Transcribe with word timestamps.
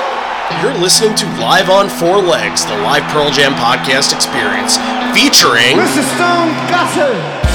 You're 0.61 0.81
listening 0.81 1.13
to 1.17 1.25
Live 1.41 1.69
on 1.69 1.89
Four 1.89 2.19
Legs, 2.19 2.63
the 2.63 2.77
live 2.77 3.03
Pearl 3.11 3.31
Jam 3.31 3.51
podcast 3.51 4.15
experience, 4.15 4.77
featuring 5.11 5.75
Mr. 5.75 6.07
Stone 6.15 6.55
Gossard. 6.71 7.54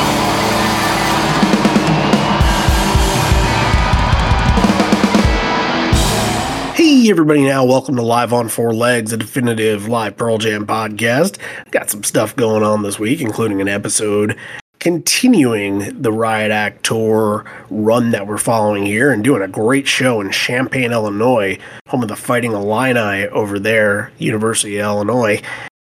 Hey, 7.01 7.09
everybody, 7.09 7.41
now 7.41 7.65
welcome 7.65 7.95
to 7.95 8.03
Live 8.03 8.31
on 8.31 8.47
Four 8.47 8.75
Legs, 8.75 9.11
a 9.11 9.17
definitive 9.17 9.87
live 9.87 10.17
Pearl 10.17 10.37
Jam 10.37 10.67
podcast. 10.67 11.39
Got 11.71 11.89
some 11.89 12.03
stuff 12.03 12.35
going 12.35 12.61
on 12.61 12.83
this 12.83 12.99
week, 12.99 13.21
including 13.21 13.59
an 13.59 13.67
episode 13.67 14.37
continuing 14.77 15.99
the 15.99 16.11
Riot 16.11 16.51
Act 16.51 16.85
tour 16.85 17.43
run 17.71 18.11
that 18.11 18.27
we're 18.27 18.37
following 18.37 18.85
here 18.85 19.11
and 19.11 19.23
doing 19.23 19.41
a 19.41 19.47
great 19.47 19.87
show 19.87 20.21
in 20.21 20.29
Champaign, 20.29 20.91
Illinois, 20.91 21.57
home 21.87 22.03
of 22.03 22.07
the 22.07 22.15
Fighting 22.15 22.51
Illini 22.51 23.25
over 23.29 23.57
there, 23.57 24.11
University 24.19 24.77
of 24.77 24.85
Illinois. 24.85 25.41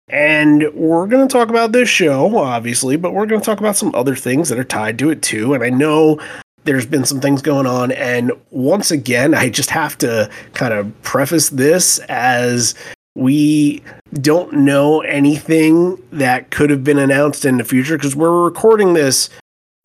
And 0.10 0.70
we're 0.74 1.08
going 1.08 1.26
to 1.26 1.32
talk 1.32 1.48
about 1.48 1.72
this 1.72 1.88
show, 1.88 2.38
obviously, 2.40 2.98
but 2.98 3.14
we're 3.14 3.26
going 3.26 3.40
to 3.40 3.46
talk 3.46 3.62
about 3.62 3.78
some 3.78 3.96
other 3.96 4.18
things 4.18 4.50
that 4.50 4.60
are 4.60 4.66
tied 4.66 5.00
to 5.00 5.12
it 5.12 5.22
too. 5.22 5.54
And 5.54 5.64
I 5.64 5.70
know 5.70 6.20
there's 6.66 6.86
been 6.86 7.06
some 7.06 7.22
things 7.22 7.42
going 7.42 7.66
on. 7.66 7.92
And 7.92 8.32
once 8.52 8.92
again, 8.92 9.34
I 9.34 9.50
just 9.50 9.70
have 9.70 9.98
to 10.00 10.30
kind 10.54 10.74
of 10.74 11.02
preface 11.04 11.50
this 11.50 12.00
as 12.10 12.76
we 13.16 13.82
don't 14.14 14.52
know 14.52 15.02
anything 15.02 16.02
that 16.12 16.52
could 16.52 16.70
have 16.70 16.84
been 16.84 17.00
announced 17.00 17.46
in 17.46 17.58
the 17.58 17.64
future 17.64 17.98
because 17.98 18.16
we're 18.16 18.44
recording 18.44 18.94
this 18.94 19.30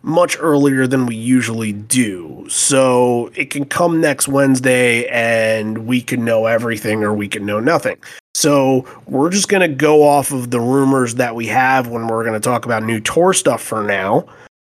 much 0.02 0.36
earlier 0.40 0.86
than 0.86 1.06
we 1.06 1.14
usually 1.14 1.72
do. 1.72 2.46
So 2.48 3.30
it 3.34 3.50
can 3.50 3.66
come 3.66 4.00
next 4.00 4.28
Wednesday 4.28 5.06
and 5.08 5.86
we 5.86 6.00
can 6.00 6.24
know 6.24 6.46
everything 6.46 7.04
or 7.04 7.12
we 7.12 7.28
can 7.28 7.44
know 7.44 7.60
nothing. 7.60 7.98
So 8.34 8.86
we're 9.06 9.30
just 9.30 9.48
going 9.48 9.69
to 9.69 9.76
go 9.76 10.02
off 10.02 10.32
of 10.32 10.50
the 10.50 10.60
rumors 10.60 11.16
that 11.16 11.34
we 11.34 11.46
have 11.48 11.88
when 11.88 12.06
we're 12.08 12.24
going 12.24 12.40
to 12.40 12.40
talk 12.40 12.64
about 12.64 12.82
new 12.82 13.00
tour 13.00 13.32
stuff 13.32 13.62
for 13.62 13.84
now. 13.84 14.26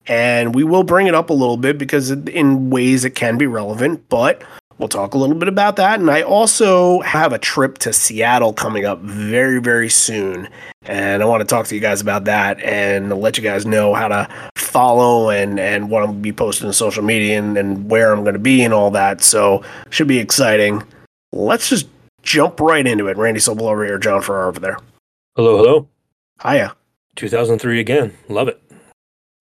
And 0.06 0.54
we 0.54 0.64
will 0.64 0.82
bring 0.82 1.06
it 1.06 1.14
up 1.14 1.30
a 1.30 1.34
little 1.34 1.56
bit 1.56 1.78
because 1.78 2.10
in 2.10 2.70
ways 2.70 3.04
it 3.04 3.14
can 3.14 3.38
be 3.38 3.46
relevant, 3.46 4.08
but 4.08 4.42
we'll 4.78 4.88
talk 4.88 5.14
a 5.14 5.18
little 5.18 5.36
bit 5.36 5.48
about 5.48 5.76
that. 5.76 6.00
And 6.00 6.10
I 6.10 6.22
also 6.22 7.00
have 7.02 7.32
a 7.32 7.38
trip 7.38 7.78
to 7.78 7.92
Seattle 7.92 8.52
coming 8.52 8.84
up 8.84 9.00
very, 9.00 9.60
very 9.60 9.88
soon. 9.88 10.48
And 10.84 11.22
I 11.22 11.26
want 11.26 11.40
to 11.40 11.46
talk 11.46 11.66
to 11.66 11.74
you 11.74 11.80
guys 11.80 12.00
about 12.00 12.24
that 12.24 12.60
and 12.60 13.16
let 13.20 13.36
you 13.36 13.44
guys 13.44 13.64
know 13.64 13.94
how 13.94 14.08
to 14.08 14.28
follow 14.56 15.30
and, 15.30 15.60
and 15.60 15.88
what 15.88 16.02
I'm 16.02 16.08
going 16.08 16.18
to 16.18 16.22
be 16.22 16.32
posting 16.32 16.66
on 16.66 16.72
social 16.72 17.04
media 17.04 17.38
and, 17.38 17.56
and 17.56 17.88
where 17.88 18.12
I'm 18.12 18.22
going 18.22 18.34
to 18.34 18.40
be 18.40 18.62
and 18.64 18.74
all 18.74 18.90
that. 18.90 19.22
So 19.22 19.62
should 19.90 20.08
be 20.08 20.18
exciting. 20.18 20.82
Let's 21.32 21.68
just 21.68 21.86
jump 22.22 22.58
right 22.60 22.86
into 22.86 23.06
it. 23.06 23.16
Randy 23.16 23.40
Sobel 23.40 23.70
over 23.70 23.84
here, 23.84 23.98
John 23.98 24.20
Farrar 24.20 24.48
over 24.48 24.58
there. 24.58 24.78
Hello, 25.36 25.56
hello. 25.56 25.88
Hiya. 26.42 26.74
2003 27.14 27.78
again. 27.78 28.14
Love 28.28 28.48
it. 28.48 28.60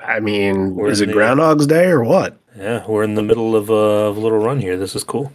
I 0.06 0.20
mean, 0.20 0.76
We're 0.76 0.90
is 0.90 1.02
it 1.02 1.08
the- 1.08 1.12
uh, 1.12 1.16
Groundhog's 1.16 1.68
Day 1.68 1.86
or 1.88 2.04
what? 2.04 2.38
Yeah, 2.58 2.86
we're 2.88 3.04
in 3.04 3.16
the 3.16 3.24
middle 3.24 3.56
of 3.56 3.70
a, 3.70 3.74
of 3.74 4.18
a 4.18 4.20
little 4.20 4.40
run 4.40 4.60
here. 4.60 4.78
This 4.78 4.96
is 4.96 5.04
cool. 5.04 5.32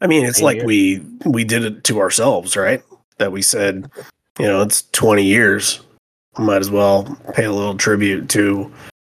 I 0.00 0.06
mean, 0.06 0.24
it's 0.26 0.38
Same 0.38 0.44
like 0.44 0.56
here. 0.58 0.66
we 0.66 1.02
we 1.24 1.44
did 1.44 1.64
it 1.64 1.84
to 1.84 2.00
ourselves, 2.00 2.56
right? 2.56 2.82
That 3.18 3.32
we 3.32 3.42
said, 3.42 3.90
you 4.38 4.46
know, 4.46 4.62
it's 4.62 4.82
20 4.92 5.24
years. 5.24 5.80
Might 6.38 6.60
as 6.60 6.70
well 6.70 7.18
pay 7.34 7.44
a 7.44 7.52
little 7.52 7.76
tribute 7.76 8.28
to 8.30 8.70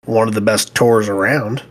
one 0.06 0.28
of 0.28 0.34
the 0.34 0.42
best 0.42 0.76
tours 0.76 1.08
around. 1.08 1.64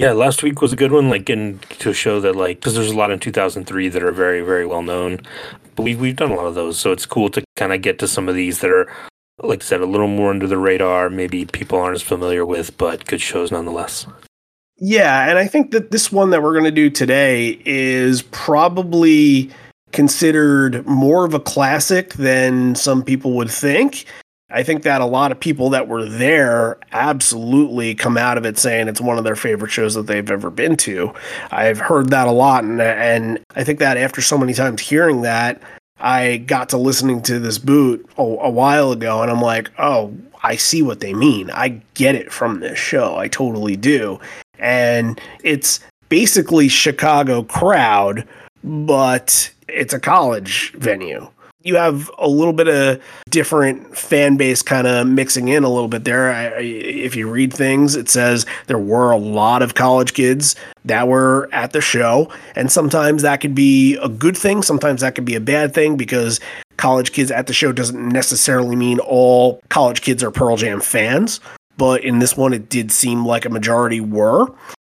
Yeah, 0.00 0.12
last 0.12 0.42
week 0.42 0.60
was 0.62 0.72
a 0.72 0.76
good 0.76 0.92
one. 0.92 1.10
Like, 1.10 1.26
getting 1.26 1.58
to 1.78 1.92
show 1.92 2.20
that, 2.20 2.34
like, 2.34 2.56
because 2.58 2.74
there's 2.74 2.90
a 2.90 2.96
lot 2.96 3.10
in 3.10 3.20
2003 3.20 3.88
that 3.90 4.02
are 4.02 4.10
very, 4.12 4.40
very 4.40 4.64
well 4.66 4.82
known. 4.82 5.20
But 5.76 5.82
we've 5.82 6.00
we've 6.00 6.16
done 6.16 6.30
a 6.32 6.34
lot 6.36 6.46
of 6.46 6.54
those, 6.54 6.80
so 6.80 6.90
it's 6.90 7.04
cool 7.06 7.28
to 7.30 7.44
kind 7.56 7.72
of 7.72 7.82
get 7.82 7.98
to 8.00 8.08
some 8.08 8.28
of 8.28 8.34
these 8.34 8.60
that 8.60 8.70
are, 8.70 8.90
like 9.42 9.62
I 9.62 9.66
said, 9.66 9.80
a 9.80 9.86
little 9.86 10.08
more 10.08 10.30
under 10.30 10.46
the 10.46 10.58
radar. 10.58 11.10
Maybe 11.10 11.44
people 11.44 11.78
aren't 11.78 11.96
as 11.96 12.02
familiar 12.02 12.44
with, 12.44 12.76
but 12.76 13.06
good 13.06 13.20
shows 13.20 13.50
nonetheless. 13.50 14.06
Yeah, 14.78 15.28
and 15.28 15.38
I 15.38 15.46
think 15.46 15.72
that 15.72 15.90
this 15.90 16.10
one 16.10 16.30
that 16.30 16.42
we're 16.42 16.52
going 16.52 16.64
to 16.64 16.70
do 16.70 16.88
today 16.88 17.60
is 17.64 18.22
probably 18.22 19.50
considered 19.92 20.86
more 20.86 21.24
of 21.24 21.34
a 21.34 21.40
classic 21.40 22.14
than 22.14 22.74
some 22.74 23.02
people 23.02 23.32
would 23.32 23.50
think. 23.50 24.06
I 24.52 24.62
think 24.62 24.82
that 24.82 25.00
a 25.00 25.06
lot 25.06 25.30
of 25.30 25.38
people 25.38 25.70
that 25.70 25.86
were 25.86 26.04
there 26.04 26.78
absolutely 26.92 27.94
come 27.94 28.16
out 28.16 28.36
of 28.36 28.44
it 28.44 28.58
saying 28.58 28.88
it's 28.88 29.00
one 29.00 29.16
of 29.16 29.22
their 29.22 29.36
favorite 29.36 29.70
shows 29.70 29.94
that 29.94 30.06
they've 30.06 30.30
ever 30.30 30.50
been 30.50 30.76
to. 30.78 31.12
I've 31.52 31.78
heard 31.78 32.10
that 32.10 32.26
a 32.26 32.32
lot, 32.32 32.64
and 32.64 32.80
and 32.80 33.38
I 33.54 33.62
think 33.62 33.78
that 33.78 33.96
after 33.96 34.20
so 34.20 34.36
many 34.36 34.54
times 34.54 34.80
hearing 34.80 35.22
that, 35.22 35.62
I 36.00 36.38
got 36.38 36.70
to 36.70 36.78
listening 36.78 37.22
to 37.22 37.38
this 37.38 37.58
boot 37.58 38.08
a, 38.16 38.22
a 38.22 38.50
while 38.50 38.92
ago, 38.92 39.22
and 39.22 39.30
I'm 39.30 39.42
like, 39.42 39.70
oh, 39.78 40.14
I 40.42 40.56
see 40.56 40.82
what 40.82 41.00
they 41.00 41.12
mean. 41.12 41.50
I 41.50 41.80
get 41.94 42.14
it 42.14 42.32
from 42.32 42.60
this 42.60 42.78
show. 42.78 43.16
I 43.16 43.28
totally 43.28 43.76
do. 43.76 44.18
And 44.58 45.20
it's 45.44 45.80
basically 46.08 46.68
Chicago 46.68 47.42
crowd, 47.42 48.26
but 48.64 49.50
it's 49.68 49.94
a 49.94 50.00
college 50.00 50.72
venue. 50.72 51.28
You 51.62 51.76
have 51.76 52.10
a 52.18 52.26
little 52.26 52.54
bit 52.54 52.68
of 52.68 53.02
different 53.28 53.96
fan 53.96 54.38
base 54.38 54.62
kind 54.62 54.86
of 54.86 55.06
mixing 55.06 55.48
in 55.48 55.62
a 55.62 55.68
little 55.68 55.88
bit 55.88 56.04
there. 56.04 56.32
I, 56.32 56.46
I, 56.46 56.60
if 56.60 57.14
you 57.14 57.30
read 57.30 57.52
things, 57.52 57.96
it 57.96 58.08
says 58.08 58.46
there 58.66 58.78
were 58.78 59.10
a 59.10 59.18
lot 59.18 59.60
of 59.60 59.74
college 59.74 60.14
kids 60.14 60.56
that 60.86 61.06
were 61.06 61.50
at 61.52 61.72
the 61.72 61.82
show. 61.82 62.32
And 62.56 62.72
sometimes 62.72 63.22
that 63.22 63.42
could 63.42 63.54
be 63.54 63.96
a 63.96 64.08
good 64.08 64.38
thing, 64.38 64.62
sometimes 64.62 65.02
that 65.02 65.14
could 65.14 65.26
be 65.26 65.34
a 65.34 65.40
bad 65.40 65.74
thing 65.74 65.96
because 65.98 66.40
college 66.78 67.12
kids 67.12 67.30
at 67.30 67.46
the 67.46 67.52
show 67.52 67.72
doesn't 67.72 68.08
necessarily 68.08 68.74
mean 68.74 68.98
all 68.98 69.60
college 69.68 70.00
kids 70.00 70.24
are 70.24 70.30
Pearl 70.30 70.56
Jam 70.56 70.80
fans. 70.80 71.40
But 71.76 72.04
in 72.04 72.20
this 72.20 72.36
one, 72.36 72.54
it 72.54 72.70
did 72.70 72.90
seem 72.90 73.26
like 73.26 73.44
a 73.44 73.50
majority 73.50 74.00
were 74.00 74.48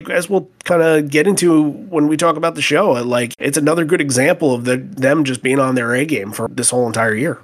as 0.09 0.29
we'll 0.29 0.49
kind 0.63 0.81
of 0.81 1.09
get 1.09 1.27
into 1.27 1.69
when 1.69 2.07
we 2.07 2.17
talk 2.17 2.35
about 2.35 2.55
the 2.55 2.61
show, 2.61 2.91
like 2.91 3.33
it's 3.39 3.57
another 3.57 3.85
good 3.85 4.01
example 4.01 4.53
of 4.53 4.65
the, 4.65 4.77
them 4.77 5.23
just 5.23 5.41
being 5.41 5.59
on 5.59 5.75
their 5.75 5.93
A 5.93 6.05
game 6.05 6.31
for 6.31 6.47
this 6.47 6.69
whole 6.69 6.87
entire 6.87 7.15
year. 7.15 7.41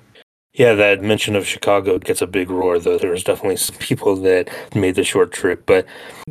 Yeah, 0.56 0.76
that 0.76 1.02
mention 1.02 1.36
of 1.36 1.48
Chicago 1.48 1.98
gets 1.98 2.22
a 2.22 2.28
big 2.28 2.52
roar, 2.52 2.78
though. 2.78 3.00
There's 3.00 3.24
definitely 3.24 3.58
some 3.58 3.76
people 3.78 4.16
that 4.18 4.50
made 4.76 4.94
the 4.94 5.04
short 5.04 5.32
trip. 5.32 5.66
But 5.66 5.88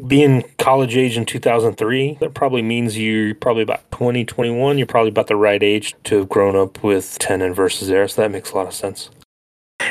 being 0.07 0.45
college 0.59 0.97
age 0.97 1.17
in 1.17 1.27
2003, 1.27 2.19
that 2.21 2.33
probably 2.33 2.63
means 2.63 2.97
you're 2.97 3.35
probably 3.35 3.65
about 3.65 3.91
20, 3.91 4.25
21. 4.25 4.79
You're 4.79 4.87
probably 4.87 5.09
about 5.09 5.27
the 5.27 5.35
right 5.35 5.61
age 5.61 5.97
to 6.05 6.19
have 6.19 6.29
grown 6.29 6.55
up 6.55 6.85
with 6.85 7.19
Tenon 7.19 7.53
versus 7.53 7.91
Air. 7.91 8.07
So 8.07 8.23
that 8.23 8.31
makes 8.31 8.53
a 8.53 8.55
lot 8.55 8.69
of 8.69 8.75
sense. 8.75 9.11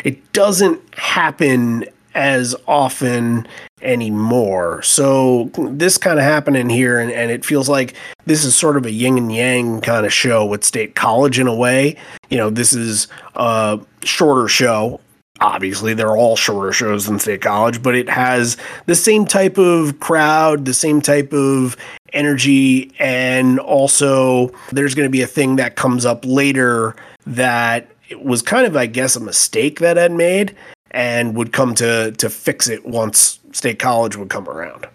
It 0.05 0.31
doesn't 0.31 0.81
happen 0.95 1.83
as 2.13 2.55
often 2.67 3.47
anymore. 3.81 4.81
So 4.83 5.49
this 5.55 5.97
kind 5.97 6.19
of 6.19 6.25
happening 6.25 6.69
here, 6.69 6.99
and, 6.99 7.11
and 7.11 7.31
it 7.31 7.45
feels 7.45 7.69
like 7.69 7.93
this 8.25 8.43
is 8.43 8.55
sort 8.55 8.77
of 8.77 8.85
a 8.85 8.91
yin 8.91 9.17
and 9.17 9.33
yang 9.33 9.81
kind 9.81 10.05
of 10.05 10.13
show 10.13 10.45
with 10.45 10.63
State 10.63 10.95
College 10.95 11.39
in 11.39 11.47
a 11.47 11.55
way. 11.55 11.95
You 12.29 12.37
know, 12.37 12.49
this 12.49 12.73
is 12.73 13.07
a 13.35 13.79
shorter 14.03 14.47
show. 14.47 14.99
Obviously, 15.39 15.95
they're 15.95 16.15
all 16.15 16.35
shorter 16.35 16.71
shows 16.71 17.07
than 17.07 17.17
State 17.17 17.41
College, 17.41 17.81
but 17.81 17.95
it 17.95 18.07
has 18.07 18.57
the 18.85 18.93
same 18.93 19.25
type 19.25 19.57
of 19.57 19.99
crowd, 19.99 20.65
the 20.65 20.73
same 20.73 21.01
type 21.01 21.33
of 21.33 21.75
energy, 22.13 22.91
and 22.99 23.59
also 23.59 24.51
there's 24.71 24.93
going 24.93 25.07
to 25.07 25.11
be 25.11 25.23
a 25.23 25.27
thing 25.27 25.55
that 25.55 25.75
comes 25.75 26.05
up 26.05 26.23
later 26.25 26.95
that 27.25 27.87
was 28.21 28.41
kind 28.41 28.67
of, 28.67 28.75
I 28.75 28.85
guess, 28.85 29.15
a 29.15 29.19
mistake 29.19 29.79
that 29.79 29.97
Ed 29.97 30.11
made 30.11 30.55
and 30.91 31.35
would 31.35 31.51
come 31.53 31.73
to 31.75 32.11
to 32.11 32.29
fix 32.29 32.67
it 32.69 32.85
once 32.85 33.39
State 33.51 33.79
College 33.79 34.15
would 34.15 34.29
come 34.29 34.47
around. 34.47 34.87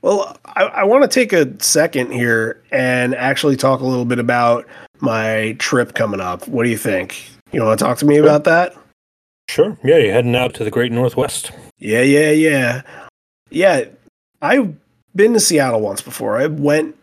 Well, 0.00 0.36
I, 0.44 0.64
I 0.64 0.84
want 0.84 1.02
to 1.02 1.08
take 1.08 1.32
a 1.32 1.62
second 1.62 2.12
here 2.12 2.60
and 2.72 3.14
actually 3.14 3.56
talk 3.56 3.80
a 3.80 3.86
little 3.86 4.04
bit 4.04 4.18
about 4.18 4.66
my 5.00 5.54
trip 5.58 5.94
coming 5.94 6.20
up. 6.20 6.48
What 6.48 6.64
do 6.64 6.70
you 6.70 6.78
think? 6.78 7.30
You 7.52 7.62
want 7.62 7.78
to 7.78 7.84
talk 7.84 7.98
to 7.98 8.06
me 8.06 8.16
about 8.16 8.44
that? 8.44 8.74
Sure. 9.48 9.76
Yeah, 9.84 9.98
you're 9.98 10.12
heading 10.12 10.34
out 10.34 10.54
to 10.54 10.64
the 10.64 10.70
Great 10.70 10.90
Northwest. 10.90 11.52
Yeah, 11.78 12.02
yeah, 12.02 12.30
yeah. 12.30 12.82
Yeah, 13.50 13.84
I've 14.40 14.74
been 15.14 15.34
to 15.34 15.40
Seattle 15.40 15.80
once 15.80 16.00
before. 16.00 16.38
I 16.38 16.46
went 16.46 16.96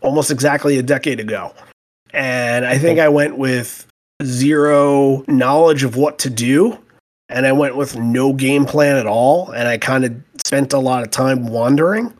almost 0.00 0.30
exactly 0.30 0.78
a 0.78 0.82
decade 0.82 1.20
ago. 1.20 1.52
And 2.12 2.64
I 2.64 2.78
think 2.78 2.98
I 2.98 3.08
went 3.08 3.38
with 3.38 3.86
zero 4.22 5.24
knowledge 5.28 5.84
of 5.84 5.96
what 5.96 6.18
to 6.20 6.30
do 6.30 6.78
and 7.30 7.46
I 7.46 7.52
went 7.52 7.76
with 7.76 7.96
no 7.96 8.32
game 8.32 8.66
plan 8.66 8.96
at 8.96 9.06
all. 9.06 9.50
And 9.50 9.66
I 9.66 9.78
kind 9.78 10.04
of 10.04 10.14
spent 10.44 10.72
a 10.72 10.78
lot 10.78 11.02
of 11.02 11.10
time 11.10 11.46
wandering. 11.46 12.12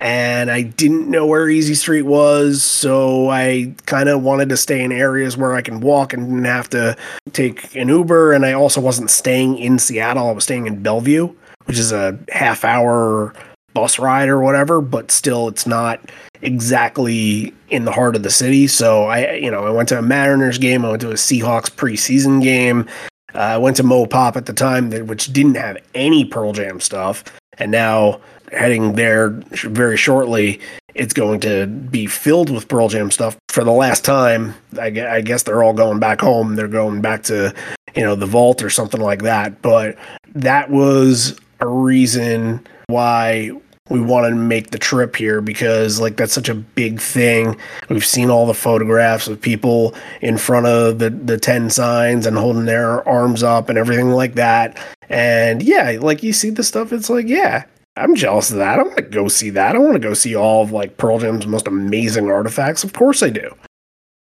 And 0.00 0.48
I 0.50 0.62
didn't 0.62 1.10
know 1.10 1.26
where 1.26 1.48
Easy 1.48 1.74
Street 1.74 2.02
was, 2.02 2.62
so 2.62 3.28
I 3.30 3.74
kind 3.86 4.08
of 4.08 4.22
wanted 4.22 4.48
to 4.50 4.56
stay 4.56 4.84
in 4.84 4.92
areas 4.92 5.36
where 5.36 5.54
I 5.54 5.60
can 5.60 5.80
walk 5.80 6.12
and 6.12 6.24
didn't 6.24 6.44
have 6.44 6.70
to 6.70 6.96
take 7.32 7.74
an 7.74 7.88
Uber. 7.88 8.32
And 8.32 8.46
I 8.46 8.52
also 8.52 8.80
wasn't 8.80 9.10
staying 9.10 9.58
in 9.58 9.80
Seattle; 9.80 10.28
I 10.28 10.32
was 10.32 10.44
staying 10.44 10.68
in 10.68 10.84
Bellevue, 10.84 11.34
which 11.64 11.80
is 11.80 11.90
a 11.90 12.16
half 12.30 12.64
hour 12.64 13.34
bus 13.74 13.98
ride 13.98 14.28
or 14.28 14.40
whatever. 14.40 14.80
But 14.80 15.10
still, 15.10 15.48
it's 15.48 15.66
not 15.66 16.12
exactly 16.42 17.52
in 17.68 17.84
the 17.84 17.90
heart 17.90 18.14
of 18.14 18.22
the 18.22 18.30
city. 18.30 18.68
So 18.68 19.06
I, 19.06 19.32
you 19.32 19.50
know, 19.50 19.66
I 19.66 19.70
went 19.70 19.88
to 19.88 19.98
a 19.98 20.02
Mariners 20.02 20.58
game, 20.58 20.84
I 20.84 20.90
went 20.90 21.00
to 21.02 21.10
a 21.10 21.14
Seahawks 21.14 21.70
preseason 21.70 22.40
game, 22.40 22.86
uh, 23.34 23.38
I 23.38 23.58
went 23.58 23.76
to 23.76 23.82
MoPop 23.82 24.36
at 24.36 24.46
the 24.46 24.52
time, 24.52 24.90
that, 24.90 25.06
which 25.06 25.32
didn't 25.32 25.56
have 25.56 25.78
any 25.94 26.24
Pearl 26.24 26.52
Jam 26.52 26.80
stuff, 26.80 27.24
and 27.58 27.70
now 27.70 28.20
heading 28.52 28.94
there 28.94 29.30
very 29.50 29.96
shortly, 29.96 30.60
it's 30.94 31.12
going 31.12 31.40
to 31.40 31.66
be 31.66 32.06
filled 32.06 32.50
with 32.50 32.68
Pearl 32.68 32.88
Jam 32.88 33.10
stuff 33.10 33.36
for 33.48 33.64
the 33.64 33.72
last 33.72 34.04
time. 34.04 34.54
I, 34.78 34.86
I 34.86 35.20
guess 35.20 35.42
they're 35.42 35.62
all 35.62 35.74
going 35.74 35.98
back 35.98 36.20
home. 36.20 36.56
They're 36.56 36.68
going 36.68 37.00
back 37.00 37.22
to 37.24 37.54
you 37.94 38.02
know 38.02 38.14
the 38.14 38.26
vault 38.26 38.62
or 38.62 38.70
something 38.70 39.00
like 39.00 39.22
that. 39.22 39.62
But 39.62 39.96
that 40.34 40.70
was 40.70 41.38
a 41.60 41.68
reason 41.68 42.66
why 42.86 43.52
we 43.88 44.00
wanted 44.00 44.30
to 44.30 44.36
make 44.36 44.70
the 44.70 44.78
trip 44.78 45.16
here 45.16 45.40
because 45.40 46.00
like 46.00 46.16
that's 46.16 46.32
such 46.32 46.48
a 46.48 46.54
big 46.54 47.00
thing. 47.00 47.56
We've 47.88 48.04
seen 48.04 48.30
all 48.30 48.46
the 48.46 48.54
photographs 48.54 49.28
of 49.28 49.40
people 49.40 49.94
in 50.20 50.38
front 50.38 50.66
of 50.66 50.98
the 50.98 51.10
the 51.10 51.38
10 51.38 51.70
signs 51.70 52.26
and 52.26 52.36
holding 52.36 52.66
their 52.66 53.06
arms 53.08 53.42
up 53.42 53.68
and 53.68 53.78
everything 53.78 54.10
like 54.10 54.34
that. 54.34 54.78
And 55.08 55.62
yeah, 55.62 55.98
like 56.00 56.22
you 56.22 56.32
see 56.32 56.50
the 56.50 56.64
stuff 56.64 56.92
it's 56.92 57.10
like, 57.10 57.26
yeah, 57.26 57.64
I'm 57.96 58.14
jealous 58.14 58.50
of 58.50 58.58
that. 58.58 58.78
I 58.78 58.82
want 58.82 58.96
to 58.96 59.02
go 59.02 59.28
see 59.28 59.50
that. 59.50 59.74
I 59.74 59.78
want 59.78 59.94
to 59.94 59.98
go 59.98 60.14
see 60.14 60.34
all 60.34 60.62
of 60.62 60.72
like 60.72 60.96
Pearl 60.96 61.18
Jam's 61.18 61.46
most 61.46 61.66
amazing 61.66 62.30
artifacts. 62.30 62.84
Of 62.84 62.92
course 62.92 63.22
I 63.22 63.30
do. 63.30 63.54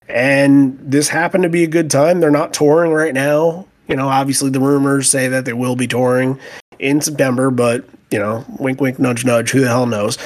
And 0.08 0.78
this 0.80 1.08
happened 1.08 1.42
to 1.42 1.48
be 1.48 1.64
a 1.64 1.68
good 1.68 1.90
time. 1.90 2.20
They're 2.20 2.30
not 2.30 2.54
touring 2.54 2.92
right 2.92 3.14
now. 3.14 3.66
You 3.88 3.96
know, 3.96 4.08
obviously 4.08 4.50
the 4.50 4.60
rumors 4.60 5.10
say 5.10 5.28
that 5.28 5.44
they 5.44 5.52
will 5.52 5.76
be 5.76 5.86
touring 5.86 6.38
in 6.78 7.00
September, 7.00 7.50
but 7.50 7.84
you 8.10 8.18
know, 8.18 8.44
wink, 8.58 8.80
wink, 8.80 8.98
nudge, 8.98 9.24
nudge, 9.24 9.50
who 9.50 9.60
the 9.60 9.68
hell 9.68 9.86
knows? 9.86 10.18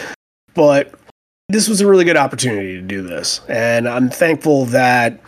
But 0.54 0.94
this 1.48 1.68
was 1.68 1.80
a 1.80 1.86
really 1.86 2.04
good 2.04 2.16
opportunity 2.16 2.74
to 2.74 2.82
do 2.82 3.02
this. 3.02 3.40
And 3.48 3.88
I'm 3.88 4.08
thankful 4.10 4.66
that 4.66 5.18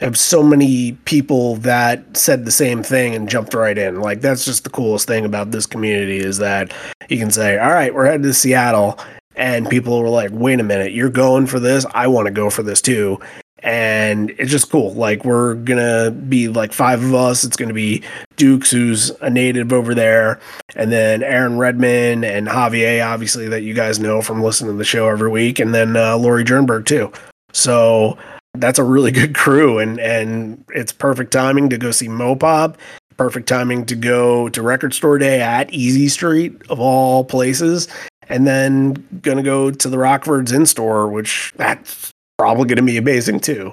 I 0.00 0.04
have 0.04 0.18
so 0.18 0.42
many 0.42 0.92
people 1.04 1.56
that 1.56 2.16
said 2.16 2.44
the 2.44 2.50
same 2.50 2.82
thing 2.82 3.14
and 3.14 3.28
jumped 3.28 3.54
right 3.54 3.76
in. 3.76 4.00
Like, 4.00 4.20
that's 4.20 4.44
just 4.44 4.64
the 4.64 4.70
coolest 4.70 5.06
thing 5.06 5.24
about 5.24 5.50
this 5.50 5.66
community 5.66 6.18
is 6.18 6.38
that 6.38 6.72
you 7.08 7.18
can 7.18 7.30
say, 7.30 7.58
all 7.58 7.70
right, 7.70 7.94
we're 7.94 8.06
headed 8.06 8.22
to 8.24 8.34
Seattle. 8.34 8.98
And 9.36 9.68
people 9.68 10.02
were 10.02 10.08
like, 10.08 10.30
wait 10.32 10.60
a 10.60 10.64
minute, 10.64 10.92
you're 10.92 11.08
going 11.10 11.46
for 11.46 11.60
this? 11.60 11.86
I 11.94 12.08
want 12.08 12.26
to 12.26 12.32
go 12.32 12.50
for 12.50 12.62
this 12.62 12.82
too 12.82 13.20
and 13.62 14.30
it's 14.38 14.50
just 14.50 14.70
cool. 14.70 14.92
Like 14.94 15.24
we're 15.24 15.54
gonna 15.54 16.10
be 16.10 16.48
like 16.48 16.72
five 16.72 17.02
of 17.02 17.14
us. 17.14 17.44
It's 17.44 17.56
gonna 17.56 17.74
be 17.74 18.02
Dukes, 18.36 18.70
who's 18.70 19.10
a 19.20 19.30
native 19.30 19.72
over 19.72 19.94
there, 19.94 20.40
and 20.74 20.90
then 20.90 21.22
Aaron 21.22 21.58
Redman 21.58 22.24
and 22.24 22.48
Javier, 22.48 23.06
obviously 23.06 23.48
that 23.48 23.62
you 23.62 23.74
guys 23.74 23.98
know 23.98 24.22
from 24.22 24.42
listening 24.42 24.72
to 24.72 24.78
the 24.78 24.84
show 24.84 25.08
every 25.08 25.30
week, 25.30 25.58
and 25.58 25.74
then 25.74 25.96
uh, 25.96 26.16
Lori 26.16 26.44
Jernberg 26.44 26.86
too. 26.86 27.12
So 27.52 28.16
that's 28.54 28.78
a 28.78 28.84
really 28.84 29.12
good 29.12 29.34
crew, 29.34 29.78
and 29.78 29.98
and 30.00 30.64
it's 30.70 30.92
perfect 30.92 31.32
timing 31.32 31.68
to 31.70 31.78
go 31.78 31.90
see 31.90 32.08
MoPop. 32.08 32.76
Perfect 33.16 33.48
timing 33.48 33.84
to 33.86 33.94
go 33.94 34.48
to 34.48 34.62
Record 34.62 34.94
Store 34.94 35.18
Day 35.18 35.42
at 35.42 35.70
Easy 35.74 36.08
Street 36.08 36.54
of 36.70 36.80
all 36.80 37.22
places, 37.22 37.86
and 38.30 38.46
then 38.46 39.06
gonna 39.20 39.42
go 39.42 39.70
to 39.70 39.88
the 39.88 39.98
Rockfords 39.98 40.54
in 40.54 40.64
store, 40.64 41.08
which 41.08 41.52
that's 41.56 42.10
probably 42.40 42.64
going 42.64 42.76
to 42.76 42.82
be 42.82 42.96
amazing 42.96 43.38
too. 43.38 43.70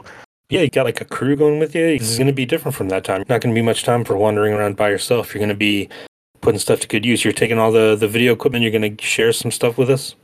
Yeah, 0.50 0.60
you 0.60 0.70
got 0.70 0.86
like 0.86 1.00
a 1.00 1.06
crew 1.06 1.38
going 1.38 1.58
with 1.58 1.74
you. 1.74 1.98
This 1.98 2.10
is 2.10 2.18
going 2.18 2.27
to 2.27 2.34
be 2.34 2.46
different 2.46 2.75
from 2.75 2.89
that 2.89 3.06
time. 3.06 3.20
Not 3.30 3.39
going 3.39 3.56
to 3.56 3.58
be 3.58 3.62
much 3.62 3.84
time 3.84 4.03
for 4.03 4.18
wandering 4.18 4.53
around 4.53 4.75
by 4.75 4.89
yourself. 4.89 5.34
You're 5.34 5.39
going 5.39 5.48
to 5.48 5.56
be 5.56 5.88
putting 6.42 6.60
stuff 6.60 6.82
to 6.82 6.88
good 6.89 7.06
use. 7.06 7.24
You're 7.24 7.32
taking 7.32 7.60
all 7.60 7.72
the 7.72 7.96
the 7.96 8.10
video 8.10 8.34
equipment. 8.34 8.63
You're 8.63 8.77
going 8.77 8.98
to 8.98 9.01
share 9.01 9.32
some 9.32 9.51
stuff 9.51 9.77
with 9.77 9.89
us. 9.89 10.15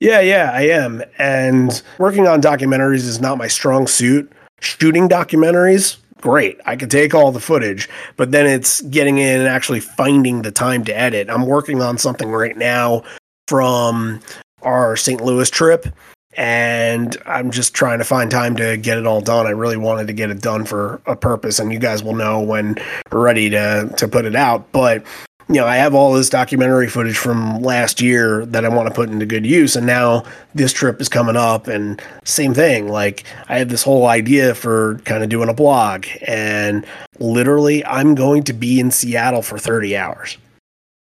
Yeah, 0.00 0.20
yeah, 0.20 0.52
I 0.54 0.62
am. 0.68 1.02
And 1.18 1.82
working 1.98 2.26
on 2.26 2.40
documentaries 2.40 3.04
is 3.04 3.20
not 3.20 3.36
my 3.36 3.46
strong 3.46 3.86
suit. 3.86 4.32
Shooting 4.60 5.06
documentaries, 5.06 5.98
great. 6.22 6.58
I 6.64 6.76
can 6.76 6.88
take 6.88 7.14
all 7.14 7.30
the 7.30 7.40
footage, 7.40 7.90
but 8.16 8.30
then 8.30 8.46
it's 8.46 8.80
getting 8.82 9.18
in 9.18 9.40
and 9.40 9.48
actually 9.48 9.80
finding 9.80 10.40
the 10.40 10.50
time 10.50 10.82
to 10.86 10.98
edit. 10.98 11.28
I'm 11.28 11.46
working 11.46 11.82
on 11.82 11.98
something 11.98 12.30
right 12.30 12.56
now 12.56 13.02
from 13.48 14.20
our 14.62 14.96
St. 14.96 15.20
Louis 15.20 15.50
trip 15.50 15.86
and 16.34 17.16
I'm 17.26 17.50
just 17.50 17.74
trying 17.74 17.98
to 17.98 18.04
find 18.04 18.30
time 18.30 18.56
to 18.56 18.76
get 18.76 18.98
it 18.98 19.06
all 19.06 19.20
done. 19.20 19.46
I 19.46 19.50
really 19.50 19.76
wanted 19.76 20.06
to 20.06 20.12
get 20.12 20.30
it 20.30 20.40
done 20.40 20.64
for 20.64 21.00
a 21.06 21.16
purpose, 21.16 21.58
and 21.58 21.72
you 21.72 21.78
guys 21.78 22.02
will 22.02 22.14
know 22.14 22.40
when 22.40 22.76
we're 23.10 23.22
ready 23.22 23.50
to 23.50 23.92
to 23.96 24.08
put 24.08 24.24
it 24.24 24.36
out. 24.36 24.70
But 24.72 25.04
you 25.48 25.56
know, 25.56 25.66
I 25.66 25.76
have 25.76 25.94
all 25.94 26.14
this 26.14 26.30
documentary 26.30 26.88
footage 26.88 27.18
from 27.18 27.60
last 27.60 28.00
year 28.00 28.46
that 28.46 28.64
I 28.64 28.68
want 28.68 28.88
to 28.88 28.94
put 28.94 29.10
into 29.10 29.26
good 29.26 29.44
use, 29.44 29.76
and 29.76 29.86
now 29.86 30.24
this 30.54 30.72
trip 30.72 31.00
is 31.00 31.08
coming 31.08 31.36
up, 31.36 31.66
and 31.66 32.00
same 32.24 32.54
thing. 32.54 32.88
Like 32.88 33.24
I 33.48 33.58
had 33.58 33.68
this 33.68 33.82
whole 33.82 34.06
idea 34.06 34.54
for 34.54 34.98
kind 35.04 35.22
of 35.22 35.28
doing 35.28 35.48
a 35.48 35.54
blog, 35.54 36.06
and 36.26 36.86
literally, 37.18 37.84
I'm 37.84 38.14
going 38.14 38.44
to 38.44 38.52
be 38.52 38.80
in 38.80 38.90
Seattle 38.90 39.42
for 39.42 39.58
30 39.58 39.96
hours. 39.96 40.38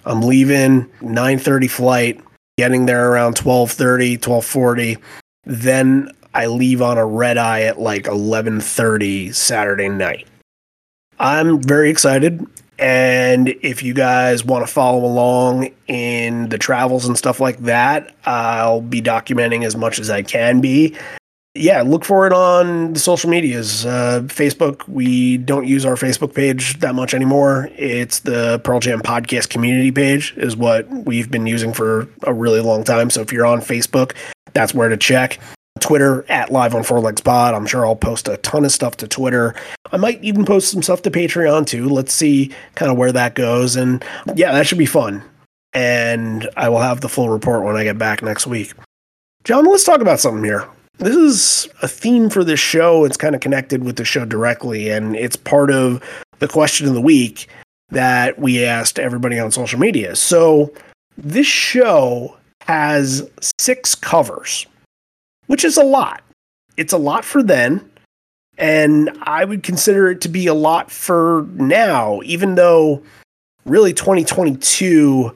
I'm 0.05 0.21
leaving 0.21 0.87
9:30 1.01 1.69
flight, 1.69 2.21
getting 2.57 2.87
there 2.87 3.11
around 3.11 3.35
12:30, 3.35 4.17
12:40 4.19 4.97
then 5.45 6.09
I 6.33 6.47
leave 6.47 6.81
on 6.81 6.97
a 6.97 7.05
red 7.05 7.37
eye 7.37 7.61
at 7.63 7.79
like 7.79 8.03
11:30 8.03 9.33
Saturday 9.33 9.89
night. 9.89 10.27
I'm 11.19 11.61
very 11.61 11.89
excited 11.89 12.47
and 12.81 13.49
if 13.61 13.83
you 13.83 13.93
guys 13.93 14.43
want 14.43 14.65
to 14.65 14.73
follow 14.73 15.05
along 15.05 15.69
in 15.87 16.49
the 16.49 16.57
travels 16.57 17.05
and 17.05 17.15
stuff 17.15 17.39
like 17.39 17.59
that, 17.59 18.15
I'll 18.25 18.81
be 18.81 19.03
documenting 19.03 19.63
as 19.63 19.75
much 19.75 19.99
as 19.99 20.09
I 20.09 20.23
can 20.23 20.61
be. 20.61 20.97
Yeah, 21.53 21.81
look 21.81 22.05
for 22.05 22.25
it 22.25 22.31
on 22.31 22.93
the 22.93 22.99
social 22.99 23.29
medias. 23.29 23.85
Uh, 23.85 24.21
Facebook, 24.25 24.87
we 24.87 25.35
don't 25.35 25.67
use 25.67 25.85
our 25.85 25.95
Facebook 25.95 26.33
page 26.33 26.79
that 26.79 26.95
much 26.95 27.13
anymore. 27.13 27.69
It's 27.75 28.19
the 28.19 28.59
Pearl 28.63 28.79
Jam 28.79 29.01
podcast 29.01 29.49
community 29.49 29.91
page, 29.91 30.33
is 30.37 30.55
what 30.55 30.87
we've 30.89 31.29
been 31.29 31.47
using 31.47 31.73
for 31.73 32.07
a 32.23 32.33
really 32.33 32.61
long 32.61 32.85
time. 32.85 33.09
So 33.09 33.19
if 33.19 33.33
you're 33.33 33.45
on 33.45 33.59
Facebook, 33.59 34.15
that's 34.53 34.73
where 34.73 34.87
to 34.87 34.95
check. 34.95 35.39
Twitter 35.81 36.23
at 36.29 36.53
Live 36.53 36.73
on 36.73 36.83
Four 36.83 37.01
Legs 37.01 37.19
Pod. 37.19 37.53
I'm 37.53 37.65
sure 37.65 37.85
I'll 37.85 37.97
post 37.97 38.29
a 38.29 38.37
ton 38.37 38.63
of 38.63 38.71
stuff 38.71 38.95
to 38.97 39.07
Twitter. 39.07 39.53
I 39.91 39.97
might 39.97 40.23
even 40.23 40.45
post 40.45 40.71
some 40.71 40.81
stuff 40.81 41.01
to 41.01 41.11
Patreon 41.11 41.65
too. 41.65 41.89
Let's 41.89 42.13
see 42.13 42.51
kind 42.75 42.89
of 42.89 42.97
where 42.97 43.11
that 43.11 43.35
goes. 43.35 43.75
And 43.75 44.05
yeah, 44.35 44.53
that 44.53 44.67
should 44.67 44.77
be 44.77 44.85
fun. 44.85 45.21
And 45.73 46.49
I 46.55 46.69
will 46.69 46.79
have 46.79 47.01
the 47.01 47.09
full 47.09 47.27
report 47.27 47.65
when 47.65 47.75
I 47.75 47.83
get 47.83 47.97
back 47.97 48.21
next 48.21 48.47
week. 48.47 48.73
John, 49.43 49.65
let's 49.65 49.83
talk 49.83 49.99
about 49.99 50.19
something 50.19 50.43
here. 50.43 50.69
This 51.01 51.15
is 51.15 51.67
a 51.81 51.87
theme 51.87 52.29
for 52.29 52.43
this 52.43 52.59
show. 52.59 53.05
It's 53.05 53.17
kind 53.17 53.33
of 53.33 53.41
connected 53.41 53.83
with 53.83 53.95
the 53.95 54.05
show 54.05 54.23
directly, 54.23 54.91
and 54.91 55.15
it's 55.15 55.35
part 55.35 55.71
of 55.71 55.99
the 56.37 56.47
question 56.47 56.87
of 56.87 56.93
the 56.93 57.01
week 57.01 57.47
that 57.89 58.37
we 58.37 58.63
asked 58.63 58.99
everybody 58.99 59.39
on 59.39 59.49
social 59.51 59.79
media. 59.79 60.15
So, 60.15 60.71
this 61.17 61.47
show 61.47 62.37
has 62.67 63.27
six 63.59 63.95
covers, 63.95 64.67
which 65.47 65.65
is 65.65 65.75
a 65.75 65.83
lot. 65.83 66.21
It's 66.77 66.93
a 66.93 66.99
lot 66.99 67.25
for 67.25 67.41
then, 67.41 67.89
and 68.59 69.09
I 69.23 69.43
would 69.43 69.63
consider 69.63 70.11
it 70.11 70.21
to 70.21 70.29
be 70.29 70.45
a 70.45 70.53
lot 70.53 70.91
for 70.91 71.47
now, 71.53 72.21
even 72.23 72.53
though 72.53 73.01
really 73.65 73.91
2022 73.93 75.35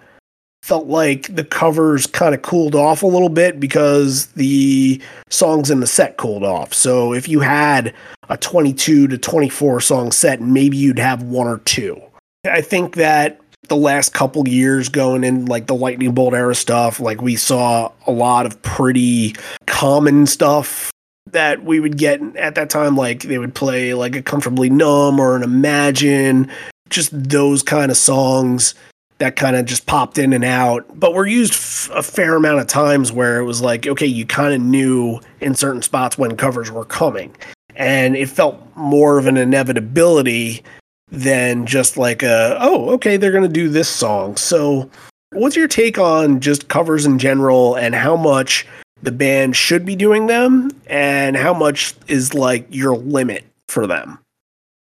felt 0.66 0.88
like 0.88 1.36
the 1.36 1.44
covers 1.44 2.08
kind 2.08 2.34
of 2.34 2.42
cooled 2.42 2.74
off 2.74 3.04
a 3.04 3.06
little 3.06 3.30
bit 3.30 3.60
because 3.60 4.26
the 4.32 5.00
songs 5.30 5.70
in 5.70 5.80
the 5.80 5.86
set 5.86 6.18
cooled 6.18 6.44
off. 6.44 6.74
So 6.74 7.14
if 7.14 7.28
you 7.28 7.42
had 7.42 7.94
a 8.30 8.38
22 8.38 9.10
to 9.10 9.16
24 9.16 9.80
song 9.82 10.12
set, 10.12 10.42
maybe 10.42 10.76
you'd 10.76 10.98
have 10.98 11.22
one 11.22 11.46
or 11.46 11.60
two. 11.60 12.02
I 12.46 12.62
think 12.62 12.96
that 12.96 13.40
the 13.68 13.76
last 13.76 14.16
couple 14.16 14.48
years 14.48 14.90
going 14.90 15.24
in 15.24 15.46
like 15.46 15.68
the 15.68 15.76
lightning 15.76 16.16
bolt 16.16 16.34
era 16.34 16.56
stuff, 16.56 17.00
like 17.00 17.22
we 17.22 17.36
saw 17.36 17.92
a 18.08 18.12
lot 18.12 18.48
of 18.48 18.60
pretty 18.64 19.36
common 19.68 20.26
stuff 20.26 20.90
that 21.28 21.64
we 21.64 21.80
would 21.80 21.96
get 21.96 22.20
at 22.38 22.56
that 22.56 22.72
time. 22.72 22.98
Like 22.98 23.22
they 23.22 23.38
would 23.38 23.54
play 23.54 23.94
like 23.94 24.16
a 24.16 24.24
comfortably 24.24 24.72
numb 24.72 25.20
or 25.20 25.36
an 25.36 25.44
imagine, 25.44 26.50
just 26.90 27.12
those 27.12 27.62
kind 27.62 27.92
of 27.92 27.98
songs 27.98 28.74
that 29.20 29.36
kind 29.36 29.56
of 29.56 29.66
just 29.66 29.86
popped 29.86 30.18
in 30.18 30.34
and 30.34 30.44
out, 30.44 30.86
but 31.00 31.14
were 31.14 31.26
used 31.26 31.54
f- 31.54 31.90
a 31.94 32.04
fair 32.04 32.36
amount 32.36 32.60
of 32.60 32.68
times 32.68 33.12
where 33.12 33.40
it 33.40 33.46
was 33.46 33.62
like, 33.62 33.88
okay, 33.88 34.06
you 34.06 34.26
kind 34.26 34.54
of 34.54 34.62
knew 34.62 35.20
in 35.40 35.56
certain 35.56 35.82
spots 35.82 36.18
when 36.18 36.36
covers 36.36 36.72
were 36.72 36.86
coming. 36.86 37.36
And 37.76 38.16
it 38.16 38.30
felt 38.30 38.62
more 38.76 39.18
of 39.18 39.26
an 39.26 39.38
inevitability 39.38 40.64
than 41.10 41.66
just 41.66 41.98
like 41.98 42.24
a, 42.24 42.58
oh, 42.60 42.90
okay, 42.92 43.18
they're 43.18 43.32
going 43.32 43.44
to 43.44 43.50
do 43.50 43.70
this 43.70 43.90
song. 43.90 44.36
So, 44.38 44.90
what's 45.32 45.56
your 45.56 45.68
take 45.68 45.98
on 45.98 46.40
just 46.40 46.68
covers 46.68 47.06
in 47.06 47.20
general 47.20 47.76
and 47.76 47.96
how 47.96 48.16
much 48.16 48.66
the 49.02 49.12
band 49.12 49.56
should 49.56 49.86
be 49.86 49.96
doing 49.96 50.28
them 50.28 50.72
and 50.88 51.36
how 51.36 51.54
much 51.54 51.96
is 52.08 52.34
like 52.34 52.66
your 52.70 52.96
limit 52.96 53.46
for 53.68 53.88
them? 53.88 54.20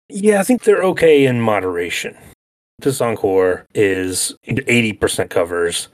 Yeah, 0.08 0.40
I 0.40 0.44
think 0.44 0.62
they're 0.62 0.84
okay 0.84 1.26
in 1.26 1.40
moderation. 1.40 2.16
This 2.78 3.00
encore 3.00 3.66
is 3.74 4.34
80% 4.46 5.30
covers. 5.30 5.88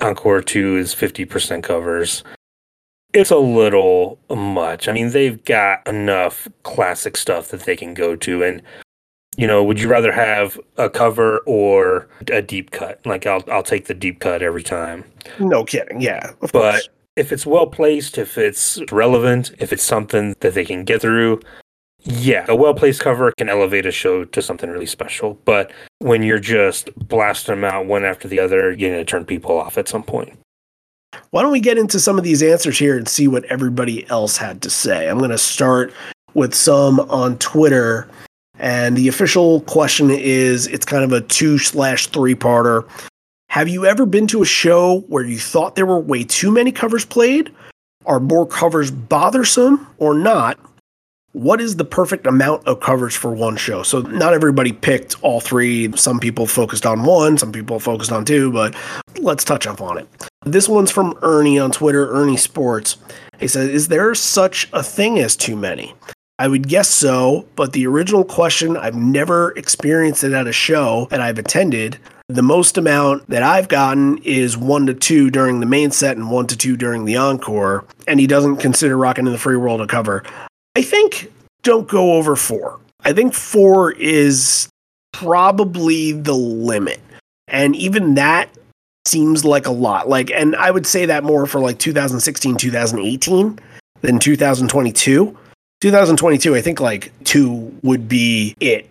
Encore 0.00 0.40
2 0.40 0.76
is 0.76 0.94
50% 0.94 1.62
covers. 1.62 2.24
It's 3.12 3.30
a 3.30 3.38
little 3.38 4.18
much. 4.28 4.88
I 4.88 4.92
mean, 4.92 5.10
they've 5.10 5.42
got 5.44 5.86
enough 5.86 6.48
classic 6.62 7.16
stuff 7.16 7.48
that 7.48 7.60
they 7.60 7.76
can 7.76 7.94
go 7.94 8.16
to. 8.16 8.42
And, 8.42 8.62
you 9.36 9.46
know, 9.46 9.62
would 9.62 9.80
you 9.80 9.88
rather 9.88 10.12
have 10.12 10.58
a 10.76 10.90
cover 10.90 11.38
or 11.46 12.08
a 12.32 12.42
deep 12.42 12.70
cut? 12.70 13.04
Like, 13.06 13.26
I'll, 13.26 13.44
I'll 13.50 13.62
take 13.62 13.86
the 13.86 13.94
deep 13.94 14.20
cut 14.20 14.42
every 14.42 14.62
time. 14.62 15.04
No 15.38 15.64
kidding. 15.64 16.00
Yeah. 16.00 16.32
but 16.40 16.52
course. 16.52 16.88
if 17.16 17.30
it's 17.30 17.46
well 17.46 17.66
placed, 17.66 18.18
if 18.18 18.36
it's 18.36 18.80
relevant, 18.90 19.52
if 19.58 19.72
it's 19.72 19.84
something 19.84 20.34
that 20.40 20.54
they 20.54 20.64
can 20.64 20.84
get 20.84 21.02
through, 21.02 21.40
yeah, 22.02 22.46
a 22.48 22.56
well 22.56 22.74
placed 22.74 23.00
cover 23.00 23.32
can 23.36 23.48
elevate 23.48 23.86
a 23.86 23.90
show 23.90 24.24
to 24.24 24.42
something 24.42 24.70
really 24.70 24.86
special. 24.86 25.38
But 25.44 25.72
when 25.98 26.22
you're 26.22 26.38
just 26.38 26.94
blasting 26.96 27.56
them 27.56 27.64
out 27.64 27.86
one 27.86 28.04
after 28.04 28.28
the 28.28 28.40
other, 28.40 28.72
you're 28.72 28.90
going 28.90 29.00
to 29.00 29.04
turn 29.04 29.24
people 29.24 29.58
off 29.58 29.76
at 29.76 29.88
some 29.88 30.02
point. 30.02 30.32
Why 31.30 31.42
don't 31.42 31.52
we 31.52 31.60
get 31.60 31.78
into 31.78 32.00
some 32.00 32.18
of 32.18 32.24
these 32.24 32.42
answers 32.42 32.78
here 32.78 32.96
and 32.96 33.08
see 33.08 33.28
what 33.28 33.44
everybody 33.46 34.08
else 34.08 34.36
had 34.36 34.62
to 34.62 34.70
say? 34.70 35.08
I'm 35.08 35.18
going 35.18 35.30
to 35.30 35.38
start 35.38 35.92
with 36.34 36.54
some 36.54 37.00
on 37.00 37.38
Twitter. 37.38 38.08
And 38.58 38.96
the 38.96 39.08
official 39.08 39.62
question 39.62 40.10
is 40.10 40.66
it's 40.66 40.84
kind 40.84 41.04
of 41.04 41.12
a 41.12 41.20
two 41.20 41.58
slash 41.58 42.06
three 42.08 42.34
parter. 42.34 42.88
Have 43.48 43.68
you 43.68 43.84
ever 43.86 44.06
been 44.06 44.26
to 44.28 44.42
a 44.42 44.46
show 44.46 45.00
where 45.08 45.24
you 45.24 45.38
thought 45.38 45.74
there 45.74 45.86
were 45.86 45.98
way 45.98 46.24
too 46.24 46.52
many 46.52 46.70
covers 46.70 47.04
played? 47.04 47.52
Are 48.06 48.20
more 48.20 48.46
covers 48.46 48.90
bothersome 48.90 49.86
or 49.98 50.14
not? 50.14 50.58
What 51.32 51.60
is 51.60 51.76
the 51.76 51.84
perfect 51.84 52.26
amount 52.26 52.66
of 52.66 52.80
coverage 52.80 53.16
for 53.16 53.32
one 53.32 53.56
show? 53.56 53.82
So 53.82 54.00
not 54.00 54.34
everybody 54.34 54.72
picked 54.72 55.22
all 55.22 55.40
three. 55.40 55.94
Some 55.96 56.18
people 56.18 56.46
focused 56.46 56.84
on 56.84 57.04
one, 57.04 57.38
some 57.38 57.52
people 57.52 57.78
focused 57.78 58.12
on 58.12 58.24
two, 58.24 58.50
but 58.52 58.74
let's 59.18 59.44
touch 59.44 59.66
up 59.66 59.80
on 59.80 59.98
it. 59.98 60.08
This 60.44 60.68
one's 60.68 60.90
from 60.90 61.18
Ernie 61.22 61.58
on 61.58 61.70
Twitter, 61.70 62.10
Ernie 62.10 62.36
Sports. 62.36 62.96
He 63.38 63.46
says, 63.46 63.68
Is 63.68 63.88
there 63.88 64.14
such 64.14 64.68
a 64.72 64.82
thing 64.82 65.18
as 65.18 65.36
too 65.36 65.56
many? 65.56 65.94
I 66.38 66.48
would 66.48 66.68
guess 66.68 66.88
so, 66.88 67.46
but 67.54 67.74
the 67.74 67.86
original 67.86 68.24
question, 68.24 68.76
I've 68.76 68.96
never 68.96 69.52
experienced 69.52 70.24
it 70.24 70.32
at 70.32 70.46
a 70.46 70.52
show 70.52 71.06
that 71.10 71.20
I've 71.20 71.38
attended. 71.38 71.98
The 72.28 72.42
most 72.42 72.78
amount 72.78 73.28
that 73.28 73.42
I've 73.42 73.68
gotten 73.68 74.18
is 74.18 74.56
one 74.56 74.86
to 74.86 74.94
two 74.94 75.30
during 75.30 75.60
the 75.60 75.66
main 75.66 75.90
set 75.90 76.16
and 76.16 76.30
one 76.30 76.46
to 76.46 76.56
two 76.56 76.76
during 76.76 77.04
the 77.04 77.16
encore. 77.16 77.84
And 78.06 78.18
he 78.18 78.26
doesn't 78.26 78.56
consider 78.56 78.96
Rockin' 78.96 79.26
in 79.26 79.32
the 79.32 79.38
Free 79.38 79.56
World 79.56 79.82
a 79.82 79.86
cover. 79.86 80.22
I 80.76 80.82
think 80.82 81.32
don't 81.62 81.88
go 81.88 82.14
over 82.14 82.36
four. 82.36 82.78
I 83.04 83.12
think 83.12 83.34
four 83.34 83.92
is 83.92 84.68
probably 85.12 86.12
the 86.12 86.34
limit. 86.34 87.00
And 87.48 87.74
even 87.76 88.14
that 88.14 88.50
seems 89.06 89.44
like 89.44 89.66
a 89.66 89.72
lot. 89.72 90.08
Like, 90.08 90.30
and 90.30 90.54
I 90.56 90.70
would 90.70 90.86
say 90.86 91.06
that 91.06 91.24
more 91.24 91.46
for 91.46 91.60
like 91.60 91.78
2016, 91.78 92.56
2018 92.56 93.58
than 94.02 94.18
2022. 94.18 95.36
2022, 95.80 96.54
I 96.54 96.60
think 96.60 96.80
like 96.80 97.12
two 97.24 97.76
would 97.82 98.08
be 98.08 98.54
it. 98.60 98.88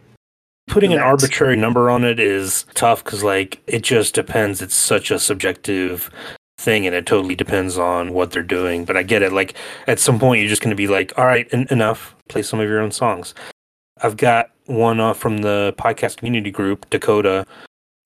Putting 0.67 0.93
an 0.93 0.99
arbitrary 0.99 1.55
number 1.55 1.89
on 1.89 2.03
it 2.03 2.19
is 2.19 2.65
tough 2.75 3.03
because, 3.03 3.23
like, 3.23 3.59
it 3.65 3.81
just 3.81 4.13
depends. 4.13 4.61
It's 4.61 4.75
such 4.75 5.09
a 5.09 5.17
subjective 5.17 6.11
thing 6.59 6.85
and 6.85 6.93
it 6.93 7.05
totally 7.05 7.35
depends 7.35 7.77
on 7.77 8.13
what 8.13 8.31
they're 8.31 8.43
doing 8.43 8.83
but 8.83 8.97
i 8.97 9.01
get 9.01 9.21
it 9.21 9.31
like 9.31 9.55
at 9.87 9.97
some 9.97 10.19
point 10.19 10.41
you're 10.41 10.49
just 10.49 10.61
going 10.61 10.69
to 10.69 10.75
be 10.75 10.87
like 10.87 11.17
all 11.17 11.25
right 11.25 11.47
en- 11.53 11.67
enough 11.71 12.15
play 12.27 12.41
some 12.41 12.59
of 12.59 12.67
your 12.69 12.79
own 12.79 12.91
songs. 12.91 13.33
I've 14.01 14.17
got 14.17 14.51
one 14.67 15.13
from 15.15 15.39
the 15.39 15.73
podcast 15.77 16.17
community 16.17 16.51
group 16.51 16.89
dakota 16.89 17.45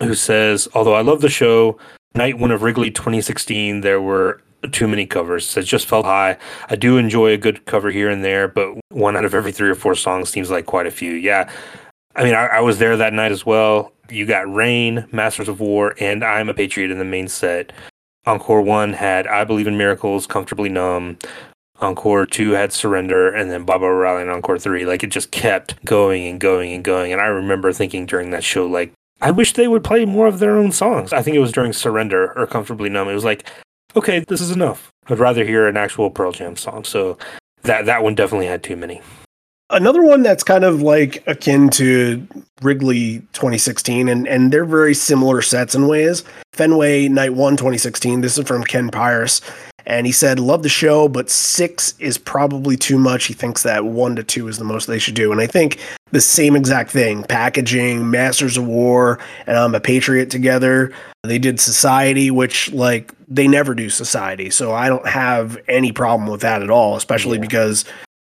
who 0.02 0.16
says 0.16 0.68
although 0.74 0.94
i 0.94 1.02
love 1.02 1.22
the 1.22 1.30
show 1.30 1.78
night 2.16 2.40
one 2.40 2.52
of 2.52 2.62
wrigley 2.64 2.90
2016 2.90 3.82
there 3.82 4.02
were 4.02 4.42
too 4.72 4.88
many 4.88 5.06
covers. 5.06 5.58
It 5.58 5.64
just 5.64 5.88
felt 5.88 6.06
high. 6.06 6.38
I 6.70 6.78
do 6.78 6.96
enjoy 6.96 7.34
a 7.34 7.38
good 7.38 7.66
cover 7.66 7.92
here 7.92 8.10
and 8.10 8.24
there 8.24 8.48
but 8.48 8.70
one 8.92 9.18
out 9.18 9.26
of 9.26 9.34
every 9.34 9.52
three 9.52 9.70
or 9.70 9.76
four 9.76 9.94
songs 9.94 10.30
seems 10.30 10.50
like 10.50 10.66
quite 10.66 10.88
a 10.88 10.92
few. 10.92 11.12
Yeah 11.14 11.52
i 12.16 12.24
mean 12.24 12.36
i, 12.36 12.46
I 12.46 12.60
was 12.60 12.78
there 12.78 12.96
that 12.98 13.14
night 13.14 13.32
as 13.32 13.46
well. 13.46 13.92
You 14.10 14.26
got 14.26 14.52
rain 14.54 15.08
masters 15.12 15.50
of 15.50 15.60
war 15.60 15.96
and 16.00 16.24
i'm 16.24 16.50
a 16.50 16.54
patriot 16.54 16.92
in 16.92 17.00
the 17.00 17.06
main 17.06 17.28
set 17.28 17.74
Encore 18.26 18.62
1 18.62 18.94
had 18.94 19.28
I 19.28 19.44
Believe 19.44 19.68
in 19.68 19.78
Miracles, 19.78 20.28
Comfortably 20.28 20.70
Numb. 20.70 21.18
Encore 21.82 22.26
2 22.26 22.52
had 22.52 22.72
Surrender, 22.72 23.30
and 23.30 23.52
then 23.52 23.66
Baba 23.66 23.86
O'Riley 23.86 24.22
in 24.22 24.30
Encore 24.30 24.58
3. 24.58 24.86
Like, 24.86 25.04
it 25.04 25.08
just 25.08 25.32
kept 25.32 25.84
going 25.84 26.26
and 26.28 26.40
going 26.40 26.72
and 26.72 26.84
going. 26.84 27.12
And 27.12 27.22
I 27.22 27.26
remember 27.26 27.74
thinking 27.74 28.06
during 28.06 28.30
that 28.32 28.44
show, 28.44 28.66
like, 28.66 28.94
I 29.22 29.32
wish 29.32 29.54
they 29.54 29.68
would 29.68 29.84
play 29.84 30.06
more 30.06 30.28
of 30.28 30.40
their 30.40 30.58
own 30.58 30.72
songs. 30.72 31.12
I 31.12 31.22
think 31.22 31.36
it 31.36 31.40
was 31.40 31.52
during 31.52 31.74
Surrender 31.74 32.32
or 32.38 32.48
Comfortably 32.48 32.90
Numb. 32.90 33.10
It 33.10 33.14
was 33.14 33.26
like, 33.26 33.50
okay, 33.96 34.24
this 34.28 34.40
is 34.40 34.52
enough. 34.52 34.90
I'd 35.08 35.20
rather 35.20 35.44
hear 35.44 35.68
an 35.68 35.76
actual 35.76 36.10
Pearl 36.10 36.32
Jam 36.32 36.56
song. 36.56 36.86
So 36.86 37.18
that, 37.64 37.86
that 37.86 38.04
one 38.04 38.16
definitely 38.16 38.48
had 38.48 38.64
too 38.64 38.78
many. 38.78 39.02
Another 39.74 40.04
one 40.04 40.22
that's 40.22 40.44
kind 40.44 40.64
of 40.64 40.84
like 40.84 41.24
akin 41.26 41.68
to 41.70 42.28
Wrigley 42.62 43.20
2016, 43.34 44.08
and, 44.08 44.28
and 44.28 44.54
they're 44.54 44.66
very 44.66 44.94
similar 44.94 45.42
sets 45.42 45.74
in 45.74 45.88
ways. 45.88 46.24
Fenway 46.54 47.08
Night 47.08 47.34
1 47.34 47.58
2016. 47.58 48.22
This 48.22 48.38
is 48.38 48.48
from 48.48 48.64
Ken 48.64 48.92
Pyrus. 48.92 49.42
And 49.88 50.06
he 50.06 50.12
said, 50.12 50.40
Love 50.40 50.62
the 50.62 50.70
show, 50.70 51.08
but 51.08 51.30
six 51.30 51.96
is 51.98 52.20
probably 52.20 52.78
too 52.78 53.00
much. 53.00 53.26
He 53.26 53.34
thinks 53.34 53.64
that 53.64 53.84
one 53.84 54.16
to 54.16 54.24
two 54.24 54.48
is 54.48 54.60
the 54.60 54.64
most 54.64 54.86
they 54.86 55.00
should 55.00 55.16
do. 55.16 55.32
And 55.32 55.42
I 55.42 55.48
think 55.48 55.80
the 56.12 56.22
same 56.22 56.56
exact 56.56 56.92
thing 56.92 57.24
packaging, 57.24 58.12
Masters 58.12 58.58
of 58.58 58.68
War, 58.68 59.20
and 59.48 59.58
I'm 59.58 59.74
a 59.74 59.80
Patriot 59.80 60.30
together. 60.30 60.94
They 61.24 61.40
did 61.40 61.60
Society, 61.60 62.30
which, 62.30 62.72
like, 62.72 63.12
they 63.28 63.48
never 63.48 63.74
do 63.74 63.90
Society. 63.90 64.52
So 64.52 64.74
I 64.74 64.88
don't 64.88 65.08
have 65.08 65.58
any 65.68 65.92
problem 65.92 66.30
with 66.30 66.42
that 66.42 66.62
at 66.62 66.70
all, 66.70 66.96
especially 66.96 67.38
yeah. 67.38 67.42
because 67.42 67.86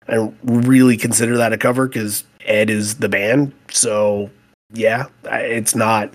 I 0.08 0.32
really 0.44 0.96
consider 0.96 1.36
that 1.36 1.52
a 1.52 1.58
cover 1.58 1.86
because 1.86 2.24
Ed 2.44 2.70
is 2.70 2.96
the 2.96 3.08
band. 3.08 3.52
So 3.70 4.30
yeah, 4.72 5.06
it's 5.24 5.74
not 5.74 6.10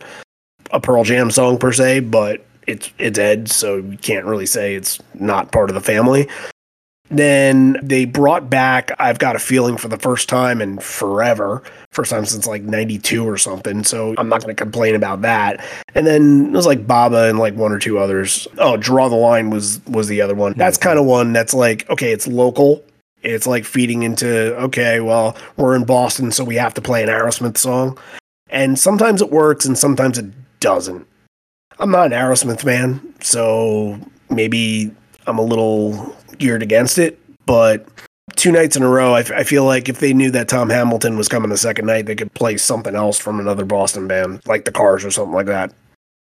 a 0.71 0.79
Pearl 0.79 1.03
Jam 1.03 1.31
song 1.31 1.57
per 1.57 1.71
se, 1.71 2.01
but 2.01 2.45
it's 2.67 2.91
it's 2.97 3.19
Ed, 3.19 3.49
so 3.49 3.77
you 3.77 3.97
can't 3.97 4.25
really 4.25 4.45
say 4.45 4.75
it's 4.75 4.99
not 5.13 5.51
part 5.51 5.69
of 5.69 5.73
the 5.73 5.81
family. 5.81 6.27
Then 7.11 7.77
they 7.83 8.05
brought 8.05 8.49
back 8.49 8.91
I've 8.97 9.19
Got 9.19 9.35
a 9.35 9.39
Feeling 9.39 9.75
for 9.75 9.89
the 9.89 9.97
first 9.97 10.29
time 10.29 10.61
in 10.61 10.79
forever. 10.79 11.61
First 11.91 12.09
time 12.09 12.25
since 12.25 12.47
like 12.47 12.63
92 12.63 13.27
or 13.27 13.37
something. 13.37 13.83
So 13.83 14.15
I'm 14.17 14.29
not 14.29 14.41
going 14.41 14.55
to 14.55 14.61
complain 14.63 14.95
about 14.95 15.21
that. 15.23 15.63
And 15.93 16.07
then 16.07 16.47
it 16.47 16.51
was 16.51 16.65
like 16.65 16.87
Baba 16.87 17.27
and 17.27 17.37
like 17.37 17.53
one 17.55 17.73
or 17.73 17.79
two 17.79 17.99
others. 17.99 18.47
Oh, 18.57 18.77
Draw 18.77 19.09
the 19.09 19.15
Line 19.15 19.49
was 19.49 19.85
was 19.87 20.07
the 20.07 20.21
other 20.21 20.35
one. 20.35 20.53
That's 20.55 20.77
kind 20.77 20.97
of 20.97 21.05
one 21.05 21.33
that's 21.33 21.53
like 21.53 21.89
okay, 21.89 22.13
it's 22.13 22.27
local. 22.27 22.81
It's 23.23 23.47
like 23.47 23.65
feeding 23.65 24.03
into 24.03 24.55
okay, 24.57 24.99
well, 24.99 25.35
we're 25.57 25.75
in 25.75 25.85
Boston 25.85 26.31
so 26.31 26.43
we 26.43 26.55
have 26.55 26.73
to 26.75 26.81
play 26.81 27.03
an 27.03 27.09
Aerosmith 27.09 27.57
song. 27.57 27.97
And 28.49 28.77
sometimes 28.77 29.21
it 29.21 29.31
works 29.31 29.65
and 29.65 29.77
sometimes 29.77 30.17
it 30.17 30.25
doesn't. 30.59 31.07
I'm 31.79 31.91
not 31.91 32.07
an 32.07 32.11
Aerosmith 32.11 32.61
fan, 32.61 33.01
so 33.21 33.99
maybe 34.29 34.91
I'm 35.25 35.39
a 35.39 35.43
little 35.43 36.15
geared 36.37 36.61
against 36.61 36.97
it. 36.97 37.19
But 37.45 37.87
two 38.35 38.51
nights 38.51 38.75
in 38.75 38.83
a 38.83 38.89
row, 38.89 39.13
I, 39.13 39.21
f- 39.21 39.31
I 39.31 39.43
feel 39.43 39.65
like 39.65 39.89
if 39.89 39.99
they 39.99 40.13
knew 40.13 40.31
that 40.31 40.47
Tom 40.47 40.69
Hamilton 40.69 41.17
was 41.17 41.27
coming 41.27 41.49
the 41.49 41.57
second 41.57 41.85
night, 41.85 42.05
they 42.05 42.15
could 42.15 42.33
play 42.33 42.57
something 42.57 42.95
else 42.95 43.17
from 43.17 43.39
another 43.39 43.65
Boston 43.65 44.07
band, 44.07 44.41
like 44.45 44.65
the 44.65 44.71
Cars 44.71 45.03
or 45.03 45.11
something 45.11 45.33
like 45.33 45.47
that. 45.47 45.73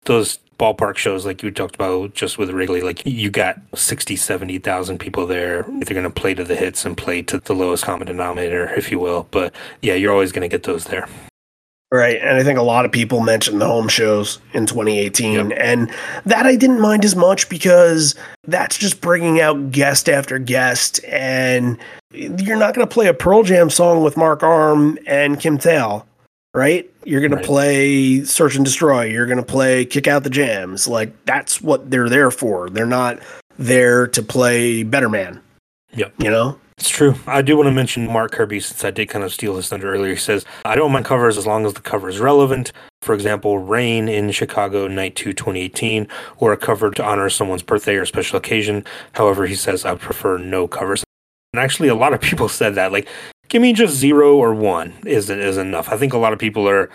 Those 0.07 0.39
ballpark 0.59 0.97
shows, 0.97 1.25
like 1.25 1.43
you 1.43 1.51
talked 1.51 1.75
about 1.75 2.13
just 2.13 2.37
with 2.37 2.49
Wrigley, 2.49 2.81
like 2.81 3.05
you 3.05 3.29
got 3.29 3.59
60, 3.75 4.15
70,000 4.15 4.97
people 4.97 5.27
there. 5.27 5.63
They're 5.63 5.93
going 5.93 6.03
to 6.03 6.09
play 6.09 6.33
to 6.33 6.43
the 6.43 6.55
hits 6.55 6.85
and 6.85 6.97
play 6.97 7.21
to 7.23 7.39
the 7.39 7.53
lowest 7.53 7.83
common 7.83 8.07
denominator, 8.07 8.73
if 8.73 8.91
you 8.91 8.99
will. 8.99 9.27
But 9.31 9.53
yeah, 9.81 9.93
you're 9.93 10.11
always 10.11 10.31
going 10.31 10.49
to 10.49 10.53
get 10.53 10.63
those 10.63 10.85
there. 10.85 11.07
Right. 11.89 12.17
And 12.19 12.37
I 12.37 12.43
think 12.43 12.59
a 12.59 12.63
lot 12.63 12.83
of 12.83 12.91
people 12.91 13.21
mentioned 13.21 13.61
the 13.61 13.65
home 13.65 13.87
shows 13.87 14.39
in 14.53 14.65
2018. 14.65 15.49
Yep. 15.49 15.57
And 15.57 15.89
that 16.25 16.45
I 16.45 16.57
didn't 16.57 16.81
mind 16.81 17.05
as 17.05 17.15
much 17.15 17.47
because 17.47 18.13
that's 18.45 18.77
just 18.77 18.99
bringing 18.99 19.39
out 19.39 19.71
guest 19.71 20.09
after 20.09 20.37
guest. 20.37 20.99
And 21.05 21.77
you're 22.11 22.57
not 22.57 22.75
going 22.75 22.85
to 22.85 22.93
play 22.93 23.07
a 23.07 23.13
Pearl 23.13 23.43
Jam 23.43 23.69
song 23.69 24.03
with 24.03 24.17
Mark 24.17 24.43
Arm 24.43 24.99
and 25.07 25.39
Kim 25.39 25.57
Thayil, 25.57 26.03
right? 26.53 26.89
You're 27.05 27.21
going 27.21 27.31
Right. 27.33 27.41
to 27.41 27.47
play 27.47 28.23
Search 28.23 28.55
and 28.55 28.65
Destroy. 28.65 29.05
You're 29.05 29.25
going 29.27 29.37
to 29.37 29.43
play 29.43 29.85
Kick 29.85 30.07
Out 30.07 30.23
the 30.23 30.29
Jams. 30.29 30.87
Like, 30.87 31.13
that's 31.25 31.61
what 31.61 31.89
they're 31.91 32.09
there 32.09 32.31
for. 32.31 32.69
They're 32.69 32.85
not 32.85 33.19
there 33.57 34.07
to 34.07 34.21
play 34.21 34.83
Better 34.83 35.09
Man. 35.09 35.41
Yep. 35.93 36.13
You 36.19 36.29
know? 36.29 36.59
It's 36.77 36.89
true. 36.89 37.15
I 37.25 37.41
do 37.41 37.57
want 37.57 37.65
to 37.67 37.71
mention 37.71 38.05
Mark 38.11 38.33
Kirby 38.33 38.59
since 38.59 38.83
I 38.83 38.91
did 38.91 39.09
kind 39.09 39.25
of 39.25 39.33
steal 39.33 39.55
his 39.55 39.67
thunder 39.67 39.91
earlier. 39.91 40.11
He 40.13 40.19
says, 40.19 40.45
I 40.63 40.75
don't 40.75 40.91
mind 40.91 41.05
covers 41.05 41.35
as 41.35 41.47
long 41.47 41.65
as 41.65 41.73
the 41.73 41.81
cover 41.81 42.07
is 42.07 42.19
relevant. 42.19 42.71
For 43.01 43.15
example, 43.15 43.57
Rain 43.57 44.07
in 44.07 44.29
Chicago, 44.31 44.87
Night 44.87 45.15
2, 45.15 45.33
2018, 45.33 46.07
or 46.37 46.53
a 46.53 46.57
cover 46.57 46.91
to 46.91 47.03
honor 47.03 47.29
someone's 47.31 47.63
birthday 47.63 47.95
or 47.95 48.05
special 48.05 48.37
occasion. 48.37 48.85
However, 49.13 49.47
he 49.47 49.55
says, 49.55 49.85
I 49.85 49.95
prefer 49.95 50.37
no 50.37 50.67
covers. 50.67 51.03
And 51.53 51.63
actually, 51.63 51.87
a 51.89 51.95
lot 51.95 52.13
of 52.13 52.21
people 52.21 52.47
said 52.49 52.75
that. 52.75 52.91
Like, 52.91 53.07
give 53.49 53.61
me 53.61 53.73
just 53.73 53.95
zero 53.95 54.35
or 54.35 54.53
one 54.53 54.93
is, 55.05 55.29
is 55.29 55.57
enough. 55.57 55.89
I 55.89 55.97
think 55.97 56.13
a 56.13 56.17
lot 56.17 56.33
of 56.33 56.39
people 56.39 56.67
are 56.67 56.89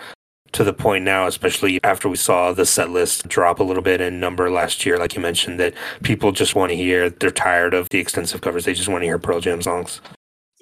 to 0.53 0.63
the 0.63 0.73
point 0.73 1.03
now, 1.03 1.27
especially 1.27 1.79
after 1.83 2.07
we 2.07 2.15
saw 2.15 2.53
the 2.53 2.65
set 2.65 2.89
list 2.91 3.27
drop 3.27 3.59
a 3.59 3.63
little 3.63 3.83
bit 3.83 3.99
in 3.99 4.19
number 4.19 4.49
last 4.49 4.85
year, 4.85 4.97
like 4.97 5.15
you 5.15 5.21
mentioned, 5.21 5.59
that 5.59 5.73
people 6.03 6.31
just 6.31 6.55
want 6.55 6.69
to 6.69 6.75
hear, 6.75 7.09
they're 7.09 7.31
tired 7.31 7.73
of 7.73 7.89
the 7.89 7.97
extensive 7.97 8.41
covers. 8.41 8.65
They 8.65 8.73
just 8.73 8.87
want 8.87 9.01
to 9.01 9.07
hear 9.07 9.17
Pearl 9.17 9.41
Jam 9.41 9.61
songs. 9.61 9.99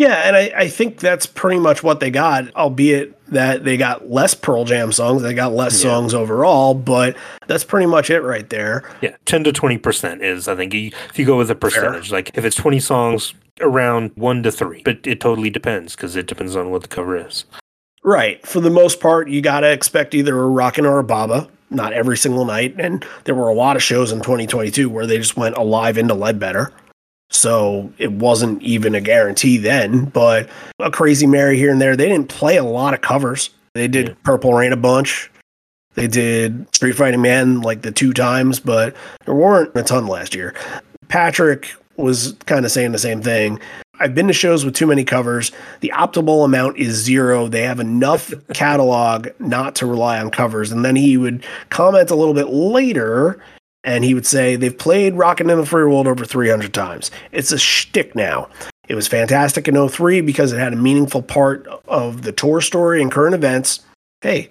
Yeah, 0.02 0.16
and 0.26 0.36
I, 0.36 0.52
I 0.56 0.68
think 0.68 0.98
that's 0.98 1.28
pretty 1.28 1.60
much 1.60 1.84
what 1.84 2.00
they 2.00 2.10
got, 2.10 2.52
albeit 2.56 3.24
that 3.28 3.64
they 3.64 3.78
got 3.78 4.10
less 4.10 4.34
Pearl 4.34 4.66
Jam 4.66 4.92
songs, 4.92 5.22
they 5.22 5.36
got 5.36 5.54
less 5.54 5.74
Yeah. 5.76 5.92
songs 5.92 6.16
overall, 6.16 6.74
but 6.74 7.16
that's 7.46 7.64
pretty 7.64 7.86
much 7.86 8.10
it 8.10 8.22
right 8.22 8.50
there. 8.50 8.84
Yeah, 9.02 9.16
10 9.26 9.44
to 9.44 9.54
20% 9.54 10.24
is, 10.24 10.48
I 10.48 10.56
think, 10.56 10.74
if 10.74 11.20
you 11.20 11.26
go 11.26 11.38
with 11.38 11.52
a 11.52 11.56
percentage, 11.56 12.12
like 12.12 12.32
if 12.34 12.44
it's 12.44 12.56
20 12.56 12.80
songs, 12.80 13.36
around 13.60 14.10
one 14.16 14.42
to 14.42 14.52
three. 14.52 14.82
But 14.84 15.06
it 15.06 15.20
totally 15.20 15.52
depends 15.52 15.96
because 15.96 16.16
it 16.16 16.26
depends 16.26 16.56
on 16.56 16.72
what 16.72 16.82
the 16.82 16.88
cover 16.88 17.16
is. 17.16 17.46
Right. 18.04 18.44
For 18.44 18.60
the 18.60 18.72
most 18.72 19.00
part, 19.02 19.30
you 19.30 19.40
got 19.40 19.60
to 19.60 19.72
expect 19.72 20.16
either 20.16 20.36
a 20.36 20.48
Rockin' 20.50 20.88
or 20.88 20.98
a 20.98 21.04
Baba, 21.04 21.48
not 21.70 21.94
every 21.94 22.18
single 22.18 22.46
night. 22.46 22.74
And 22.80 23.06
there 23.26 23.36
were 23.36 23.50
a 23.50 23.54
lot 23.54 23.76
of 23.76 23.84
shows 23.84 24.12
in 24.12 24.22
2022 24.22 24.90
where 24.90 25.06
they 25.06 25.20
just 25.20 25.38
went 25.38 25.58
alive 25.58 25.96
into 26.00 26.16
Ledbetter. 26.16 26.74
So 27.32 27.92
it 27.98 28.12
wasn't 28.12 28.62
even 28.62 28.94
a 28.94 29.02
guarantee 29.02 29.58
then, 29.58 30.06
but 30.06 30.50
a 30.80 30.92
Crazy 30.92 31.26
Mary 31.26 31.58
here 31.58 31.72
and 31.72 31.82
there. 31.82 31.96
They 31.96 32.08
didn't 32.10 32.30
play 32.30 32.58
a 32.58 32.64
lot 32.64 32.94
of 32.94 33.02
covers. 33.02 33.50
They 33.74 33.88
did 33.88 34.10
Yeah. 34.10 34.14
Purple 34.24 34.54
Rain 34.54 34.74
a 34.74 34.78
bunch. 34.78 35.32
They 35.96 36.08
did 36.08 36.74
Street 36.76 36.94
Fighting 36.94 37.22
Man 37.22 37.62
like 37.62 37.82
the 37.82 37.92
two 37.92 38.14
times, 38.14 38.60
but 38.60 38.96
there 39.26 39.34
weren't 39.34 39.76
a 39.76 39.84
ton 39.84 40.08
last 40.08 40.36
year. 40.36 40.54
Patrick 41.08 41.74
was 41.98 42.36
kind 42.46 42.66
of 42.66 42.72
saying 42.72 42.92
the 42.92 42.98
same 43.00 43.22
thing. 43.22 43.60
I've 44.00 44.16
been 44.16 44.28
to 44.28 44.34
shows 44.34 44.66
with 44.66 44.74
too 44.74 44.88
many 44.88 45.04
covers. 45.04 45.52
The 45.82 45.92
optimal 45.96 46.44
amount 46.44 46.78
is 46.78 46.96
zero. 46.96 47.48
They 47.48 47.62
have 47.64 47.80
enough 47.80 48.34
catalog 48.54 49.28
not 49.40 49.76
to 49.76 49.86
rely 49.86 50.20
on 50.20 50.32
covers. 50.32 50.72
And 50.72 50.84
then 50.84 50.96
he 50.96 51.18
would 51.18 51.46
comment 51.70 52.10
a 52.10 52.16
little 52.16 52.34
bit 52.34 52.50
later 52.50 53.42
and 53.84 54.04
he 54.04 54.14
would 54.14 54.26
say, 54.26 54.56
They've 54.56 54.78
played 54.78 55.16
Rockin' 55.16 55.50
in 55.50 55.58
the 55.58 55.66
Free 55.66 55.84
World 55.86 56.08
over 56.08 56.26
300 56.26 56.74
times. 56.74 57.12
It's 57.32 57.52
a 57.52 57.58
shtick 57.58 58.16
now. 58.16 58.50
It 58.88 58.96
was 58.96 59.08
fantastic 59.08 59.68
in 59.68 59.88
03 59.90 60.22
because 60.22 60.52
it 60.52 60.60
had 60.60 60.74
a 60.74 60.78
meaningful 60.78 61.22
part 61.22 61.66
of 61.88 62.24
the 62.24 62.32
tour 62.32 62.60
story 62.62 63.02
and 63.02 63.12
current 63.12 63.34
events. 63.36 63.80
Hey, 64.22 64.50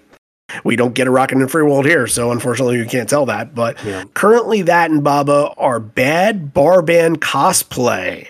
we 0.65 0.77
don't 0.77 0.95
get 0.95 1.07
a 1.07 1.11
Rockin' 1.11 1.39
in 1.39 1.43
the 1.43 1.49
Free 1.49 1.63
World 1.63 1.85
here, 1.87 2.07
so 2.07 2.33
unfortunately 2.33 2.79
you 2.79 2.87
can't 2.87 3.09
tell 3.09 3.27
that. 3.27 3.55
But 3.55 3.83
Yeah. 3.85 4.05
currently, 4.15 4.63
that 4.63 4.91
and 4.91 5.05
Baba 5.05 5.53
are 5.59 5.79
bad 5.79 6.53
bar 6.55 6.81
band 6.83 7.21
cosplay. 7.21 8.29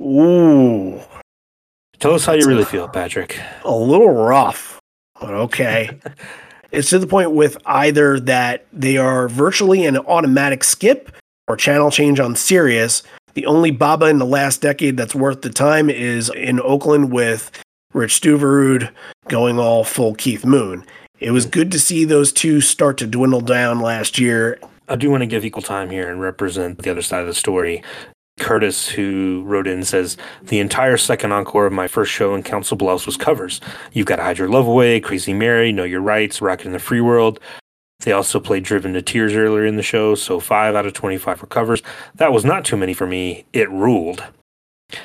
Ooh, 0.00 1.00
Tell 1.98 2.14
us 2.14 2.24
how 2.24 2.32
you 2.34 2.46
really 2.46 2.64
feel, 2.64 2.86
Patrick. 2.88 3.40
a 3.64 3.74
little 3.74 4.10
rough, 4.10 4.78
but 5.20 5.30
okay. 5.34 5.98
it's 6.70 6.90
to 6.90 6.98
the 6.98 7.06
point 7.06 7.32
with 7.32 7.56
either 7.66 8.20
that 8.20 8.66
they 8.72 8.96
are 8.96 9.28
virtually 9.28 9.86
an 9.86 9.96
automatic 9.98 10.64
skip 10.64 11.10
or 11.46 11.56
channel 11.56 11.90
change 11.90 12.20
on 12.20 12.36
Sirius. 12.36 13.02
The 13.34 13.46
only 13.46 13.70
Baba 13.70 14.06
in 14.06 14.18
the 14.18 14.26
last 14.26 14.60
decade 14.60 14.96
that's 14.96 15.14
worth 15.14 15.42
the 15.42 15.50
time 15.50 15.88
is 15.88 16.28
in 16.30 16.60
Oakland 16.60 17.12
with 17.12 17.50
Rich 17.94 18.20
Stuverud 18.20 18.90
going 19.28 19.58
all 19.58 19.84
full 19.84 20.14
Keith 20.14 20.44
Moon. 20.44 20.84
It 21.20 21.30
was 21.30 21.46
good 21.46 21.72
to 21.72 21.80
see 21.80 22.04
those 22.04 22.32
two 22.32 22.60
start 22.60 22.98
to 22.98 23.06
dwindle 23.06 23.40
down 23.40 23.80
last 23.80 24.18
year. 24.18 24.58
I 24.88 24.96
do 24.96 25.10
want 25.10 25.22
to 25.22 25.26
give 25.26 25.44
equal 25.44 25.62
time 25.62 25.90
here 25.90 26.10
and 26.10 26.20
represent 26.20 26.82
the 26.82 26.90
other 26.90 27.02
side 27.02 27.20
of 27.20 27.26
the 27.26 27.34
story. 27.34 27.82
Curtis, 28.38 28.88
who 28.88 29.42
wrote 29.46 29.66
in, 29.66 29.84
says 29.84 30.16
the 30.42 30.60
entire 30.60 30.96
second 30.96 31.32
encore 31.32 31.66
of 31.66 31.72
my 31.72 31.88
first 31.88 32.12
show 32.12 32.34
in 32.34 32.42
Council 32.42 32.76
Bluffs 32.76 33.06
was 33.06 33.16
covers. 33.16 33.60
You've 33.92 34.06
got 34.06 34.16
to 34.16 34.22
Hide 34.22 34.38
Your 34.38 34.48
Love 34.48 34.66
Away, 34.66 35.00
Crazy 35.00 35.32
Mary, 35.32 35.72
Know 35.72 35.84
Your 35.84 36.00
Rights, 36.00 36.40
Rockin' 36.40 36.68
in 36.68 36.72
the 36.72 36.78
Free 36.78 37.00
World. 37.00 37.40
They 38.00 38.12
also 38.12 38.38
played 38.38 38.62
Driven 38.62 38.92
to 38.92 39.02
Tears 39.02 39.34
earlier 39.34 39.66
in 39.66 39.76
the 39.76 39.82
show, 39.82 40.14
so 40.14 40.38
five 40.38 40.74
out 40.74 40.86
of 40.86 40.92
25 40.92 41.42
were 41.42 41.48
covers. 41.48 41.82
That 42.14 42.32
was 42.32 42.44
not 42.44 42.64
too 42.64 42.76
many 42.76 42.94
for 42.94 43.06
me. 43.06 43.44
It 43.52 43.70
ruled. 43.70 44.24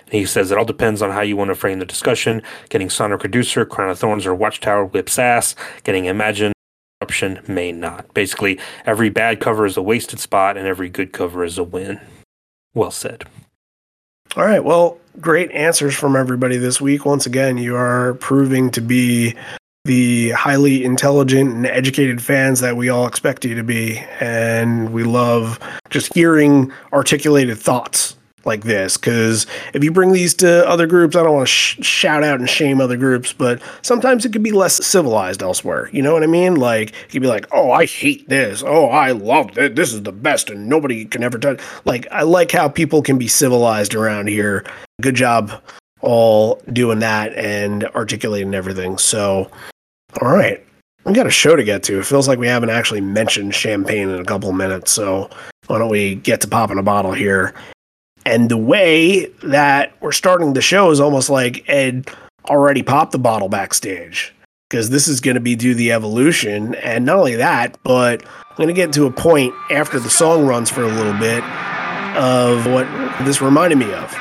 He 0.10 0.26
says 0.26 0.52
it 0.52 0.58
all 0.58 0.66
depends 0.66 1.02
on 1.02 1.12
how 1.12 1.22
you 1.22 1.36
want 1.36 1.50
to 1.50 1.56
frame 1.56 1.80
the 1.80 1.86
discussion. 1.86 2.42
Getting 2.70 2.90
Sonic 2.90 3.24
Reducer, 3.24 3.66
Crown 3.66 3.90
of 3.90 4.00
Thorns, 4.00 4.26
or 4.26 4.36
Watchtower 4.36 4.86
whips 4.86 5.20
ass. 5.20 5.56
Getting 5.84 6.06
Imagine 6.06 6.54
option 7.02 7.42
may 7.48 7.72
not. 7.72 8.14
Basically, 8.14 8.58
every 8.86 9.10
bad 9.10 9.42
cover 9.42 9.66
is 9.66 9.76
a 9.76 9.82
wasted 9.82 10.20
spot, 10.20 10.56
and 10.56 10.68
every 10.68 10.88
good 10.88 11.12
cover 11.12 11.44
is 11.44 11.58
a 11.58 11.64
win. 11.64 12.00
Well 12.74 12.92
said. 12.92 13.26
All 14.36 14.46
right. 14.46 14.64
Well, 14.64 14.98
great 15.20 15.52
answers 15.52 15.96
from 15.96 16.16
everybody 16.16 16.58
this 16.58 16.82
week. 16.82 17.06
Once 17.06 17.26
again, 17.26 17.58
you 17.58 17.76
are 17.76 18.16
proving 18.16 18.72
to 18.72 18.82
be 18.82 19.36
the 19.86 20.32
highly 20.32 20.84
intelligent 20.84 21.54
and 21.54 21.68
educated 21.68 22.22
fans 22.22 22.62
that 22.62 22.78
we 22.78 22.90
all 22.90 23.06
expect 23.06 23.46
you 23.46 23.54
to 23.54 23.64
be. 23.64 24.00
And 24.20 24.92
we 24.92 25.04
love 25.04 25.60
just 25.90 26.14
hearing 26.14 26.72
articulated 26.94 27.58
thoughts 27.58 28.16
like 28.46 28.64
this. 28.64 28.98
Because 28.98 29.48
if 29.74 29.84
you 29.84 29.92
bring 29.92 30.12
these 30.12 30.34
to 30.36 30.68
other 30.68 30.88
groups, 30.88 31.16
I 31.16 31.24
don't 31.24 31.34
want 31.34 31.48
to 31.48 31.54
sh- 31.54 31.78
shout 31.82 32.24
out 32.24 32.40
and 32.40 32.50
shame 32.50 32.82
other 32.82 32.98
groups, 32.98 33.34
but 33.34 33.62
sometimes 33.82 34.26
it 34.26 34.34
could 34.34 34.44
be 34.44 34.52
less 34.52 34.86
civilized 34.86 35.42
elsewhere. 35.42 35.90
You 35.92 36.02
know 36.02 36.14
what 36.14 36.24
I 36.24 36.28
mean? 36.28 36.56
Like, 36.56 36.94
you'd 37.14 37.22
be 37.22 37.28
like, 37.28 37.48
oh, 37.52 37.72
I 37.72 37.86
hate 37.86 38.28
this. 38.30 38.64
Oh, 38.66 38.88
I 38.88 39.12
love 39.12 39.58
it. 39.58 39.76
This 39.76 39.94
is 39.94 40.04
the 40.04 40.12
best, 40.12 40.50
and 40.50 40.68
nobody 40.68 41.06
can 41.06 41.24
ever 41.24 41.38
touch. 41.38 41.62
Like, 41.86 42.08
I 42.12 42.24
like 42.24 42.52
how 42.52 42.68
people 42.70 43.02
can 43.02 43.18
be 43.18 43.28
civilized 43.28 43.96
around 43.96 44.28
here. 44.28 44.66
Good 45.02 45.16
job 45.16 45.52
all 46.02 46.62
doing 46.72 47.00
that 47.00 47.34
and 47.36 47.86
articulating 47.96 48.54
everything. 48.54 48.98
So, 48.98 49.50
all 50.22 50.30
right. 50.30 50.64
We 51.06 51.14
got 51.14 51.28
a 51.28 51.32
show 51.32 51.56
to 51.56 51.64
get 51.64 51.84
to. 51.84 52.00
It 52.00 52.06
feels 52.06 52.30
like 52.30 52.40
we 52.40 52.48
haven't 52.48 52.70
actually 52.70 53.02
mentioned 53.02 53.54
champagne 53.54 54.10
in 54.10 54.22
a 54.22 54.26
couple 54.26 54.52
minutes. 54.54 54.92
So, 54.92 55.30
why 55.68 55.78
don't 55.78 55.90
we 55.90 56.16
get 56.16 56.42
to 56.42 56.48
popping 56.48 56.78
a 56.78 56.84
bottle 56.84 57.14
here? 57.14 57.54
And 58.26 58.50
the 58.50 58.58
way 58.58 59.26
that 59.44 59.94
we're 60.02 60.12
starting 60.12 60.54
the 60.54 60.62
show 60.62 60.92
is 60.92 61.00
almost 61.00 61.30
like 61.30 61.68
Ed 61.68 62.10
already 62.46 62.84
popped 62.84 63.12
the 63.12 63.20
bottle 63.20 63.50
backstage 63.50 64.34
because 64.70 64.90
this 64.90 65.08
is 65.08 65.20
going 65.20 65.36
to 65.36 65.42
be 65.42 65.56
do 65.56 65.74
the 65.74 65.92
evolution. 65.92 66.76
And 66.76 67.06
not 67.06 67.18
only 67.18 67.36
that, 67.36 67.78
but 67.84 68.24
I'm 68.26 68.58
going 68.58 68.68
to 68.68 68.74
get 68.74 68.94
to 68.94 69.06
a 69.06 69.12
point 69.12 69.54
after 69.70 70.00
the 70.00 70.10
song 70.10 70.46
runs 70.46 70.70
for 70.70 70.84
a 70.84 70.88
little 70.88 71.14
bit 71.14 71.44
of 72.16 72.66
what 72.68 72.88
this 73.26 73.42
reminded 73.42 73.78
me 73.78 73.92
of. 73.94 74.12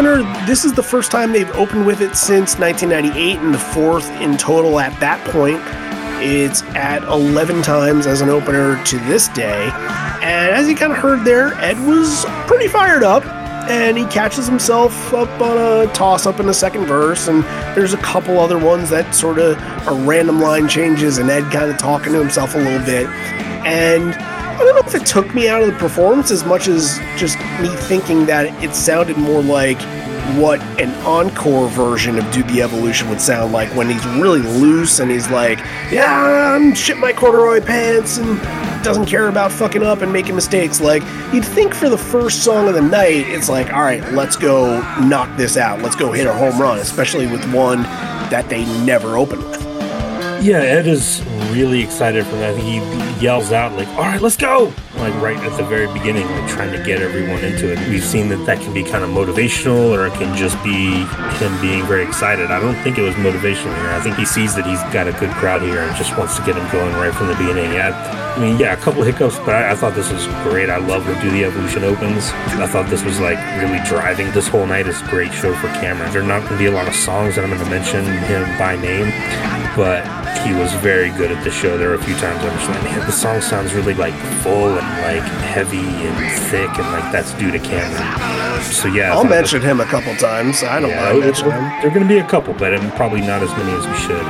Opener, 0.00 0.46
this 0.46 0.64
is 0.64 0.72
the 0.72 0.82
first 0.82 1.10
time 1.10 1.30
they've 1.30 1.50
opened 1.50 1.84
with 1.84 2.00
it 2.00 2.16
since 2.16 2.58
1998 2.58 3.38
and 3.38 3.52
the 3.52 3.58
fourth 3.58 4.08
in 4.12 4.34
total 4.38 4.80
at 4.80 4.98
that 4.98 5.22
point. 5.30 5.60
It's 6.22 6.62
at 6.74 7.02
11 7.02 7.60
times 7.60 8.06
as 8.06 8.22
an 8.22 8.30
opener 8.30 8.82
to 8.84 8.98
this 9.00 9.28
day. 9.28 9.70
And 10.22 10.52
as 10.52 10.68
you 10.68 10.74
kind 10.74 10.90
of 10.90 10.96
heard 10.96 11.22
there, 11.26 11.52
Ed 11.54 11.78
was 11.86 12.24
pretty 12.46 12.66
fired 12.66 13.02
up 13.02 13.26
and 13.68 13.98
he 13.98 14.06
catches 14.06 14.46
himself 14.46 15.12
up 15.12 15.28
on 15.38 15.58
a 15.58 15.92
toss 15.92 16.24
up 16.24 16.40
in 16.40 16.46
the 16.46 16.54
second 16.54 16.86
verse. 16.86 17.28
And 17.28 17.44
there's 17.76 17.92
a 17.92 17.98
couple 17.98 18.38
other 18.40 18.58
ones 18.58 18.88
that 18.88 19.14
sort 19.14 19.38
of 19.38 19.58
are 19.86 19.94
random 19.94 20.40
line 20.40 20.66
changes 20.66 21.18
and 21.18 21.28
Ed 21.28 21.52
kind 21.52 21.70
of 21.70 21.76
talking 21.76 22.14
to 22.14 22.18
himself 22.18 22.54
a 22.54 22.58
little 22.58 22.84
bit. 22.86 23.06
And 23.66 24.14
I 24.14 24.58
don't 24.58 24.74
know 24.74 24.82
if 24.86 24.94
it 24.94 25.06
took 25.06 25.34
me 25.34 25.48
out 25.48 25.62
of 25.62 25.68
the 25.68 25.78
performance 25.78 26.30
as 26.30 26.44
much 26.44 26.68
as 26.68 26.98
just 27.18 27.38
me 27.60 27.68
thinking 27.68 28.26
that 28.26 28.46
it 28.62 28.74
sounded 28.74 29.16
more 29.16 29.42
like 29.42 29.80
what 30.36 30.60
an 30.80 30.90
encore 31.04 31.68
version 31.68 32.18
of 32.18 32.30
Do 32.30 32.42
the 32.44 32.62
Evolution 32.62 33.08
would 33.08 33.20
sound 33.20 33.52
like 33.52 33.74
when 33.74 33.88
he's 33.88 34.04
really 34.06 34.40
loose 34.40 35.00
and 35.00 35.10
he's 35.10 35.28
like, 35.30 35.58
yeah, 35.90 36.54
I'm 36.54 36.74
shit 36.74 36.98
my 36.98 37.12
corduroy 37.12 37.60
pants 37.60 38.18
and 38.18 38.40
doesn't 38.84 39.06
care 39.06 39.28
about 39.28 39.50
fucking 39.50 39.82
up 39.82 40.02
and 40.02 40.12
making 40.12 40.34
mistakes. 40.34 40.80
Like, 40.80 41.02
you'd 41.32 41.44
think 41.44 41.74
for 41.74 41.88
the 41.88 41.98
first 41.98 42.44
song 42.44 42.68
of 42.68 42.74
the 42.74 42.82
night, 42.82 43.28
it's 43.28 43.48
like, 43.48 43.72
all 43.72 43.82
right, 43.82 44.02
let's 44.12 44.36
go 44.36 44.80
knock 45.00 45.36
this 45.36 45.56
out. 45.56 45.80
Let's 45.82 45.96
go 45.96 46.12
hit 46.12 46.26
a 46.26 46.32
home 46.32 46.60
run, 46.60 46.78
especially 46.78 47.26
with 47.26 47.42
one 47.52 47.82
that 48.30 48.48
they 48.48 48.64
never 48.84 49.16
open 49.16 49.38
with. 49.50 49.59
Yeah, 50.40 50.60
Ed 50.60 50.86
is 50.86 51.22
really 51.50 51.82
excited 51.82 52.24
for 52.24 52.36
that. 52.36 52.56
He 52.56 52.76
yells 53.22 53.52
out 53.52 53.72
like, 53.72 53.88
"All 53.88 54.04
right, 54.04 54.20
let's 54.20 54.38
go!" 54.38 54.72
Like 54.96 55.14
right 55.20 55.36
at 55.36 55.56
the 55.58 55.64
very 55.64 55.86
beginning, 55.92 56.26
like 56.26 56.48
trying 56.48 56.72
to 56.72 56.82
get 56.82 57.02
everyone 57.02 57.44
into 57.44 57.70
it. 57.70 57.78
We've 57.90 58.04
seen 58.04 58.30
that 58.30 58.46
that 58.46 58.58
can 58.60 58.72
be 58.72 58.82
kind 58.82 59.04
of 59.04 59.10
motivational, 59.10 59.90
or 59.90 60.06
it 60.06 60.14
can 60.14 60.34
just 60.36 60.56
be 60.64 61.04
him 61.36 61.60
being 61.60 61.84
very 61.84 62.04
excited. 62.04 62.50
I 62.50 62.58
don't 62.58 62.76
think 62.82 62.96
it 62.96 63.02
was 63.02 63.14
motivational 63.16 63.76
here. 63.76 63.90
I 63.90 64.00
think 64.00 64.16
he 64.16 64.24
sees 64.24 64.54
that 64.54 64.64
he's 64.64 64.82
got 64.94 65.08
a 65.08 65.12
good 65.12 65.30
crowd 65.32 65.60
here 65.60 65.80
and 65.80 65.94
just 65.96 66.16
wants 66.16 66.36
to 66.36 66.42
get 66.46 66.56
him 66.56 66.66
going 66.72 66.94
right 66.94 67.14
from 67.14 67.26
the 67.28 67.34
beginning. 67.34 67.72
Yeah, 67.72 67.92
I 68.36 68.40
mean, 68.40 68.58
yeah, 68.58 68.72
a 68.72 68.76
couple 68.76 69.02
hiccups, 69.02 69.38
but 69.40 69.50
I, 69.50 69.72
I 69.72 69.74
thought 69.74 69.94
this 69.94 70.10
was 70.10 70.26
great. 70.44 70.70
I 70.70 70.78
love 70.78 71.06
when 71.06 71.20
Do 71.20 71.30
the 71.30 71.44
Evolution 71.44 71.84
opens. 71.84 72.30
I 72.56 72.66
thought 72.66 72.88
this 72.88 73.04
was 73.04 73.20
like 73.20 73.38
really 73.60 73.80
driving. 73.84 74.30
This 74.32 74.48
whole 74.48 74.66
night 74.66 74.86
is 74.86 75.02
a 75.02 75.06
great 75.08 75.32
show 75.32 75.52
for 75.56 75.68
Cameron. 75.84 76.10
There 76.12 76.22
are 76.22 76.26
not 76.26 76.40
going 76.48 76.52
to 76.52 76.58
be 76.58 76.66
a 76.66 76.70
lot 76.70 76.88
of 76.88 76.94
songs 76.94 77.36
that 77.36 77.44
I'm 77.44 77.50
going 77.50 77.62
to 77.62 77.70
mention 77.70 78.04
him 78.04 78.44
by 78.56 78.76
name, 78.76 79.10
but 79.76 80.04
he 80.38 80.54
was 80.54 80.72
very 80.74 81.10
good 81.10 81.30
at 81.30 81.42
the 81.44 81.50
show. 81.50 81.76
There 81.76 81.88
were 81.88 81.94
a 81.94 82.02
few 82.02 82.14
times 82.16 82.42
I 82.42 82.54
was 82.56 82.68
like, 82.68 82.82
man, 82.84 83.00
the 83.06 83.12
song 83.12 83.40
sounds 83.40 83.74
really 83.74 83.94
like 83.94 84.14
full 84.42 84.68
and 84.78 84.86
like 85.02 85.22
heavy 85.42 85.78
and 85.78 86.32
thick, 86.44 86.68
and 86.78 86.86
like 86.92 87.12
that's 87.12 87.32
due 87.34 87.50
to 87.50 87.58
Cameron. 87.58 88.62
So 88.62 88.88
yeah, 88.88 89.12
I'll 89.12 89.24
mention 89.24 89.60
him 89.62 89.80
a 89.80 89.84
couple 89.86 90.14
times. 90.16 90.62
I 90.62 90.80
don't 90.80 90.90
Yeah, 90.90 91.04
mind 91.12 91.20
mentioning 91.20 91.52
him. 91.52 91.62
There're 91.82 91.90
going 91.90 92.02
to 92.02 92.08
be 92.08 92.18
a 92.18 92.26
couple, 92.26 92.54
but 92.54 92.74
um, 92.74 92.90
probably 92.92 93.20
not 93.20 93.42
as 93.42 93.50
many 93.56 93.72
as 93.72 93.86
we 93.86 93.94
should. 93.96 94.24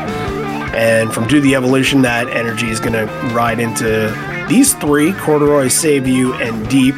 And 0.75 1.13
from 1.13 1.27
Do 1.27 1.41
the 1.41 1.55
Evolution, 1.57 2.03
that 2.03 2.29
energy 2.29 2.69
is 2.71 2.79
going 2.81 2.93
to 2.93 3.07
ride 3.35 3.59
into 3.59 4.15
these 4.49 4.75
three 4.75 5.13
Corduroy, 5.15 5.69
Save 5.69 6.07
You, 6.07 6.33
and 6.35 6.69
Deep. 6.69 6.95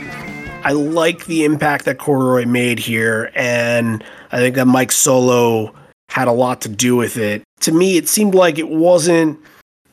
I 0.64 0.72
like 0.72 1.24
the 1.24 1.44
impact 1.44 1.86
that 1.86 1.98
Corduroy 1.98 2.44
made 2.46 2.78
here, 2.78 3.30
and 3.34 4.04
I 4.30 4.38
think 4.38 4.54
that 4.56 4.66
Mike 4.66 4.92
Solo 4.92 5.74
had 6.08 6.28
a 6.28 6.32
lot 6.32 6.60
to 6.62 6.68
do 6.68 6.94
with 6.96 7.16
it. 7.16 7.42
To 7.62 7.72
me, 7.72 7.96
it 7.96 8.08
seemed 8.08 8.34
like 8.34 8.58
it 8.58 8.68
wasn't 8.68 9.38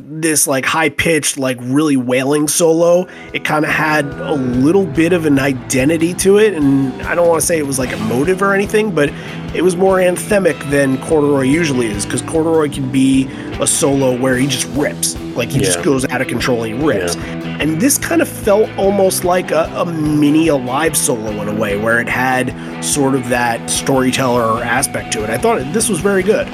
this 0.01 0.47
like 0.47 0.65
high 0.65 0.89
pitched, 0.89 1.37
like 1.37 1.57
really 1.59 1.97
wailing 1.97 2.47
solo. 2.47 3.05
It 3.33 3.43
kind 3.43 3.65
of 3.65 3.69
had 3.69 4.05
a 4.05 4.33
little 4.33 4.85
bit 4.85 5.11
of 5.11 5.25
an 5.25 5.37
identity 5.39 6.13
to 6.15 6.37
it, 6.37 6.53
and 6.53 6.93
I 7.01 7.15
don't 7.15 7.27
want 7.27 7.41
to 7.41 7.45
say 7.45 7.59
it 7.59 7.67
was 7.67 7.77
like 7.77 7.91
emotive 7.91 8.41
or 8.41 8.53
anything, 8.53 8.95
but 8.95 9.09
it 9.53 9.61
was 9.61 9.75
more 9.75 9.97
anthemic 9.97 10.57
than 10.71 10.97
Corduroy 11.01 11.41
usually 11.41 11.87
is, 11.87 12.05
because 12.05 12.21
Corduroy 12.21 12.69
can 12.69 12.89
be 12.91 13.27
a 13.59 13.67
solo 13.67 14.17
where 14.17 14.37
he 14.37 14.47
just 14.47 14.67
rips, 14.69 15.15
like 15.35 15.49
he 15.49 15.59
just 15.59 15.83
goes 15.83 16.05
out 16.05 16.21
of 16.21 16.27
control 16.27 16.63
and 16.63 16.79
he 16.79 16.87
rips. 16.87 17.15
And 17.17 17.81
this 17.81 17.97
kind 17.97 18.21
of 18.21 18.29
felt 18.29 18.69
almost 18.77 19.25
like 19.25 19.51
a, 19.51 19.65
a 19.75 19.85
mini 19.85 20.47
alive 20.47 20.95
solo 20.95 21.29
in 21.41 21.49
a 21.49 21.53
way, 21.53 21.77
where 21.77 21.99
it 21.99 22.07
had 22.07 22.55
sort 22.83 23.15
of 23.15 23.27
that 23.29 23.69
storyteller 23.69 24.63
aspect 24.63 25.11
to 25.13 25.23
it. 25.23 25.29
I 25.29 25.37
thought 25.37 25.73
this 25.73 25.89
was 25.89 25.99
very 25.99 26.23
good. 26.23 26.47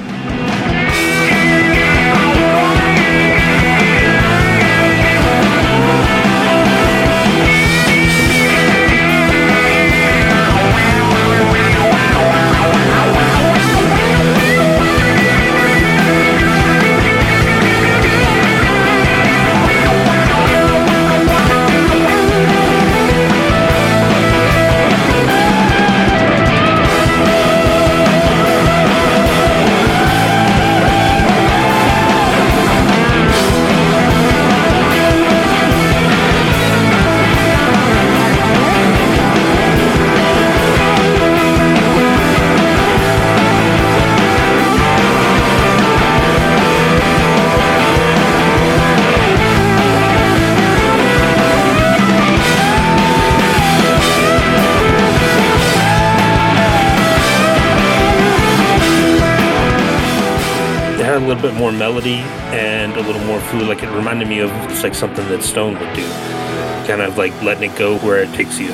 Melody 61.78 62.18
and 62.54 62.92
a 62.96 63.00
little 63.00 63.22
more 63.22 63.40
fluid. 63.40 63.68
Like 63.68 63.82
it 63.82 63.90
reminded 63.90 64.28
me 64.28 64.40
of 64.40 64.50
just 64.68 64.82
like 64.82 64.94
something 64.94 65.26
that 65.28 65.42
Stone 65.42 65.74
would 65.78 65.94
do, 65.94 66.06
kind 66.86 67.02
of 67.02 67.16
like 67.18 67.32
letting 67.42 67.70
it 67.70 67.78
go 67.78 67.98
where 67.98 68.22
it 68.22 68.32
takes 68.34 68.58
you. 68.58 68.72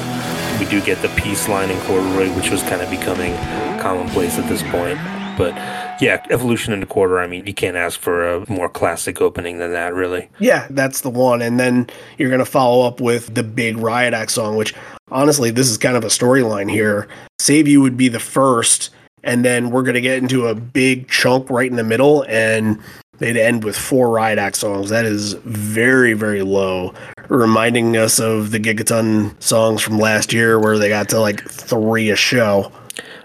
We 0.59 0.67
do 0.67 0.81
get 0.81 1.03
the 1.03 1.09
peace 1.21 1.49
line 1.49 1.71
in 1.71 1.81
corduroy, 1.83 2.35
which 2.37 2.51
was 2.51 2.63
kind 2.63 2.83
of 2.83 2.91
becoming 2.91 3.35
commonplace 3.81 4.39
at 4.39 4.49
this 4.49 4.63
point. 4.65 4.99
But 5.37 5.55
yeah, 6.01 6.25
evolution 6.31 6.73
into 6.73 6.87
quarter. 6.87 7.19
I 7.19 7.27
mean, 7.27 7.47
you 7.47 7.55
can't 7.55 7.77
ask 7.77 7.99
for 7.99 8.35
a 8.35 8.51
more 8.51 8.69
classic 8.69 9.21
opening 9.21 9.59
than 9.59 9.73
that, 9.73 9.95
really. 9.95 10.29
Yeah, 10.39 10.67
that's 10.71 11.01
the 11.01 11.11
one. 11.11 11.43
And 11.43 11.59
then 11.59 11.89
you're 12.19 12.29
to 12.37 12.45
follow 12.45 12.87
up 12.87 13.01
with 13.01 13.35
the 13.35 13.43
big 13.43 13.77
Riot 13.79 14.15
Act 14.15 14.31
song, 14.31 14.57
which 14.57 14.75
honestly, 15.11 15.51
this 15.51 15.69
is 15.71 15.79
kind 15.79 15.97
of 15.97 16.05
a 16.05 16.09
storyline 16.09 16.71
here. 16.71 17.09
Save 17.39 17.67
You 17.67 17.81
would 17.81 17.97
be 17.97 18.09
the 18.09 18.21
first, 18.21 18.91
and 19.25 19.45
then 19.45 19.71
we're 19.71 19.83
going 19.83 19.95
to 19.95 20.01
get 20.01 20.19
into 20.19 20.47
a 20.47 20.55
big 20.55 21.09
chunk 21.09 21.49
right 21.51 21.71
in 21.71 21.77
the 21.77 21.85
middle, 21.85 22.25
and 22.29 22.79
they'd 23.19 23.37
end 23.37 23.65
with 23.65 23.77
four 23.77 24.11
Riot 24.11 24.39
Act 24.39 24.57
songs. 24.57 24.91
That 24.91 25.05
is 25.05 25.35
very, 25.45 26.13
very 26.15 26.43
low. 26.43 26.95
reminding 27.29 27.97
us 27.97 28.19
of 28.21 28.51
the 28.51 28.59
Gigaton 28.61 29.41
songs 29.43 29.81
from 29.81 29.99
last 29.99 30.33
year 30.35 30.59
where 30.59 30.77
they 30.77 30.89
got 30.91 31.09
to 31.11 31.21
like 31.21 31.49
three 31.49 32.11
a 32.11 32.17
show. 32.17 32.71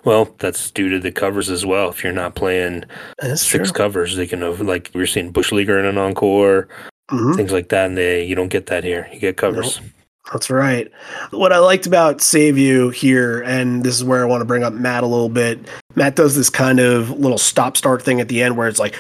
Well, 0.06 0.34
that's 0.38 0.72
due 0.72 0.88
to 0.90 1.00
the 1.00 1.12
covers 1.12 1.50
as 1.50 1.66
well. 1.66 1.90
If 1.90 2.04
you're 2.04 2.14
not 2.14 2.36
playing 2.36 2.86
That's 3.20 3.42
six 3.42 3.70
covers, 3.72 4.16
they 4.16 4.26
can 4.28 4.42
have 4.44 4.62
like 4.62 4.92
we're 4.94 5.08
seeing 5.08 5.32
Bush 5.32 5.52
Leaguer 5.52 5.78
in 5.78 5.86
an 5.86 5.98
encore, 5.98 6.70
Mhm. 7.12 7.36
things 7.36 7.52
like 7.52 7.68
that, 7.70 7.88
and 7.88 7.98
they 7.98 8.24
you 8.24 8.36
don't 8.36 8.48
get 8.48 8.68
that 8.68 8.86
here. 8.86 9.10
You 9.12 9.20
get 9.20 9.36
covers. 9.36 9.82
That's 10.32 10.50
right. 10.50 10.90
What 11.32 11.52
I 11.52 11.58
liked 11.60 11.86
about 11.88 12.22
Save 12.22 12.58
You 12.58 12.90
here, 12.90 13.42
and 13.42 13.84
this 13.84 13.96
is 13.96 14.04
where 14.06 14.22
I 14.22 14.26
want 14.26 14.42
to 14.42 14.46
bring 14.46 14.64
up 14.64 14.74
Matt 14.74 15.04
a 15.04 15.08
little 15.08 15.30
bit. 15.30 15.60
Matt 15.98 16.16
does 16.16 16.36
this 16.36 16.52
kind 16.52 16.80
of 16.80 17.10
little 17.10 17.40
stop 17.40 17.76
start 17.76 18.04
thing 18.04 18.22
at 18.22 18.28
the 18.28 18.44
end 18.44 18.56
where 18.56 18.68
it's 18.68 18.78
like, 18.78 18.96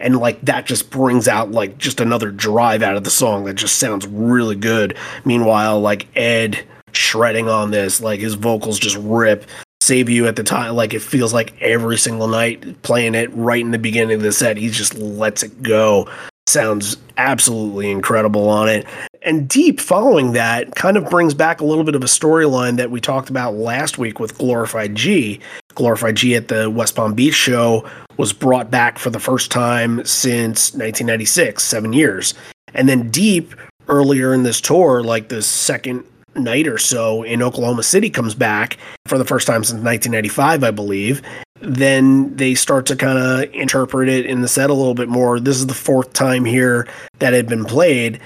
and 0.00 0.16
like 0.18 0.40
that 0.40 0.66
just 0.66 0.90
brings 0.90 1.28
out 1.28 1.52
like 1.52 1.78
just 1.78 2.00
another 2.00 2.32
drive 2.32 2.82
out 2.82 2.96
of 2.96 3.04
the 3.04 3.10
song 3.10 3.44
that 3.44 3.54
just 3.54 3.78
sounds 3.78 4.04
really 4.08 4.56
good. 4.56 4.98
Meanwhile, 5.24 5.80
like 5.80 6.08
Ed 6.16 6.66
shredding 6.90 7.48
on 7.48 7.70
this, 7.70 8.00
like 8.00 8.18
his 8.18 8.34
vocals 8.34 8.80
just 8.80 8.96
rip. 8.96 9.44
Save 9.80 10.08
You 10.08 10.26
at 10.26 10.34
the 10.34 10.42
time, 10.42 10.74
like 10.74 10.94
it 10.94 11.02
feels 11.02 11.32
like 11.32 11.54
every 11.60 11.96
single 11.96 12.26
night 12.26 12.82
playing 12.82 13.14
it 13.14 13.32
right 13.32 13.60
in 13.60 13.70
the 13.70 13.78
beginning 13.78 14.16
of 14.16 14.22
the 14.22 14.32
set, 14.32 14.56
he 14.56 14.68
just 14.68 14.94
lets 14.94 15.44
it 15.44 15.62
go. 15.62 16.08
Sounds 16.46 16.96
absolutely 17.16 17.90
incredible 17.90 18.48
on 18.48 18.68
it. 18.68 18.86
And 19.22 19.48
Deep, 19.48 19.80
following 19.80 20.32
that, 20.32 20.74
kind 20.74 20.96
of 20.96 21.08
brings 21.08 21.34
back 21.34 21.60
a 21.60 21.64
little 21.64 21.84
bit 21.84 21.94
of 21.94 22.02
a 22.02 22.06
storyline 22.06 22.76
that 22.76 22.90
we 22.90 23.00
talked 23.00 23.30
about 23.30 23.54
last 23.54 23.96
week 23.96 24.18
with 24.18 24.36
Glorified 24.38 24.94
G. 24.94 25.40
Glorified 25.74 26.16
G 26.16 26.34
at 26.34 26.48
the 26.48 26.68
West 26.68 26.96
Palm 26.96 27.14
Beach 27.14 27.34
show 27.34 27.88
was 28.16 28.32
brought 28.32 28.70
back 28.70 28.98
for 28.98 29.10
the 29.10 29.20
first 29.20 29.50
time 29.50 30.04
since 30.04 30.72
1996, 30.72 31.62
seven 31.62 31.92
years. 31.92 32.34
And 32.74 32.88
then 32.88 33.10
Deep, 33.10 33.54
earlier 33.88 34.34
in 34.34 34.42
this 34.42 34.60
tour, 34.60 35.02
like 35.02 35.28
the 35.28 35.42
second 35.42 36.04
night 36.34 36.66
or 36.66 36.78
so 36.78 37.22
in 37.22 37.42
Oklahoma 37.42 37.82
City, 37.82 38.10
comes 38.10 38.34
back 38.34 38.78
for 39.06 39.16
the 39.16 39.24
first 39.24 39.46
time 39.46 39.62
since 39.62 39.82
1995, 39.82 40.64
I 40.64 40.70
believe. 40.70 41.22
Then 41.62 42.36
they 42.36 42.54
start 42.54 42.86
to 42.86 42.96
kind 42.96 43.18
of 43.18 43.54
interpret 43.54 44.08
it 44.08 44.26
in 44.26 44.42
the 44.42 44.48
set 44.48 44.68
a 44.68 44.74
little 44.74 44.94
bit 44.94 45.08
more. 45.08 45.40
This 45.40 45.56
is 45.56 45.66
the 45.66 45.74
fourth 45.74 46.12
time 46.12 46.44
here 46.44 46.88
that 47.20 47.32
it 47.32 47.36
had 47.36 47.48
been 47.48 47.64
played 47.64 48.20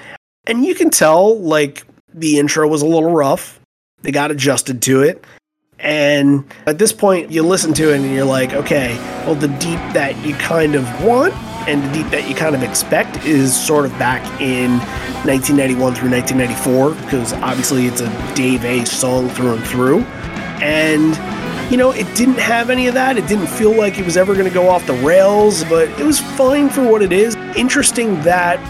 and 0.46 0.64
you 0.64 0.74
can 0.74 0.90
tell 0.90 1.38
like 1.38 1.84
the 2.14 2.38
intro 2.38 2.66
was 2.68 2.82
a 2.82 2.86
little 2.86 3.12
rough. 3.12 3.60
They 4.02 4.12
got 4.12 4.30
adjusted 4.30 4.80
to 4.82 5.02
it. 5.02 5.24
And 5.78 6.50
at 6.66 6.78
this 6.78 6.92
point, 6.92 7.30
you 7.30 7.42
listen 7.42 7.74
to 7.74 7.92
it 7.92 8.00
and 8.00 8.14
you're 8.14 8.24
like, 8.24 8.54
okay, 8.54 8.96
well, 9.26 9.34
the 9.34 9.48
deep 9.48 9.80
that 9.92 10.16
you 10.24 10.34
kind 10.36 10.74
of 10.74 10.84
want 11.04 11.34
and 11.68 11.82
the 11.82 11.92
deep 11.92 12.10
that 12.12 12.28
you 12.28 12.34
kind 12.34 12.54
of 12.54 12.62
expect 12.62 13.24
is 13.26 13.54
sort 13.54 13.84
of 13.84 13.90
back 13.92 14.22
in 14.40 14.78
1991 15.26 15.94
through 15.94 16.10
1994, 16.10 16.94
because 17.04 17.32
obviously 17.34 17.86
it's 17.86 18.00
a 18.00 18.34
Dave 18.34 18.64
A 18.64 18.86
song 18.86 19.28
through 19.30 19.54
and 19.54 19.66
through. 19.66 20.00
And, 20.62 21.14
you 21.70 21.76
know, 21.76 21.90
it 21.90 22.06
didn't 22.14 22.38
have 22.38 22.70
any 22.70 22.86
of 22.86 22.94
that. 22.94 23.16
It 23.16 23.26
didn't 23.26 23.48
feel 23.48 23.76
like 23.76 23.98
it 23.98 24.04
was 24.04 24.16
ever 24.16 24.34
going 24.34 24.46
to 24.46 24.54
go 24.54 24.68
off 24.68 24.86
the 24.86 24.94
rails, 24.94 25.64
but 25.64 25.88
it 25.98 26.04
was 26.04 26.20
fine 26.20 26.70
for 26.70 26.88
what 26.88 27.02
it 27.02 27.12
is. 27.12 27.34
Interesting 27.56 28.20
that 28.22 28.60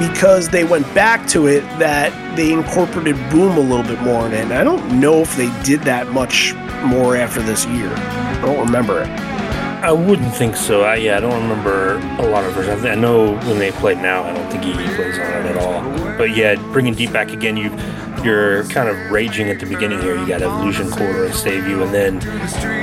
because 0.00 0.48
they 0.48 0.64
went 0.64 0.86
back 0.94 1.26
to 1.28 1.46
it 1.46 1.60
that 1.78 2.36
they 2.36 2.52
incorporated 2.52 3.16
boom 3.30 3.56
a 3.56 3.60
little 3.60 3.82
bit 3.82 4.00
more 4.02 4.26
in 4.26 4.32
it. 4.32 4.40
And 4.40 4.52
I 4.52 4.64
don't 4.64 5.00
know 5.00 5.20
if 5.20 5.34
they 5.36 5.50
did 5.62 5.80
that 5.82 6.08
much 6.08 6.54
more 6.84 7.16
after 7.16 7.42
this 7.42 7.66
year. 7.66 7.92
I 7.92 8.40
don't 8.42 8.66
remember 8.66 9.02
it. 9.02 9.08
I 9.82 9.92
wouldn't 9.92 10.34
think 10.34 10.56
so. 10.56 10.82
I, 10.82 10.96
yeah, 10.96 11.16
I 11.16 11.20
don't 11.20 11.42
remember 11.42 11.96
a 12.22 12.28
lot 12.28 12.44
of 12.44 12.52
versions. 12.52 12.84
I 12.84 12.96
know 12.96 13.34
when 13.48 13.58
they 13.58 13.70
play 13.72 13.94
now, 13.94 14.24
I 14.24 14.34
don't 14.34 14.50
think 14.50 14.64
he 14.64 14.72
plays 14.72 15.18
on 15.18 15.46
it 15.46 15.46
at 15.46 15.56
all. 15.56 16.18
But 16.18 16.36
yeah, 16.36 16.56
bringing 16.72 16.92
Deep 16.92 17.12
back 17.12 17.30
again, 17.30 17.56
you 17.56 17.70
you're 18.24 18.64
kind 18.64 18.88
of 18.88 19.10
raging 19.10 19.48
at 19.50 19.60
the 19.60 19.66
beginning 19.66 20.00
here. 20.00 20.16
You 20.16 20.26
got 20.26 20.42
Illusion 20.42 20.90
Quarter 20.90 21.26
and 21.26 21.34
Save 21.34 21.66
You, 21.66 21.82
and 21.82 21.94
then 21.94 22.20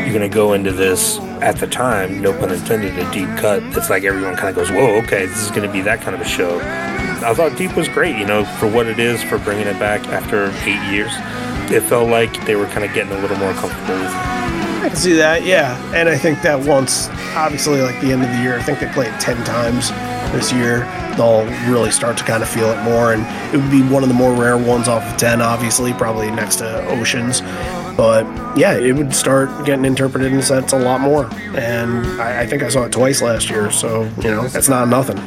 you're 0.06 0.14
gonna 0.14 0.30
go 0.30 0.54
into 0.54 0.72
this 0.72 1.20
at 1.42 1.58
the 1.58 1.68
time, 1.68 2.22
no 2.22 2.34
pun 2.34 2.52
intended, 2.52 2.98
a 2.98 3.12
deep 3.12 3.30
cut. 3.38 3.62
It's 3.78 3.90
like 3.90 4.04
everyone 4.04 4.36
kind 4.36 4.50
of 4.50 4.56
goes, 4.56 4.72
"Whoa, 4.72 4.98
okay, 5.04 5.26
this 5.26 5.42
is 5.42 5.52
gonna 5.52 5.72
be 5.72 5.82
that 5.82 6.02
kind 6.02 6.16
of 6.16 6.22
a 6.22 6.26
show." 6.28 6.60
I 7.24 7.34
thought 7.34 7.58
Deep 7.58 7.76
was 7.76 7.88
great, 7.88 8.16
you 8.16 8.26
know, 8.26 8.46
for 8.46 8.68
what 8.68 8.86
it 8.86 9.00
is, 9.00 9.24
for 9.24 9.38
bringing 9.40 9.68
it 9.68 9.80
back 9.80 10.08
after 10.08 10.54
eight 10.66 10.82
years. 10.92 11.12
It 11.70 11.82
felt 11.82 12.10
like 12.10 12.46
they 12.46 12.56
were 12.56 12.68
kind 12.68 12.86
of 12.86 12.94
getting 12.94 13.12
a 13.12 13.20
little 13.20 13.38
more 13.38 13.54
comfortable 13.54 13.96
with 13.96 14.06
it. 14.06 14.38
I 14.84 14.90
can 14.90 14.96
see 14.96 15.14
that, 15.14 15.44
yeah. 15.44 15.76
And 15.94 16.08
I 16.08 16.18
think 16.18 16.42
that 16.44 16.60
once, 16.60 17.10
obviously, 17.36 17.82
like 17.82 18.00
the 18.00 18.14
end 18.14 18.24
of 18.24 18.30
the 18.30 18.38
year, 18.38 18.56
I 18.58 18.62
think 18.62 18.80
they 18.80 18.88
play 18.88 19.08
it 19.08 19.20
10 19.20 19.44
times 19.44 19.92
this 20.32 20.52
year, 20.52 20.80
they'll 21.18 21.46
really 21.72 21.92
start 21.92 22.18
to 22.18 22.24
kind 22.24 22.42
of 22.44 22.50
feel 22.50 22.70
it 22.72 22.82
more. 22.84 23.14
And 23.14 23.26
it 23.54 23.58
would 23.62 23.72
be 23.72 23.82
one 23.82 24.04
of 24.04 24.10
the 24.10 24.16
more 24.16 24.34
rare 24.34 24.58
ones 24.58 24.88
off 24.88 25.04
of 25.04 25.18
10, 25.18 25.42
obviously, 25.42 25.94
probably 25.94 26.30
next 26.32 26.58
to 26.58 26.86
Oceans. 26.90 27.42
But 27.98 28.26
yeah, 28.58 28.78
it 28.78 28.94
would 28.94 29.16
start 29.16 29.66
getting 29.66 29.84
interpreted 29.86 30.32
in 30.32 30.42
sets 30.44 30.72
a 30.74 30.78
lot 30.80 31.02
more. 31.02 31.26
And 31.58 32.06
I, 32.22 32.42
I 32.42 32.46
think 32.46 32.62
I 32.64 32.70
saw 32.70 32.84
it 32.86 32.92
twice 32.92 33.22
last 33.24 33.50
year, 33.50 33.72
so, 33.72 34.04
you 34.22 34.30
know, 34.30 34.48
that's 34.48 34.70
not 34.70 34.88
nothing. 34.88 35.18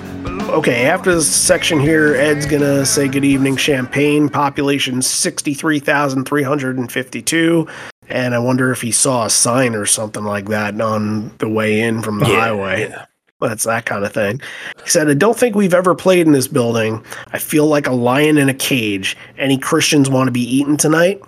Okay, 0.51 0.87
after 0.87 1.13
this 1.15 1.29
section 1.33 1.79
here, 1.81 2.15
Ed's 2.15 2.47
gonna 2.47 2.85
say 2.87 3.09
good 3.09 3.25
evening, 3.25 3.57
Champaign. 3.57 4.29
Population 4.29 5.03
63,352. 5.03 7.67
And 8.09 8.35
I 8.35 8.39
wonder 8.41 8.73
if 8.73 8.83
he 8.83 8.91
saw 8.91 9.27
a 9.27 9.31
sign 9.31 9.77
or 9.77 9.87
something 9.87 10.25
like 10.25 10.49
that 10.49 10.81
on 10.81 11.31
the 11.39 11.49
way 11.49 11.81
in 11.81 12.03
from 12.03 12.19
the 12.19 12.27
Yeah, 12.29 12.41
highway. 12.41 12.89
yeah. 12.91 13.05
That's 13.40 13.64
that 13.64 13.87
kind 13.87 14.05
of 14.05 14.12
thing. 14.12 14.40
He 14.83 14.90
said, 14.90 15.09
I 15.09 15.14
don't 15.14 15.37
think 15.38 15.55
we've 15.57 15.74
ever 15.74 15.94
played 15.94 16.26
in 16.26 16.33
this 16.33 16.46
building. 16.48 17.05
I 17.33 17.38
feel 17.38 17.66
like 17.66 17.87
a 17.87 17.92
lion 17.92 18.37
in 18.38 18.48
a 18.48 18.55
cage. 18.55 19.16
Any 19.38 19.57
Christians 19.57 20.11
want 20.11 20.29
to 20.29 20.33
be 20.33 20.42
eaten 20.42 20.76
tonight? 20.76 21.22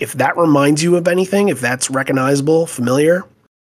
If 0.00 0.14
that 0.14 0.36
reminds 0.36 0.82
you 0.82 0.96
of 0.96 1.06
anything, 1.06 1.48
if 1.48 1.60
that's 1.60 1.88
recognizable, 1.88 2.66
familiar, 2.66 3.22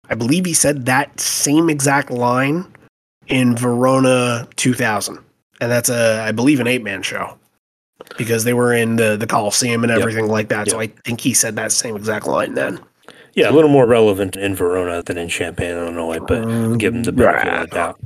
I 0.10 0.15
believe 0.15 0.45
he 0.45 0.53
said 0.53 0.86
that 0.86 1.19
same 1.19 1.69
exact 1.69 2.12
line 2.12 2.65
in 3.27 3.56
Verona 3.58 4.47
2000. 4.56 5.19
And 5.60 5.71
that's 5.71 5.89
a, 5.89 6.21
I 6.21 6.32
believe, 6.32 6.60
an 6.60 6.67
eight 6.67 6.84
man 6.84 7.01
show 7.01 7.38
because 8.17 8.43
they 8.43 8.53
were 8.53 8.73
in 8.73 8.95
the, 8.95 9.17
the 9.17 9.27
Coliseum 9.27 9.84
and 9.84 9.91
Yep. 9.91 9.99
everything 9.99 10.27
like 10.27 10.49
that. 10.49 10.69
So 10.69 10.79
I 10.79 10.88
think 11.06 11.19
he 11.21 11.34
said 11.34 11.56
that 11.58 11.71
same 11.71 11.95
exact 11.95 12.25
line 12.27 12.53
then. 12.53 12.79
Yeah, 13.34 13.50
a 13.50 13.54
little 13.54 13.69
more 13.69 13.88
relevant 13.88 14.36
in 14.36 14.56
Verona 14.56 15.02
than 15.02 15.17
in 15.17 15.28
Champaign, 15.28 15.72
Illinois, 15.72 16.19
but 16.19 16.43
um, 16.43 16.78
give 16.78 16.93
him 16.93 17.04
the 17.04 17.12
benefit 17.12 17.48
of 17.48 17.69
the 17.69 17.76
doubt. 17.76 18.00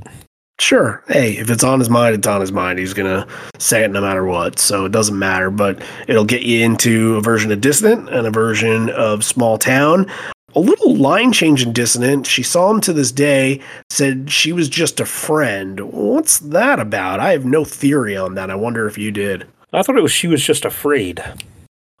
Sure. 0.60 1.04
Hey, 1.06 1.36
if 1.36 1.50
it's 1.50 1.62
on 1.62 1.78
his 1.78 1.88
mind, 1.88 2.16
it's 2.16 2.26
on 2.26 2.40
his 2.40 2.50
mind. 2.50 2.78
He's 2.78 2.94
gonna 2.94 3.26
say 3.58 3.84
it 3.84 3.90
no 3.90 4.00
matter 4.00 4.24
what. 4.24 4.58
So 4.58 4.86
it 4.86 4.92
doesn't 4.92 5.18
matter. 5.18 5.50
But 5.50 5.80
it'll 6.08 6.24
get 6.24 6.42
you 6.42 6.64
into 6.64 7.16
a 7.16 7.20
version 7.20 7.52
of 7.52 7.60
Dissonant 7.60 8.08
and 8.08 8.26
a 8.26 8.30
version 8.30 8.90
of 8.90 9.24
Small 9.24 9.56
Town. 9.58 10.10
A 10.56 10.60
little 10.60 10.96
line 10.96 11.30
change 11.32 11.62
in 11.62 11.72
Dissonant. 11.72 12.26
She 12.26 12.42
saw 12.42 12.70
him 12.70 12.80
to 12.80 12.92
this 12.92 13.12
day, 13.12 13.60
said 13.90 14.30
she 14.30 14.52
was 14.52 14.68
just 14.68 14.98
a 14.98 15.04
friend. 15.04 15.78
What's 15.92 16.38
that 16.40 16.80
about? 16.80 17.20
I 17.20 17.32
have 17.32 17.44
no 17.44 17.64
theory 17.64 18.16
on 18.16 18.34
that. 18.34 18.50
I 18.50 18.56
wonder 18.56 18.86
if 18.88 18.98
you 18.98 19.12
did. 19.12 19.46
I 19.72 19.82
thought 19.82 19.96
it 19.96 20.02
was 20.02 20.10
she 20.10 20.26
was 20.26 20.42
just 20.42 20.64
afraid. 20.64 21.22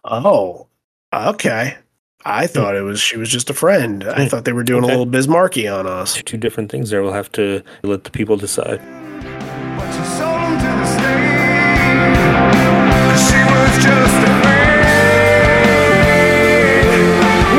Oh, 0.02 0.66
okay. 1.14 1.76
I 2.30 2.46
thought 2.46 2.76
it 2.76 2.82
was 2.82 3.00
she 3.00 3.16
was 3.16 3.30
just 3.30 3.48
a 3.48 3.54
friend. 3.54 4.04
I 4.04 4.22
Hmm. 4.24 4.28
thought 4.28 4.44
they 4.44 4.52
were 4.52 4.62
doing 4.62 4.84
Okay. 4.84 4.92
a 4.92 4.96
little 4.96 5.06
Biz 5.06 5.26
Markie 5.28 5.66
on 5.66 5.86
us. 5.86 6.20
Two 6.24 6.36
different 6.36 6.70
things 6.70 6.90
there. 6.90 7.02
We'll 7.02 7.12
have 7.14 7.32
to 7.32 7.62
let 7.82 8.04
the 8.04 8.10
people 8.10 8.36
decide. 8.36 8.80
But 9.78 9.86
you 9.96 10.04
sold 10.04 10.38
him 10.38 10.58
to 10.60 10.66
the 10.76 10.84
state. 10.84 11.38
'Cause 13.08 13.22
she 13.30 13.40
was 13.52 13.72
just 13.82 14.18
a 14.28 14.32
maid. 14.44 14.84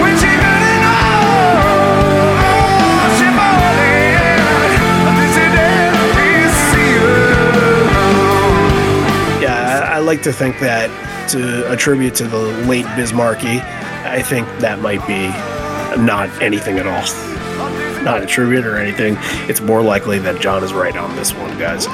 When 0.01 0.13
she 0.21 0.32
got 0.38 0.62
it 0.73 0.84
all, 0.93 2.05
she 3.17 3.25
bought 3.34 3.77
it. 3.89 4.38
This 5.17 5.34
is 5.34 5.53
every 5.58 6.45
Yeah, 9.43 9.89
I, 9.91 9.95
I 9.95 9.97
like 9.99 10.21
to 10.23 10.32
think 10.34 10.60
that 10.60 10.89
to 11.29 11.71
attribute 11.71 12.13
to 12.15 12.25
the 12.27 12.39
late 12.67 12.86
Biz 12.95 13.13
Markie, 13.13 13.62
I 14.09 14.21
think 14.21 14.47
that 14.59 14.79
might 14.79 15.05
be 15.07 15.27
not 16.03 16.29
anything 16.41 16.77
at 16.77 16.87
all. 16.87 17.03
Not 18.03 18.23
a 18.23 18.25
tribute 18.25 18.65
or 18.65 18.77
anything. 18.77 19.17
It's 19.49 19.61
more 19.61 19.81
likely 19.81 20.19
that 20.19 20.41
John 20.41 20.63
is 20.63 20.73
right 20.73 20.95
on 20.95 21.15
this 21.15 21.33
one, 21.33 21.57
guys. 21.59 21.87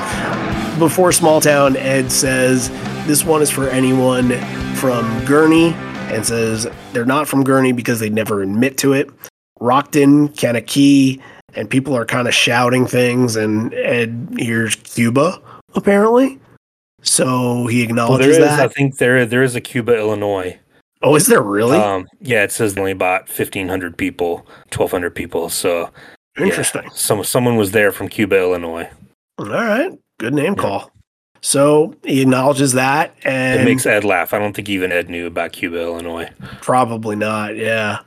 Before 0.78 1.12
Small 1.12 1.42
Town, 1.42 1.76
Ed 1.78 2.12
says 2.12 2.70
this 3.08 3.24
one 3.24 3.42
is 3.42 3.50
for 3.50 3.68
anyone 3.70 4.30
from 4.76 5.06
Gurnee 5.26 5.74
and 6.12 6.26
says 6.26 6.68
they're 6.94 7.06
not 7.06 7.28
from 7.28 7.44
Gurnee 7.44 7.76
because 7.76 8.00
they 8.00 8.10
never 8.10 8.42
admit 8.42 8.78
to 8.80 8.94
it. 8.94 9.10
Rockton, 9.60 10.36
Kankakee, 10.38 11.22
and 11.56 11.70
people 11.70 11.96
are 11.96 12.06
kind 12.06 12.28
of 12.28 12.34
shouting 12.34 12.86
things, 12.86 13.36
and 13.36 13.74
Ed 13.74 14.36
hears 14.38 14.76
Cuba, 14.76 15.42
apparently. 15.74 16.40
So 17.02 17.68
he 17.68 17.82
Well, 17.82 17.90
acknowledges 17.90 18.38
there 18.38 18.46
is, 18.46 18.60
I 18.60 18.68
think 18.68 18.98
there 18.98 19.26
there 19.26 19.44
is 19.44 19.56
a 19.56 19.62
Cuba, 19.62 19.98
Illinois. 19.98 20.60
Oh, 21.06 21.16
is 21.16 21.28
there 21.28 21.42
really? 21.42 21.78
Um, 21.78 22.08
yeah, 22.20 22.44
it 22.44 22.52
says 22.52 22.76
only 22.78 22.92
about 22.92 23.30
fifteen 23.30 23.68
hundred 23.70 23.96
people, 23.96 24.46
twelve 24.72 24.90
hundred 24.90 25.14
people. 25.14 25.50
So 25.50 25.92
yeah, 26.38 26.46
Interesting. 26.46 26.90
some 26.94 27.24
someone 27.24 27.58
was 27.58 27.72
there 27.72 27.92
from 27.92 28.10
Cuba, 28.10 28.38
Illinois. 28.40 28.90
All 29.38 29.46
right. 29.46 29.92
Good 30.18 30.34
name 30.34 30.56
Yeah. 30.56 30.62
call. 30.62 30.92
So 31.42 31.94
he 32.04 32.24
acknowledges 32.24 32.74
that, 32.74 33.14
and 33.24 33.62
It 33.62 33.66
makes 33.66 33.86
Ed 33.86 34.04
laugh. 34.04 34.34
I 34.34 34.40
don't 34.40 34.56
think 34.56 34.68
even 34.68 34.92
Ed 34.92 35.10
knew 35.12 35.28
about 35.28 35.52
Cuba, 35.52 35.80
Illinois. 35.80 36.28
Probably 36.62 37.16
not. 37.16 37.56
Yeah. 37.56 38.00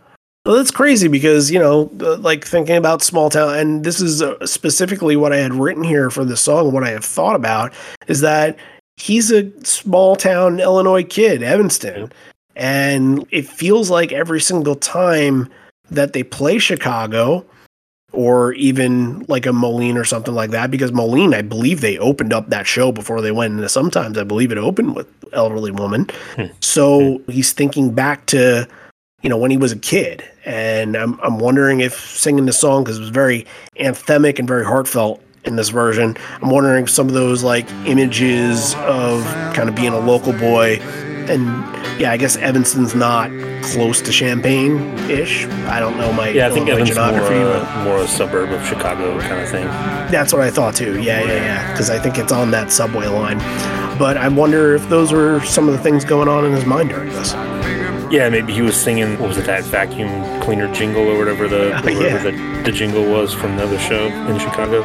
Well, 0.44 0.56
that's 0.56 0.72
crazy 0.72 1.06
because 1.06 1.52
you 1.52 1.60
know, 1.60 1.88
like 2.18 2.44
thinking 2.44 2.76
about 2.76 3.02
small 3.02 3.30
town, 3.30 3.56
and 3.56 3.84
this 3.84 4.00
is 4.00 4.22
uh, 4.22 4.44
specifically 4.44 5.14
what 5.14 5.32
I 5.32 5.36
had 5.36 5.54
written 5.54 5.84
here 5.84 6.10
for 6.10 6.24
this 6.24 6.40
song. 6.40 6.72
What 6.72 6.82
I 6.82 6.90
have 6.90 7.04
thought 7.04 7.36
about 7.36 7.72
is 8.08 8.22
that 8.22 8.56
he's 8.96 9.30
a 9.30 9.48
small 9.64 10.16
town 10.16 10.58
Illinois 10.58 11.04
kid, 11.04 11.44
Evanston, 11.44 12.10
and 12.58 13.26
it 13.30 13.48
feels 13.48 13.88
like 13.88 14.12
every 14.12 14.40
single 14.40 14.74
time 14.74 15.48
that 15.90 16.12
they 16.12 16.22
play 16.22 16.58
Chicago, 16.58 17.46
or 18.12 18.54
even 18.54 19.20
like 19.28 19.44
a 19.44 19.52
Moline 19.52 19.98
or 19.98 20.04
something 20.04 20.34
like 20.34 20.50
that, 20.50 20.70
because 20.70 20.92
Moline, 20.92 21.34
I 21.34 21.42
believe 21.42 21.82
they 21.82 21.98
opened 21.98 22.32
up 22.32 22.48
that 22.48 22.66
show 22.66 22.90
before 22.90 23.20
they 23.20 23.32
went 23.32 23.54
into 23.54 23.68
sometimes. 23.68 24.16
I 24.16 24.24
believe 24.24 24.50
it 24.50 24.56
opened 24.56 24.96
with 24.96 25.06
Elderly 25.34 25.70
Woman. 25.70 26.08
Hmm. 26.34 26.46
So 26.60 27.20
he's 27.26 27.52
thinking 27.52 27.92
back 27.92 28.24
to, 28.26 28.66
you 29.22 29.28
know, 29.28 29.36
when 29.36 29.50
he 29.50 29.58
was 29.58 29.72
a 29.72 29.78
kid. 29.78 30.24
And 30.46 30.96
I'm, 30.96 31.20
I'm 31.20 31.38
wondering 31.38 31.80
if 31.80 31.98
singing 31.98 32.46
this 32.46 32.58
song, 32.58 32.82
because 32.82 32.96
it 32.96 33.00
was 33.00 33.10
very 33.10 33.46
anthemic 33.78 34.38
and 34.38 34.48
very 34.48 34.64
heartfelt 34.64 35.22
in 35.44 35.56
this 35.56 35.68
version, 35.68 36.16
I'm 36.42 36.50
wondering 36.50 36.84
if 36.84 36.90
some 36.90 37.08
of 37.08 37.14
those 37.14 37.42
like 37.42 37.70
images 37.84 38.74
of 38.76 39.22
kind 39.54 39.68
of 39.68 39.74
being 39.74 39.92
a 39.92 40.00
local 40.00 40.32
boy. 40.32 40.80
And 41.28 41.46
yeah, 42.00 42.10
I 42.12 42.16
guess 42.16 42.36
Evanston's 42.36 42.94
not 42.94 43.30
close 43.62 44.00
to 44.02 44.12
Champaign 44.12 44.80
ish. 45.10 45.46
I 45.66 45.78
don't 45.80 45.96
know 45.98 46.12
my, 46.12 46.30
Yeah, 46.30 46.48
I 46.48 46.50
think 46.50 46.68
Illinois 46.68 46.90
Evan's 46.90 47.30
more, 47.30 47.54
uh, 47.54 47.84
more 47.84 47.96
a 47.98 48.08
suburb 48.08 48.50
of 48.50 48.64
Chicago 48.66 49.18
kind 49.20 49.40
of 49.42 49.48
thing. 49.48 49.64
that's 50.10 50.32
what 50.32 50.42
I 50.42 50.50
thought 50.50 50.74
too. 50.74 51.00
Yeah, 51.02 51.20
yeah, 51.22 51.34
yeah. 51.34 51.72
Because 51.72 51.90
I 51.90 51.98
think 51.98 52.18
it's 52.18 52.32
on 52.32 52.50
that 52.52 52.72
subway 52.72 53.06
line. 53.06 53.38
But 53.98 54.16
I 54.16 54.28
wonder 54.28 54.74
if 54.74 54.88
those 54.88 55.12
were 55.12 55.40
some 55.44 55.66
of 55.68 55.74
the 55.74 55.80
things 55.80 56.04
going 56.04 56.28
on 56.28 56.44
in 56.44 56.52
his 56.52 56.64
mind 56.64 56.90
during 56.90 57.08
this. 57.10 57.32
Yeah, 58.10 58.30
maybe 58.30 58.54
he 58.54 58.62
was 58.62 58.74
singing 58.80 59.18
what 59.18 59.28
was 59.28 59.36
it 59.38 59.44
that 59.46 59.64
vacuum 59.64 60.40
cleaner 60.40 60.72
jingle 60.72 61.02
or 61.06 61.18
whatever 61.18 61.46
the 61.46 61.72
Oh, 61.76 61.82
whatever 61.82 62.30
yeah. 62.30 62.56
the, 62.62 62.62
the 62.62 62.72
jingle 62.72 63.04
was 63.04 63.34
from 63.34 63.56
the 63.56 63.64
other 63.64 63.78
show 63.78 64.06
in 64.06 64.38
Chicago. 64.38 64.80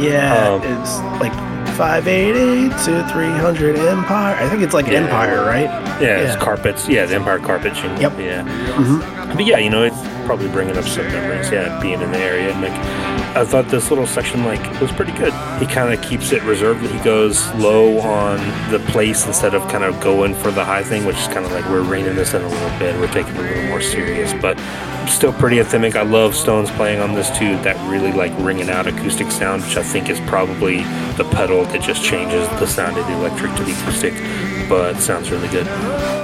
Yeah, 0.00 0.54
Um, 0.54 0.62
it's 0.64 0.98
like 1.20 1.32
588 1.76 2.70
to 2.86 3.06
300 3.12 3.76
Empire. 3.76 4.34
I 4.40 4.48
think 4.48 4.62
it's 4.62 4.72
like 4.74 4.86
Yeah. 4.86 5.00
Empire, 5.04 5.44
right? 5.44 5.68
Yeah, 6.00 6.18
it's 6.20 6.36
carpets. 6.36 6.88
Yeah, 6.88 7.04
the 7.06 7.14
Empire 7.16 7.38
carpet 7.38 7.74
jingle. 7.74 8.00
Yep. 8.00 8.12
Yeah. 8.18 8.42
Mhm. 8.76 9.34
But 9.36 9.44
yeah, 9.44 9.58
you 9.58 9.68
know, 9.70 9.82
it's 9.82 9.96
probably 10.24 10.48
bringing 10.48 10.76
up 10.76 10.84
some 10.84 11.06
memories. 11.08 11.50
Yeah, 11.50 11.78
being 11.80 12.00
in 12.00 12.10
the 12.12 12.18
area. 12.18 12.50
And 12.52 12.62
like, 12.62 12.72
I 13.36 13.44
thought 13.44 13.68
this 13.68 13.90
little 13.90 14.06
section 14.06 14.44
like 14.44 14.80
was 14.80 14.90
pretty 14.92 15.12
good. 15.12 15.34
He 15.60 15.66
kind 15.66 15.92
of 15.92 16.00
keeps 16.00 16.32
it 16.32 16.42
reserved. 16.44 16.80
He 16.80 16.98
goes 17.00 17.52
low 17.56 17.98
on 18.00 18.38
the 18.70 18.78
place 18.90 19.26
instead 19.26 19.52
of 19.52 19.60
kind 19.68 19.84
of 19.84 20.00
going 20.00 20.34
for 20.34 20.50
the 20.50 20.64
high 20.64 20.82
thing, 20.82 21.04
which 21.04 21.18
is 21.18 21.26
kind 21.26 21.44
of 21.44 21.52
like 21.52 21.66
we're 21.66 21.82
reining 21.82 22.16
this 22.16 22.32
in 22.32 22.40
a 22.40 22.48
little 22.48 22.78
bit. 22.78 22.98
We're 22.98 23.12
taking 23.12 23.36
it 23.36 23.40
a 23.40 23.42
little 23.42 23.68
more 23.68 23.82
serious, 23.82 24.32
but 24.40 24.58
still 25.06 25.34
pretty 25.34 25.58
anthemic. 25.58 25.96
I 25.96 26.02
love 26.02 26.34
Stones 26.34 26.70
playing 26.70 27.00
on 27.00 27.14
this 27.14 27.28
too. 27.36 27.58
That 27.58 27.76
really 27.90 28.10
like 28.10 28.32
ringing 28.38 28.70
out 28.70 28.86
acoustic 28.86 29.30
sound, 29.30 29.64
which 29.64 29.76
I 29.76 29.82
think 29.82 30.08
is 30.08 30.18
probably 30.20 30.78
the 31.18 31.28
pedal 31.32 31.62
that 31.66 31.82
just 31.82 32.02
changes 32.02 32.48
the 32.58 32.66
sound 32.66 32.96
of 32.96 33.06
the 33.06 33.12
electric 33.12 33.54
to 33.56 33.64
the 33.64 33.72
acoustic. 33.72 34.14
But 34.66 34.96
sounds 34.96 35.30
really 35.30 35.48
good. 35.48 35.68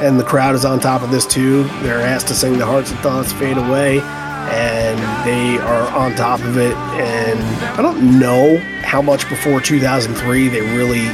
And 0.03 0.19
the 0.19 0.25
crowd 0.25 0.55
is 0.55 0.65
on 0.65 0.81
top 0.81 1.03
of 1.03 1.11
this 1.11 1.27
too. 1.27 1.65
They're 1.83 2.01
asked 2.01 2.29
to 2.29 2.35
sing 2.35 2.57
The 2.57 2.65
Hearts 2.65 2.91
and 2.91 2.99
Thoughts 3.01 3.35
Fade 3.35 3.59
Away. 3.59 4.01
And 4.51 4.99
they 5.27 5.59
are 5.59 5.89
on 5.97 6.15
top 6.15 6.41
of 6.41 6.57
it. 6.57 6.75
And 6.77 7.41
I 7.79 7.83
don't 7.83 8.19
know 8.19 8.59
how 8.83 9.03
much 9.03 9.29
before 9.29 9.61
2003 9.61 10.49
they 10.49 10.61
really 10.77 11.09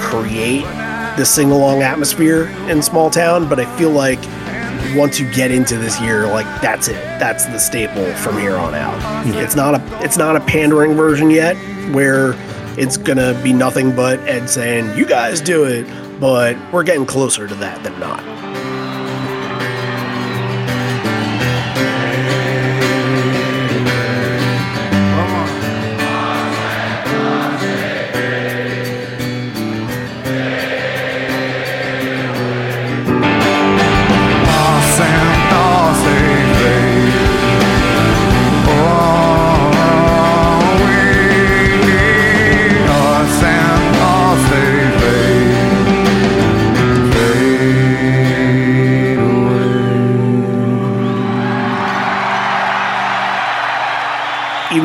create 0.00 0.62
the 1.16 1.24
sing 1.24 1.50
along 1.50 1.82
atmosphere 1.82 2.44
in 2.70 2.80
small 2.80 3.10
town, 3.10 3.48
but 3.48 3.58
I 3.58 3.76
feel 3.76 3.90
like 3.90 4.20
once 4.96 5.18
you 5.18 5.30
get 5.32 5.50
into 5.50 5.76
this 5.76 6.00
year, 6.00 6.26
like 6.26 6.46
that's 6.62 6.88
it. 6.88 6.94
That's 7.18 7.44
the 7.46 7.58
staple 7.58 8.14
from 8.14 8.38
here 8.38 8.56
on 8.56 8.74
out. 8.74 9.26
It's 9.36 9.56
not 9.56 9.74
a 9.74 10.04
it's 10.04 10.16
not 10.16 10.36
a 10.36 10.40
pandering 10.40 10.94
version 10.94 11.30
yet 11.30 11.56
where 11.92 12.34
it's 12.78 12.96
gonna 12.96 13.38
be 13.42 13.52
nothing 13.52 13.94
but 13.94 14.20
Ed 14.20 14.48
saying, 14.48 14.96
You 14.96 15.04
guys 15.04 15.40
do 15.40 15.64
it, 15.64 15.86
but 16.20 16.56
we're 16.72 16.84
getting 16.84 17.06
closer 17.06 17.46
to 17.48 17.54
that 17.56 17.82
than 17.82 17.98
not. 17.98 18.22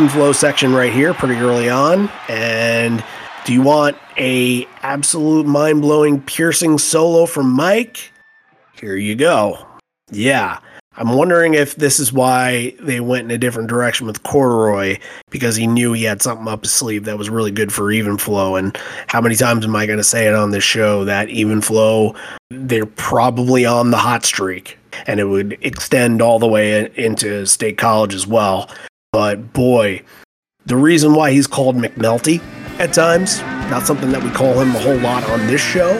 Even 0.04 0.16
flow 0.16 0.34
section 0.34 0.74
right 0.74 0.92
here, 0.92 1.14
pretty 1.14 1.36
early 1.36 1.70
on. 1.70 2.10
And 2.28 3.02
do 3.46 3.54
you 3.54 3.62
want 3.62 3.96
a 4.18 4.68
absolute 4.82 5.46
mind 5.46 5.82
blowing, 5.82 6.22
piercing 6.22 6.78
solo 6.78 7.26
from 7.26 7.50
Mike? 7.50 8.12
Here 8.74 8.98
you 8.98 9.16
go. 9.16 9.66
Yeah. 10.12 10.60
I'm 10.98 11.14
wondering 11.14 11.54
if 11.54 11.78
this 11.78 12.02
is 12.02 12.12
why 12.12 12.76
they 12.82 13.00
went 13.00 13.24
in 13.24 13.32
a 13.32 13.38
different 13.38 13.70
direction 13.70 14.06
with 14.06 14.24
Corduroy 14.24 15.00
because 15.30 15.56
he 15.56 15.68
knew 15.68 15.94
he 15.94 16.04
had 16.04 16.22
something 16.22 16.50
up 16.50 16.64
his 16.64 16.74
sleeve 16.74 17.06
that 17.06 17.18
was 17.18 17.30
really 17.30 17.52
good 17.52 17.72
for 17.72 17.90
even 17.90 18.18
flow. 18.18 18.58
And 18.58 18.78
how 19.08 19.22
many 19.22 19.36
times 19.36 19.64
am 19.64 19.74
I 19.74 19.86
going 19.86 20.00
to 20.00 20.04
say 20.04 20.28
it 20.28 20.36
on 20.36 20.52
this 20.52 20.66
show 20.66 21.06
that 21.06 21.30
even 21.30 21.62
flow, 21.62 22.14
they're 22.50 22.86
probably 22.86 23.66
on 23.66 23.92
the 23.92 23.98
hot 23.98 24.26
streak 24.26 24.78
and 25.08 25.22
it 25.22 25.26
would 25.26 25.58
extend 25.62 26.22
all 26.22 26.40
the 26.40 26.48
way 26.48 26.92
into 26.96 27.46
state 27.46 27.78
college 27.78 28.14
as 28.14 28.28
well. 28.28 28.70
But 29.14 29.54
boy, 29.54 30.02
the 30.66 30.76
reason 30.76 31.14
why 31.14 31.32
he's 31.34 31.46
called 31.46 31.76
McNulty 31.76 32.42
at 32.80 32.94
times, 32.94 33.42
not 33.70 33.86
something 33.86 34.12
that 34.12 34.24
we 34.24 34.32
call 34.32 34.60
him 34.60 34.76
a 34.76 34.80
whole 34.80 34.98
lot 34.98 35.24
on 35.26 35.46
this 35.46 35.62
show, 35.62 35.92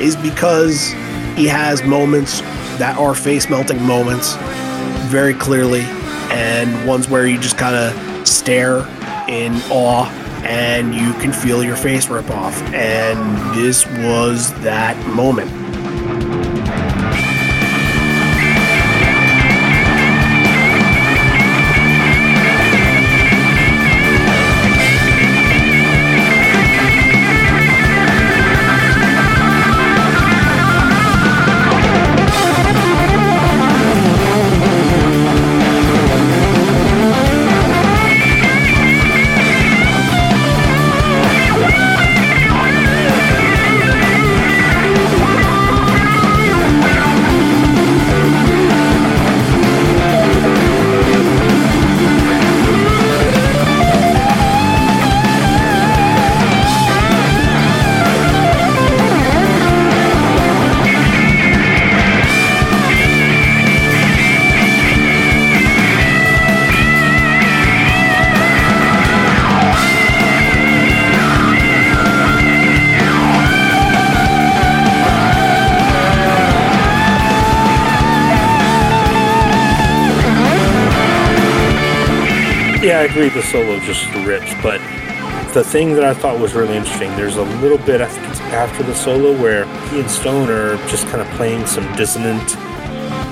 is 0.00 0.16
because 0.16 0.90
he 1.36 1.46
has 1.46 1.84
moments 1.84 2.40
that 2.80 2.98
are 2.98 3.14
face 3.14 3.48
melting 3.48 3.80
moments 3.84 4.34
very 5.06 5.34
clearly, 5.34 5.82
and 6.32 6.84
ones 6.86 7.08
where 7.08 7.28
you 7.28 7.38
just 7.38 7.56
kind 7.56 7.76
of 7.76 8.26
stare 8.26 8.78
in 9.28 9.54
awe 9.70 10.10
and 10.44 10.96
you 10.96 11.12
can 11.20 11.32
feel 11.32 11.62
your 11.62 11.76
face 11.76 12.08
rip 12.08 12.28
off. 12.28 12.60
And 12.74 13.56
this 13.56 13.86
was 13.86 14.52
that 14.62 14.96
moment. 15.06 15.48
Agree. 83.18 83.40
The 83.40 83.46
solo 83.48 83.78
just 83.80 84.06
rips, 84.26 84.52
but 84.62 84.80
The 85.54 85.64
thing 85.64 85.94
that 85.94 86.04
I 86.04 86.14
thought 86.14 86.38
was 86.38 86.54
really 86.54 86.76
interesting, 86.76 87.10
there's 87.16 87.36
a 87.36 87.42
little 87.42 87.78
bit, 87.78 88.00
I 88.00 88.06
think 88.06 88.28
it's 88.28 88.40
after 88.40 88.82
the 88.82 88.94
solo, 88.94 89.32
where 89.40 89.64
he 89.88 90.00
and 90.00 90.10
Stone 90.10 90.50
are 90.50 90.76
just 90.88 91.06
kind 91.08 91.20
of 91.20 91.26
playing 91.36 91.66
some 91.66 91.84
dissonant, 91.96 92.54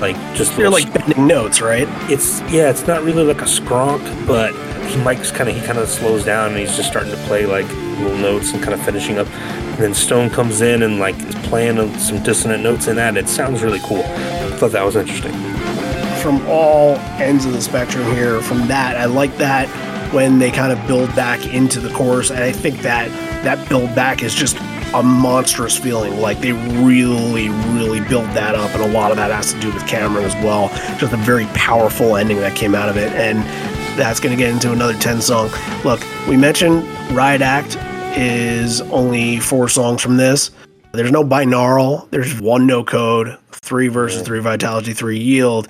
like 0.01 0.15
just 0.35 0.55
They're 0.57 0.69
like 0.69 0.91
bending 0.93 1.27
notes, 1.27 1.61
right? 1.61 1.87
it's 2.09 2.41
yeah, 2.51 2.69
it's 2.69 2.85
not 2.87 3.03
really 3.03 3.23
like 3.23 3.41
a 3.41 3.45
skronk, 3.45 4.01
but 4.27 4.51
he 4.87 4.97
Mike's 5.03 5.31
kind 5.31 5.49
of 5.49 5.55
he 5.55 5.61
kind 5.61 5.77
of 5.79 5.87
slows 5.87 6.25
down 6.25 6.49
and 6.51 6.59
he's 6.59 6.75
just 6.75 6.89
starting 6.89 7.11
to 7.11 7.17
play 7.27 7.45
like 7.45 7.67
little 7.99 8.17
notes 8.17 8.51
and 8.51 8.61
kind 8.61 8.73
of 8.73 8.83
finishing 8.83 9.19
up. 9.19 9.27
And 9.27 9.77
then 9.77 9.93
Stone 9.93 10.31
comes 10.31 10.61
in 10.61 10.83
and 10.83 10.99
like 10.99 11.15
is 11.19 11.35
playing 11.47 11.77
some 11.99 12.21
dissonant 12.23 12.63
notes 12.63 12.87
in 12.87 12.95
that. 12.97 13.15
It 13.15 13.29
sounds 13.29 13.63
really 13.63 13.79
cool. 13.83 14.03
I 14.03 14.57
thought 14.57 14.71
that 14.71 14.83
was 14.83 14.95
interesting. 14.95 15.33
From 16.21 16.45
all 16.47 16.95
ends 17.19 17.45
of 17.45 17.53
the 17.53 17.61
spectrum 17.61 18.03
here, 18.11 18.41
from 18.41 18.67
that, 18.67 18.97
I 18.97 19.05
like 19.05 19.35
that 19.37 19.67
when 20.13 20.39
they 20.39 20.51
kind 20.51 20.71
of 20.71 20.87
build 20.87 21.15
back 21.15 21.53
into 21.53 21.79
the 21.79 21.89
course, 21.93 22.31
and 22.31 22.43
I 22.43 22.51
think 22.51 22.81
that 22.81 23.09
that 23.43 23.69
build 23.69 23.93
back 23.95 24.23
is 24.23 24.33
just 24.33 24.57
a 24.93 25.03
monstrous 25.03 25.77
feeling. 25.77 26.19
Like 26.19 26.39
they 26.39 26.53
really, 26.53 27.49
really 27.49 27.99
build 28.01 28.25
that 28.31 28.55
up, 28.55 28.73
and 28.73 28.83
a 28.83 28.87
lot 28.87 29.11
of 29.11 29.17
that 29.17 29.31
has 29.31 29.53
to 29.53 29.59
do 29.59 29.71
with 29.71 29.85
Cameron 29.87 30.25
as 30.25 30.33
well. 30.43 30.69
Just 30.97 31.13
a 31.13 31.17
very 31.17 31.45
powerful 31.47 32.15
ending 32.15 32.37
that 32.37 32.55
came 32.55 32.73
out 32.73 32.89
of 32.89 32.97
it, 32.97 33.11
and 33.13 33.39
that's 33.97 34.19
going 34.19 34.35
to 34.35 34.41
get 34.41 34.51
into 34.51 34.71
another 34.71 34.93
10 34.93 35.21
song. 35.21 35.49
Look, 35.83 36.01
we 36.27 36.37
mentioned 36.37 36.83
Riot 37.11 37.41
Act 37.41 37.77
is 38.17 38.81
only 38.81 39.39
four 39.39 39.69
songs 39.69 40.01
from 40.01 40.17
this. 40.17 40.51
There's 40.93 41.11
no 41.11 41.23
binaural, 41.23 42.09
there's 42.09 42.39
one 42.39 42.65
no 42.65 42.83
code, 42.83 43.37
three 43.51 43.87
versus 43.87 44.21
three 44.23 44.39
Vitalogy, 44.39 44.95
three 44.95 45.19
yield. 45.19 45.67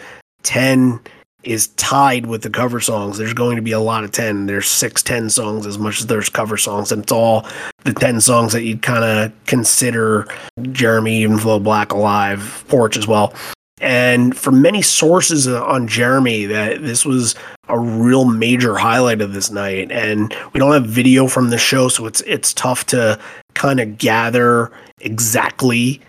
10 0.47 1.01
is 1.43 1.67
tied 1.75 2.25
with 2.25 2.41
the 2.41 2.49
cover 2.49 2.79
songs. 2.79 3.17
There's 3.17 3.33
going 3.33 3.57
to 3.57 3.61
be 3.61 3.73
a 3.73 3.79
lot 3.79 4.05
of 4.05 4.11
10. 4.11 4.45
There's 4.45 4.67
six 4.67 5.03
10 5.03 5.29
songs 5.29 5.65
as 5.65 5.77
much 5.77 5.99
as 5.99 6.07
there's 6.07 6.29
cover 6.29 6.55
songs, 6.57 6.91
and 6.91 7.03
it's 7.03 7.11
all 7.11 7.45
the 7.83 7.93
10 7.93 8.21
songs 8.21 8.53
that 8.53 8.63
you'd 8.63 8.81
kind 8.81 9.03
of 9.03 9.45
consider 9.45 10.25
Jeremy, 10.71 11.17
Even 11.21 11.37
Flow 11.37 11.59
Black 11.59 11.91
Alive, 11.91 12.63
Porch 12.69 12.95
as 12.95 13.07
well. 13.07 13.33
And 13.79 14.35
from 14.35 14.61
many 14.61 14.81
sources 14.81 15.47
on 15.47 15.87
Jeremy, 15.87 16.45
that 16.45 16.81
this 16.81 17.05
was 17.05 17.35
a 17.67 17.77
real 17.77 18.25
major 18.25 18.77
highlight 18.77 19.21
of 19.21 19.33
this 19.33 19.51
night. 19.51 19.91
And 19.91 20.33
we 20.53 20.59
don't 20.59 20.73
have 20.73 20.85
video 20.85 21.27
from 21.27 21.49
the 21.49 21.57
show, 21.57 21.89
so 21.89 22.05
it's 22.05 22.21
it's 22.21 22.53
tough 22.53 22.85
to 22.87 23.19
kind 23.53 23.79
of 23.79 23.97
gather 23.97 24.71
exactly 25.01 26.01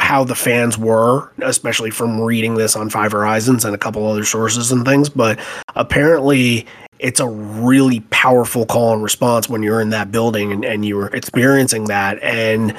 how 0.00 0.24
the 0.24 0.34
fans 0.34 0.78
were, 0.78 1.30
especially 1.42 1.90
from 1.90 2.20
reading 2.20 2.54
this 2.54 2.76
on 2.76 2.90
Five 2.90 3.12
Horizons 3.12 3.64
and 3.64 3.74
a 3.74 3.78
couple 3.78 4.06
other 4.06 4.24
sources 4.24 4.72
and 4.72 4.84
things. 4.84 5.08
But 5.08 5.38
apparently, 5.74 6.66
it's 6.98 7.20
a 7.20 7.28
really 7.28 8.00
powerful 8.10 8.64
call 8.64 8.94
and 8.94 9.02
response 9.02 9.48
when 9.48 9.62
you're 9.62 9.80
in 9.80 9.90
that 9.90 10.12
building 10.12 10.52
and, 10.52 10.64
and 10.64 10.84
you're 10.84 11.08
experiencing 11.08 11.84
that. 11.86 12.22
And 12.22 12.76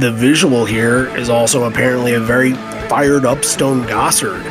the 0.00 0.12
visual 0.12 0.66
here 0.66 1.06
is 1.16 1.30
also 1.30 1.64
apparently 1.64 2.14
a 2.14 2.20
very 2.20 2.52
fired 2.88 3.24
up 3.24 3.44
Stone 3.44 3.84
Gossard 3.84 4.42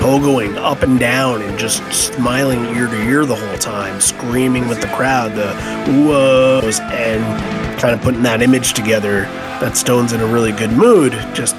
pogoing 0.00 0.56
up 0.56 0.82
and 0.82 0.98
down 0.98 1.42
and 1.42 1.58
just 1.58 1.82
smiling 1.92 2.64
ear 2.74 2.86
to 2.86 3.02
ear 3.02 3.26
the 3.26 3.36
whole 3.36 3.58
time, 3.58 4.00
screaming 4.00 4.66
with 4.66 4.80
the 4.80 4.86
crowd, 4.88 5.34
the 5.34 5.52
whoas, 5.92 6.80
and 6.80 7.59
kind 7.80 7.94
of 7.94 8.02
putting 8.02 8.22
that 8.22 8.42
image 8.42 8.74
together 8.74 9.22
that 9.62 9.74
Stone's 9.74 10.12
in 10.12 10.20
a 10.20 10.26
really 10.26 10.52
good 10.52 10.70
mood 10.70 11.12
just 11.34 11.56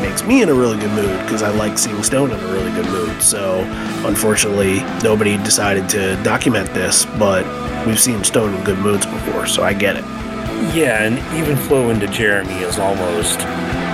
makes 0.00 0.24
me 0.24 0.42
in 0.42 0.48
a 0.48 0.54
really 0.54 0.76
good 0.76 0.90
mood 0.90 1.16
because 1.20 1.40
I 1.40 1.50
like 1.50 1.78
seeing 1.78 2.02
Stone 2.02 2.32
in 2.32 2.40
a 2.40 2.52
really 2.52 2.72
good 2.72 2.86
mood. 2.86 3.22
So, 3.22 3.60
unfortunately, 4.04 4.80
nobody 5.04 5.36
decided 5.36 5.88
to 5.90 6.20
document 6.24 6.66
this, 6.74 7.06
but 7.06 7.46
we've 7.86 8.00
seen 8.00 8.24
Stone 8.24 8.54
in 8.54 8.64
good 8.64 8.78
moods 8.78 9.06
before, 9.06 9.46
so 9.46 9.62
I 9.62 9.72
get 9.72 9.94
it. 9.94 10.04
Yeah, 10.74 11.04
and 11.04 11.18
even 11.40 11.56
flow 11.56 11.90
into 11.90 12.08
Jeremy 12.08 12.54
is 12.54 12.80
almost 12.80 13.38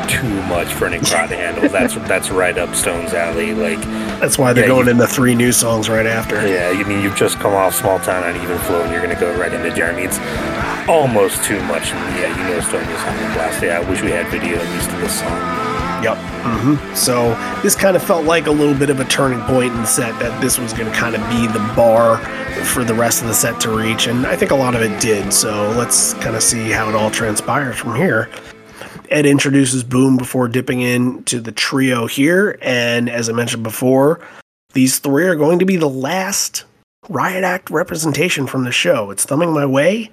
too 0.09 0.43
much 0.45 0.73
for 0.73 0.87
any 0.87 0.99
crowd 0.99 1.29
to 1.29 1.37
handle. 1.37 1.69
That's 1.69 1.95
that's 2.09 2.31
right 2.31 2.57
up 2.59 2.75
Stone's 2.75 3.13
alley. 3.13 3.55
Like, 3.55 3.81
That's 4.21 4.39
why 4.39 4.53
they're 4.53 4.65
Yeah, 4.65 4.69
going 4.69 4.87
you- 4.87 4.93
into 4.93 5.07
three 5.07 5.35
new 5.35 5.53
songs 5.53 5.89
right 5.89 6.07
after. 6.07 6.35
yeah, 6.47 6.71
I 6.75 6.83
mean, 6.85 7.03
you've 7.03 7.15
just 7.17 7.39
come 7.39 7.55
off 7.55 7.75
Small 7.75 7.99
Town 8.01 8.25
on 8.25 8.35
Even 8.43 8.59
Flow, 8.61 8.83
and 8.83 8.93
you're 8.93 9.03
gonna 9.03 9.15
go 9.21 9.33
right 9.39 9.53
into 9.53 9.71
Jeremy. 9.71 10.03
It's 10.03 10.19
almost 10.89 11.45
too 11.45 11.61
much. 11.65 11.93
And 11.93 12.17
yeah, 12.19 12.29
you 12.49 12.55
know 12.55 12.61
Stone 12.61 12.83
is 12.83 13.01
having 13.03 13.31
a 13.31 13.35
blast. 13.35 13.63
Yeah, 13.63 13.79
I 13.79 13.91
wish 13.91 14.03
we 14.03 14.11
had 14.11 14.27
video 14.29 14.59
at 14.59 14.69
least 14.75 14.91
of 14.91 15.01
this 15.01 15.21
song. 15.21 15.65
Yep. 16.03 16.17
hmm 16.17 16.95
So 16.95 17.37
this 17.63 17.75
kind 17.75 17.97
of 17.97 18.03
felt 18.03 18.25
like 18.25 18.47
a 18.47 18.51
little 18.53 18.75
bit 18.75 18.89
of 18.89 19.01
a 19.01 19.05
turning 19.07 19.41
point 19.43 19.73
in 19.73 19.81
the 19.81 19.87
set 19.87 20.17
that 20.21 20.41
this 20.41 20.57
was 20.59 20.73
going 20.73 20.91
to 20.91 20.97
kind 20.97 21.17
of 21.17 21.21
be 21.29 21.47
the 21.49 21.59
bar 21.75 22.19
for 22.67 22.85
the 22.85 22.95
rest 22.95 23.21
of 23.23 23.27
the 23.29 23.35
set 23.35 23.59
to 23.63 23.71
reach, 23.71 24.07
and 24.07 24.25
I 24.27 24.37
think 24.37 24.51
a 24.53 24.55
lot 24.55 24.75
of 24.77 24.83
it 24.83 25.01
did. 25.01 25.33
So 25.33 25.71
let's 25.77 26.15
kind 26.15 26.37
of 26.37 26.43
see 26.43 26.71
how 26.71 26.89
it 26.89 26.95
all 26.95 27.11
transpires 27.11 27.77
from 27.77 27.97
here. 27.97 28.29
Ed 29.11 29.27
introduces 29.27 29.83
Boom 29.83 30.17
before 30.17 30.49
dipping 30.49 30.81
into 30.81 31.41
the 31.41 31.53
trio 31.53 32.07
here, 32.07 32.59
and 32.63 33.09
as 33.09 33.29
I 33.29 33.33
mentioned 33.33 33.63
before, 33.63 34.21
these 34.73 34.99
three 34.99 35.25
are 35.25 35.37
going 35.37 35.59
to 35.59 35.65
be 35.65 35.77
the 35.77 35.89
last 35.89 36.65
Riot 37.09 37.45
Act 37.45 37.71
representation 37.71 38.47
from 38.47 38.65
the 38.65 38.73
show. 38.73 39.11
It's 39.11 39.25
thumbing 39.25 39.53
my 39.53 39.65
way. 39.65 40.11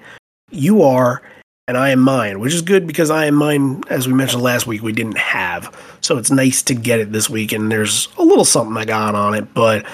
You 0.51 0.83
are, 0.83 1.21
and 1.67 1.77
I 1.77 1.89
am 1.89 1.99
mine, 1.99 2.39
which 2.39 2.53
is 2.53 2.61
good 2.61 2.87
because 2.87 3.09
I 3.09 3.25
am 3.25 3.35
mine, 3.35 3.83
as 3.89 4.07
we 4.07 4.13
mentioned 4.13 4.43
last 4.43 4.67
week, 4.67 4.81
we 4.81 4.93
didn't 4.93 5.17
have. 5.17 5.75
So 6.01 6.17
it's 6.17 6.31
nice 6.31 6.61
to 6.63 6.73
get 6.73 6.99
it 6.99 7.11
this 7.11 7.29
week, 7.29 7.51
and 7.51 7.71
there's 7.71 8.07
a 8.17 8.23
little 8.23 8.45
something 8.45 8.77
I 8.77 8.85
got 8.85 9.15
on 9.15 9.33
it. 9.33 9.53
But 9.53 9.85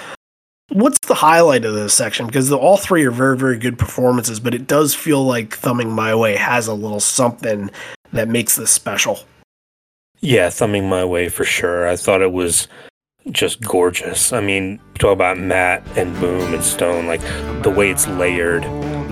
what's 0.68 0.98
the 1.06 1.14
highlight 1.14 1.64
of 1.64 1.74
this 1.74 1.94
section? 1.94 2.26
Because 2.26 2.48
the, 2.48 2.56
all 2.56 2.76
three 2.76 3.04
are 3.04 3.10
very, 3.10 3.36
very 3.36 3.58
good 3.58 3.78
performances, 3.78 4.38
but 4.38 4.54
it 4.54 4.66
does 4.66 4.94
feel 4.94 5.24
like 5.24 5.56
Thumbing 5.56 5.90
My 5.90 6.14
Way 6.14 6.36
has 6.36 6.66
a 6.66 6.74
little 6.74 7.00
something 7.00 7.70
that 8.12 8.28
makes 8.28 8.56
this 8.56 8.70
special. 8.70 9.20
Yeah, 10.20 10.50
thumbing 10.50 10.88
my 10.88 11.04
way 11.04 11.28
for 11.28 11.44
sure. 11.44 11.88
I 11.88 11.96
thought 11.96 12.22
it 12.22 12.32
was 12.32 12.68
just 13.30 13.60
gorgeous. 13.60 14.32
I 14.32 14.40
mean, 14.40 14.80
talk 14.98 15.12
about 15.12 15.38
Matt 15.38 15.86
and 15.96 16.18
Boom 16.20 16.54
and 16.54 16.62
Stone, 16.62 17.06
like 17.06 17.20
the 17.62 17.70
way 17.70 17.90
it's 17.90 18.06
layered. 18.06 18.64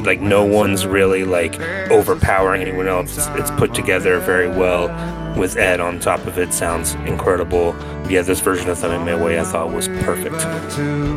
Like 0.05 0.21
no 0.21 0.45
one's 0.45 0.87
really 0.87 1.25
like 1.25 1.59
overpowering 1.91 2.63
anyone 2.63 2.89
else. 2.89 3.17
It's, 3.17 3.27
it's 3.41 3.51
put 3.53 3.75
together 3.75 4.19
very 4.21 4.49
well 4.49 4.89
with 5.39 5.57
Ed 5.57 5.81
on 5.81 6.01
top 6.01 6.25
of 6.27 6.39
it. 6.39 6.53
Sounds 6.53 6.95
incredible. 7.07 7.75
Yeah, 8.09 8.23
this 8.23 8.41
version 8.41 8.69
of 8.71 8.79
Thumbing 8.79 9.05
My 9.05 9.21
Way 9.21 9.39
I 9.39 9.45
thought 9.45 9.73
was 9.73 9.89
perfect. 9.89 10.37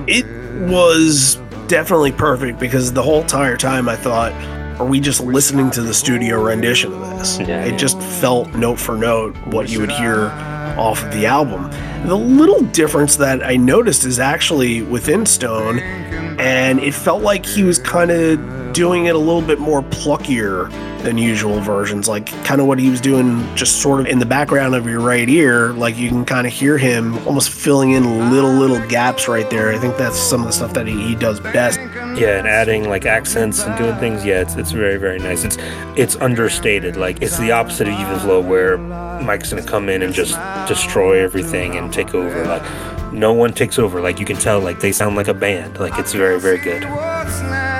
It 0.09 0.25
was 0.69 1.35
definitely 1.67 2.11
perfect 2.11 2.59
because 2.59 2.93
the 2.93 3.01
whole 3.01 3.21
entire 3.21 3.57
time 3.57 3.87
I 3.89 3.95
thought, 3.95 4.31
are 4.79 4.85
we 4.85 4.99
just 4.99 5.21
listening 5.21 5.69
to 5.71 5.81
the 5.81 5.93
studio 5.93 6.41
rendition 6.41 6.93
of 6.93 6.99
this? 7.17 7.39
Yeah. 7.39 7.63
It 7.63 7.77
just 7.77 7.99
felt 8.01 8.53
note 8.55 8.79
for 8.79 8.97
note 8.97 9.35
what 9.47 9.69
you 9.69 9.79
would 9.79 9.91
hear 9.91 10.29
off 10.77 11.03
of 11.03 11.11
the 11.13 11.25
album. 11.25 11.69
The 12.07 12.15
little 12.15 12.61
difference 12.61 13.15
that 13.17 13.43
I 13.43 13.55
noticed 13.55 14.05
is 14.05 14.19
actually 14.19 14.81
within 14.81 15.25
Stone, 15.25 15.79
and 15.79 16.79
it 16.79 16.93
felt 16.93 17.21
like 17.21 17.45
he 17.45 17.63
was 17.63 17.79
kind 17.79 18.11
of 18.11 18.73
doing 18.73 19.05
it 19.05 19.15
a 19.15 19.19
little 19.19 19.41
bit 19.41 19.59
more 19.59 19.83
pluckier 19.83 20.71
than 21.03 21.17
usual 21.17 21.59
versions, 21.59 22.07
like 22.07 22.27
kind 22.43 22.59
of 22.59 22.67
what 22.67 22.79
he 22.79 22.89
was 22.89 23.01
doing 23.01 23.43
just 23.55 23.81
sort 23.81 23.99
of 24.01 24.07
in 24.07 24.19
the 24.19 24.25
background 24.25 24.73
of 24.73 24.87
your 24.87 25.01
right 25.01 25.29
ear. 25.29 25.73
Like 25.73 25.97
you 25.97 26.09
can 26.09 26.25
kind 26.25 26.47
of 26.47 26.53
hear 26.53 26.77
him 26.77 27.15
almost 27.27 27.51
filling 27.51 27.91
in 27.91 28.31
little, 28.31 28.51
little 28.51 28.85
gaps 28.87 29.27
right 29.27 29.49
there. 29.49 29.71
I 29.71 29.77
think 29.77 29.97
that's 29.97 30.17
some 30.17 30.41
of 30.41 30.47
the 30.47 30.53
stuff 30.53 30.73
that 30.73 30.87
he, 30.87 30.99
he 31.07 31.15
does 31.15 31.39
best. 31.39 31.79
Yeah, 32.15 32.37
and 32.39 32.47
adding 32.47 32.89
like 32.89 33.05
accents 33.05 33.63
and 33.63 33.77
doing 33.77 33.95
things. 33.97 34.25
Yeah, 34.25 34.41
it's, 34.41 34.55
it's 34.55 34.71
very 34.71 34.97
very 34.97 35.19
nice. 35.19 35.43
It's 35.43 35.57
it's 35.97 36.15
understated. 36.17 36.95
Like 36.95 37.21
it's 37.21 37.37
the 37.37 37.51
opposite 37.51 37.87
of 37.87 37.99
even 37.99 38.19
flow, 38.19 38.41
where 38.41 38.77
Mike's 38.77 39.49
gonna 39.49 39.63
come 39.63 39.89
in 39.89 40.01
and 40.01 40.13
just 40.13 40.37
destroy 40.67 41.23
everything 41.23 41.75
and 41.75 41.91
take 41.91 42.13
over. 42.13 42.45
Like 42.45 43.13
no 43.13 43.33
one 43.33 43.53
takes 43.53 43.79
over. 43.79 44.01
Like 44.01 44.19
you 44.19 44.25
can 44.25 44.37
tell. 44.37 44.59
Like 44.59 44.79
they 44.79 44.91
sound 44.91 45.15
like 45.15 45.27
a 45.27 45.33
band. 45.33 45.79
Like 45.79 45.97
it's 45.99 46.13
very 46.13 46.39
very 46.39 46.59
good. 46.59 46.83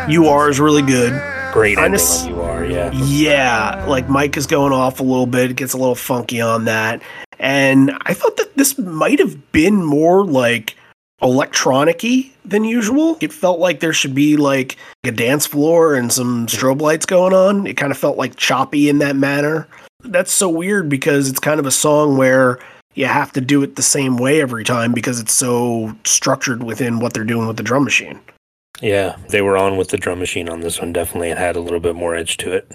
You 0.09 0.27
are 0.27 0.49
is 0.49 0.59
really 0.59 0.81
good. 0.81 1.13
Great 1.53 1.77
ending 1.77 2.01
on 2.01 2.29
you 2.29 2.41
are. 2.41 2.65
Yeah. 2.65 2.91
Yeah, 2.93 3.85
like 3.85 4.09
Mike 4.09 4.37
is 4.37 4.47
going 4.47 4.73
off 4.73 4.99
a 4.99 5.03
little 5.03 5.27
bit, 5.27 5.51
it 5.51 5.57
gets 5.57 5.73
a 5.73 5.77
little 5.77 5.95
funky 5.95 6.41
on 6.41 6.65
that. 6.65 7.03
And 7.39 7.91
I 8.01 8.13
thought 8.13 8.37
that 8.37 8.55
this 8.55 8.77
might 8.77 9.19
have 9.19 9.51
been 9.51 9.83
more 9.83 10.25
like 10.25 10.75
electronic-y 11.23 12.29
than 12.45 12.63
usual. 12.63 13.17
It 13.21 13.33
felt 13.33 13.59
like 13.59 13.79
there 13.79 13.93
should 13.93 14.13
be 14.13 14.37
like 14.37 14.77
a 15.03 15.11
dance 15.11 15.45
floor 15.45 15.95
and 15.95 16.11
some 16.11 16.47
strobe 16.47 16.81
lights 16.81 17.05
going 17.05 17.33
on. 17.33 17.65
It 17.65 17.77
kind 17.77 17.91
of 17.91 17.97
felt 17.97 18.17
like 18.17 18.35
choppy 18.35 18.89
in 18.89 18.99
that 18.99 19.15
manner. 19.15 19.67
That's 20.01 20.31
so 20.31 20.49
weird 20.49 20.89
because 20.89 21.29
it's 21.29 21.39
kind 21.39 21.59
of 21.59 21.65
a 21.65 21.71
song 21.71 22.17
where 22.17 22.59
you 22.93 23.05
have 23.05 23.31
to 23.33 23.41
do 23.41 23.63
it 23.63 23.75
the 23.75 23.81
same 23.81 24.17
way 24.17 24.41
every 24.41 24.63
time 24.63 24.91
because 24.91 25.19
it's 25.19 25.33
so 25.33 25.95
structured 26.03 26.63
within 26.63 26.99
what 26.99 27.13
they're 27.13 27.23
doing 27.23 27.47
with 27.47 27.57
the 27.57 27.63
drum 27.63 27.83
machine. 27.83 28.19
Yeah, 28.81 29.15
they 29.29 29.41
were 29.41 29.57
on 29.57 29.77
with 29.77 29.89
the 29.89 29.97
drum 29.97 30.19
machine 30.19 30.49
on 30.49 30.59
this 30.59 30.79
one. 30.79 30.93
Definitely, 30.93 31.29
it 31.29 31.37
had 31.37 31.55
a 31.55 31.61
little 31.61 31.79
bit 31.79 31.95
more 31.95 32.15
edge 32.15 32.37
to 32.37 32.51
it. 32.51 32.69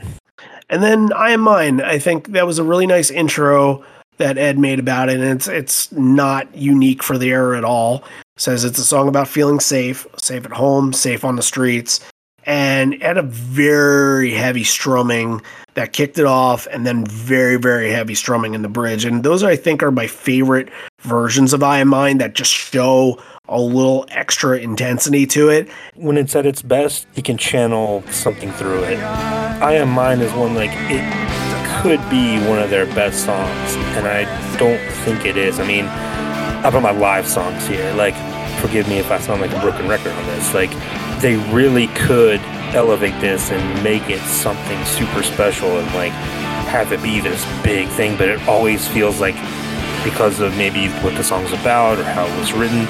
And 0.70 0.82
then 0.82 1.12
I 1.12 1.30
am 1.30 1.40
mine. 1.40 1.80
I 1.80 1.98
think 1.98 2.28
that 2.28 2.46
was 2.46 2.58
a 2.58 2.64
really 2.64 2.86
nice 2.86 3.10
intro 3.10 3.84
that 4.18 4.38
Ed 4.38 4.58
made 4.58 4.78
about 4.78 5.08
it, 5.08 5.20
and 5.20 5.24
it's 5.24 5.48
it's 5.48 5.90
not 5.92 6.54
unique 6.56 7.02
for 7.02 7.18
the 7.18 7.30
era 7.30 7.56
at 7.56 7.64
all. 7.64 8.04
Says 8.36 8.64
it's 8.64 8.78
a 8.78 8.84
song 8.84 9.08
about 9.08 9.26
feeling 9.26 9.60
safe, 9.60 10.06
safe 10.16 10.44
at 10.44 10.52
home, 10.52 10.92
safe 10.92 11.24
on 11.24 11.36
the 11.36 11.42
streets, 11.42 12.00
and 12.44 12.94
it 12.94 13.02
had 13.02 13.18
a 13.18 13.22
very 13.22 14.32
heavy 14.32 14.64
strumming 14.64 15.40
that 15.74 15.92
kicked 15.92 16.18
it 16.18 16.26
off 16.26 16.66
and 16.72 16.86
then 16.86 17.04
very 17.06 17.56
very 17.56 17.90
heavy 17.90 18.14
strumming 18.14 18.54
in 18.54 18.62
the 18.62 18.68
bridge 18.68 19.04
and 19.04 19.22
those 19.22 19.44
i 19.44 19.54
think 19.54 19.80
are 19.80 19.92
my 19.92 20.08
favorite 20.08 20.68
versions 21.02 21.52
of 21.52 21.62
i 21.62 21.78
am 21.78 21.86
mine 21.86 22.18
that 22.18 22.34
just 22.34 22.52
show 22.52 23.20
a 23.48 23.60
little 23.60 24.04
extra 24.10 24.58
intensity 24.58 25.26
to 25.26 25.48
it 25.48 25.68
When 25.94 26.16
it's 26.16 26.36
at 26.36 26.46
its 26.46 26.62
best, 26.62 27.06
he 27.14 27.22
can 27.22 27.38
channel 27.38 28.02
something 28.10 28.52
through 28.52 28.84
it. 28.84 28.98
I 28.98 29.74
Am 29.74 29.90
Mine 29.90 30.20
is 30.20 30.32
one 30.34 30.54
like 30.54 30.70
it 30.72 31.47
could 31.82 32.00
be 32.10 32.38
one 32.48 32.58
of 32.58 32.70
their 32.70 32.86
best 32.86 33.24
songs, 33.24 33.76
and 33.96 34.06
I 34.06 34.24
don't 34.58 34.80
think 35.04 35.24
it 35.24 35.36
is. 35.36 35.60
I 35.60 35.66
mean, 35.66 35.86
I 35.86 36.70
put 36.70 36.82
my 36.82 36.90
live 36.90 37.26
songs 37.26 37.66
here. 37.66 37.92
Like, 37.94 38.14
forgive 38.60 38.88
me 38.88 38.98
if 38.98 39.10
I 39.10 39.18
sound 39.18 39.40
like 39.40 39.52
a 39.52 39.60
broken 39.60 39.86
record 39.88 40.12
on 40.12 40.26
this. 40.26 40.52
Like, 40.54 40.70
they 41.20 41.36
really 41.52 41.86
could 41.88 42.40
elevate 42.74 43.18
this 43.20 43.50
and 43.50 43.82
make 43.84 44.10
it 44.10 44.20
something 44.20 44.84
super 44.84 45.22
special 45.22 45.78
and 45.78 45.86
like 45.94 46.12
have 46.68 46.92
it 46.92 47.02
be 47.02 47.20
this 47.20 47.44
big 47.62 47.88
thing, 47.88 48.16
but 48.16 48.28
it 48.28 48.40
always 48.46 48.86
feels 48.88 49.20
like 49.20 49.34
because 50.04 50.40
of 50.40 50.56
maybe 50.56 50.88
what 51.02 51.14
the 51.16 51.24
song's 51.24 51.52
about 51.52 51.98
or 51.98 52.04
how 52.04 52.26
it 52.26 52.38
was 52.38 52.52
written, 52.52 52.86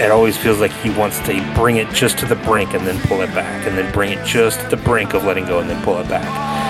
it 0.00 0.10
always 0.10 0.36
feels 0.36 0.60
like 0.60 0.72
he 0.72 0.90
wants 0.90 1.18
to 1.20 1.54
bring 1.54 1.76
it 1.76 1.88
just 1.92 2.18
to 2.18 2.26
the 2.26 2.36
brink 2.36 2.74
and 2.74 2.86
then 2.86 3.00
pull 3.08 3.22
it 3.22 3.34
back, 3.34 3.66
and 3.66 3.76
then 3.76 3.90
bring 3.92 4.12
it 4.12 4.24
just 4.24 4.60
to 4.60 4.68
the 4.68 4.76
brink 4.76 5.14
of 5.14 5.24
letting 5.24 5.46
go 5.46 5.58
and 5.58 5.68
then 5.68 5.82
pull 5.82 5.98
it 5.98 6.08
back. 6.08 6.65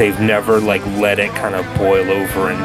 They've 0.00 0.18
never 0.18 0.60
like 0.60 0.80
let 0.96 1.18
it 1.18 1.28
kind 1.32 1.54
of 1.54 1.66
boil 1.76 2.10
over 2.10 2.48
and 2.48 2.58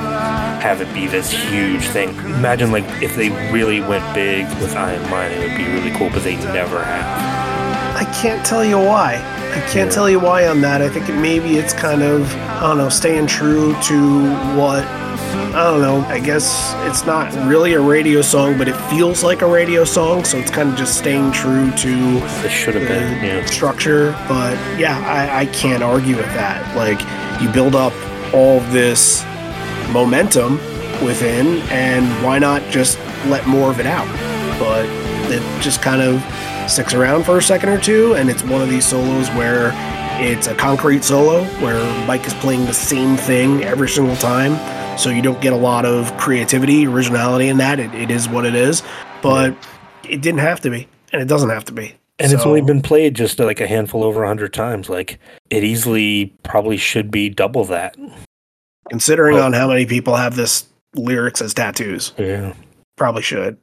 have 0.64 0.80
it 0.80 0.94
be 0.94 1.06
this 1.06 1.30
huge 1.30 1.86
thing. 1.86 2.16
Imagine 2.20 2.72
like 2.72 2.86
if 3.04 3.18
they 3.18 3.28
really 3.52 3.82
went 3.82 4.16
big 4.16 4.46
with 4.62 4.74
I 4.74 4.94
Am 4.94 5.12
Mine, 5.12 5.32
it 5.34 5.50
would 5.50 5.58
be 5.58 5.66
really 5.66 5.92
cool, 5.98 6.10
but 6.12 6.24
they 6.24 6.38
never 6.54 6.82
have. 6.82 7.98
I 7.98 8.06
can't 8.22 8.46
tell 8.46 8.64
you 8.64 8.78
why. 8.78 9.16
I 9.16 9.60
can't 9.70 9.92
tell 9.92 10.10
you 10.10 10.18
why 10.18 10.48
on 10.48 10.62
that. 10.62 10.82
I 10.82 10.88
think 10.88 11.10
maybe 11.10 11.58
it's 11.58 11.74
kind 11.74 12.04
of, 12.04 12.34
I 12.36 12.62
don't 12.62 12.78
know, 12.78 12.88
staying 12.88 13.28
true 13.28 13.76
to 13.84 14.34
what, 14.56 14.86
I 15.20 15.64
don't 15.72 15.82
know, 15.82 16.02
I 16.08 16.20
guess 16.20 16.74
it's 16.88 17.06
not 17.06 17.34
really 17.48 17.74
a 17.74 17.82
radio 17.82 18.22
song, 18.22 18.58
but 18.58 18.68
it 18.68 18.76
feels 18.90 19.24
like 19.24 19.42
a 19.42 19.48
radio 19.48 19.84
song, 19.84 20.24
so 20.26 20.38
it's 20.38 20.52
kind 20.52 20.70
of 20.70 20.76
just 20.76 20.98
staying 20.98 21.32
true 21.32 21.72
to 21.72 22.18
It 22.44 22.50
should 22.50 22.76
have 22.76 22.88
been, 22.88 23.22
the 23.22 23.28
yeah. 23.28 23.46
structure. 23.46 24.12
But 24.28 24.54
yeah, 24.80 25.00
I, 25.06 25.42
I 25.42 25.46
can't 25.48 25.84
argue 25.84 26.16
with 26.16 26.26
that. 26.34 26.76
Like, 26.76 27.02
you 27.42 27.50
build 27.52 27.76
up 27.76 27.94
all 28.34 28.60
this 28.72 29.24
momentum 29.92 30.58
within, 31.06 31.62
and 31.70 32.06
why 32.24 32.40
not 32.40 32.62
just 32.70 32.98
let 33.28 33.48
more 33.48 33.70
of 33.70 33.80
it 33.80 33.86
out? 33.86 34.08
But 34.60 34.86
it 35.32 35.42
just 35.62 35.82
kind 35.82 36.02
of 36.02 36.24
sticks 36.70 36.94
around 36.94 37.26
for 37.26 37.38
a 37.38 37.42
second 37.42 37.70
or 37.70 37.80
two, 37.80 38.16
and 38.16 38.30
it's 38.30 38.44
one 38.44 38.62
of 38.62 38.70
these 38.70 38.86
solos 38.86 39.30
where 39.30 39.72
it's 40.18 40.48
a 40.48 40.56
concrete 40.56 41.04
solo 41.04 41.44
where 41.62 42.08
Mike 42.08 42.26
is 42.26 42.34
playing 42.36 42.66
the 42.66 42.74
same 42.74 43.18
thing 43.18 43.64
every 43.64 43.90
single 43.90 44.16
time. 44.16 44.54
So 44.98 45.10
you 45.10 45.22
don't 45.22 45.42
get 45.42 45.54
a 45.54 45.58
lot 45.58 45.86
of 45.86 46.16
creativity, 46.18 46.88
originality 46.88 47.48
in 47.50 47.58
that. 47.58 47.80
It, 47.80 47.94
it 47.94 48.10
is 48.12 48.30
what 48.30 48.46
it 48.46 48.56
is, 48.56 48.82
but 49.22 49.56
it 50.08 50.22
didn't 50.22 50.40
have 50.40 50.62
to 50.62 50.70
be, 50.70 50.88
and 51.12 51.22
it 51.22 51.28
doesn't 51.28 51.50
have 51.50 51.66
to 51.66 51.74
be. 51.74 51.96
And 52.18 52.32
it's 52.32 52.46
only 52.46 52.62
been 52.62 52.82
played 52.82 53.14
just 53.14 53.40
like 53.40 53.60
a 53.60 53.68
handful 53.68 54.02
over 54.04 54.24
a 54.24 54.28
hundred 54.28 54.54
times. 54.54 54.88
Like 54.90 55.20
it 55.50 55.64
easily 55.66 56.34
probably 56.44 56.78
should 56.78 57.12
be 57.12 57.30
double 57.30 57.66
that. 57.66 57.98
considering 58.90 59.36
Well- 59.36 59.46
on 59.46 59.54
how 59.54 59.68
many 59.68 59.86
people 59.86 60.16
have 60.16 60.36
this 60.36 60.66
lyrics 60.94 61.42
as 61.42 61.54
tattoos. 61.54 62.14
Yeah. 62.18 62.54
Probably 62.96 63.22
should. 63.22 63.58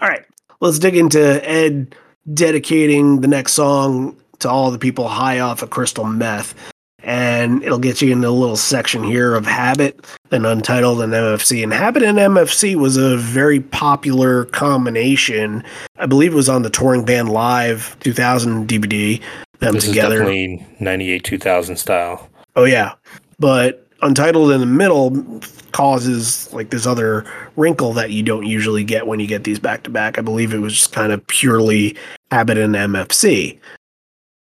All 0.00 0.08
right, 0.08 0.24
let's 0.60 0.78
dig 0.78 0.96
into 0.96 1.20
Ed 1.48 1.96
dedicating 2.32 3.22
the 3.22 3.28
next 3.28 3.54
song 3.54 4.16
to 4.38 4.48
all 4.48 4.70
the 4.70 4.78
people 4.78 5.08
high 5.08 5.40
off 5.40 5.62
of 5.62 5.70
crystal 5.70 6.04
meth. 6.04 6.54
And 7.02 7.62
it'll 7.62 7.78
get 7.78 8.02
you 8.02 8.12
into 8.12 8.28
a 8.28 8.30
little 8.30 8.56
section 8.56 9.02
here 9.02 9.34
of 9.34 9.46
Habit 9.46 10.04
and 10.30 10.44
Untitled 10.46 11.00
and 11.00 11.12
MFC. 11.12 11.62
And 11.62 11.72
Habit 11.72 12.02
and 12.02 12.18
MFC 12.18 12.74
was 12.76 12.96
a 12.96 13.16
very 13.16 13.60
popular 13.60 14.44
combination. 14.46 15.64
I 15.98 16.06
believe 16.06 16.32
it 16.32 16.36
was 16.36 16.48
on 16.48 16.62
the 16.62 16.70
Touring 16.70 17.04
Band 17.04 17.30
Live 17.30 17.96
2000 18.00 18.68
DVD. 18.68 19.20
Them 19.60 19.74
This 19.74 19.86
together. 19.88 20.14
is 20.14 20.20
definitely 20.20 20.66
ninety 20.80 21.10
eight 21.12 21.22
two 21.24 21.36
thousand 21.38 21.76
style. 21.76 22.28
Oh 22.56 22.64
yeah, 22.64 22.94
but 23.38 23.86
Untitled 24.02 24.50
in 24.52 24.60
the 24.60 24.66
middle 24.66 25.40
causes 25.72 26.50
like 26.54 26.70
this 26.70 26.86
other 26.86 27.30
wrinkle 27.56 27.92
that 27.92 28.10
you 28.10 28.22
don't 28.22 28.46
usually 28.46 28.82
get 28.82 29.06
when 29.06 29.20
you 29.20 29.26
get 29.26 29.44
these 29.44 29.58
back 29.58 29.82
to 29.82 29.90
back. 29.90 30.18
I 30.18 30.22
believe 30.22 30.54
it 30.54 30.58
was 30.60 30.72
just 30.72 30.92
kind 30.92 31.12
of 31.12 31.26
purely 31.26 31.94
Habit 32.30 32.56
and 32.56 32.74
MFC. 32.74 33.58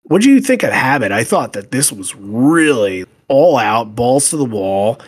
What 0.10 0.24
do 0.24 0.32
you 0.32 0.42
think 0.42 0.64
of 0.64 0.72
Habit? 0.72 1.12
I 1.12 1.24
thought 1.24 1.54
that 1.54 1.70
this 1.70 1.92
was 1.92 2.16
really 2.16 3.06
all 3.28 3.58
out, 3.58 3.94
balls 3.94 4.32
to 4.32 4.38
the 4.38 4.44
wall, 4.44 5.00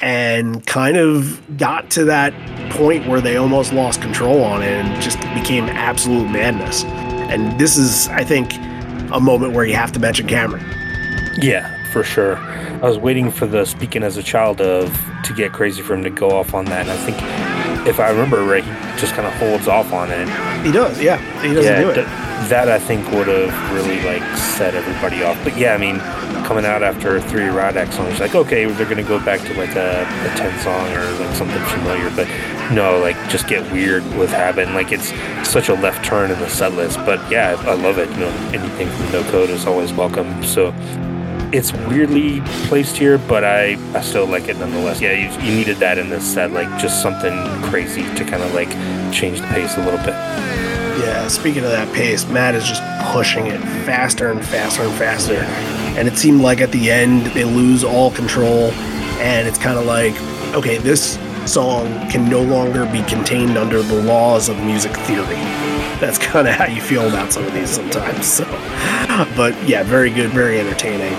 and 0.00 0.66
kind 0.66 0.96
of 0.96 1.58
got 1.58 1.90
to 1.90 2.06
that 2.06 2.32
point 2.70 3.06
where 3.06 3.20
they 3.20 3.36
almost 3.36 3.74
lost 3.74 4.00
control 4.00 4.42
on 4.42 4.62
it 4.62 4.68
and 4.68 5.02
just 5.02 5.20
became 5.34 5.64
absolute 5.64 6.30
madness. 6.30 6.84
And 6.84 7.60
this 7.60 7.76
is, 7.76 8.08
I 8.08 8.24
think, 8.24 8.54
a 9.12 9.20
moment 9.20 9.52
where 9.52 9.66
you 9.66 9.74
have 9.74 9.92
to 9.92 10.00
mention 10.00 10.26
Cameron. 10.26 10.64
Yeah, 11.38 11.75
for 11.96 12.04
sure. 12.04 12.36
I 12.36 12.82
was 12.82 12.98
waiting 12.98 13.30
for 13.30 13.46
the 13.46 13.64
speaking 13.64 14.02
as 14.02 14.18
a 14.18 14.22
child 14.22 14.60
of 14.60 14.94
to 15.24 15.32
get 15.32 15.54
crazy 15.54 15.80
for 15.80 15.94
him 15.94 16.02
to 16.02 16.10
go 16.10 16.28
off 16.28 16.52
on 16.52 16.66
that, 16.66 16.82
and 16.82 16.90
I 16.90 16.96
think 16.98 17.16
if 17.88 17.98
I 17.98 18.10
remember 18.10 18.44
right, 18.44 18.62
he 18.62 19.00
just 19.00 19.14
kind 19.14 19.26
of 19.26 19.32
holds 19.32 19.66
off 19.66 19.94
on 19.94 20.10
it. 20.10 20.28
He 20.62 20.70
does, 20.70 21.00
yeah. 21.00 21.16
He 21.40 21.54
doesn't 21.54 21.72
yeah, 21.72 21.80
do 21.80 21.88
it. 21.88 21.94
th- 21.94 22.06
that 22.50 22.68
I 22.68 22.78
think 22.78 23.10
would 23.12 23.28
have 23.28 23.72
really 23.72 24.02
like 24.02 24.22
set 24.36 24.74
everybody 24.74 25.22
off. 25.22 25.42
But 25.42 25.56
yeah, 25.56 25.72
I 25.72 25.78
mean, 25.78 26.00
coming 26.44 26.66
out 26.66 26.82
after 26.82 27.18
three 27.18 27.46
Riot 27.46 27.76
Act 27.76 27.94
songs, 27.94 28.20
like 28.20 28.34
okay, 28.34 28.66
they're 28.66 28.86
gonna 28.86 29.02
go 29.02 29.18
back 29.24 29.40
to 29.46 29.54
like 29.54 29.74
a, 29.74 30.02
a 30.02 30.36
ten 30.36 30.52
song 30.60 30.92
or 30.92 31.10
like 31.24 31.34
something 31.34 31.64
familiar, 31.64 32.10
but 32.10 32.28
no, 32.74 32.98
like 32.98 33.16
just 33.30 33.48
get 33.48 33.62
weird 33.72 34.04
with 34.18 34.28
Habit. 34.28 34.66
And, 34.66 34.74
like 34.74 34.92
it's 34.92 35.14
such 35.48 35.70
a 35.70 35.74
left 35.74 36.04
turn 36.04 36.30
in 36.30 36.38
the 36.40 36.50
set 36.50 36.74
list. 36.74 36.98
But 37.06 37.18
yeah, 37.32 37.56
I, 37.58 37.70
I 37.70 37.74
love 37.74 37.96
it. 37.96 38.10
You 38.10 38.16
know, 38.16 38.50
anything 38.52 38.90
from 38.90 39.12
No 39.12 39.30
Code 39.30 39.48
is 39.48 39.64
always 39.64 39.94
welcome. 39.94 40.44
So 40.44 40.74
it's 41.52 41.72
weirdly 41.72 42.40
placed 42.68 42.96
here, 42.96 43.18
but 43.18 43.44
I, 43.44 43.76
I 43.94 44.00
still 44.00 44.26
like 44.26 44.48
it 44.48 44.58
nonetheless. 44.58 45.00
Yeah, 45.00 45.12
you, 45.12 45.30
you 45.46 45.54
needed 45.54 45.76
that 45.78 45.98
in 45.98 46.10
this 46.10 46.24
set, 46.24 46.52
like 46.52 46.68
just 46.80 47.02
something 47.02 47.34
crazy 47.62 48.02
to 48.02 48.24
kind 48.24 48.42
of 48.42 48.54
like 48.54 48.70
change 49.12 49.40
the 49.40 49.46
pace 49.48 49.76
a 49.76 49.84
little 49.84 49.98
bit. 49.98 50.14
Yeah, 50.98 51.28
speaking 51.28 51.64
of 51.64 51.70
that 51.70 51.92
pace, 51.94 52.26
Matt 52.26 52.54
is 52.54 52.64
just 52.64 52.82
pushing 53.12 53.46
it 53.46 53.60
faster 53.84 54.30
and 54.30 54.44
faster 54.44 54.82
and 54.82 54.94
faster. 54.94 55.34
And 55.98 56.08
it 56.08 56.16
seemed 56.16 56.40
like 56.40 56.60
at 56.60 56.72
the 56.72 56.90
end 56.90 57.26
they 57.28 57.44
lose 57.44 57.84
all 57.84 58.10
control 58.10 58.70
and 59.20 59.46
it's 59.46 59.58
kind 59.58 59.78
of 59.78 59.86
like, 59.86 60.14
okay, 60.54 60.78
this 60.78 61.18
song 61.44 61.86
can 62.10 62.28
no 62.28 62.42
longer 62.42 62.86
be 62.86 63.02
contained 63.02 63.56
under 63.56 63.82
the 63.82 64.02
laws 64.02 64.48
of 64.48 64.56
music 64.64 64.92
theory. 64.98 65.75
That's 66.00 66.18
kind 66.18 66.46
of 66.46 66.54
how 66.54 66.66
you 66.66 66.82
feel 66.82 67.08
about 67.08 67.32
some 67.32 67.44
of 67.44 67.52
these 67.54 67.70
sometimes. 67.70 68.26
So, 68.26 68.44
but 69.36 69.54
yeah, 69.66 69.82
very 69.82 70.10
good, 70.10 70.30
very 70.30 70.60
entertaining. 70.60 71.14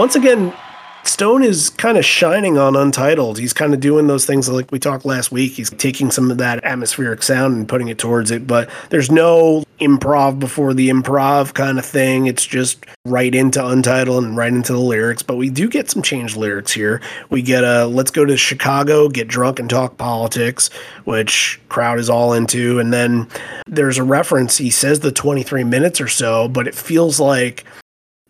Once 0.00 0.16
again, 0.16 0.50
Stone 1.02 1.42
is 1.42 1.68
kind 1.68 1.98
of 1.98 2.06
shining 2.06 2.56
on 2.56 2.74
Untitled. 2.74 3.38
He's 3.38 3.52
kind 3.52 3.74
of 3.74 3.80
doing 3.80 4.06
those 4.06 4.24
things 4.24 4.48
like 4.48 4.72
we 4.72 4.78
talked 4.78 5.04
last 5.04 5.30
week. 5.30 5.52
He's 5.52 5.68
taking 5.68 6.10
some 6.10 6.30
of 6.30 6.38
that 6.38 6.64
atmospheric 6.64 7.22
sound 7.22 7.54
and 7.54 7.68
putting 7.68 7.88
it 7.88 7.98
towards 7.98 8.30
it, 8.30 8.46
but 8.46 8.70
there's 8.88 9.10
no 9.10 9.62
improv 9.78 10.38
before 10.38 10.72
the 10.72 10.88
improv 10.88 11.52
kind 11.52 11.78
of 11.78 11.84
thing. 11.84 12.24
It's 12.24 12.46
just 12.46 12.82
right 13.04 13.34
into 13.34 13.62
Untitled 13.62 14.24
and 14.24 14.38
right 14.38 14.50
into 14.50 14.72
the 14.72 14.78
lyrics. 14.78 15.22
But 15.22 15.36
we 15.36 15.50
do 15.50 15.68
get 15.68 15.90
some 15.90 16.00
changed 16.00 16.34
lyrics 16.34 16.72
here. 16.72 17.02
We 17.28 17.42
get 17.42 17.62
a 17.62 17.84
let's 17.84 18.10
go 18.10 18.24
to 18.24 18.38
Chicago, 18.38 19.10
get 19.10 19.28
drunk 19.28 19.58
and 19.58 19.68
talk 19.68 19.98
politics, 19.98 20.68
which 21.04 21.60
crowd 21.68 21.98
is 21.98 22.08
all 22.08 22.32
into. 22.32 22.78
And 22.78 22.90
then 22.90 23.28
there's 23.66 23.98
a 23.98 24.04
reference. 24.04 24.56
He 24.56 24.70
says 24.70 25.00
the 25.00 25.12
23 25.12 25.62
minutes 25.62 26.00
or 26.00 26.08
so, 26.08 26.48
but 26.48 26.66
it 26.66 26.74
feels 26.74 27.20
like 27.20 27.66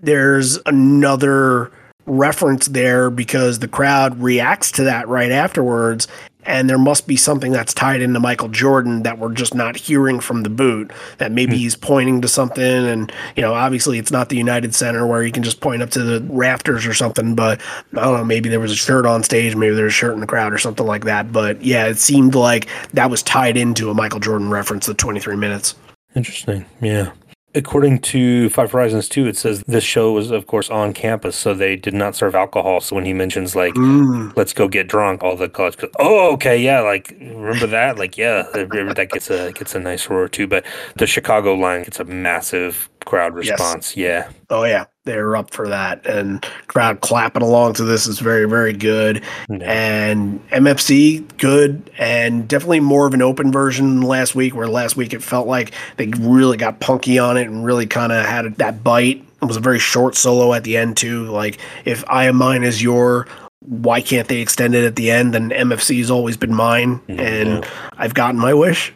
there's 0.00 0.58
another 0.66 1.70
reference 2.06 2.66
there 2.66 3.10
because 3.10 3.58
the 3.58 3.68
crowd 3.68 4.20
reacts 4.20 4.72
to 4.72 4.84
that 4.84 5.06
right 5.06 5.30
afterwards 5.30 6.08
and 6.44 6.70
there 6.70 6.78
must 6.78 7.06
be 7.06 7.16
something 7.16 7.52
that's 7.52 7.74
tied 7.74 8.00
into 8.00 8.18
Michael 8.18 8.48
Jordan 8.48 9.02
that 9.02 9.18
we're 9.18 9.32
just 9.32 9.54
not 9.54 9.76
hearing 9.76 10.20
from 10.20 10.42
the 10.42 10.50
boot. 10.50 10.90
That 11.18 11.32
maybe 11.32 11.52
hmm. 11.52 11.58
he's 11.58 11.76
pointing 11.76 12.20
to 12.22 12.28
something, 12.28 12.64
and 12.64 13.12
you 13.36 13.42
know, 13.42 13.54
obviously 13.54 13.98
it's 13.98 14.10
not 14.10 14.28
the 14.28 14.36
United 14.36 14.74
Center 14.74 15.06
where 15.06 15.22
you 15.22 15.32
can 15.32 15.42
just 15.42 15.60
point 15.60 15.82
up 15.82 15.90
to 15.90 16.02
the 16.02 16.20
rafters 16.32 16.86
or 16.86 16.94
something. 16.94 17.34
But 17.34 17.60
I 17.92 18.02
don't 18.02 18.18
know, 18.18 18.24
maybe 18.24 18.48
there 18.48 18.60
was 18.60 18.72
a 18.72 18.76
shirt 18.76 19.06
on 19.06 19.22
stage, 19.22 19.54
maybe 19.54 19.74
there 19.74 19.84
was 19.84 19.92
a 19.92 19.96
shirt 19.96 20.14
in 20.14 20.20
the 20.20 20.26
crowd 20.26 20.52
or 20.52 20.58
something 20.58 20.86
like 20.86 21.04
that. 21.04 21.32
But 21.32 21.62
yeah, 21.62 21.86
it 21.86 21.98
seemed 21.98 22.34
like 22.34 22.68
that 22.92 23.10
was 23.10 23.22
tied 23.22 23.56
into 23.56 23.90
a 23.90 23.94
Michael 23.94 24.20
Jordan 24.20 24.50
reference. 24.50 24.86
The 24.86 24.94
23 24.94 25.36
minutes. 25.36 25.74
Interesting. 26.14 26.64
Yeah. 26.80 27.12
According 27.54 27.98
to 28.00 28.48
Five 28.50 28.70
Horizons 28.70 29.08
2, 29.08 29.26
it 29.26 29.36
says 29.36 29.64
this 29.66 29.82
show 29.82 30.12
was, 30.12 30.30
of 30.30 30.46
course, 30.46 30.70
on 30.70 30.92
campus, 30.92 31.34
so 31.36 31.52
they 31.52 31.74
did 31.74 31.94
not 31.94 32.14
serve 32.14 32.34
alcohol. 32.36 32.80
So 32.80 32.94
when 32.94 33.04
he 33.04 33.12
mentions, 33.12 33.56
like, 33.56 33.74
Mm. 33.74 34.32
let's 34.36 34.52
go 34.52 34.68
get 34.68 34.86
drunk, 34.86 35.24
all 35.24 35.34
the 35.36 35.48
college 35.48 35.76
goes, 35.76 35.90
oh, 35.98 36.32
okay, 36.34 36.56
yeah, 36.56 36.80
like, 36.80 37.12
remember 37.20 37.66
that? 37.66 37.98
Like, 37.98 38.16
yeah, 38.16 38.42
that 38.52 39.08
gets 39.12 39.30
a 39.30 39.50
gets 39.52 39.74
a 39.74 39.80
nice 39.80 40.08
roar, 40.08 40.28
too. 40.28 40.46
But 40.46 40.64
the 40.96 41.06
Chicago 41.08 41.54
line 41.54 41.82
gets 41.82 41.98
a 41.98 42.04
massive 42.04 42.88
crowd 43.04 43.32
Yes. 43.42 43.50
response. 43.58 43.96
Yeah. 43.96 44.28
Oh 44.50 44.62
yeah, 44.64 44.84
they're 45.04 45.36
up 45.36 45.50
for 45.50 45.68
that, 45.68 46.06
and 46.06 46.42
crowd 46.66 47.00
clapping 47.00 47.42
along 47.42 47.74
to 47.74 47.84
this 47.84 48.06
is 48.06 48.18
very 48.18 48.48
very 48.48 48.72
good. 48.72 49.22
And 49.48 50.46
MFC 50.50 51.36
good, 51.38 51.90
and 51.98 52.46
definitely 52.46 52.80
more 52.80 53.06
of 53.06 53.14
an 53.14 53.22
open 53.22 53.52
version 53.52 54.02
last 54.02 54.34
week. 54.34 54.54
Where 54.54 54.68
last 54.68 54.96
week 54.96 55.12
it 55.12 55.22
felt 55.22 55.46
like 55.46 55.72
they 55.96 56.08
really 56.18 56.56
got 56.56 56.80
punky 56.80 57.18
on 57.18 57.36
it 57.36 57.46
and 57.48 57.64
really 57.64 57.86
kind 57.86 58.12
of 58.12 58.24
had 58.24 58.54
that 58.56 58.84
bite. 58.84 59.24
It 59.42 59.46
was 59.46 59.56
a 59.56 59.60
very 59.60 59.78
short 59.78 60.16
solo 60.16 60.52
at 60.52 60.64
the 60.64 60.76
end 60.76 60.96
too. 60.96 61.24
Like 61.24 61.58
if 61.84 62.04
I 62.08 62.24
am 62.24 62.36
mine 62.36 62.64
is 62.64 62.82
your. 62.82 63.26
Why 63.62 64.00
can't 64.00 64.26
they 64.26 64.40
extend 64.40 64.74
it 64.74 64.84
at 64.84 64.96
the 64.96 65.10
end? 65.10 65.34
Then 65.34 65.50
MFC's 65.50 66.10
always 66.10 66.38
been 66.38 66.54
mine, 66.54 66.98
and 67.08 67.66
I've 67.98 68.14
gotten 68.14 68.40
my 68.40 68.54
wish. 68.54 68.90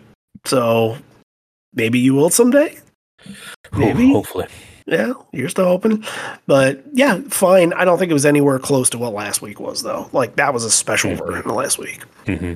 So 0.46 0.96
maybe 1.74 1.98
you 1.98 2.14
will 2.14 2.30
someday. 2.30 2.78
Maybe. 3.72 4.10
Hopefully. 4.10 4.46
Yeah, 4.86 5.14
you're 5.32 5.48
still 5.48 5.66
open. 5.66 6.04
But 6.46 6.82
yeah, 6.92 7.20
fine. 7.28 7.72
I 7.72 7.84
don't 7.84 7.98
think 7.98 8.10
it 8.10 8.14
was 8.14 8.26
anywhere 8.26 8.58
close 8.58 8.90
to 8.90 8.98
what 8.98 9.14
last 9.14 9.40
week 9.40 9.58
was, 9.60 9.82
though. 9.82 10.10
Like, 10.12 10.36
that 10.36 10.52
was 10.52 10.64
a 10.64 10.70
special 10.70 11.12
Mhm. 11.12 11.18
version 11.26 11.50
of 11.50 11.56
last 11.56 11.78
week. 11.78 12.02
hmm 12.26 12.54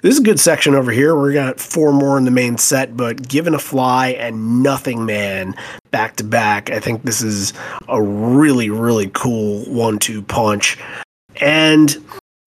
This 0.00 0.14
is 0.14 0.20
a 0.20 0.24
good 0.24 0.38
section 0.40 0.74
over 0.76 0.92
here. 0.92 1.14
We 1.20 1.34
got 1.34 1.58
four 1.60 1.92
more 1.92 2.16
in 2.16 2.24
the 2.24 2.30
main 2.30 2.56
set, 2.56 2.96
but 2.96 3.28
Given 3.28 3.52
to 3.52 3.58
Fly 3.58 4.10
and 4.10 4.62
Nothing 4.62 5.04
Man 5.04 5.54
back 5.90 6.14
to 6.16 6.24
back. 6.24 6.70
I 6.70 6.78
think 6.78 7.02
this 7.02 7.20
is 7.20 7.52
a 7.88 8.00
really, 8.00 8.70
really 8.70 9.10
cool 9.12 9.64
one 9.64 9.98
two 9.98 10.22
punch. 10.22 10.78
And, 11.40 11.96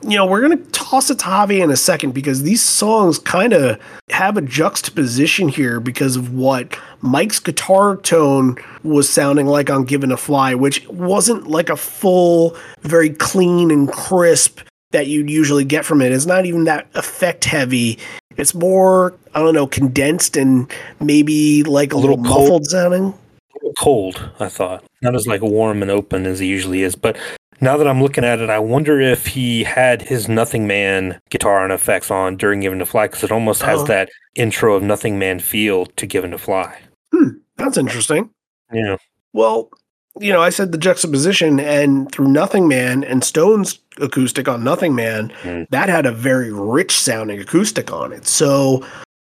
you 0.03 0.17
know, 0.17 0.25
we're 0.25 0.41
going 0.41 0.57
to 0.57 0.71
toss 0.71 1.09
it 1.09 1.19
to 1.19 1.25
Javi 1.25 1.61
in 1.61 1.69
a 1.69 1.77
second 1.77 2.13
because 2.13 2.43
these 2.43 2.61
songs 2.61 3.19
kind 3.19 3.53
of 3.53 3.79
have 4.09 4.37
a 4.37 4.41
juxtaposition 4.41 5.47
here 5.47 5.79
because 5.79 6.15
of 6.15 6.33
what 6.33 6.77
Mike's 7.01 7.39
guitar 7.39 7.97
tone 7.97 8.57
was 8.83 9.09
sounding 9.09 9.47
like 9.47 9.69
on 9.69 9.85
Given 9.85 10.09
to 10.09 10.17
Fly, 10.17 10.55
which 10.55 10.87
wasn't 10.87 11.47
like 11.47 11.69
a 11.69 11.77
full, 11.77 12.57
very 12.81 13.09
clean 13.09 13.71
and 13.71 13.91
crisp 13.91 14.61
that 14.91 15.07
you'd 15.07 15.29
usually 15.29 15.63
get 15.63 15.85
from 15.85 16.01
it. 16.01 16.11
It's 16.11 16.25
not 16.25 16.45
even 16.45 16.65
that 16.65 16.87
effect 16.95 17.45
heavy. 17.45 17.97
It's 18.37 18.53
more, 18.53 19.13
I 19.33 19.39
don't 19.39 19.53
know, 19.53 19.67
condensed 19.67 20.35
and 20.35 20.71
maybe 20.99 21.63
like 21.63 21.93
a, 21.93 21.95
A 21.95 21.97
little, 21.97 22.17
little 22.17 22.39
muffled 22.39 22.65
sounding. 22.67 23.13
Cold, 23.77 24.31
I 24.39 24.49
thought. 24.49 24.83
Not 25.01 25.15
as 25.15 25.27
like 25.27 25.41
warm 25.41 25.81
and 25.81 25.91
open 25.91 26.25
as 26.25 26.39
he 26.39 26.47
usually 26.47 26.81
is. 26.81 26.95
But 26.95 27.17
now 27.61 27.77
that 27.77 27.87
I'm 27.87 28.01
looking 28.01 28.23
at 28.23 28.39
it, 28.39 28.49
I 28.49 28.59
wonder 28.59 28.99
if 28.99 29.27
he 29.27 29.63
had 29.63 30.01
his 30.01 30.27
Nothing 30.27 30.67
Man 30.67 31.19
guitar 31.29 31.63
and 31.63 31.71
effects 31.71 32.09
on 32.11 32.35
during 32.37 32.59
Given 32.61 32.79
to 32.79 32.85
Fly 32.85 33.07
because 33.07 33.23
it 33.23 33.31
almost 33.31 33.61
has 33.63 33.81
Oh. 33.81 33.85
that 33.85 34.09
intro 34.35 34.73
of 34.75 34.83
Nothing 34.83 35.17
Man 35.19 35.39
feel 35.39 35.85
to 35.85 36.05
Given 36.05 36.31
to 36.31 36.37
Fly. 36.37 36.77
Hmm, 37.13 37.29
that's 37.57 37.77
interesting. 37.77 38.29
Yeah. 38.73 38.97
Well, 39.33 39.69
you 40.19 40.33
know, 40.33 40.41
I 40.41 40.49
said 40.49 40.71
the 40.73 40.77
juxtaposition, 40.77 41.59
and 41.59 42.11
through 42.11 42.27
Nothing 42.27 42.67
Man 42.67 43.03
and 43.03 43.23
Stone's 43.23 43.79
acoustic 44.01 44.47
on 44.49 44.63
Nothing 44.63 44.93
Man, 44.95 45.31
Mm. 45.43 45.67
that 45.69 45.87
had 45.89 46.05
a 46.05 46.11
very 46.11 46.51
rich 46.51 46.91
sounding 46.99 47.39
acoustic 47.39 47.93
on 47.93 48.11
it. 48.11 48.27
So 48.27 48.83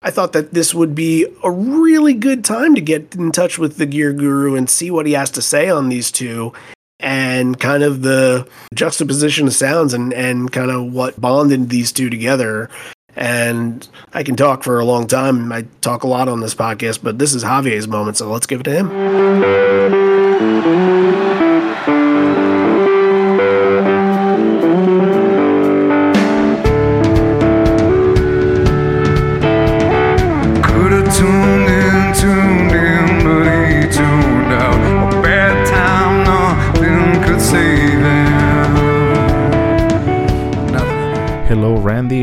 I 0.01 0.11
thought 0.11 0.32
that 0.34 0.53
this 0.53 0.73
would 0.73 0.95
be 0.95 1.25
a 1.43 1.51
really 1.51 2.13
good 2.13 2.45
time 2.45 2.75
to 2.75 2.82
get 2.82 3.13
in 3.15 3.32
touch 3.34 3.57
with 3.59 3.75
the 3.77 3.86
Gear 3.86 4.13
Guru 4.13 4.55
and 4.55 4.69
see 4.69 4.89
what 4.89 5.05
he 5.05 5.11
has 5.13 5.30
to 5.32 5.41
say 5.41 5.69
on 5.69 5.89
these 5.89 6.11
two 6.11 6.53
and 6.99 7.59
kind 7.59 7.83
of 7.83 8.01
the 8.01 8.47
juxtaposition 8.73 9.47
of 9.47 9.53
sounds 9.53 9.93
and, 9.93 10.13
and 10.13 10.51
kind 10.51 10.71
of 10.71 10.91
what 10.91 11.19
bonded 11.19 11.69
these 11.69 11.91
two 11.91 12.09
together. 12.09 12.69
And 13.15 13.87
I 14.13 14.23
can 14.23 14.35
talk 14.35 14.63
for 14.63 14.79
a 14.79 14.85
long 14.85 15.07
time. 15.07 15.51
I 15.51 15.63
talk 15.81 16.03
a 16.03 16.07
lot 16.07 16.29
on 16.29 16.41
this 16.41 16.55
podcast, 16.55 16.99
but 17.03 17.19
this 17.19 17.33
is 17.33 17.43
Javier's 17.43 17.87
moment, 17.87 18.17
so 18.17 18.29
let's 18.29 18.45
give 18.47 18.61
it 18.61 18.63
to 18.63 18.71
him. 18.71 20.18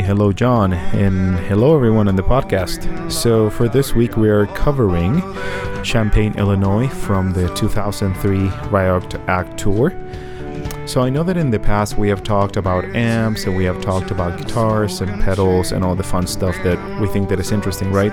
Hello, 0.01 0.33
John. 0.33 0.73
And 0.73 1.39
hello, 1.47 1.75
everyone 1.75 2.07
on 2.07 2.17
the 2.17 2.23
podcast. 2.23 3.11
So, 3.11 3.49
for 3.49 3.69
this 3.69 3.95
week, 3.95 4.17
we 4.17 4.29
are 4.29 4.47
covering 4.49 5.23
Champaign, 5.83 6.35
Illinois 6.37 6.89
from 6.89 7.33
the 7.33 7.49
2003 7.55 8.49
Riot 8.69 9.15
Act 9.29 9.59
Tour. 9.59 9.93
So, 10.87 11.03
I 11.03 11.09
know 11.09 11.23
that 11.23 11.37
in 11.37 11.51
the 11.51 11.59
past 11.59 11.97
we 11.97 12.09
have 12.09 12.23
talked 12.23 12.57
about 12.57 12.85
amps 12.95 13.45
and 13.45 13.57
we 13.57 13.65
have 13.65 13.81
talked 13.81 14.11
about 14.11 14.39
guitars 14.39 15.01
and 15.01 15.23
pedals 15.23 15.73
and 15.73 15.83
all 15.83 15.95
the 15.95 16.03
fun 16.03 16.27
stuff 16.27 16.57
that 16.63 17.01
we 17.01 17.09
think 17.09 17.29
that 17.31 17.41
is 17.41 17.51
interesting, 17.51 17.91
right? 17.91 18.13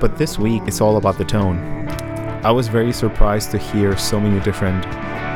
But 0.00 0.18
this 0.18 0.38
week, 0.38 0.62
it's 0.66 0.80
all 0.80 0.96
about 0.96 1.18
the 1.18 1.24
tone. 1.24 1.58
I 2.44 2.50
was 2.50 2.68
very 2.68 2.92
surprised 2.92 3.50
to 3.52 3.58
hear 3.58 3.96
so 3.96 4.18
many 4.18 4.40
different 4.40 4.82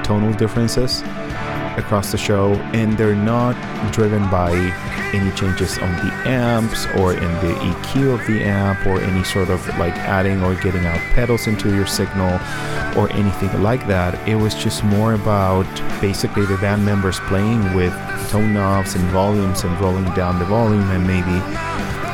tonal 0.04 0.32
differences 0.32 1.02
across 1.78 2.12
the 2.12 2.18
show, 2.18 2.54
and 2.74 2.96
they're 2.98 3.14
not 3.14 3.54
driven 3.92 4.28
by 4.30 4.52
any 5.14 5.30
changes 5.32 5.78
on 5.78 5.90
the 6.06 6.12
amps 6.28 6.86
or 6.98 7.12
in 7.14 7.32
the 7.40 7.54
EQ 7.54 8.14
of 8.14 8.26
the 8.26 8.44
amp 8.44 8.86
or 8.86 9.00
any 9.00 9.24
sort 9.24 9.48
of 9.48 9.66
like 9.78 9.94
adding 9.96 10.42
or 10.42 10.54
getting 10.56 10.84
out 10.84 11.00
pedals 11.14 11.46
into 11.46 11.74
your 11.74 11.86
signal 11.86 12.38
or 12.96 13.10
anything 13.12 13.62
like 13.62 13.86
that. 13.86 14.28
It 14.28 14.34
was 14.36 14.54
just 14.54 14.84
more 14.84 15.14
about 15.14 15.66
basically 16.00 16.44
the 16.44 16.58
band 16.58 16.84
members 16.84 17.18
playing 17.20 17.74
with 17.74 17.92
tone 18.28 18.52
knobs 18.52 18.94
and 18.94 19.04
volumes 19.10 19.64
and 19.64 19.80
rolling 19.80 20.12
down 20.14 20.38
the 20.38 20.44
volume 20.44 20.90
and 20.90 21.06
maybe 21.06 21.40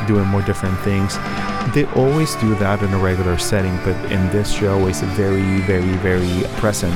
doing 0.07 0.25
more 0.27 0.41
different 0.43 0.79
things. 0.79 1.17
They 1.73 1.85
always 1.95 2.35
do 2.35 2.55
that 2.55 2.81
in 2.83 2.93
a 2.93 2.97
regular 2.97 3.37
setting, 3.37 3.75
but 3.83 3.95
in 4.11 4.29
this 4.29 4.51
show, 4.51 4.87
it's 4.87 5.01
very, 5.01 5.61
very, 5.61 5.97
very 5.97 6.43
present. 6.59 6.95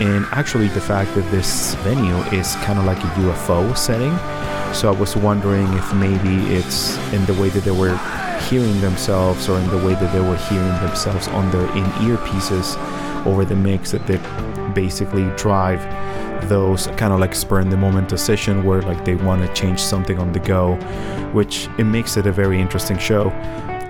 And 0.00 0.26
actually, 0.32 0.68
the 0.68 0.80
fact 0.80 1.14
that 1.14 1.30
this 1.30 1.74
venue 1.76 2.16
is 2.36 2.56
kind 2.56 2.78
of 2.78 2.84
like 2.84 2.98
a 2.98 3.08
UFO 3.22 3.76
setting, 3.76 4.16
so 4.74 4.92
I 4.92 4.98
was 4.98 5.16
wondering 5.16 5.72
if 5.74 5.94
maybe 5.94 6.52
it's 6.52 6.96
in 7.12 7.24
the 7.26 7.34
way 7.34 7.48
that 7.50 7.62
they 7.62 7.70
were 7.70 7.96
hearing 8.48 8.80
themselves 8.80 9.48
or 9.48 9.58
in 9.58 9.68
the 9.70 9.78
way 9.78 9.94
that 9.94 10.12
they 10.12 10.20
were 10.20 10.36
hearing 10.36 10.74
themselves 10.84 11.28
on 11.28 11.50
their 11.50 11.66
in-ear 11.76 12.18
pieces 12.26 12.74
over 13.24 13.44
the 13.44 13.54
mix 13.54 13.92
that 13.92 14.04
they 14.06 14.18
basically 14.74 15.24
drive 15.36 15.80
those 16.48 16.88
kind 16.88 17.12
of 17.12 17.20
like 17.20 17.34
spur 17.34 17.60
in 17.60 17.70
the 17.70 17.76
moment 17.76 18.08
decision 18.08 18.64
where 18.64 18.82
like 18.82 19.04
they 19.04 19.14
want 19.14 19.46
to 19.46 19.52
change 19.54 19.80
something 19.80 20.18
on 20.18 20.32
the 20.32 20.40
go 20.40 20.74
which 21.32 21.68
it 21.78 21.84
makes 21.84 22.16
it 22.16 22.26
a 22.26 22.32
very 22.32 22.60
interesting 22.60 22.98
show 22.98 23.30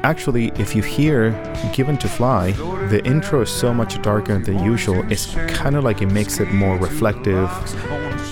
actually 0.04 0.52
if 0.58 0.76
you 0.76 0.82
hear 0.82 1.30
given 1.72 1.96
to 1.96 2.06
fly 2.06 2.52
the 2.88 3.02
intro 3.06 3.40
is 3.40 3.48
so 3.48 3.72
much 3.72 4.00
darker 4.02 4.38
than 4.38 4.62
usual. 4.62 5.02
It's 5.10 5.34
kind 5.48 5.74
of 5.74 5.82
like 5.82 6.02
it 6.02 6.12
makes 6.12 6.38
it 6.40 6.52
more 6.52 6.76
reflective 6.76 7.48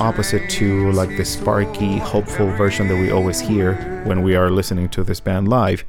opposite 0.00 0.50
to 0.50 0.92
like 0.92 1.16
the 1.16 1.24
sparky 1.24 1.96
hopeful 1.96 2.48
version 2.52 2.88
that 2.88 2.96
we 2.96 3.10
always 3.10 3.40
hear 3.40 3.74
when 4.04 4.22
we 4.22 4.36
are 4.36 4.50
listening 4.50 4.90
to 4.90 5.02
this 5.02 5.18
band 5.18 5.48
live. 5.48 5.84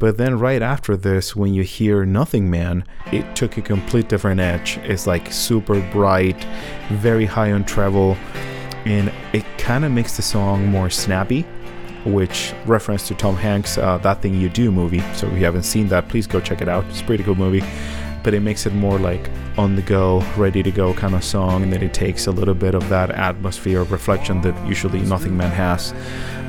But 0.00 0.18
then 0.18 0.40
right 0.40 0.60
after 0.60 0.96
this 0.96 1.36
when 1.36 1.54
you 1.54 1.62
hear 1.62 2.04
nothing 2.04 2.50
man 2.50 2.84
it 3.12 3.36
took 3.36 3.56
a 3.56 3.62
complete 3.62 4.08
different 4.08 4.40
edge. 4.40 4.78
It's 4.78 5.06
like 5.06 5.32
super 5.32 5.80
bright 5.92 6.44
very 6.90 7.26
high 7.26 7.52
on 7.52 7.64
treble 7.64 8.16
and 8.84 9.12
it 9.32 9.44
kind 9.56 9.84
of 9.84 9.92
makes 9.92 10.16
the 10.16 10.22
song 10.22 10.66
more 10.66 10.90
snappy 10.90 11.46
which 12.04 12.52
reference 12.66 13.06
to 13.08 13.14
Tom 13.14 13.36
Hanks' 13.36 13.78
uh, 13.78 13.98
That 13.98 14.22
Thing 14.22 14.34
You 14.34 14.48
Do 14.48 14.70
movie. 14.70 15.00
So 15.14 15.26
if 15.26 15.34
you 15.34 15.44
haven't 15.44 15.64
seen 15.64 15.88
that, 15.88 16.08
please 16.08 16.26
go 16.26 16.40
check 16.40 16.60
it 16.60 16.68
out. 16.68 16.84
It's 16.86 17.00
a 17.00 17.04
pretty 17.04 17.24
cool 17.24 17.34
movie. 17.34 17.64
But 18.24 18.34
it 18.34 18.40
makes 18.40 18.66
it 18.66 18.72
more 18.74 18.98
like 18.98 19.28
on 19.58 19.74
the 19.74 19.82
go, 19.82 20.20
ready 20.36 20.62
to 20.62 20.70
go 20.70 20.94
kind 20.94 21.14
of 21.14 21.24
song, 21.24 21.64
and 21.64 21.72
then 21.72 21.82
it 21.82 21.92
takes 21.92 22.28
a 22.28 22.30
little 22.30 22.54
bit 22.54 22.74
of 22.74 22.88
that 22.88 23.10
atmosphere 23.10 23.80
of 23.80 23.90
reflection 23.90 24.40
that 24.42 24.54
usually 24.66 25.00
Nothing 25.00 25.36
Man 25.36 25.50
has. 25.50 25.92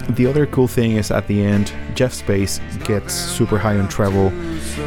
the 0.09 0.27
other 0.27 0.45
cool 0.45 0.67
thing 0.67 0.93
is 0.93 1.11
at 1.11 1.27
the 1.27 1.41
end, 1.41 1.73
Jeff's 1.95 2.21
bass 2.21 2.59
gets 2.83 3.13
super 3.13 3.57
high 3.57 3.77
on 3.77 3.87
treble, 3.87 4.29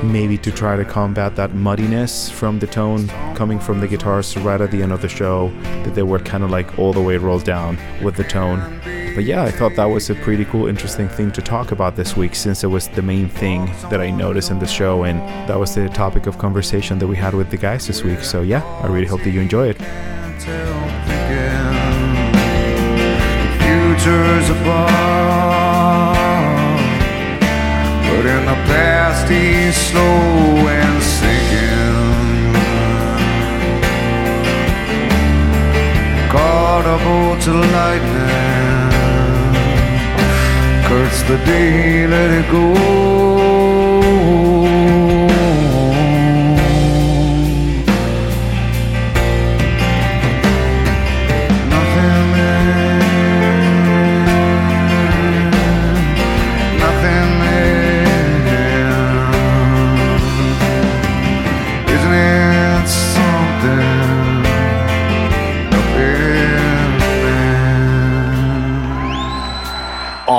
maybe 0.05 0.37
to 0.39 0.53
try 0.53 0.77
to 0.77 0.85
combat 0.85 1.35
that 1.37 1.55
muddiness 1.55 2.31
from 2.31 2.59
the 2.59 2.67
tone 2.67 3.09
coming 3.35 3.59
from 3.59 3.81
the 3.81 3.89
guitars 3.89 4.37
right 4.39 4.61
at 4.61 4.71
the 4.71 4.83
end 4.83 4.93
of 4.93 5.01
the 5.03 5.09
show, 5.09 5.49
that 5.85 5.95
they 5.95 6.03
were 6.03 6.19
kind 6.19 6.45
of 6.45 6.51
like 6.51 6.79
all 6.79 6.93
the 6.93 7.03
way 7.03 7.17
rolled 7.17 7.45
down 7.45 7.79
with 8.03 8.15
the 8.17 8.25
tone. 8.25 8.61
But 9.17 9.25
yeah, 9.25 9.45
I 9.45 9.51
thought 9.51 9.75
that 9.77 9.87
was 9.87 10.11
a 10.11 10.15
pretty 10.15 10.45
cool, 10.45 10.67
interesting 10.67 11.09
thing 11.09 11.33
to 11.33 11.41
talk 11.41 11.73
about 11.73 11.97
this 11.97 12.15
week 12.19 12.35
since 12.35 12.63
it 12.65 12.67
was 12.67 12.87
the 12.89 13.01
main 13.01 13.31
thing 13.31 13.65
that 13.89 13.99
I 13.99 14.11
noticed 14.11 14.51
in 14.51 14.59
the 14.59 14.67
show, 14.67 15.05
and 15.05 15.19
that 15.49 15.59
was 15.59 15.75
the 15.75 15.89
topic 15.89 16.27
of 16.27 16.37
conversation 16.37 16.99
that 16.99 17.07
we 17.07 17.17
had 17.17 17.33
with 17.33 17.51
the 17.51 17.57
guys 17.57 17.87
this 17.87 18.05
week. 18.05 18.21
So 18.21 18.43
yeah, 18.43 18.63
I 18.83 18.89
really 18.89 19.07
hope 19.07 19.23
that 19.23 19.31
you 19.31 19.41
enjoy 19.41 19.69
it. 19.69 19.79
Futures 23.63 24.51
but 28.17 28.27
in 28.27 28.45
the 28.45 28.59
past 28.69 29.31
he's 29.31 29.75
slow 29.75 30.69
and 30.69 31.03
sinking. 31.03 32.53
Caught 36.31 36.85
bolt 37.03 37.41
to 37.45 37.53
lightning, 37.55 38.46
curse 40.97 41.23
the 41.25 41.37
day, 41.45 42.07
let 42.07 42.31
it 42.31 42.51
go. 42.51 43.26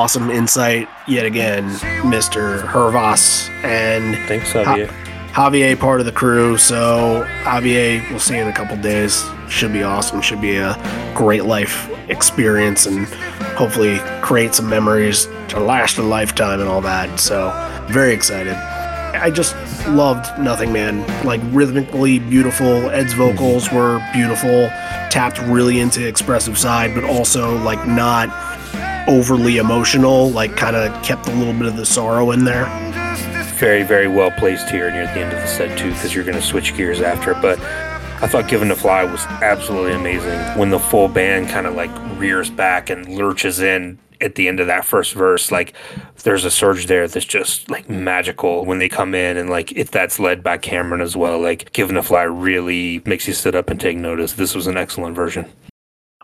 Awesome 0.07 0.29
insight 0.29 0.87
yet 1.05 1.25
again, 1.25 1.65
Mr. 2.05 2.61
Hervas. 2.61 3.49
And 3.61 4.15
Thanks, 4.25 4.53
Javier. 4.53 4.87
Javier, 5.33 5.77
part 5.77 5.99
of 5.99 6.05
the 6.05 6.13
crew. 6.13 6.57
So, 6.57 7.27
Javier, 7.43 8.09
we'll 8.09 8.17
see 8.17 8.37
you 8.37 8.41
in 8.41 8.47
a 8.47 8.53
couple 8.53 8.77
days. 8.77 9.21
Should 9.49 9.73
be 9.73 9.83
awesome. 9.83 10.21
Should 10.21 10.39
be 10.39 10.55
a 10.55 11.11
great 11.13 11.43
life 11.43 11.89
experience 12.07 12.85
and 12.85 13.05
hopefully 13.57 13.99
create 14.21 14.55
some 14.55 14.69
memories 14.69 15.27
to 15.49 15.59
last 15.59 15.97
a 15.97 16.03
lifetime 16.03 16.61
and 16.61 16.69
all 16.69 16.79
that. 16.79 17.19
So, 17.19 17.51
very 17.89 18.13
excited. 18.13 18.53
I 18.53 19.29
just 19.29 19.57
loved 19.89 20.39
Nothing 20.39 20.71
Man. 20.71 21.05
Like, 21.25 21.41
rhythmically 21.47 22.19
beautiful. 22.19 22.89
Ed's 22.91 23.13
mm-hmm. 23.13 23.35
vocals 23.35 23.69
were 23.73 24.01
beautiful. 24.13 24.69
Tapped 25.09 25.41
really 25.41 25.81
into 25.81 26.07
expressive 26.07 26.57
side, 26.57 26.95
but 26.95 27.03
also, 27.03 27.57
like, 27.57 27.85
not 27.85 28.46
overly 29.07 29.57
emotional. 29.57 30.29
Like, 30.31 30.55
kind 30.55 30.75
of 30.75 31.03
kept 31.03 31.27
a 31.27 31.33
little 31.33 31.53
bit 31.53 31.65
of 31.67 31.77
the 31.77 31.85
sorrow 31.85 32.31
in 32.31 32.43
there. 32.45 32.65
very, 33.57 33.83
very 33.83 34.07
well 34.07 34.29
placed 34.31 34.69
here 34.69 34.91
near 34.91 35.05
the 35.07 35.19
end 35.19 35.33
of 35.33 35.39
the 35.41 35.47
set 35.47 35.77
too, 35.79 35.89
because 35.91 36.13
you're 36.13 36.23
going 36.23 36.35
to 36.35 36.41
switch 36.41 36.75
gears 36.75 37.01
after. 37.01 37.33
But 37.33 37.59
I 38.21 38.27
thought 38.27 38.47
"Given 38.47 38.67
to 38.69 38.75
Fly" 38.75 39.03
was 39.03 39.23
absolutely 39.41 39.93
amazing 39.93 40.39
when 40.57 40.69
the 40.69 40.79
full 40.79 41.07
band 41.07 41.49
kind 41.49 41.67
of 41.67 41.75
like 41.75 41.91
rears 42.19 42.49
back 42.49 42.89
and 42.89 43.07
lurches 43.15 43.59
in 43.59 43.99
at 44.19 44.33
the 44.35 44.47
end 44.47 44.59
of 44.59 44.65
that 44.67 44.85
first 44.85 45.13
verse. 45.13 45.51
Like 45.51 45.73
there's 46.23 46.43
a 46.45 46.49
surge 46.51 46.87
there 46.87 47.07
that's 47.07 47.25
just 47.25 47.69
like 47.69 47.89
magical 47.89 48.65
when 48.65 48.79
they 48.79 48.89
come 48.89 49.13
in, 49.15 49.37
and 49.37 49.49
like 49.49 49.71
if 49.71 49.91
that's 49.91 50.19
led 50.19 50.43
by 50.43 50.57
Cameron 50.57 51.01
as 51.01 51.15
well, 51.15 51.39
like 51.39 51.71
"Given 51.73 51.95
to 51.95 52.03
Fly" 52.03 52.23
really 52.23 53.01
makes 53.05 53.27
you 53.27 53.33
sit 53.33 53.55
up 53.55 53.69
and 53.69 53.79
take 53.79 53.97
notice. 53.97 54.33
This 54.33 54.55
was 54.55 54.67
an 54.67 54.77
excellent 54.77 55.15
version. 55.15 55.45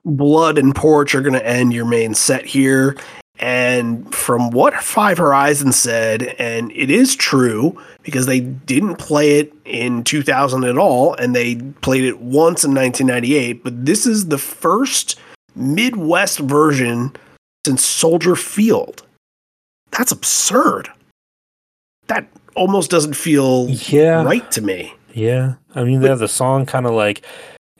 Blood 0.05 0.57
and 0.57 0.75
Porch 0.75 1.15
are 1.15 1.21
going 1.21 1.33
to 1.33 1.45
end 1.45 1.73
your 1.73 1.85
main 1.85 2.13
set 2.13 2.45
here. 2.45 2.97
And 3.39 4.13
from 4.13 4.51
what 4.51 4.75
Five 4.75 5.17
Horizons 5.17 5.75
said, 5.75 6.21
and 6.37 6.71
it 6.71 6.91
is 6.91 7.15
true 7.15 7.81
because 8.03 8.25
they 8.27 8.41
didn't 8.41 8.97
play 8.97 9.39
it 9.39 9.51
in 9.65 10.03
2000 10.03 10.63
at 10.63 10.77
all, 10.77 11.15
and 11.15 11.35
they 11.35 11.55
played 11.81 12.03
it 12.03 12.19
once 12.19 12.63
in 12.63 12.73
1998, 12.75 13.63
but 13.63 13.85
this 13.85 14.05
is 14.05 14.27
the 14.27 14.37
first 14.37 15.19
Midwest 15.55 16.39
version 16.39 17.11
since 17.65 17.83
Soldier 17.83 18.35
Field. 18.35 19.01
That's 19.91 20.11
absurd. 20.11 20.89
That 22.07 22.27
almost 22.55 22.91
doesn't 22.91 23.15
feel 23.15 23.67
Yeah. 23.69 24.23
right 24.23 24.49
to 24.51 24.61
me. 24.61 24.93
Yeah, 25.13 25.55
I 25.73 25.83
mean, 25.83 26.01
yeah, 26.01 26.15
the 26.15 26.27
song 26.27 26.65
kind 26.67 26.85
of 26.85 26.93
like 26.93 27.23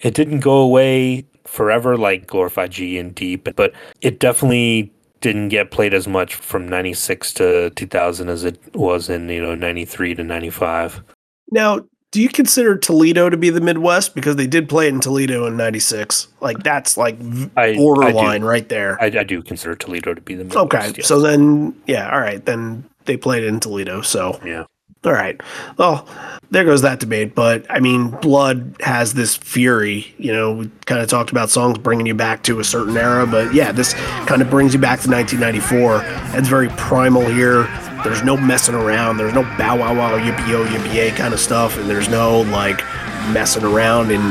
it 0.02 0.14
didn't 0.16 0.40
go 0.40 0.58
away 0.58 1.26
forever 1.54 1.96
like 1.98 2.26
Glorified 2.26 2.72
G 2.72 2.98
and 2.98 3.14
Deep, 3.14 3.48
but 3.56 3.74
it 4.02 4.20
definitely 4.20 4.92
didn't 5.22 5.50
get 5.50 5.70
played 5.72 5.94
as 5.94 6.08
much 6.08 6.34
from 6.36 6.68
96 6.68 7.32
to 7.36 7.70
2000 7.70 8.28
as 8.30 8.44
it 8.44 8.60
was 8.76 9.08
in, 9.08 9.30
you 9.30 9.42
know, 9.42 9.54
93 9.56 10.16
to 10.16 10.24
95. 10.24 11.04
Now, 11.52 11.82
do 12.12 12.22
you 12.22 12.30
consider 12.30 12.76
Toledo 12.76 13.30
to 13.30 13.38
be 13.38 13.50
the 13.52 13.62
Midwest 13.62 14.16
because 14.16 14.36
they 14.36 14.48
did 14.48 14.68
play 14.68 14.88
it 14.88 14.94
in 14.94 15.00
Toledo 15.00 15.46
in 15.48 15.56
'96? 15.58 16.28
Like 16.42 16.62
that's 16.64 16.96
like 16.98 17.18
I- 17.56 17.70
I 17.70 17.76
borderline 17.76 18.42
do. 18.42 18.48
right 18.48 18.68
there. 18.70 19.02
I, 19.02 19.06
I 19.06 19.24
do 19.24 19.42
consider 19.42 19.76
Toledo 19.76 20.14
to 20.14 20.22
be 20.22 20.36
the 20.36 20.44
Midwest. 20.44 20.66
okay, 20.66 20.94
yes. 20.98 21.08
so 21.08 21.20
then 21.20 21.76
yeah, 21.88 22.12
all 22.14 22.20
right, 22.20 22.44
then 22.46 22.84
they 23.06 23.18
played 23.18 23.44
it 23.44 23.48
in 23.48 23.60
Toledo. 23.60 24.02
So 24.02 24.40
yeah. 24.46 24.66
All 25.06 25.14
right, 25.14 25.40
well, 25.78 26.08
there 26.52 26.64
goes 26.64 26.82
that 26.84 27.00
debate. 27.00 27.36
But 27.36 27.66
I 27.70 27.80
mean, 27.80 28.10
Blood 28.10 28.76
has 28.80 29.14
this 29.14 29.36
fury. 29.36 30.14
You 30.18 30.32
know, 30.32 30.52
we 30.54 30.72
kind 30.86 31.02
of 31.02 31.10
talked 31.10 31.32
about 31.32 31.50
songs 31.50 31.78
bringing 31.78 32.06
you 32.06 32.14
back 32.14 32.44
to 32.44 32.60
a 32.60 32.64
certain 32.64 32.96
era, 32.96 33.26
but 33.26 33.54
yeah, 33.54 33.72
this 33.72 33.94
kind 34.26 34.42
of 34.42 34.50
brings 34.50 34.74
you 34.74 34.80
back 34.80 35.02
to 35.02 35.10
1994. 35.10 36.02
It's 36.38 36.48
very 36.48 36.70
primal 36.70 37.26
here. 37.26 37.64
There's 38.04 38.24
no 38.24 38.38
messing 38.38 38.76
around. 38.76 39.18
There's 39.18 39.34
no 39.34 39.44
bow 39.58 39.78
wow 39.78 39.96
wow 39.96 40.18
yippee 40.18 40.48
yo 40.50 40.66
yippee 40.66 41.16
kind 41.16 41.34
of 41.34 41.40
stuff, 41.40 41.78
and 41.78 41.90
there's 41.90 42.10
no 42.10 42.42
like 42.42 42.84
messing 43.32 43.64
around 43.64 44.12
in 44.12 44.22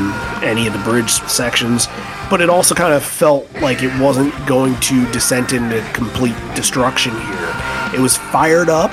any 0.43 0.67
of 0.67 0.73
the 0.73 0.79
bridge 0.79 1.09
sections. 1.09 1.87
But 2.29 2.41
it 2.41 2.49
also 2.49 2.73
kind 2.73 2.93
of 2.93 3.03
felt 3.03 3.51
like 3.61 3.83
it 3.83 3.99
wasn't 3.99 4.33
going 4.47 4.79
to 4.81 5.11
descend 5.11 5.51
into 5.51 5.81
complete 5.93 6.35
destruction 6.55 7.11
here. 7.11 7.53
It 7.93 7.99
was 7.99 8.17
fired 8.17 8.69
up, 8.69 8.91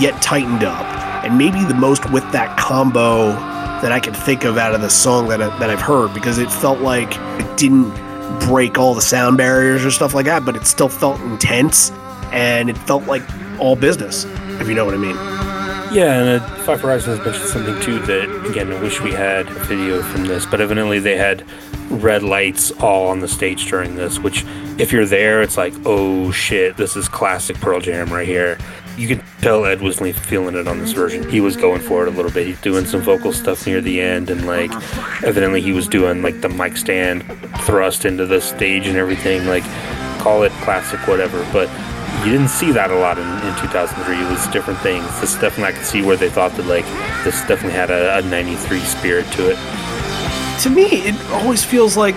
yet 0.00 0.20
tightened 0.22 0.64
up, 0.64 0.86
and 1.24 1.36
maybe 1.38 1.64
the 1.64 1.74
most 1.74 2.10
with 2.10 2.30
that 2.32 2.58
combo 2.58 3.32
that 3.82 3.92
I 3.92 4.00
can 4.00 4.14
think 4.14 4.44
of 4.44 4.58
out 4.58 4.74
of 4.74 4.80
the 4.80 4.90
song 4.90 5.28
that, 5.28 5.40
I, 5.40 5.58
that 5.58 5.70
I've 5.70 5.80
heard 5.80 6.12
because 6.12 6.38
it 6.38 6.50
felt 6.50 6.80
like 6.80 7.16
it 7.40 7.56
didn't 7.56 7.90
break 8.40 8.78
all 8.78 8.94
the 8.94 9.02
sound 9.02 9.36
barriers 9.38 9.84
or 9.84 9.90
stuff 9.90 10.14
like 10.14 10.26
that, 10.26 10.44
but 10.44 10.56
it 10.56 10.66
still 10.66 10.88
felt 10.88 11.20
intense 11.20 11.90
and 12.32 12.70
it 12.70 12.78
felt 12.78 13.04
like 13.04 13.22
all 13.58 13.76
business, 13.76 14.24
if 14.60 14.68
you 14.68 14.74
know 14.74 14.84
what 14.84 14.94
I 14.94 14.98
mean. 14.98 15.16
Yeah, 15.92 16.20
and 16.20 16.42
uh, 16.42 16.56
Five 16.58 16.80
Horizons 16.82 17.18
mentioned 17.24 17.48
something 17.48 17.80
too 17.80 17.98
that, 18.00 18.46
again, 18.46 18.72
I 18.72 18.80
wish 18.80 19.00
we 19.00 19.10
had 19.10 19.48
a 19.48 19.64
video 19.64 20.02
from 20.02 20.24
this, 20.24 20.46
but 20.46 20.60
evidently 20.60 21.00
they 21.00 21.16
had 21.16 21.44
red 21.90 22.22
lights 22.22 22.70
all 22.80 23.08
on 23.08 23.18
the 23.18 23.26
stage 23.26 23.68
during 23.68 23.96
this, 23.96 24.20
which, 24.20 24.44
if 24.78 24.92
you're 24.92 25.06
there, 25.06 25.42
it's 25.42 25.56
like, 25.56 25.74
oh 25.84 26.30
shit, 26.30 26.76
this 26.76 26.96
is 26.96 27.08
classic 27.08 27.56
Pearl 27.56 27.80
Jam 27.80 28.12
right 28.12 28.28
here. 28.28 28.56
You 29.00 29.08
could 29.08 29.24
tell 29.40 29.64
Ed 29.64 29.80
was 29.80 29.98
feeling 29.98 30.54
it 30.54 30.68
on 30.68 30.78
this 30.78 30.92
version. 30.92 31.26
He 31.30 31.40
was 31.40 31.56
going 31.56 31.80
for 31.80 32.06
it 32.06 32.08
a 32.08 32.14
little 32.14 32.30
bit. 32.30 32.46
He's 32.46 32.60
doing 32.60 32.84
some 32.84 33.00
vocal 33.00 33.32
stuff 33.32 33.66
near 33.66 33.80
the 33.80 33.98
end, 33.98 34.28
and 34.28 34.46
like, 34.46 34.70
evidently 35.24 35.62
he 35.62 35.72
was 35.72 35.88
doing 35.88 36.20
like 36.20 36.42
the 36.42 36.50
mic 36.50 36.76
stand 36.76 37.24
thrust 37.62 38.04
into 38.04 38.26
the 38.26 38.42
stage 38.42 38.86
and 38.86 38.98
everything. 38.98 39.46
Like, 39.46 39.64
call 40.18 40.42
it 40.42 40.52
classic, 40.60 41.00
whatever, 41.08 41.42
but 41.50 41.70
you 42.26 42.30
didn't 42.30 42.50
see 42.50 42.72
that 42.72 42.90
a 42.90 42.94
lot 42.94 43.16
in, 43.16 43.26
in 43.26 43.56
2003. 43.62 44.18
It 44.18 44.30
was 44.30 44.46
different 44.48 44.78
things. 44.80 45.06
This 45.18 45.32
definitely, 45.32 45.72
I 45.72 45.78
could 45.78 45.86
see 45.86 46.02
where 46.02 46.16
they 46.16 46.28
thought 46.28 46.52
that, 46.56 46.66
like, 46.66 46.84
this 47.24 47.40
definitely 47.48 47.78
had 47.78 47.90
a, 47.90 48.18
a 48.18 48.22
93 48.28 48.80
spirit 48.80 49.24
to 49.32 49.50
it. 49.50 49.56
To 50.60 50.68
me, 50.68 51.08
it 51.08 51.18
always 51.30 51.64
feels 51.64 51.96
like 51.96 52.14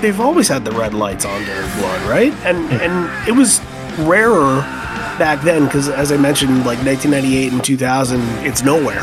they've 0.00 0.20
always 0.20 0.46
had 0.46 0.64
the 0.64 0.70
red 0.70 0.94
lights 0.94 1.24
on 1.24 1.44
during 1.44 1.68
Blood, 1.72 2.08
right? 2.08 2.32
And 2.44 2.58
and 2.80 3.28
it 3.28 3.32
was 3.32 3.60
rarer 3.98 4.62
back 5.20 5.42
then 5.42 5.66
because, 5.66 5.88
as 5.88 6.10
I 6.10 6.16
mentioned, 6.16 6.58
like 6.66 6.78
1998 6.84 7.52
and 7.52 7.62
2000, 7.62 8.20
it's 8.44 8.62
nowhere. 8.64 9.02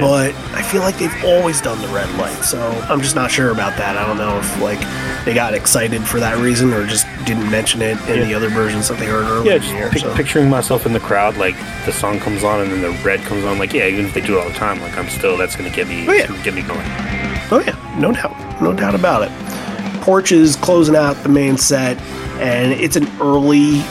But 0.00 0.34
I 0.54 0.62
feel 0.62 0.80
like 0.80 0.96
they've 0.98 1.24
always 1.24 1.60
done 1.60 1.80
the 1.82 1.88
red 1.88 2.08
light, 2.16 2.42
so 2.44 2.58
I'm 2.88 3.00
just 3.02 3.14
not 3.14 3.30
sure 3.30 3.50
about 3.50 3.76
that. 3.76 3.96
I 3.98 4.06
don't 4.06 4.16
know 4.16 4.38
if 4.38 4.60
like 4.62 4.78
they 5.26 5.34
got 5.34 5.52
excited 5.54 6.02
for 6.02 6.18
that 6.18 6.38
reason 6.38 6.72
or 6.72 6.86
just 6.86 7.06
didn't 7.26 7.50
mention 7.50 7.82
it 7.82 7.98
in 8.08 8.20
Yeah. 8.20 8.24
the 8.24 8.34
other 8.34 8.48
versions 8.48 8.88
that 8.88 8.98
they 8.98 9.04
heard 9.06 9.24
earlier 9.26 9.52
Yeah, 9.52 9.58
just 9.58 9.72
year. 9.74 9.90
pic- 9.90 10.02
so. 10.02 10.14
picturing 10.14 10.48
myself 10.48 10.86
in 10.86 10.92
the 10.94 11.00
crowd, 11.00 11.36
like, 11.36 11.54
the 11.84 11.92
song 11.92 12.18
comes 12.20 12.42
on 12.42 12.60
and 12.60 12.72
then 12.72 12.80
the 12.80 12.90
red 13.04 13.20
comes 13.20 13.44
on. 13.44 13.58
Like, 13.58 13.74
yeah, 13.74 13.86
even 13.86 14.06
if 14.06 14.14
they 14.14 14.22
do 14.22 14.38
it 14.38 14.42
all 14.42 14.48
the 14.48 14.54
time, 14.54 14.80
like, 14.80 14.96
I'm 14.96 15.08
still, 15.10 15.36
that's 15.36 15.54
going 15.56 15.68
to 15.70 15.76
get 15.76 15.86
me, 15.88 16.06
Oh, 16.08 16.12
yeah. 16.12 16.26
get 16.42 16.54
me 16.54 16.62
going. 16.62 16.80
Oh 17.50 17.62
yeah, 17.66 17.76
no 17.98 18.12
doubt, 18.12 18.34
no 18.62 18.72
doubt 18.72 18.94
about 18.94 19.22
it. 19.24 20.00
Porch 20.00 20.32
is 20.32 20.56
closing 20.56 20.96
out 20.96 21.16
the 21.22 21.28
main 21.28 21.58
set, 21.58 22.00
and 22.40 22.72
it's 22.72 22.96
an 22.96 23.06
early 23.20 23.82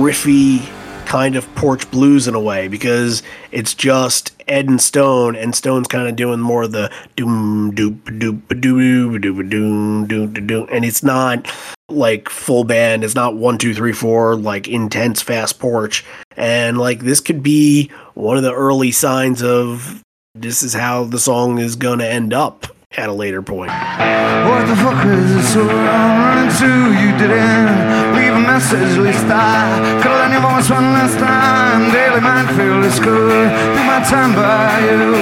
riffy 0.00 0.66
kind 1.08 1.36
of 1.36 1.54
porch 1.54 1.90
blues 1.90 2.28
in 2.28 2.34
a 2.34 2.40
way 2.40 2.68
because 2.68 3.22
it's 3.50 3.72
just 3.72 4.30
Ed 4.46 4.68
and 4.68 4.80
Stone, 4.80 5.36
and 5.36 5.54
Stone's 5.54 5.88
kind 5.88 6.06
of 6.06 6.16
doing 6.16 6.38
more 6.38 6.64
of 6.64 6.72
the 6.72 6.92
doom 7.16 7.72
doop 7.74 8.02
doop 8.02 8.42
doop 8.42 9.18
doop 9.18 9.50
doom 9.50 10.06
doom 10.06 10.32
doom, 10.46 10.68
and 10.70 10.84
it's 10.84 11.02
not 11.02 11.50
like 11.88 12.28
full 12.28 12.62
band. 12.62 13.04
It's 13.04 13.14
not 13.14 13.36
one 13.36 13.56
two 13.56 13.74
three 13.74 13.94
four 13.94 14.36
like 14.36 14.68
intense 14.68 15.22
fast 15.22 15.58
porch, 15.58 16.04
and 16.36 16.76
like 16.76 17.00
this 17.00 17.20
could 17.20 17.42
be 17.42 17.90
one 18.12 18.36
of 18.36 18.42
the 18.42 18.54
early 18.54 18.92
signs 18.92 19.42
of 19.42 20.02
this 20.34 20.62
is 20.62 20.74
how 20.74 21.04
the 21.04 21.18
song 21.18 21.58
is 21.58 21.74
gonna 21.74 22.04
end 22.04 22.34
up 22.34 22.66
at 22.96 23.08
a 23.08 23.12
later 23.12 23.42
point. 23.42 23.70
What 23.70 24.66
the 24.66 24.76
fuck 24.76 25.04
is 25.04 25.34
this 25.34 25.52
so 25.52 25.64
running 25.64 26.50
to? 26.56 26.70
You 26.96 27.10
didn't 27.18 28.16
leave 28.16 28.32
a 28.32 28.40
message, 28.40 28.96
at 28.96 29.02
least 29.04 29.26
I 29.28 30.00
could 30.02 30.10
lend 30.10 30.32
your 30.32 30.42
voice 30.42 30.70
one 30.70 30.92
last 30.96 31.18
time. 31.18 31.92
Daily 31.92 32.20
mind 32.20 32.48
feel 32.56 32.82
is 32.84 32.98
good. 32.98 33.48
Do 33.76 33.82
my 33.84 34.00
time 34.08 34.34
by 34.34 34.80
you. 34.88 35.12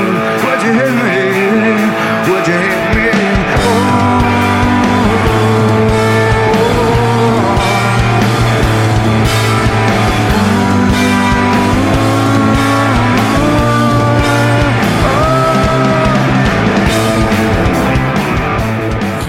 Would 0.46 0.62
you 0.62 0.72
hit 0.78 0.94
me? 0.94 2.30
Would 2.30 2.46
you 2.46 2.54
hit 2.54 3.20
me? 3.20 3.25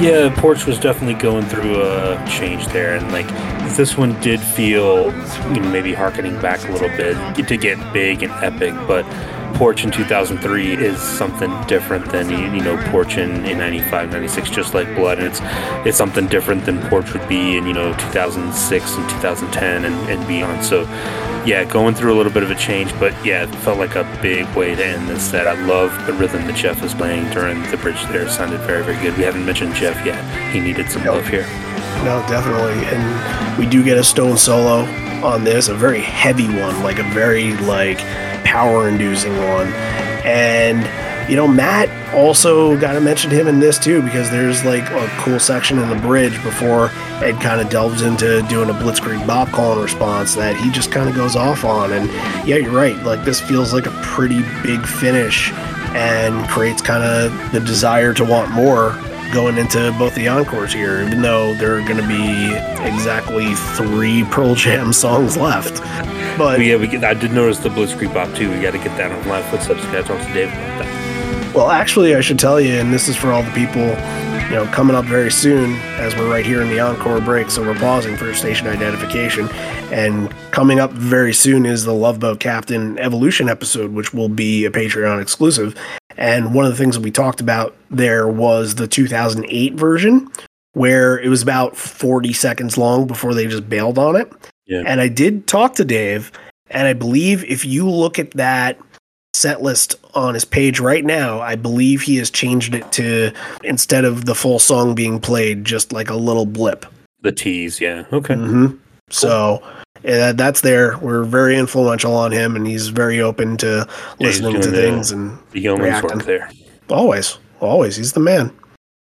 Yeah, 0.07 0.33
Porch 0.37 0.65
was 0.65 0.79
definitely 0.79 1.15
going 1.15 1.43
through 1.47 1.81
a 1.81 2.25
change 2.29 2.65
there, 2.67 2.95
and 2.95 3.11
like 3.11 3.27
this 3.75 3.97
one 3.97 4.17
did 4.21 4.39
feel, 4.39 5.07
you 5.53 5.59
know, 5.59 5.69
maybe 5.69 5.93
harkening 5.93 6.39
back 6.39 6.65
a 6.69 6.71
little 6.71 6.87
bit 6.87 7.45
to 7.45 7.57
get 7.57 7.77
big 7.91 8.23
and 8.23 8.31
epic, 8.41 8.73
but 8.87 9.03
Porch 9.55 9.83
in 9.83 9.91
2003 9.91 10.73
is 10.73 10.99
something 11.01 11.51
different 11.65 12.11
than 12.11 12.29
you 12.29 12.61
know 12.61 12.77
Porch 12.91 13.17
in, 13.17 13.45
in 13.45 13.57
95, 13.57 14.11
96, 14.11 14.49
just 14.49 14.73
like 14.73 14.87
Blood, 14.95 15.19
and 15.19 15.27
it's 15.27 15.39
it's 15.87 15.97
something 15.97 16.27
different 16.27 16.65
than 16.65 16.79
Porch 16.89 17.11
would 17.13 17.27
be 17.27 17.57
in 17.57 17.65
you 17.65 17.73
know 17.73 17.91
2006 17.93 18.95
and 18.95 19.09
2010 19.09 19.85
and, 19.85 19.95
and 20.09 20.27
beyond. 20.27 20.63
So 20.63 20.81
yeah, 21.45 21.63
going 21.63 21.95
through 21.95 22.13
a 22.13 22.17
little 22.17 22.31
bit 22.31 22.43
of 22.43 22.51
a 22.51 22.55
change, 22.55 22.91
but 22.99 23.13
yeah, 23.25 23.43
it 23.43 23.55
felt 23.57 23.77
like 23.79 23.95
a 23.95 24.03
big 24.21 24.45
way 24.55 24.75
to 24.75 24.85
end 24.85 25.07
this 25.07 25.29
set. 25.29 25.47
I 25.47 25.53
love 25.65 26.05
the 26.05 26.13
rhythm 26.13 26.45
that 26.47 26.55
Jeff 26.55 26.81
was 26.81 26.93
playing 26.93 27.29
during 27.31 27.61
the 27.71 27.77
bridge 27.77 28.01
there. 28.07 28.23
It 28.23 28.31
sounded 28.31 28.59
very, 28.61 28.83
very 28.83 29.01
good. 29.01 29.17
We 29.17 29.23
haven't 29.23 29.45
mentioned 29.45 29.73
Jeff 29.73 30.05
yet. 30.05 30.21
He 30.53 30.59
needed 30.59 30.89
some 30.91 31.03
Nope. 31.03 31.15
love 31.15 31.27
here. 31.27 31.47
No, 32.03 32.23
definitely. 32.27 32.85
And 32.87 33.57
we 33.57 33.65
do 33.65 33.83
get 33.83 33.97
a 33.97 34.03
Stone 34.03 34.37
solo 34.37 34.85
on 35.23 35.43
this, 35.43 35.67
a 35.67 35.75
very 35.75 36.01
heavy 36.01 36.47
one, 36.47 36.83
like 36.83 36.99
a 36.99 37.09
very 37.11 37.55
like 37.57 37.99
power 38.43 38.87
inducing 38.87 39.35
one. 39.37 39.67
And 40.23 40.87
you 41.29 41.35
know, 41.35 41.47
Matt 41.47 41.89
also 42.13 42.79
got 42.79 42.93
to 42.93 43.01
mention 43.01 43.29
him 43.29 43.47
in 43.47 43.59
this 43.59 43.77
too 43.77 44.01
because 44.01 44.31
there's 44.31 44.63
like 44.63 44.89
a 44.89 45.07
cool 45.19 45.39
section 45.39 45.77
in 45.77 45.89
the 45.89 45.95
bridge 45.95 46.41
before 46.43 46.89
Ed 47.21 47.41
kind 47.41 47.59
of 47.59 47.69
delves 47.69 48.01
into 48.01 48.41
doing 48.43 48.69
a 48.69 48.73
blitzkrieg 48.73 49.25
bop 49.27 49.49
call 49.49 49.81
response 49.81 50.35
that 50.35 50.55
he 50.55 50.71
just 50.71 50.91
kind 50.91 51.09
of 51.09 51.15
goes 51.15 51.35
off 51.35 51.65
on. 51.65 51.91
And 51.91 52.09
yeah, 52.47 52.55
you're 52.55 52.71
right. 52.71 52.95
Like 53.03 53.25
this 53.25 53.41
feels 53.41 53.73
like 53.73 53.87
a 53.87 53.91
pretty 54.01 54.41
big 54.63 54.85
finish 54.85 55.51
and 55.93 56.47
creates 56.47 56.81
kind 56.81 57.03
of 57.03 57.51
the 57.51 57.59
desire 57.59 58.13
to 58.13 58.23
want 58.23 58.51
more 58.51 58.91
going 59.33 59.57
into 59.57 59.93
both 59.97 60.15
the 60.15 60.27
encores 60.27 60.73
here, 60.73 61.01
even 61.03 61.21
though 61.21 61.53
there 61.55 61.77
are 61.77 61.81
going 61.81 62.01
to 62.01 62.07
be 62.07 62.53
exactly 62.87 63.53
three 63.75 64.23
Pearl 64.25 64.55
Jam 64.55 64.93
songs 64.93 65.37
left. 65.37 65.81
But 66.37 66.61
yeah, 66.61 66.77
we 66.77 66.87
get, 66.87 67.03
I 67.03 67.13
did 67.13 67.31
notice 67.31 67.59
the 67.59 67.69
Blitzkrieg 67.69 68.13
Bop 68.13 68.33
too. 68.35 68.49
We 68.49 68.61
got 68.61 68.71
to 68.71 68.77
get 68.77 68.95
that 68.97 69.11
on 69.11 69.27
live 69.27 69.45
footsteps. 69.45 69.83
Got 69.85 70.01
to 70.01 70.03
talk 70.03 70.27
to 70.27 70.33
Dave 70.33 70.49
about 70.49 70.83
that. 70.83 71.55
Well, 71.55 71.71
actually, 71.71 72.15
I 72.15 72.21
should 72.21 72.37
tell 72.37 72.61
you, 72.61 72.73
and 72.73 72.93
this 72.93 73.07
is 73.07 73.15
for 73.15 73.31
all 73.31 73.41
the 73.41 73.51
people, 73.51 73.81
you 73.81 74.55
know, 74.55 74.69
coming 74.71 74.95
up 74.95 75.05
very 75.05 75.31
soon 75.31 75.75
as 75.97 76.15
we're 76.15 76.29
right 76.29 76.45
here 76.45 76.61
in 76.61 76.69
the 76.69 76.79
encore 76.79 77.19
break. 77.19 77.49
So 77.49 77.63
we're 77.63 77.79
pausing 77.79 78.15
for 78.15 78.31
station 78.33 78.67
identification. 78.67 79.49
And 79.91 80.29
coming 80.51 80.79
up 80.79 80.91
very 80.91 81.33
soon 81.33 81.65
is 81.65 81.83
the 81.83 81.93
Love 81.93 82.19
Boat 82.19 82.39
Captain 82.39 82.99
Evolution 82.99 83.49
episode, 83.49 83.93
which 83.93 84.13
will 84.13 84.29
be 84.29 84.65
a 84.65 84.69
Patreon 84.69 85.21
exclusive. 85.21 85.75
And 86.17 86.53
one 86.53 86.65
of 86.65 86.71
the 86.71 86.77
things 86.77 86.95
that 86.95 87.03
we 87.03 87.11
talked 87.11 87.41
about 87.41 87.75
there 87.89 88.27
was 88.27 88.75
the 88.75 88.87
2008 88.87 89.73
version, 89.75 90.29
where 90.73 91.19
it 91.19 91.29
was 91.29 91.41
about 91.41 91.77
40 91.77 92.33
seconds 92.33 92.77
long 92.77 93.07
before 93.07 93.33
they 93.33 93.47
just 93.47 93.69
bailed 93.69 93.97
on 93.97 94.15
it. 94.15 94.31
Yeah. 94.65 94.83
And 94.85 94.99
I 94.99 95.07
did 95.07 95.47
talk 95.47 95.75
to 95.75 95.85
Dave, 95.85 96.31
and 96.69 96.87
I 96.87 96.93
believe 96.93 97.43
if 97.45 97.63
you 97.63 97.89
look 97.89 98.19
at 98.19 98.31
that 98.31 98.79
set 99.33 99.61
list 99.61 99.95
on 100.15 100.33
his 100.33 100.43
page 100.43 100.79
right 100.79 101.05
now, 101.05 101.39
I 101.39 101.55
believe 101.55 102.01
he 102.01 102.17
has 102.17 102.29
changed 102.29 102.73
it 102.73 102.91
to 102.93 103.31
instead 103.63 104.03
of 104.03 104.25
the 104.25 104.35
full 104.35 104.59
song 104.59 104.95
being 104.95 105.19
played, 105.19 105.63
just 105.63 105.93
like 105.93 106.09
a 106.09 106.15
little 106.15 106.45
blip. 106.45 106.85
The 107.21 107.31
tease, 107.31 107.79
yeah. 107.79 108.05
Okay. 108.11 108.35
hmm 108.35 108.67
So 109.09 109.63
yeah, 110.07 110.31
that's 110.31 110.61
there. 110.61 110.97
We're 110.99 111.25
very 111.25 111.57
influential 111.57 112.15
on 112.15 112.31
him, 112.31 112.55
and 112.55 112.65
he's 112.65 112.87
very 112.87 113.19
open 113.21 113.57
to 113.57 113.85
Yeah, 114.19 114.27
listening 114.27 114.61
to 114.61 114.71
things 114.71 115.11
and 115.11 115.37
The 115.51 115.59
yeoman's 115.59 116.01
work 116.01 116.23
there. 116.23 116.49
Always, 116.89 117.37
always. 117.59 117.97
He's 117.97 118.13
the 118.13 118.21
man. 118.21 118.51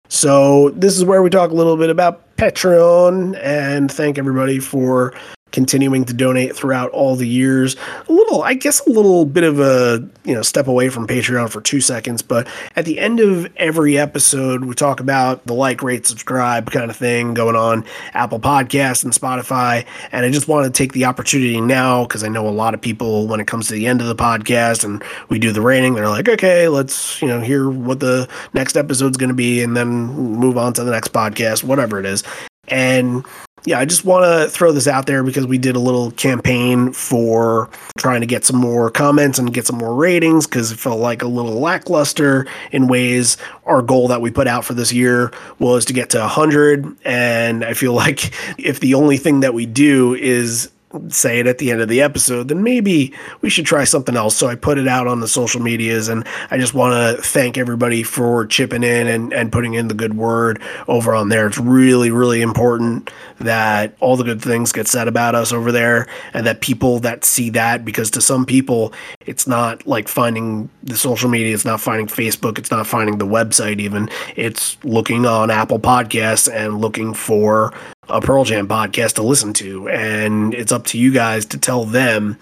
So 0.08 0.70
this 0.70 0.96
is 0.96 1.04
where 1.04 1.22
we 1.22 1.30
talk 1.30 1.52
a 1.52 1.54
little 1.54 1.76
bit 1.76 1.88
about 1.88 2.36
Patreon 2.36 3.38
and 3.40 3.90
thank 3.90 4.18
everybody 4.18 4.58
for 4.58 5.14
continuing 5.52 6.04
to 6.04 6.12
donate 6.12 6.56
throughout 6.56 6.90
all 6.90 7.16
the 7.16 7.26
years. 7.26 7.76
A 8.08 8.12
little, 8.12 8.42
I 8.42 8.54
guess, 8.54 8.84
a 8.86 8.90
little 8.90 9.24
bit 9.24 9.44
of 9.44 9.60
a 9.60 10.06
you 10.24 10.34
know 10.34 10.42
step 10.42 10.66
away 10.66 10.88
from 10.88 11.06
Patreon 11.06 11.50
for 11.50 11.60
two 11.60 11.80
seconds, 11.80 12.22
but 12.22 12.48
at 12.76 12.84
the 12.84 12.98
end 12.98 13.20
of 13.20 13.50
every 13.56 13.98
episode, 13.98 14.64
we 14.64 14.74
talk 14.74 15.00
about 15.00 15.46
the 15.46 15.54
like, 15.54 15.82
rate, 15.82 16.06
subscribe 16.06 16.70
kind 16.70 16.90
of 16.90 16.96
thing 16.96 17.34
going 17.34 17.56
on 17.56 17.84
Apple 18.14 18.40
Podcasts 18.40 19.04
and 19.04 19.12
Spotify. 19.12 19.86
And 20.12 20.24
I 20.24 20.30
just 20.30 20.48
want 20.48 20.66
to 20.66 20.76
take 20.76 20.92
the 20.92 21.04
opportunity 21.04 21.60
now 21.60 22.04
because 22.04 22.24
I 22.24 22.28
know 22.28 22.48
a 22.48 22.50
lot 22.50 22.74
of 22.74 22.80
people 22.80 23.26
when 23.26 23.40
it 23.40 23.46
comes 23.46 23.68
to 23.68 23.74
the 23.74 23.86
end 23.86 24.00
of 24.00 24.06
the 24.06 24.14
podcast 24.14 24.84
and 24.84 25.02
we 25.28 25.38
do 25.38 25.52
the 25.52 25.60
rating, 25.60 25.94
they're 25.94 26.08
like, 26.08 26.28
okay, 26.28 26.68
let's 26.68 27.20
you 27.20 27.28
know 27.28 27.40
hear 27.40 27.68
what 27.68 28.00
the 28.00 28.28
next 28.54 28.76
episode's 28.76 29.16
going 29.16 29.28
to 29.28 29.34
be, 29.34 29.62
and 29.62 29.76
then 29.76 29.88
move 29.88 30.56
on 30.56 30.72
to 30.74 30.84
the 30.84 30.90
next 30.90 31.12
podcast, 31.12 31.64
whatever 31.64 31.98
it 31.98 32.06
is. 32.06 32.22
And 32.68 33.24
yeah, 33.64 33.78
I 33.78 33.84
just 33.84 34.04
want 34.04 34.24
to 34.24 34.48
throw 34.48 34.72
this 34.72 34.86
out 34.86 35.06
there 35.06 35.22
because 35.22 35.46
we 35.46 35.58
did 35.58 35.76
a 35.76 35.80
little 35.80 36.10
campaign 36.12 36.92
for 36.92 37.68
trying 37.98 38.20
to 38.20 38.26
get 38.26 38.44
some 38.44 38.56
more 38.56 38.90
comments 38.90 39.38
and 39.38 39.52
get 39.52 39.66
some 39.66 39.76
more 39.76 39.94
ratings 39.94 40.46
because 40.46 40.72
it 40.72 40.78
felt 40.78 41.00
like 41.00 41.22
a 41.22 41.26
little 41.26 41.60
lackluster 41.60 42.46
in 42.72 42.88
ways. 42.88 43.36
Our 43.66 43.82
goal 43.82 44.08
that 44.08 44.20
we 44.20 44.30
put 44.30 44.46
out 44.46 44.64
for 44.64 44.74
this 44.74 44.92
year 44.92 45.32
was 45.58 45.84
to 45.86 45.92
get 45.92 46.10
to 46.10 46.20
100. 46.20 46.96
And 47.04 47.64
I 47.64 47.74
feel 47.74 47.92
like 48.00 48.32
if 48.58 48.80
the 48.80 48.94
only 48.94 49.18
thing 49.18 49.40
that 49.40 49.54
we 49.54 49.66
do 49.66 50.14
is 50.14 50.70
say 51.08 51.40
it 51.40 51.46
at 51.46 51.58
the 51.58 51.70
end 51.70 51.80
of 51.80 51.88
the 51.88 52.02
episode, 52.02 52.48
then 52.48 52.62
maybe 52.62 53.12
we 53.40 53.50
should 53.50 53.66
try 53.66 53.84
something 53.84 54.16
else. 54.16 54.36
So 54.36 54.48
I 54.48 54.54
put 54.56 54.78
it 54.78 54.88
out 54.88 55.06
on 55.06 55.20
the 55.20 55.28
social 55.28 55.60
medias 55.60 56.08
and 56.08 56.26
I 56.50 56.58
just 56.58 56.74
want 56.74 56.94
to 56.94 57.22
thank 57.22 57.56
everybody 57.56 58.02
for 58.02 58.46
chipping 58.46 58.82
in 58.82 59.06
and, 59.06 59.32
and 59.32 59.52
putting 59.52 59.74
in 59.74 59.88
the 59.88 59.94
good 59.94 60.16
word 60.16 60.60
over 60.88 61.14
on 61.14 61.28
there. 61.28 61.46
It's 61.46 61.58
really, 61.58 62.10
really 62.10 62.42
important 62.42 63.10
that 63.38 63.94
all 64.00 64.16
the 64.16 64.24
good 64.24 64.42
things 64.42 64.72
get 64.72 64.88
said 64.88 65.06
about 65.06 65.34
us 65.34 65.52
over 65.52 65.70
there 65.70 66.06
and 66.34 66.46
that 66.46 66.60
people 66.60 66.98
that 67.00 67.24
see 67.24 67.50
that, 67.50 67.84
because 67.84 68.10
to 68.12 68.20
some 68.20 68.44
people, 68.44 68.92
it's 69.26 69.46
not 69.46 69.86
like 69.86 70.08
finding 70.08 70.68
the 70.82 70.96
social 70.96 71.30
media, 71.30 71.54
it's 71.54 71.64
not 71.64 71.80
finding 71.80 72.06
Facebook, 72.06 72.58
it's 72.58 72.70
not 72.70 72.86
finding 72.86 73.18
the 73.18 73.26
website 73.26 73.78
even. 73.78 74.10
It's 74.36 74.76
looking 74.84 75.24
on 75.24 75.50
Apple 75.50 75.78
Podcasts 75.78 76.52
and 76.52 76.80
looking 76.80 77.14
for 77.14 77.72
a 78.08 78.20
Pearl 78.20 78.44
Jam 78.44 78.66
podcast 78.66 79.14
to 79.14 79.22
listen 79.22 79.52
to. 79.54 79.88
And 79.88 80.54
it's 80.54 80.72
up 80.72 80.84
to 80.86 80.98
you 80.98 81.12
guys 81.12 81.46
to 81.46 81.58
tell 81.58 81.84
them 81.84 82.38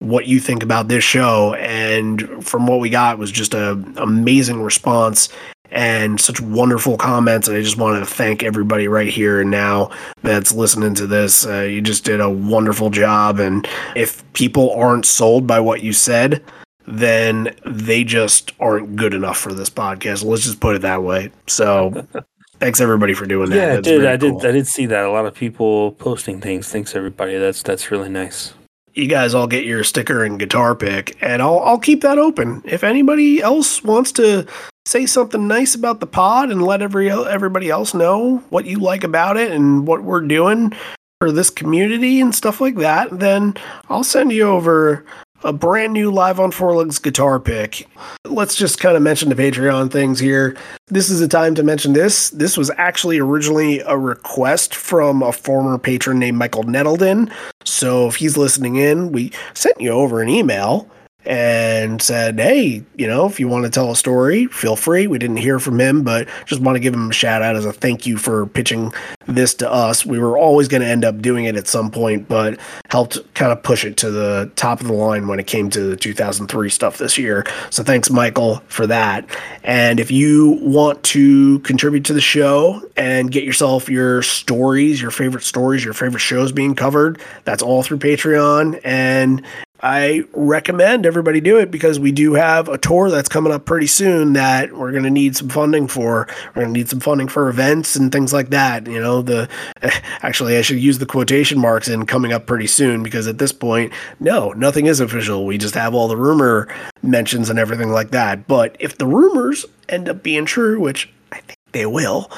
what 0.00 0.26
you 0.26 0.38
think 0.40 0.62
about 0.62 0.88
this 0.88 1.04
show. 1.04 1.54
And 1.54 2.44
from 2.44 2.66
what 2.66 2.80
we 2.80 2.90
got 2.90 3.18
was 3.18 3.32
just 3.32 3.54
a 3.54 3.72
amazing 3.96 4.62
response 4.62 5.28
and 5.70 6.20
such 6.20 6.40
wonderful 6.40 6.96
comments. 6.96 7.48
And 7.48 7.56
I 7.56 7.62
just 7.62 7.76
wanted 7.76 8.00
to 8.00 8.06
thank 8.06 8.42
everybody 8.42 8.88
right 8.88 9.08
here 9.08 9.40
and 9.40 9.50
now 9.50 9.90
that's 10.22 10.52
listening 10.52 10.94
to 10.94 11.06
this. 11.06 11.46
Uh, 11.46 11.62
you 11.62 11.80
just 11.80 12.04
did 12.04 12.20
a 12.20 12.30
wonderful 12.30 12.90
job. 12.90 13.38
And 13.38 13.68
if 13.94 14.30
people 14.32 14.72
aren't 14.72 15.04
sold 15.04 15.46
by 15.46 15.60
what 15.60 15.82
you 15.82 15.92
said, 15.92 16.42
then 16.86 17.54
they 17.66 18.02
just 18.02 18.52
aren't 18.60 18.96
good 18.96 19.12
enough 19.12 19.36
for 19.36 19.52
this 19.52 19.68
podcast. 19.68 20.24
Let's 20.24 20.44
just 20.44 20.60
put 20.60 20.76
it 20.76 20.82
that 20.82 21.02
way. 21.02 21.30
So 21.46 22.06
thanks 22.58 22.80
everybody 22.80 23.14
for 23.14 23.26
doing 23.26 23.50
that. 23.50 23.56
Yeah, 23.56 23.78
I 23.78 23.80
did. 23.80 24.06
I 24.06 24.16
did. 24.16 24.32
cool. 24.32 24.46
I 24.46 24.52
did 24.52 24.66
see 24.66 24.86
that. 24.86 25.04
A 25.04 25.10
lot 25.10 25.26
of 25.26 25.34
people 25.34 25.92
posting 25.92 26.40
things. 26.40 26.68
Thanks 26.68 26.94
everybody. 26.94 27.36
That's 27.36 27.62
that's 27.62 27.90
really 27.90 28.08
nice. 28.08 28.54
you 28.94 29.06
guys 29.06 29.34
all 29.34 29.46
get 29.46 29.64
your 29.64 29.84
sticker 29.84 30.24
and 30.24 30.38
guitar 30.38 30.74
pick, 30.74 31.16
and 31.22 31.40
I'll 31.42 31.60
I'll 31.60 31.78
keep 31.78 32.02
that 32.02 32.18
open. 32.18 32.62
If 32.64 32.84
anybody 32.84 33.40
else 33.40 33.82
wants 33.82 34.12
to 34.12 34.46
say 34.86 35.06
something 35.06 35.46
nice 35.46 35.74
about 35.74 36.00
the 36.00 36.06
pod 36.06 36.50
and 36.50 36.62
let 36.62 36.82
every 36.82 37.10
everybody 37.10 37.70
else 37.70 37.94
know 37.94 38.38
what 38.50 38.64
you 38.66 38.78
like 38.78 39.04
about 39.04 39.36
it 39.36 39.52
and 39.52 39.86
what 39.86 40.02
we're 40.02 40.22
doing, 40.22 40.72
for 41.20 41.32
this 41.32 41.50
community 41.50 42.20
and 42.20 42.34
stuff 42.34 42.60
like 42.60 42.76
that, 42.76 43.18
then 43.18 43.54
I'll 43.88 44.04
send 44.04 44.32
you 44.32 44.44
over 44.44 45.04
a 45.44 45.52
brand 45.52 45.92
new 45.92 46.10
live 46.10 46.40
on 46.40 46.50
four 46.50 46.84
guitar 46.86 47.38
pick. 47.38 47.88
Let's 48.24 48.54
just 48.54 48.80
kind 48.80 48.96
of 48.96 49.02
mention 49.02 49.28
the 49.28 49.34
Patreon 49.34 49.90
things 49.90 50.18
here. 50.18 50.56
This 50.88 51.10
is 51.10 51.20
the 51.20 51.28
time 51.28 51.54
to 51.54 51.62
mention 51.62 51.92
this. 51.92 52.30
This 52.30 52.56
was 52.56 52.70
actually 52.76 53.18
originally 53.18 53.80
a 53.80 53.96
request 53.96 54.74
from 54.74 55.22
a 55.22 55.32
former 55.32 55.78
patron 55.78 56.18
named 56.18 56.38
Michael 56.38 56.64
Nettleton. 56.64 57.30
So 57.64 58.08
if 58.08 58.16
he's 58.16 58.36
listening 58.36 58.76
in, 58.76 59.12
we 59.12 59.32
sent 59.54 59.80
you 59.80 59.90
over 59.90 60.20
an 60.20 60.28
email 60.28 60.88
and 61.28 62.00
said, 62.00 62.40
Hey, 62.40 62.82
you 62.96 63.06
know, 63.06 63.26
if 63.26 63.38
you 63.38 63.48
want 63.48 63.64
to 63.64 63.70
tell 63.70 63.90
a 63.90 63.96
story, 63.96 64.46
feel 64.46 64.76
free. 64.76 65.06
We 65.06 65.18
didn't 65.18 65.36
hear 65.36 65.58
from 65.58 65.78
him, 65.78 66.02
but 66.02 66.26
just 66.46 66.62
want 66.62 66.76
to 66.76 66.80
give 66.80 66.94
him 66.94 67.10
a 67.10 67.12
shout 67.12 67.42
out 67.42 67.54
as 67.54 67.66
a 67.66 67.72
thank 67.72 68.06
you 68.06 68.16
for 68.16 68.46
pitching 68.46 68.94
this 69.26 69.52
to 69.56 69.70
us. 69.70 70.06
We 70.06 70.18
were 70.18 70.38
always 70.38 70.68
going 70.68 70.80
to 70.80 70.88
end 70.88 71.04
up 71.04 71.20
doing 71.20 71.44
it 71.44 71.54
at 71.54 71.68
some 71.68 71.90
point, 71.90 72.28
but 72.28 72.58
helped 72.88 73.18
kind 73.34 73.52
of 73.52 73.62
push 73.62 73.84
it 73.84 73.98
to 73.98 74.10
the 74.10 74.50
top 74.56 74.80
of 74.80 74.86
the 74.86 74.94
line 74.94 75.28
when 75.28 75.38
it 75.38 75.46
came 75.46 75.68
to 75.70 75.82
the 75.82 75.96
2003 75.96 76.70
stuff 76.70 76.96
this 76.96 77.18
year. 77.18 77.44
So 77.68 77.82
thanks, 77.82 78.08
Michael, 78.08 78.62
for 78.68 78.86
that. 78.86 79.28
And 79.64 80.00
if 80.00 80.10
you 80.10 80.58
want 80.62 81.02
to 81.04 81.58
contribute 81.58 82.06
to 82.06 82.14
the 82.14 82.22
show 82.22 82.82
and 82.96 83.30
get 83.30 83.44
yourself 83.44 83.90
your 83.90 84.22
stories, 84.22 85.02
your 85.02 85.10
favorite 85.10 85.44
stories, 85.44 85.84
your 85.84 85.92
favorite 85.92 86.20
shows 86.20 86.52
being 86.52 86.74
covered, 86.74 87.20
that's 87.44 87.62
all 87.62 87.82
through 87.82 87.98
Patreon. 87.98 88.80
And 88.82 89.44
I 89.80 90.24
recommend 90.32 91.06
everybody 91.06 91.40
do 91.40 91.58
it 91.58 91.70
because 91.70 92.00
we 92.00 92.10
do 92.10 92.34
have 92.34 92.68
a 92.68 92.78
tour 92.78 93.10
that's 93.10 93.28
coming 93.28 93.52
up 93.52 93.64
pretty 93.64 93.86
soon 93.86 94.32
that 94.32 94.72
we're 94.72 94.90
going 94.90 95.04
to 95.04 95.10
need 95.10 95.36
some 95.36 95.48
funding 95.48 95.86
for. 95.86 96.26
We're 96.48 96.62
going 96.62 96.74
to 96.74 96.78
need 96.80 96.88
some 96.88 96.98
funding 96.98 97.28
for 97.28 97.48
events 97.48 97.94
and 97.94 98.10
things 98.10 98.32
like 98.32 98.50
that. 98.50 98.88
You 98.88 99.00
know, 99.00 99.22
the 99.22 99.48
actually, 100.22 100.56
I 100.56 100.62
should 100.62 100.80
use 100.80 100.98
the 100.98 101.06
quotation 101.06 101.60
marks 101.60 101.88
in 101.88 102.06
coming 102.06 102.32
up 102.32 102.46
pretty 102.46 102.66
soon 102.66 103.04
because 103.04 103.28
at 103.28 103.38
this 103.38 103.52
point, 103.52 103.92
no, 104.18 104.52
nothing 104.52 104.86
is 104.86 104.98
official. 104.98 105.46
We 105.46 105.58
just 105.58 105.76
have 105.76 105.94
all 105.94 106.08
the 106.08 106.16
rumor 106.16 106.66
mentions 107.02 107.48
and 107.48 107.58
everything 107.58 107.90
like 107.90 108.10
that. 108.10 108.48
But 108.48 108.76
if 108.80 108.98
the 108.98 109.06
rumors 109.06 109.64
end 109.88 110.08
up 110.08 110.24
being 110.24 110.44
true, 110.44 110.80
which 110.80 111.08
I 111.30 111.36
think 111.36 111.58
they 111.70 111.86
will, 111.86 112.32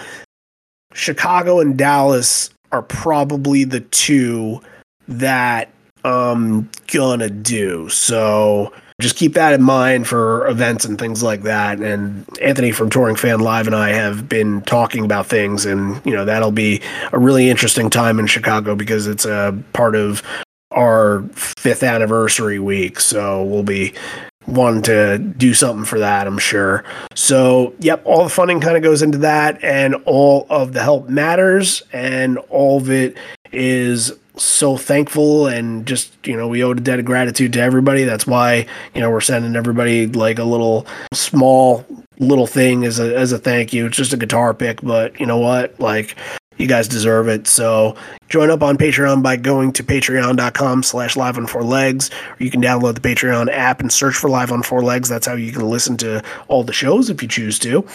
Chicago 0.93 1.61
and 1.61 1.79
Dallas 1.79 2.51
are 2.71 2.83
probably 2.83 3.65
the 3.65 3.81
two 3.81 4.61
that 5.09 5.71
um 6.05 6.69
gonna 6.93 7.31
do. 7.31 7.89
So 7.89 8.73
just 9.01 9.17
keep 9.17 9.35
that 9.35 9.55
in 9.55 9.63
mind 9.63 10.07
for 10.07 10.47
events 10.47 10.85
and 10.85 10.99
things 10.99 11.23
like 11.23 11.43
that. 11.43 11.79
And 11.79 12.27
Anthony 12.41 12.71
from 12.71 12.91
Touring 12.91 13.17
Fan 13.17 13.41
Live 13.41 13.67
and 13.67 13.75
I 13.75 13.91
have 13.91 14.29
been 14.29 14.63
talking 14.63 15.05
about 15.05 15.27
things, 15.27 15.67
and 15.67 16.01
you 16.05 16.13
know 16.13 16.25
that'll 16.25 16.53
be 16.53 16.83
a 17.13 17.19
really 17.19 17.49
interesting 17.49 17.91
time 17.91 18.19
in 18.19 18.27
Chicago 18.27 18.75
because 18.75 19.07
it's 19.07 19.25
a 19.25 19.57
part 19.73 19.97
of 19.97 20.23
our 20.71 21.23
fifth 21.35 21.83
anniversary 21.83 22.59
week. 22.59 23.01
So 23.01 23.43
we'll 23.43 23.65
be 23.65 23.93
wanting 24.47 24.83
to 24.83 25.19
do 25.19 25.55
something 25.55 25.85
for 25.85 25.99
that, 25.99 26.27
I'm 26.27 26.39
sure. 26.39 26.85
So, 27.15 27.75
yep, 27.79 28.03
all 28.05 28.25
the 28.25 28.31
funding 28.31 28.61
kind 28.61 28.77
of 28.77 28.83
goes 28.83 29.03
into 29.03 29.19
that, 29.19 29.63
and 29.63 29.95
all 30.05 30.47
of 30.51 30.73
the 30.73 30.83
help 30.83 31.09
matters, 31.09 31.83
and 31.93 32.39
all 32.49 32.79
of 32.79 32.91
it 32.91 33.17
is 33.53 34.13
so 34.41 34.77
thankful 34.77 35.47
and 35.47 35.87
just 35.87 36.15
you 36.27 36.37
know 36.37 36.49
we 36.49 36.65
owe 36.65 36.73
a 36.73 36.75
debt 36.75 36.99
of 36.99 37.05
gratitude 37.05 37.53
to 37.55 37.61
everybody. 37.61 38.05
That's 38.05 38.27
why 38.27 38.67
you 38.95 39.01
know 39.01 39.11
we're 39.11 39.21
sending 39.21 39.57
everybody 39.57 40.07
like 40.07 40.39
a 40.39 40.45
little 40.45 40.87
small 41.13 41.85
little 42.19 42.47
thing 42.47 42.85
as 42.85 42.99
a 42.99 43.17
as 43.17 43.33
a 43.33 43.39
thank 43.39 43.73
you. 43.73 43.87
It's 43.87 43.97
just 43.97 44.13
a 44.13 44.17
guitar 44.17 44.55
pick 44.55 44.81
but 44.83 45.19
you 45.21 45.27
know 45.27 45.39
what? 45.39 45.79
Like 45.81 46.17
you 46.61 46.67
guys 46.67 46.87
deserve 46.87 47.27
it. 47.29 47.47
So 47.47 47.97
join 48.29 48.51
up 48.51 48.63
on 48.63 48.77
patreon 48.77 49.23
by 49.23 49.37
going 49.37 49.73
to 49.73 49.83
patreon.com 49.83 50.83
slash 50.83 51.17
live 51.17 51.39
on 51.39 51.47
four 51.47 51.65
legs. 51.65 52.11
Or 52.11 52.45
you 52.45 52.51
can 52.51 52.61
download 52.61 52.95
the 52.95 53.01
patreon 53.01 53.51
app 53.51 53.81
and 53.81 53.91
search 53.91 54.15
for 54.15 54.29
live 54.29 54.53
on 54.53 54.63
four 54.63 54.83
legs. 54.83 55.09
That's 55.09 55.27
how 55.27 55.35
you 55.35 55.53
can 55.53 55.69
listen 55.69 55.97
to 55.99 56.23
all 56.49 56.63
the 56.63 56.73
shows 56.73 57.09
if 57.09 57.23
you 57.23 57.29
choose 57.29 57.59
to. 57.61 57.87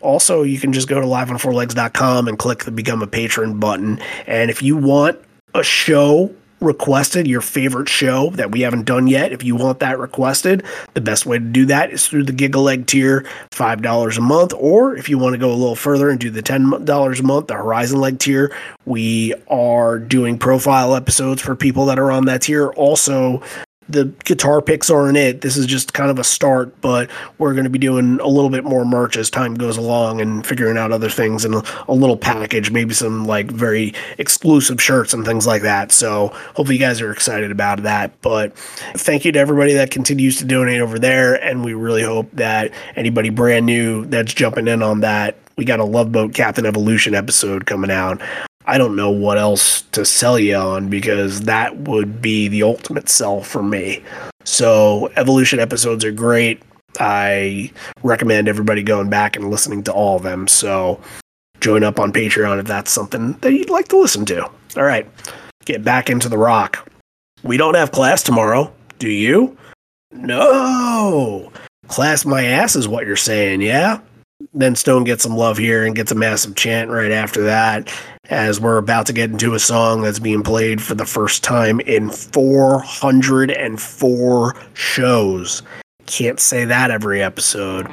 Also 0.00 0.42
you 0.42 0.58
can 0.58 0.72
just 0.72 0.88
go 0.88 1.00
to 1.00 1.06
liveonfourlegs.com 1.06 2.28
and 2.28 2.38
click 2.38 2.64
the 2.64 2.70
become 2.70 3.02
a 3.02 3.06
patron 3.06 3.58
button. 3.58 4.00
And 4.26 4.50
if 4.50 4.62
you 4.62 4.76
want 4.76 5.18
a 5.54 5.62
show 5.62 6.34
requested, 6.62 7.26
your 7.26 7.40
favorite 7.40 7.88
show 7.88 8.30
that 8.30 8.52
we 8.52 8.60
haven't 8.60 8.84
done 8.84 9.06
yet, 9.08 9.32
if 9.32 9.42
you 9.42 9.56
want 9.56 9.80
that 9.80 9.98
requested, 9.98 10.64
the 10.94 11.00
best 11.00 11.26
way 11.26 11.38
to 11.38 11.44
do 11.44 11.66
that 11.66 11.90
is 11.90 12.06
through 12.06 12.24
the 12.24 12.32
Giggle 12.32 12.62
Leg 12.62 12.86
tier, 12.86 13.26
$5 13.50 14.16
a 14.16 14.20
month. 14.20 14.54
Or 14.56 14.96
if 14.96 15.08
you 15.08 15.18
want 15.18 15.34
to 15.34 15.38
go 15.38 15.50
a 15.50 15.54
little 15.54 15.76
further 15.76 16.08
and 16.08 16.20
do 16.20 16.30
the 16.30 16.42
$10 16.42 17.18
a 17.18 17.22
month, 17.22 17.48
the 17.48 17.54
Horizon 17.54 18.00
Leg 18.00 18.18
tier, 18.18 18.54
we 18.86 19.34
are 19.48 19.98
doing 19.98 20.38
profile 20.38 20.94
episodes 20.94 21.42
for 21.42 21.56
people 21.56 21.86
that 21.86 21.98
are 21.98 22.10
on 22.10 22.26
that 22.26 22.42
tier. 22.42 22.70
Also, 22.70 23.42
the 23.88 24.06
guitar 24.24 24.62
picks 24.62 24.90
aren't 24.90 25.16
it. 25.16 25.40
This 25.40 25.56
is 25.56 25.66
just 25.66 25.92
kind 25.92 26.10
of 26.10 26.18
a 26.18 26.24
start, 26.24 26.80
but 26.80 27.10
we're 27.38 27.52
going 27.52 27.64
to 27.64 27.70
be 27.70 27.78
doing 27.78 28.20
a 28.20 28.26
little 28.26 28.50
bit 28.50 28.64
more 28.64 28.84
merch 28.84 29.16
as 29.16 29.30
time 29.30 29.54
goes 29.54 29.76
along 29.76 30.20
and 30.20 30.46
figuring 30.46 30.76
out 30.78 30.92
other 30.92 31.10
things 31.10 31.44
and 31.44 31.54
a, 31.54 31.92
little 31.92 32.16
package, 32.16 32.70
maybe 32.70 32.94
some 32.94 33.26
like 33.26 33.50
very 33.50 33.94
exclusive 34.18 34.82
shirts 34.82 35.12
and 35.12 35.24
things 35.24 35.46
like 35.46 35.62
that. 35.62 35.92
So 35.92 36.28
hopefully 36.54 36.74
you 36.74 36.80
guys 36.80 37.00
are 37.00 37.12
excited 37.12 37.50
about 37.50 37.82
that. 37.82 38.20
But 38.22 38.56
thank 38.56 39.24
you 39.24 39.32
to 39.32 39.38
everybody 39.38 39.74
that 39.74 39.90
continues 39.90 40.38
to 40.38 40.44
donate 40.44 40.80
over 40.80 40.98
there. 40.98 41.34
And 41.34 41.64
we 41.64 41.74
really 41.74 42.02
hope 42.02 42.28
that 42.32 42.72
anybody 42.96 43.30
brand 43.30 43.66
new 43.66 44.06
that's 44.06 44.34
jumping 44.34 44.68
in 44.68 44.82
on 44.82 45.00
that, 45.00 45.36
we 45.56 45.64
got 45.64 45.80
a 45.80 45.84
Love 45.84 46.10
Boat 46.10 46.34
Captain 46.34 46.66
Evolution 46.66 47.14
episode 47.14 47.66
coming 47.66 47.90
out. 47.90 48.20
I 48.66 48.78
don't 48.78 48.96
know 48.96 49.10
what 49.10 49.38
else 49.38 49.82
to 49.92 50.04
sell 50.04 50.38
you 50.38 50.56
on 50.56 50.88
because 50.88 51.42
that 51.42 51.76
would 51.78 52.22
be 52.22 52.48
the 52.48 52.62
ultimate 52.62 53.08
sell 53.08 53.42
for 53.42 53.62
me. 53.62 54.02
So, 54.44 55.10
evolution 55.16 55.58
episodes 55.58 56.04
are 56.04 56.12
great. 56.12 56.62
I 57.00 57.72
recommend 58.02 58.48
everybody 58.48 58.82
going 58.82 59.10
back 59.10 59.36
and 59.36 59.50
listening 59.50 59.82
to 59.84 59.92
all 59.92 60.16
of 60.16 60.22
them. 60.22 60.46
So, 60.48 61.00
join 61.60 61.84
up 61.84 61.98
on 61.98 62.12
Patreon 62.12 62.58
if 62.58 62.66
that's 62.66 62.90
something 62.90 63.32
that 63.40 63.52
you'd 63.52 63.70
like 63.70 63.88
to 63.88 63.98
listen 63.98 64.24
to. 64.26 64.44
All 64.44 64.84
right, 64.84 65.08
get 65.64 65.84
back 65.84 66.10
into 66.10 66.28
the 66.28 66.38
rock. 66.38 66.88
We 67.42 67.56
don't 67.56 67.74
have 67.74 67.92
class 67.92 68.22
tomorrow, 68.22 68.72
do 68.98 69.08
you? 69.08 69.56
No. 70.12 71.50
Class 71.88 72.24
my 72.24 72.44
ass 72.44 72.76
is 72.76 72.86
what 72.86 73.06
you're 73.06 73.16
saying, 73.16 73.60
yeah? 73.60 74.00
Then 74.54 74.76
Stone 74.76 75.04
gets 75.04 75.22
some 75.22 75.36
love 75.36 75.58
here 75.58 75.84
and 75.84 75.94
gets 75.94 76.10
a 76.12 76.14
massive 76.14 76.56
chant 76.56 76.90
right 76.90 77.10
after 77.10 77.42
that, 77.44 77.92
as 78.30 78.58
we're 78.60 78.78
about 78.78 79.04
to 79.06 79.12
get 79.12 79.30
into 79.30 79.54
a 79.54 79.58
song 79.58 80.00
that's 80.02 80.18
being 80.18 80.42
played 80.42 80.82
for 80.82 80.94
the 80.94 81.04
first 81.06 81.44
time 81.44 81.80
in 81.80 82.10
404 82.10 84.56
shows. 84.74 85.62
Can't 86.06 86.40
say 86.40 86.64
that 86.64 86.90
every 86.90 87.22
episode. 87.22 87.86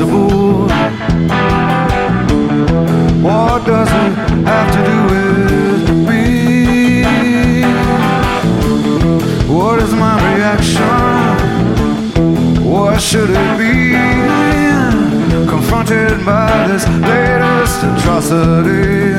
Not 0.00 0.06
responsible? 0.06 0.68
What 3.22 3.66
does 3.66 3.88
it 3.88 4.12
have 4.46 4.72
to 4.74 4.80
do 4.90 4.98
with 5.12 5.90
me? 6.08 6.24
What 9.52 9.82
is 9.82 9.92
my 9.92 10.16
reaction? 10.34 10.84
What 12.64 13.00
should 13.00 13.30
it 13.30 13.58
be? 13.58 13.96
Confronted 15.46 16.24
by 16.24 16.66
this 16.68 16.86
latest 16.88 17.82
atrocity, 17.82 19.14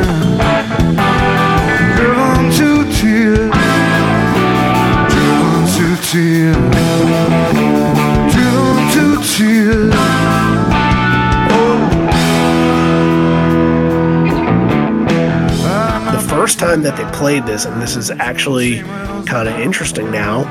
first 16.49 16.57
time 16.57 16.81
that 16.81 16.97
they 16.97 17.05
played 17.15 17.45
this, 17.45 17.63
and 17.65 17.79
this 17.79 17.95
is 17.95 18.09
actually 18.09 18.79
kind 19.27 19.47
of 19.47 19.59
interesting 19.59 20.09
now, 20.09 20.41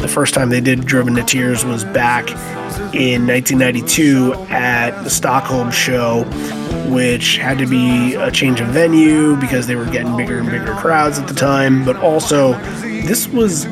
the 0.00 0.08
first 0.08 0.34
time 0.34 0.48
they 0.48 0.60
did 0.60 0.84
Driven 0.84 1.14
to 1.14 1.22
Tears 1.22 1.64
was 1.64 1.84
back 1.84 2.28
in 2.92 3.28
1992 3.28 4.32
at 4.50 4.90
the 5.04 5.08
Stockholm 5.08 5.70
show, 5.70 6.24
which 6.88 7.36
had 7.36 7.58
to 7.58 7.66
be 7.66 8.14
a 8.16 8.28
change 8.32 8.60
of 8.60 8.66
venue 8.70 9.36
because 9.36 9.68
they 9.68 9.76
were 9.76 9.84
getting 9.84 10.16
bigger 10.16 10.40
and 10.40 10.50
bigger 10.50 10.74
crowds 10.74 11.16
at 11.16 11.28
the 11.28 11.34
time. 11.34 11.84
But 11.84 11.94
also, 11.98 12.54
this 13.06 13.28
was 13.28 13.64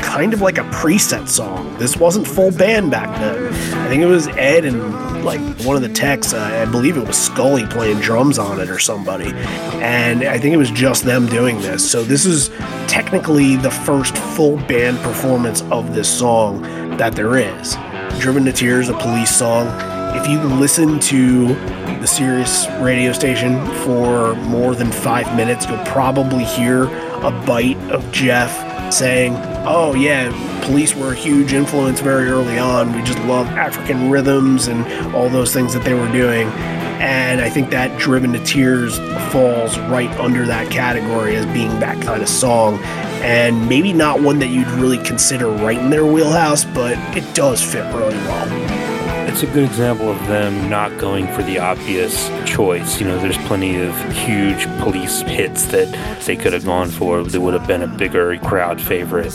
kind 0.00 0.32
of 0.32 0.40
like 0.40 0.58
a 0.58 0.64
preset 0.70 1.28
song. 1.28 1.76
This 1.78 1.96
wasn't 1.96 2.26
full 2.26 2.52
band 2.52 2.90
back 2.90 3.18
then. 3.18 3.52
I 3.78 3.88
think 3.88 4.02
it 4.02 4.06
was 4.06 4.28
Ed 4.28 4.64
and 4.64 5.24
like 5.24 5.40
one 5.64 5.74
of 5.74 5.82
the 5.82 5.88
techs, 5.88 6.32
uh, 6.32 6.38
I 6.38 6.70
believe 6.70 6.96
it 6.96 7.06
was 7.06 7.16
Scully 7.16 7.66
playing 7.66 7.98
drums 7.98 8.38
on 8.38 8.60
it 8.60 8.70
or 8.70 8.78
somebody. 8.78 9.32
And 9.82 10.22
I 10.22 10.38
think 10.38 10.54
it 10.54 10.56
was 10.56 10.70
just 10.70 11.02
them 11.04 11.26
doing 11.26 11.60
this. 11.60 11.88
So 11.90 12.04
this 12.04 12.24
is 12.24 12.50
technically 12.86 13.56
the 13.56 13.70
first 13.70 14.16
full 14.16 14.56
band 14.56 14.98
performance 14.98 15.62
of 15.62 15.94
this 15.94 16.08
song 16.08 16.62
that 16.96 17.14
there 17.14 17.36
is. 17.36 17.76
Driven 18.20 18.44
to 18.44 18.52
Tears, 18.52 18.88
a 18.88 18.94
police 18.94 19.34
song. 19.34 19.66
If 20.16 20.28
you 20.28 20.38
listen 20.40 21.00
to 21.00 21.48
the 21.98 22.06
Sirius 22.06 22.68
radio 22.80 23.12
station 23.12 23.66
for 23.82 24.36
more 24.36 24.74
than 24.74 24.92
five 24.92 25.36
minutes, 25.36 25.66
you'll 25.66 25.84
probably 25.86 26.44
hear 26.44 26.84
a 26.84 27.30
bite 27.44 27.76
of 27.90 28.10
Jeff 28.12 28.75
saying, 28.90 29.34
Oh, 29.66 29.94
yeah, 29.94 30.30
police 30.64 30.94
were 30.94 31.12
a 31.12 31.14
huge 31.14 31.52
influence 31.52 32.00
very 32.00 32.28
early 32.28 32.58
on. 32.58 32.94
We 32.94 33.02
just 33.02 33.18
love 33.20 33.46
African 33.48 34.10
rhythms 34.10 34.68
and 34.68 35.14
all 35.14 35.28
those 35.28 35.52
things 35.52 35.72
that 35.74 35.84
they 35.84 35.94
were 35.94 36.10
doing. 36.12 36.48
And 36.98 37.40
I 37.40 37.50
think 37.50 37.70
that 37.70 37.98
Driven 37.98 38.32
to 38.32 38.42
Tears 38.44 38.98
falls 39.32 39.78
right 39.80 40.10
under 40.18 40.46
that 40.46 40.70
category 40.70 41.36
as 41.36 41.46
being 41.46 41.68
that 41.80 42.02
kind 42.02 42.22
of 42.22 42.28
song. 42.28 42.78
And 43.22 43.68
maybe 43.68 43.92
not 43.92 44.20
one 44.20 44.38
that 44.38 44.48
you'd 44.48 44.68
really 44.68 44.98
consider 44.98 45.48
right 45.48 45.78
in 45.78 45.90
their 45.90 46.06
wheelhouse, 46.06 46.64
but 46.64 46.96
it 47.16 47.34
does 47.34 47.62
fit 47.62 47.84
really 47.94 48.16
well 48.16 48.75
it's 49.26 49.42
a 49.42 49.46
good 49.46 49.64
example 49.64 50.10
of 50.10 50.18
them 50.26 50.70
not 50.70 50.96
going 50.98 51.26
for 51.34 51.42
the 51.42 51.58
obvious 51.58 52.28
choice. 52.48 53.00
You 53.00 53.06
know, 53.06 53.18
there's 53.18 53.36
plenty 53.38 53.76
of 53.76 53.94
huge 54.12 54.66
police 54.78 55.20
hits 55.22 55.66
that 55.66 56.22
they 56.24 56.36
could 56.36 56.52
have 56.52 56.64
gone 56.64 56.88
for 56.88 57.22
that 57.22 57.40
would 57.40 57.54
have 57.54 57.66
been 57.66 57.82
a 57.82 57.86
bigger 57.88 58.38
crowd 58.38 58.80
favorite. 58.80 59.34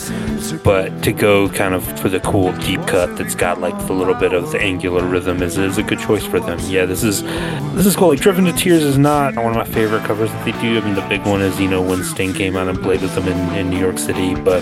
But 0.63 1.03
to 1.03 1.11
go 1.11 1.49
kind 1.49 1.73
of 1.73 1.83
for 1.99 2.09
the 2.09 2.19
cool 2.21 2.53
deep 2.59 2.85
cut 2.87 3.17
that's 3.17 3.35
got 3.35 3.59
like 3.59 3.77
the 3.87 3.93
little 3.93 4.15
bit 4.15 4.33
of 4.33 4.51
the 4.51 4.59
angular 4.59 5.05
rhythm 5.05 5.41
is, 5.43 5.57
is 5.57 5.77
a 5.77 5.83
good 5.83 5.99
choice 5.99 6.25
for 6.25 6.39
them. 6.39 6.59
Yeah, 6.63 6.85
this 6.85 7.03
is 7.03 7.23
this 7.73 7.85
is 7.85 7.95
cool. 7.95 8.09
Like 8.09 8.21
Driven 8.21 8.45
to 8.45 8.53
Tears 8.53 8.83
is 8.83 8.97
not 8.97 9.35
one 9.35 9.47
of 9.47 9.55
my 9.55 9.65
favorite 9.65 10.03
covers 10.05 10.31
that 10.31 10.45
they 10.45 10.51
do. 10.61 10.79
I 10.79 10.85
mean, 10.85 10.95
the 10.95 11.07
big 11.07 11.25
one 11.25 11.41
is 11.41 11.59
you 11.59 11.67
know 11.67 11.81
when 11.81 12.03
Sting 12.03 12.33
came 12.33 12.55
out 12.55 12.67
and 12.67 12.81
played 12.81 13.01
with 13.01 13.13
them 13.15 13.27
in, 13.27 13.55
in 13.55 13.69
New 13.69 13.79
York 13.79 13.97
City, 13.97 14.35
but 14.35 14.61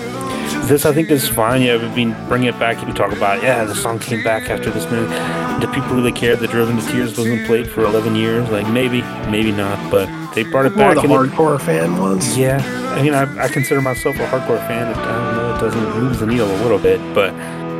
this 0.67 0.85
I 0.85 0.93
think 0.93 1.09
is 1.09 1.27
fine. 1.27 1.61
Yeah, 1.61 1.77
we 1.77 2.05
mean, 2.05 2.27
bring 2.27 2.43
it 2.43 2.57
back. 2.59 2.85
We 2.85 2.93
talk 2.93 3.11
about 3.11 3.43
yeah, 3.43 3.63
the 3.65 3.75
song 3.75 3.99
came 3.99 4.23
back 4.23 4.49
after 4.49 4.69
this 4.69 4.89
movie. 4.89 5.13
Do 5.59 5.67
people 5.73 5.95
really 5.95 6.11
care 6.11 6.35
that 6.35 6.49
"Driven 6.49 6.77
to 6.77 6.85
Tears" 6.87 7.17
wasn't 7.17 7.45
played 7.45 7.67
for 7.67 7.83
11 7.83 8.15
years? 8.15 8.49
Like 8.49 8.67
maybe, 8.69 9.01
maybe 9.29 9.51
not, 9.51 9.91
but 9.91 10.07
they 10.33 10.43
brought 10.43 10.65
it 10.65 10.75
More 10.75 10.93
back. 10.93 11.03
the 11.03 11.09
hardcore 11.09 11.55
it, 11.55 11.63
fan 11.63 11.97
was. 11.97 12.37
Yeah, 12.37 12.61
I 12.95 13.01
mean, 13.01 13.13
I, 13.13 13.43
I, 13.43 13.47
consider 13.47 13.81
myself 13.81 14.15
a 14.17 14.27
hardcore 14.27 14.65
fan. 14.67 14.87
I 14.87 14.93
don't 14.93 15.35
know, 15.35 15.55
it 15.55 15.59
doesn't 15.59 16.01
move 16.01 16.19
the 16.19 16.27
needle 16.27 16.49
a 16.49 16.59
little 16.61 16.79
bit, 16.79 16.99
but 17.13 17.33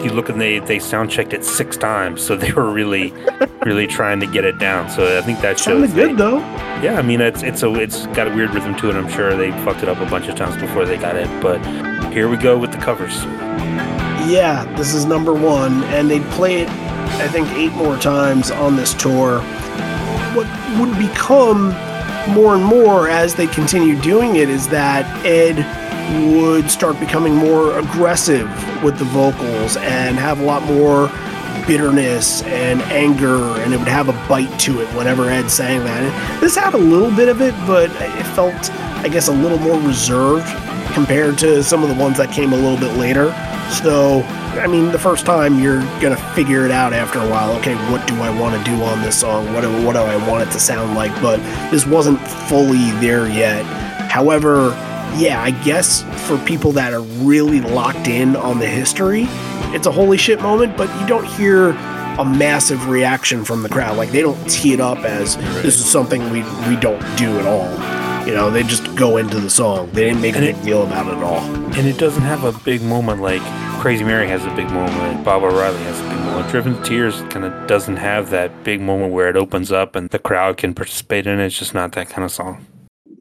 you 0.04 0.12
look 0.12 0.30
and 0.30 0.40
they 0.40 0.60
they 0.60 0.80
sound 0.80 1.12
checked 1.12 1.34
it 1.34 1.44
six 1.44 1.78
times, 1.78 2.22
so 2.22 2.36
they 2.38 2.52
were 2.52 2.72
really, 2.72 3.14
really 3.66 3.88
trying 3.88 4.20
to 4.20 4.28
get 4.28 4.46
it 4.46 4.58
down. 4.58 4.90
So 4.90 5.18
I 5.18 5.22
think 5.22 5.40
that 5.42 5.60
shows. 5.60 5.90
Sounded 5.90 5.94
good 5.94 6.18
though. 6.18 6.40
Yeah, 6.82 6.96
I 6.98 7.02
mean 7.02 7.22
it's 7.22 7.44
it's 7.44 7.64
a 7.64 7.74
it's 7.76 8.08
got 8.08 8.28
a 8.28 8.36
weird 8.36 8.54
rhythm 8.54 8.76
to 8.78 8.90
it. 8.90 8.96
I'm 8.96 9.10
sure 9.10 9.36
they 9.36 9.52
fucked 9.64 9.84
it 9.84 9.90
up 9.90 10.00
a 10.00 10.10
bunch 10.10 10.28
of 10.28 10.36
times 10.36 10.60
before 10.62 10.86
they 10.86 10.98
got 10.98 11.16
it, 11.16 11.28
but 11.42 11.60
here 12.12 12.28
we 12.28 12.38
go 12.38 12.58
with 12.58 12.72
the 12.72 12.78
covers. 12.78 13.24
Yeah, 14.30 14.66
this 14.78 14.94
is 14.94 15.06
number 15.06 15.34
one, 15.34 15.84
and 15.86 16.10
they'd 16.10 16.24
play 16.32 16.62
it, 16.62 16.70
I 16.70 17.28
think, 17.28 17.48
eight 17.50 17.72
more 17.74 17.98
times 17.98 18.52
on 18.52 18.76
this 18.76 18.94
tour. 18.94 19.40
What 20.34 20.48
would 20.80 20.98
become 20.98 21.70
more 22.34 22.56
and 22.56 22.64
more 22.64 23.10
as 23.10 23.36
they 23.36 23.48
continue 23.48 24.00
doing 24.02 24.36
it 24.36 24.50
is 24.50 24.68
that 24.70 25.06
Ed 25.26 25.58
would 26.32 26.70
start 26.70 27.00
becoming 27.00 27.36
more 27.36 27.78
aggressive 27.78 28.50
with 28.84 28.98
the 28.98 29.06
vocals 29.06 29.78
and 29.78 30.18
have 30.18 30.40
a 30.40 30.44
lot 30.44 30.64
more 30.64 31.10
bitterness 31.68 32.42
and 32.44 32.82
anger, 32.84 33.38
and 33.62 33.74
it 33.74 33.78
would 33.78 33.88
have 33.88 34.10
a 34.10 34.28
bite 34.28 34.60
to 34.60 34.82
it 34.82 34.88
whenever 34.96 35.30
Ed 35.30 35.50
sang 35.50 35.84
that. 35.84 36.42
This 36.42 36.56
had 36.56 36.74
a 36.74 36.78
little 36.78 37.16
bit 37.16 37.30
of 37.30 37.42
it, 37.42 37.54
but 37.68 37.90
it 37.92 38.26
felt, 38.36 38.72
I 38.72 39.08
guess, 39.08 39.28
a 39.28 39.34
little 39.34 39.60
more 39.60 39.80
reserved 39.82 40.48
compared 40.94 41.38
to 41.40 41.64
some 41.64 41.84
of 41.84 41.90
the 41.90 41.96
ones 41.96 42.18
that 42.18 42.32
came 42.32 42.54
a 42.54 42.56
little 42.56 42.78
bit 42.78 42.96
later. 42.98 43.32
So, 43.84 44.22
I 44.60 44.68
mean, 44.68 44.92
the 44.92 45.00
first 45.00 45.26
time 45.26 45.60
you're 45.60 45.82
gonna 46.02 46.18
figure 46.34 46.66
it 46.66 46.72
out 46.72 46.94
after 46.94 47.20
a 47.20 47.30
while. 47.30 47.52
Okay, 47.58 47.76
what 47.92 48.06
do 48.08 48.16
I 48.22 48.30
want 48.30 48.58
to 48.58 48.70
do 48.70 48.82
on 48.84 49.02
this 49.02 49.20
song? 49.20 49.54
What 49.54 49.62
do, 49.62 49.86
what 49.86 49.94
do 49.94 50.00
I 50.00 50.16
want 50.28 50.48
it 50.48 50.52
to 50.54 50.60
sound 50.60 50.96
like? 50.96 51.14
But 51.22 51.38
this 51.70 51.86
wasn't 51.86 52.20
fully 52.28 52.92
there 53.00 53.28
yet. 53.28 53.64
However, 54.10 54.70
yeah, 55.16 55.42
I 55.42 55.52
guess 55.52 56.04
for 56.28 56.38
people 56.46 56.72
that 56.74 56.94
are 56.94 57.02
really 57.02 57.62
locked 57.62 58.08
in 58.08 58.36
on 58.36 58.60
the 58.60 58.68
history, 58.68 59.26
it's 59.72 59.88
a 59.88 59.92
holy 59.92 60.18
shit 60.18 60.42
moment, 60.42 60.76
but 60.78 60.90
you 61.00 61.08
don't 61.08 61.26
hear 61.26 61.70
a 62.20 62.26
massive 62.26 62.90
reaction 62.90 63.46
from 63.46 63.64
the 63.64 63.70
crowd. 63.70 63.98
Like 63.98 64.12
they 64.12 64.22
don't 64.22 64.50
tee 64.50 64.74
it 64.74 64.82
up 64.82 65.00
as 65.00 65.38
this 65.62 65.80
is 65.80 65.90
something 65.90 66.22
we 66.32 66.44
we 66.68 66.76
don't 66.76 67.02
do 67.18 67.40
at 67.40 67.46
all. 67.46 67.99
You 68.28 68.36
know, 68.36 68.50
they 68.50 68.64
just 68.64 68.96
go 68.96 69.18
into 69.18 69.40
the 69.40 69.50
song. 69.50 69.90
They 69.92 70.06
didn't 70.06 70.22
make 70.22 70.36
and 70.36 70.44
a 70.44 70.48
big 70.54 70.58
it, 70.58 70.64
deal 70.64 70.84
about 70.84 71.08
it 71.08 71.18
at 71.18 71.24
all. 71.24 71.40
And 71.76 71.88
it 71.88 71.98
doesn't 71.98 72.22
have 72.22 72.44
a 72.44 72.52
big 72.64 72.82
moment 72.82 73.22
like 73.22 73.42
Crazy 73.80 74.04
Mary 74.04 74.28
has 74.28 74.46
a 74.46 74.54
big 74.56 74.70
moment, 74.72 75.24
Baba 75.24 75.46
O'Riley 75.46 75.82
has 75.84 76.00
a 76.02 76.04
big 76.04 76.20
moment. 76.20 76.52
Driven 76.52 76.76
to 76.76 76.84
Tears 76.84 77.22
kind 77.30 77.46
of 77.46 77.66
doesn't 77.66 77.96
have 77.96 78.30
that 78.30 78.66
big 78.66 78.82
moment 78.82 79.14
where 79.14 79.30
it 79.30 79.38
opens 79.38 79.72
up 79.72 79.96
and 79.96 80.10
the 80.10 80.20
crowd 80.20 80.58
can 80.58 80.74
participate 80.74 81.26
in 81.26 81.40
it. 81.40 81.46
It's 81.46 81.58
just 81.58 81.74
not 81.74 81.94
that 81.94 82.10
kind 82.10 82.26
of 82.26 82.32
song. 82.32 82.66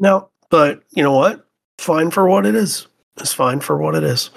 No, 0.00 0.30
but 0.50 0.82
you 0.90 1.02
know 1.04 1.12
what? 1.12 1.46
Fine 1.78 2.10
for 2.10 2.28
what 2.28 2.44
it 2.44 2.56
is. 2.56 2.88
It's 3.18 3.32
fine 3.32 3.60
for 3.60 3.78
what 3.78 3.94
it 3.94 4.02
is. 4.02 4.30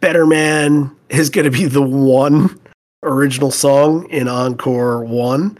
Better 0.00 0.26
Man 0.26 0.94
is 1.10 1.30
going 1.30 1.44
to 1.44 1.50
be 1.50 1.66
the 1.66 1.80
one 1.80 2.58
original 3.04 3.52
song 3.52 4.08
in 4.10 4.26
Encore 4.26 5.04
1. 5.04 5.58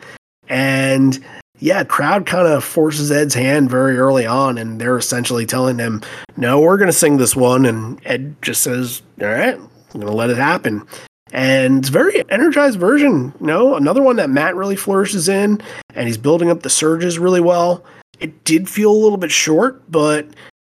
And 0.49 1.25
yeah, 1.63 1.85
crowd 1.85 2.27
kind 2.27 2.49
of 2.49 2.65
forces 2.65 3.13
Ed's 3.13 3.35
hand 3.35 3.71
very 3.71 3.97
early 3.97 4.27
on, 4.27 4.59
and 4.59 4.81
they're 4.81 4.99
essentially 4.99 5.47
telling 5.47 5.79
him, 5.79 6.03
"No, 6.37 6.61
we're 6.61 6.77
going 6.77 6.89
to 6.89 6.93
sing 6.93 7.19
this 7.19 7.37
one." 7.37 7.65
And 7.65 8.01
Ed 8.05 8.35
just 8.43 8.65
says, 8.65 9.01
"All 9.21 9.29
right, 9.29 9.55
I'm 9.55 9.71
going 9.93 10.07
to 10.07 10.13
let 10.13 10.31
it 10.31 10.39
happen." 10.39 10.85
And 11.31 11.79
it's 11.79 11.89
very 11.89 12.29
energized 12.31 12.81
version. 12.81 13.33
You 13.41 13.47
know, 13.47 13.77
another 13.77 14.03
one 14.03 14.17
that 14.17 14.29
Matt 14.29 14.57
really 14.57 14.75
flourishes 14.75 15.29
in, 15.29 15.63
and 15.95 16.09
he's 16.09 16.19
building 16.19 16.51
up 16.51 16.63
the 16.63 16.69
surges 16.69 17.21
really 17.21 17.41
well. 17.41 17.85
It 18.19 18.43
did 18.43 18.69
feel 18.69 18.91
a 18.91 19.03
little 19.03 19.17
bit 19.17 19.31
short, 19.31 19.89
but 19.89 20.27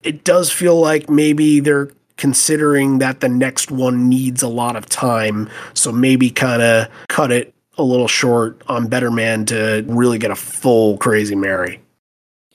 it 0.03 0.23
does 0.23 0.53
feel 0.53 0.79
like 0.79 1.09
maybe 1.09 1.59
they're 1.59 1.91
considering 2.15 2.99
that 2.99 3.19
the 3.19 3.29
next 3.29 3.71
one 3.71 4.07
needs 4.07 4.41
a 4.41 4.47
lot 4.47 4.77
of 4.77 4.85
time. 4.85 5.49
So 5.73 5.91
maybe 5.91 6.29
kind 6.29 6.61
of 6.61 6.87
cut 7.09 7.31
it 7.33 7.53
a 7.77 7.83
little 7.83 8.07
short 8.07 8.61
on 8.67 8.87
Better 8.87 9.11
Man 9.11 9.45
to 9.47 9.83
really 9.87 10.17
get 10.17 10.31
a 10.31 10.35
full 10.35 10.97
Crazy 10.97 11.35
Mary. 11.35 11.81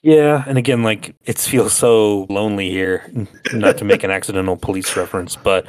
Yeah, 0.03 0.43
and 0.47 0.59
again, 0.59 0.83
like 0.83 1.15
it 1.25 1.39
feels 1.39 1.73
so 1.73 2.27
lonely 2.29 2.71
here. 2.71 3.09
Not 3.53 3.79
to 3.79 3.85
make 3.85 4.03
an 4.03 4.11
accidental 4.11 4.57
police 4.57 4.97
reference, 4.97 5.37
but 5.37 5.65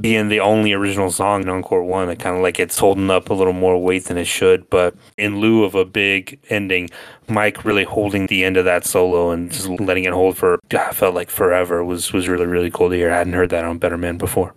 being 0.00 0.28
the 0.28 0.40
only 0.40 0.72
original 0.72 1.10
song 1.10 1.42
in 1.42 1.48
Encore 1.48 1.82
One, 1.82 2.10
it 2.10 2.18
kind 2.18 2.36
of 2.36 2.42
like 2.42 2.58
it's 2.58 2.78
holding 2.78 3.10
up 3.10 3.30
a 3.30 3.34
little 3.34 3.52
more 3.52 3.80
weight 3.80 4.04
than 4.04 4.18
it 4.18 4.26
should. 4.26 4.68
But 4.68 4.94
in 5.16 5.40
lieu 5.40 5.64
of 5.64 5.74
a 5.74 5.84
big 5.84 6.40
ending, 6.50 6.90
Mike 7.28 7.64
really 7.64 7.84
holding 7.84 8.26
the 8.26 8.44
end 8.44 8.56
of 8.56 8.64
that 8.64 8.84
solo 8.84 9.30
and 9.30 9.50
just 9.50 9.68
letting 9.68 10.04
it 10.04 10.12
hold 10.12 10.36
for 10.36 10.58
I 10.72 10.92
felt 10.92 11.14
like 11.14 11.30
forever 11.30 11.84
was 11.84 12.12
was 12.12 12.28
really 12.28 12.46
really 12.46 12.70
cool 12.70 12.90
to 12.90 12.96
hear. 12.96 13.12
I 13.12 13.18
hadn't 13.18 13.32
heard 13.34 13.50
that 13.50 13.64
on 13.64 13.78
Better 13.78 13.96
Man 13.96 14.18
before. 14.18 14.54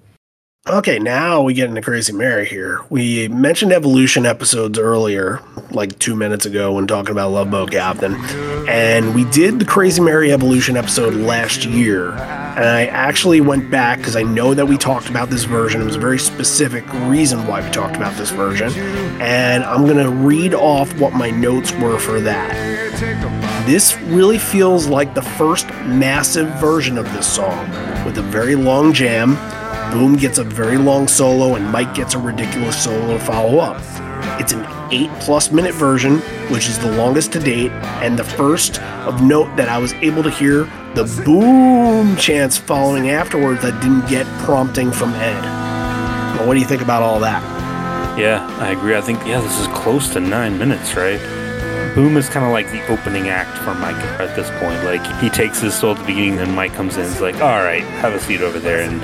Okay, 0.69 0.99
now 0.99 1.41
we 1.41 1.55
get 1.55 1.69
into 1.69 1.81
Crazy 1.81 2.13
Mary 2.13 2.45
here. 2.45 2.85
We 2.91 3.27
mentioned 3.29 3.73
evolution 3.73 4.27
episodes 4.27 4.77
earlier, 4.77 5.41
like 5.71 5.97
two 5.97 6.15
minutes 6.15 6.45
ago, 6.45 6.73
when 6.73 6.85
talking 6.85 7.11
about 7.11 7.31
Love 7.31 7.49
Boat 7.49 7.71
Captain. 7.71 8.13
And 8.69 9.15
we 9.15 9.25
did 9.31 9.57
the 9.57 9.65
Crazy 9.65 10.03
Mary 10.03 10.31
evolution 10.31 10.77
episode 10.77 11.15
last 11.15 11.65
year. 11.65 12.11
And 12.11 12.63
I 12.63 12.85
actually 12.85 13.41
went 13.41 13.71
back 13.71 13.97
because 13.97 14.15
I 14.15 14.21
know 14.21 14.53
that 14.53 14.67
we 14.67 14.77
talked 14.77 15.09
about 15.09 15.31
this 15.31 15.45
version. 15.45 15.81
It 15.81 15.85
was 15.85 15.95
a 15.95 15.99
very 15.99 16.19
specific 16.19 16.85
reason 17.05 17.47
why 17.47 17.65
we 17.65 17.71
talked 17.71 17.95
about 17.95 18.15
this 18.15 18.29
version. 18.29 18.71
And 19.19 19.63
I'm 19.63 19.85
going 19.85 19.97
to 19.97 20.11
read 20.11 20.53
off 20.53 20.93
what 20.99 21.13
my 21.13 21.31
notes 21.31 21.71
were 21.71 21.97
for 21.97 22.19
that. 22.21 23.65
This 23.65 23.97
really 24.01 24.37
feels 24.37 24.85
like 24.85 25.15
the 25.15 25.23
first 25.23 25.67
massive 25.87 26.49
version 26.59 26.99
of 26.99 27.11
this 27.13 27.25
song, 27.25 27.67
with 28.05 28.19
a 28.19 28.21
very 28.21 28.53
long 28.53 28.93
jam 28.93 29.39
Boom 29.91 30.15
gets 30.15 30.37
a 30.37 30.43
very 30.43 30.77
long 30.77 31.07
solo, 31.07 31.55
and 31.55 31.69
Mike 31.69 31.93
gets 31.93 32.13
a 32.13 32.17
ridiculous 32.17 32.81
solo 32.81 33.17
to 33.17 33.19
follow 33.19 33.59
up. 33.59 33.77
It's 34.39 34.53
an 34.53 34.65
8 34.91 35.09
plus 35.19 35.51
minute 35.51 35.73
version, 35.73 36.19
which 36.49 36.67
is 36.67 36.79
the 36.79 36.91
longest 36.91 37.33
to 37.33 37.39
date, 37.39 37.71
and 38.01 38.17
the 38.17 38.23
first 38.23 38.81
of 38.81 39.21
note 39.21 39.53
that 39.57 39.67
I 39.67 39.77
was 39.77 39.91
able 39.95 40.23
to 40.23 40.29
hear 40.29 40.63
the 40.95 41.03
boom 41.25 42.15
chants 42.15 42.57
following 42.57 43.09
afterwards 43.09 43.61
that 43.63 43.81
didn't 43.81 44.07
get 44.07 44.25
prompting 44.45 44.91
from 44.91 45.13
Ed. 45.15 45.41
Well, 46.37 46.47
what 46.47 46.53
do 46.53 46.61
you 46.61 46.65
think 46.65 46.81
about 46.81 47.03
all 47.03 47.19
that? 47.19 47.41
Yeah, 48.17 48.47
I 48.59 48.71
agree. 48.71 48.95
I 48.95 49.01
think, 49.01 49.19
yeah, 49.25 49.41
this 49.41 49.59
is 49.59 49.67
close 49.67 50.11
to 50.13 50.19
nine 50.21 50.57
minutes, 50.57 50.95
right? 50.95 51.19
Boom 51.95 52.15
is 52.15 52.29
kind 52.29 52.45
of 52.45 52.53
like 52.53 52.71
the 52.71 52.85
opening 52.87 53.27
act 53.27 53.57
for 53.57 53.73
Mike 53.73 53.95
at 54.21 54.33
this 54.37 54.49
point. 54.61 54.83
Like, 54.85 55.05
he 55.21 55.29
takes 55.29 55.59
his 55.59 55.73
soul 55.73 55.91
at 55.91 55.99
the 55.99 56.05
beginning, 56.05 56.39
and 56.39 56.55
Mike 56.55 56.73
comes 56.73 56.95
in 56.95 57.03
and 57.03 57.13
is 57.13 57.19
like, 57.19 57.35
all 57.35 57.63
right, 57.63 57.83
have 57.83 58.13
a 58.13 58.19
seat 58.19 58.41
over 58.41 58.59
there. 58.59 58.81
And 58.81 59.01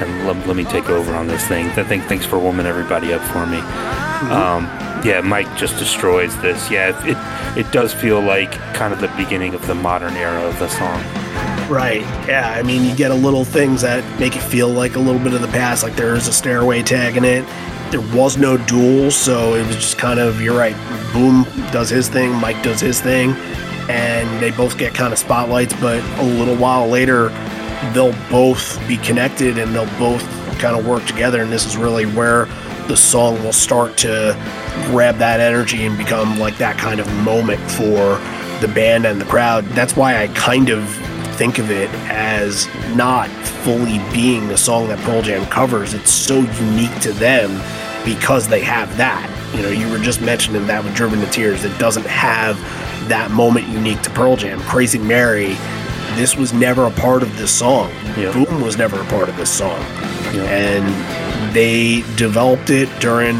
and 0.00 0.26
let, 0.26 0.46
let 0.46 0.56
me 0.56 0.64
take 0.64 0.88
over 0.88 1.14
on 1.14 1.26
this 1.26 1.46
thing. 1.46 1.66
I 1.70 1.84
think 1.84 2.04
thanks 2.04 2.24
for 2.26 2.38
warming 2.38 2.66
everybody 2.66 3.12
up 3.12 3.22
for 3.32 3.46
me. 3.46 3.58
Um, 4.30 4.64
yeah, 5.04 5.20
Mike 5.20 5.56
just 5.56 5.78
destroys 5.78 6.36
this. 6.40 6.70
Yeah, 6.70 6.98
it, 7.04 7.10
it 7.10 7.66
it 7.66 7.72
does 7.72 7.92
feel 7.92 8.20
like 8.20 8.52
kind 8.74 8.92
of 8.92 9.00
the 9.00 9.08
beginning 9.08 9.54
of 9.54 9.66
the 9.66 9.74
modern 9.74 10.14
era 10.14 10.42
of 10.42 10.58
the 10.58 10.68
song. 10.68 11.02
Right. 11.68 12.02
Yeah. 12.28 12.54
I 12.56 12.62
mean, 12.62 12.84
you 12.84 12.94
get 12.94 13.10
a 13.10 13.14
little 13.14 13.44
things 13.44 13.82
that 13.82 14.04
make 14.20 14.36
it 14.36 14.42
feel 14.42 14.68
like 14.68 14.96
a 14.96 14.98
little 14.98 15.20
bit 15.20 15.32
of 15.32 15.40
the 15.40 15.48
past. 15.48 15.82
Like 15.82 15.96
there 15.96 16.14
is 16.14 16.28
a 16.28 16.32
stairway 16.32 16.82
tag 16.82 17.16
in 17.16 17.24
it. 17.24 17.44
There 17.90 18.00
was 18.16 18.36
no 18.36 18.56
duel, 18.56 19.10
so 19.10 19.54
it 19.54 19.66
was 19.66 19.76
just 19.76 19.98
kind 19.98 20.18
of 20.18 20.40
you're 20.40 20.56
right. 20.56 20.76
Boom 21.12 21.44
does 21.72 21.90
his 21.90 22.08
thing, 22.08 22.32
Mike 22.36 22.62
does 22.62 22.80
his 22.80 23.00
thing, 23.00 23.32
and 23.90 24.42
they 24.42 24.50
both 24.50 24.78
get 24.78 24.94
kind 24.94 25.12
of 25.12 25.18
spotlights. 25.18 25.74
But 25.74 26.02
a 26.20 26.24
little 26.24 26.56
while 26.56 26.88
later, 26.88 27.28
they'll 27.92 28.16
both 28.30 28.78
be 28.86 28.96
connected 28.98 29.58
and 29.58 29.74
they'll 29.74 29.98
both 29.98 30.22
kind 30.58 30.78
of 30.78 30.86
work 30.86 31.04
together. 31.06 31.42
And 31.42 31.52
this 31.52 31.66
is 31.66 31.76
really 31.76 32.06
where 32.06 32.46
the 32.88 32.96
song 32.96 33.42
will 33.42 33.52
start 33.52 33.96
to 33.98 34.34
grab 34.86 35.16
that 35.18 35.40
energy 35.40 35.84
and 35.84 35.96
become 35.96 36.38
like 36.38 36.56
that 36.58 36.78
kind 36.78 37.00
of 37.00 37.12
moment 37.22 37.60
for 37.70 38.20
the 38.60 38.70
band 38.74 39.06
and 39.06 39.20
the 39.20 39.24
crowd. 39.24 39.64
That's 39.70 39.96
why 39.96 40.22
I 40.22 40.28
kind 40.28 40.70
of 40.70 40.88
think 41.36 41.58
of 41.58 41.70
it 41.70 41.90
as 42.08 42.68
not 42.94 43.28
fully 43.64 43.98
being 44.12 44.50
a 44.50 44.56
song 44.56 44.88
that 44.88 44.98
Pearl 45.00 45.22
Jam 45.22 45.46
covers. 45.46 45.94
It's 45.94 46.10
so 46.10 46.40
unique 46.40 47.00
to 47.00 47.12
them 47.12 47.50
because 48.04 48.48
they 48.48 48.60
have 48.60 48.96
that. 48.96 49.28
You 49.54 49.62
know, 49.62 49.70
you 49.70 49.90
were 49.90 49.98
just 49.98 50.20
mentioning 50.20 50.66
that 50.66 50.84
with 50.84 50.94
Driven 50.94 51.20
to 51.20 51.26
Tears. 51.30 51.64
It 51.64 51.76
doesn't 51.78 52.06
have 52.06 52.56
that 53.08 53.30
moment 53.30 53.68
unique 53.68 54.02
to 54.02 54.10
Pearl 54.10 54.36
Jam. 54.36 54.60
Crazy 54.60 54.98
Mary, 54.98 55.56
this 56.16 56.36
was 56.36 56.52
never 56.52 56.86
a 56.86 56.90
part 56.90 57.22
of 57.22 57.36
this 57.36 57.50
song. 57.50 57.90
Boom 58.14 58.60
was 58.62 58.76
never 58.76 59.00
a 59.00 59.04
part 59.06 59.28
of 59.28 59.36
this 59.36 59.50
song. 59.50 59.80
And 60.34 61.54
they 61.54 62.02
developed 62.16 62.70
it 62.70 62.88
during 63.00 63.36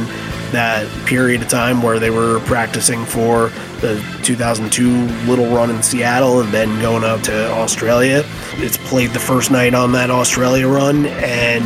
that 0.52 0.86
period 1.06 1.40
of 1.42 1.48
time 1.48 1.82
where 1.82 1.98
they 1.98 2.10
were 2.10 2.40
practicing 2.40 3.04
for 3.06 3.50
the 3.80 4.00
2002 4.22 4.90
little 5.26 5.46
run 5.54 5.70
in 5.70 5.82
Seattle 5.82 6.40
and 6.40 6.52
then 6.52 6.80
going 6.80 7.04
out 7.04 7.24
to 7.24 7.50
Australia. 7.52 8.22
It's 8.56 8.76
played 8.76 9.10
the 9.10 9.18
first 9.18 9.50
night 9.50 9.74
on 9.74 9.92
that 9.92 10.10
Australia 10.10 10.68
run 10.68 11.06
and 11.06 11.64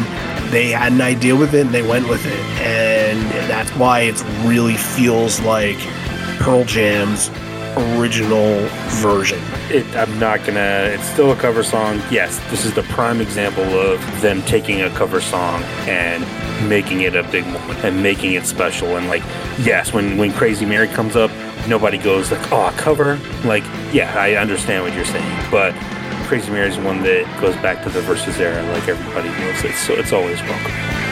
they 0.52 0.70
had 0.70 0.92
an 0.92 1.00
idea 1.00 1.34
with 1.34 1.52
it 1.54 1.66
and 1.66 1.74
they 1.74 1.82
went 1.82 2.08
with 2.08 2.24
it. 2.24 2.38
And 2.60 3.20
that's 3.50 3.70
why 3.72 4.02
it 4.02 4.22
really 4.44 4.76
feels 4.76 5.40
like 5.40 5.78
Pearl 6.38 6.64
Jam's 6.64 7.28
original 7.76 8.66
version. 9.00 9.40
It, 9.68 9.84
I'm 9.96 10.18
not 10.20 10.44
gonna. 10.44 10.90
It's 10.92 11.08
still 11.08 11.32
a 11.32 11.36
cover 11.36 11.64
song. 11.64 12.00
Yes, 12.08 12.38
this 12.50 12.64
is 12.64 12.72
the 12.74 12.84
prime 12.84 13.20
example 13.20 13.64
of 13.64 14.00
them 14.20 14.42
taking 14.42 14.82
a 14.82 14.90
cover 14.90 15.20
song 15.20 15.60
and 15.88 16.24
making 16.68 17.00
it 17.00 17.16
a 17.16 17.24
big 17.24 17.44
moment 17.48 17.84
and 17.84 18.00
making 18.00 18.34
it 18.34 18.46
special. 18.46 18.96
And 18.96 19.08
like, 19.08 19.24
yes, 19.58 19.92
when 19.92 20.18
when 20.18 20.32
Crazy 20.32 20.64
Mary 20.64 20.86
comes 20.86 21.16
up, 21.16 21.32
nobody 21.66 21.98
goes 21.98 22.30
like, 22.30 22.52
"Oh, 22.52 22.72
cover." 22.76 23.18
Like, 23.44 23.64
yeah, 23.92 24.14
I 24.16 24.36
understand 24.36 24.84
what 24.84 24.94
you're 24.94 25.04
saying, 25.04 25.50
but 25.50 25.74
Crazy 26.28 26.50
Mary 26.52 26.68
is 26.68 26.78
one 26.78 27.02
that 27.02 27.40
goes 27.40 27.56
back 27.56 27.82
to 27.82 27.90
the 27.90 28.00
versus 28.02 28.38
era. 28.38 28.62
Like 28.72 28.86
everybody 28.86 29.30
knows 29.40 29.64
it, 29.64 29.74
so 29.74 29.94
it's 29.94 30.12
always 30.12 30.40
welcome. 30.42 31.05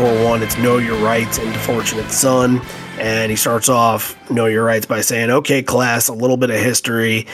One. 0.00 0.42
It's 0.42 0.56
Know 0.56 0.78
Your 0.78 0.96
Rights 1.04 1.38
and 1.38 1.54
Fortunate 1.56 2.10
Son. 2.10 2.60
And 2.98 3.30
he 3.30 3.36
starts 3.36 3.68
off 3.68 4.16
Know 4.30 4.46
Your 4.46 4.64
Rights 4.64 4.86
by 4.86 5.02
saying, 5.02 5.30
Okay, 5.30 5.62
class, 5.62 6.08
a 6.08 6.12
little 6.14 6.36
bit 6.36 6.50
of 6.50 6.56
history. 6.56 7.26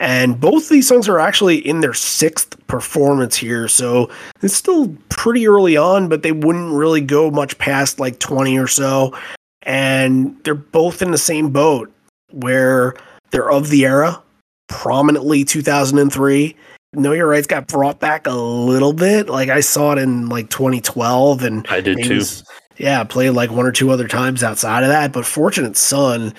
And 0.00 0.40
both 0.40 0.68
these 0.68 0.88
songs 0.88 1.08
are 1.08 1.18
actually 1.18 1.58
in 1.58 1.80
their 1.80 1.94
sixth 1.94 2.56
performance 2.66 3.36
here. 3.36 3.68
So 3.68 4.10
it's 4.42 4.54
still 4.54 4.96
pretty 5.10 5.46
early 5.46 5.76
on, 5.76 6.08
but 6.08 6.22
they 6.22 6.32
wouldn't 6.32 6.72
really 6.74 7.00
go 7.00 7.30
much 7.30 7.58
past 7.58 8.00
like 8.00 8.18
20 8.18 8.58
or 8.58 8.68
so. 8.68 9.16
And 9.62 10.36
they're 10.44 10.54
both 10.54 11.02
in 11.02 11.10
the 11.10 11.18
same 11.18 11.50
boat 11.50 11.92
where 12.32 12.94
they're 13.30 13.50
of 13.50 13.68
the 13.68 13.84
era, 13.84 14.22
prominently 14.68 15.44
2003. 15.44 16.56
Know 16.96 17.12
Your 17.12 17.28
Rights 17.28 17.46
got 17.46 17.66
brought 17.68 18.00
back 18.00 18.26
a 18.26 18.32
little 18.34 18.92
bit. 18.92 19.28
Like 19.28 19.48
I 19.48 19.60
saw 19.60 19.92
it 19.92 19.98
in 19.98 20.28
like 20.28 20.50
2012, 20.50 21.42
and 21.42 21.66
I 21.68 21.80
did 21.80 22.02
too. 22.04 22.16
was- 22.16 22.44
yeah, 22.76 23.04
played 23.04 23.30
like 23.30 23.50
one 23.52 23.66
or 23.66 23.72
two 23.72 23.90
other 23.90 24.08
times 24.08 24.42
outside 24.42 24.82
of 24.82 24.88
that. 24.88 25.12
But 25.12 25.24
Fortunate 25.24 25.76
Son, 25.76 26.34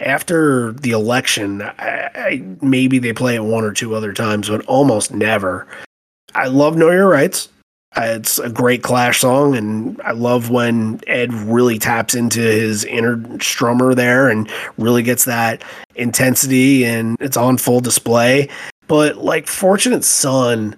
after 0.00 0.72
the 0.72 0.90
election, 0.90 1.62
I, 1.62 2.10
I, 2.14 2.44
maybe 2.60 2.98
they 2.98 3.12
play 3.14 3.34
it 3.36 3.42
one 3.44 3.64
or 3.64 3.72
two 3.72 3.94
other 3.94 4.12
times, 4.12 4.48
but 4.50 4.64
almost 4.66 5.12
never. 5.12 5.66
I 6.34 6.48
love 6.48 6.76
Know 6.76 6.90
Your 6.90 7.08
Rights. 7.08 7.48
Uh, 7.96 8.02
It's 8.16 8.38
a 8.38 8.50
great 8.50 8.82
Clash 8.82 9.20
song, 9.20 9.56
and 9.56 9.98
I 10.04 10.12
love 10.12 10.50
when 10.50 11.00
Ed 11.06 11.32
really 11.32 11.78
taps 11.78 12.14
into 12.14 12.38
his 12.42 12.84
inner 12.84 13.16
strummer 13.38 13.96
there 13.96 14.28
and 14.28 14.48
really 14.76 15.02
gets 15.02 15.24
that 15.24 15.64
intensity, 15.96 16.84
and 16.84 17.16
it's 17.18 17.36
on 17.38 17.56
full 17.56 17.80
display. 17.80 18.50
But 18.88 19.18
like 19.18 19.46
Fortunate 19.46 20.04
Son, 20.04 20.74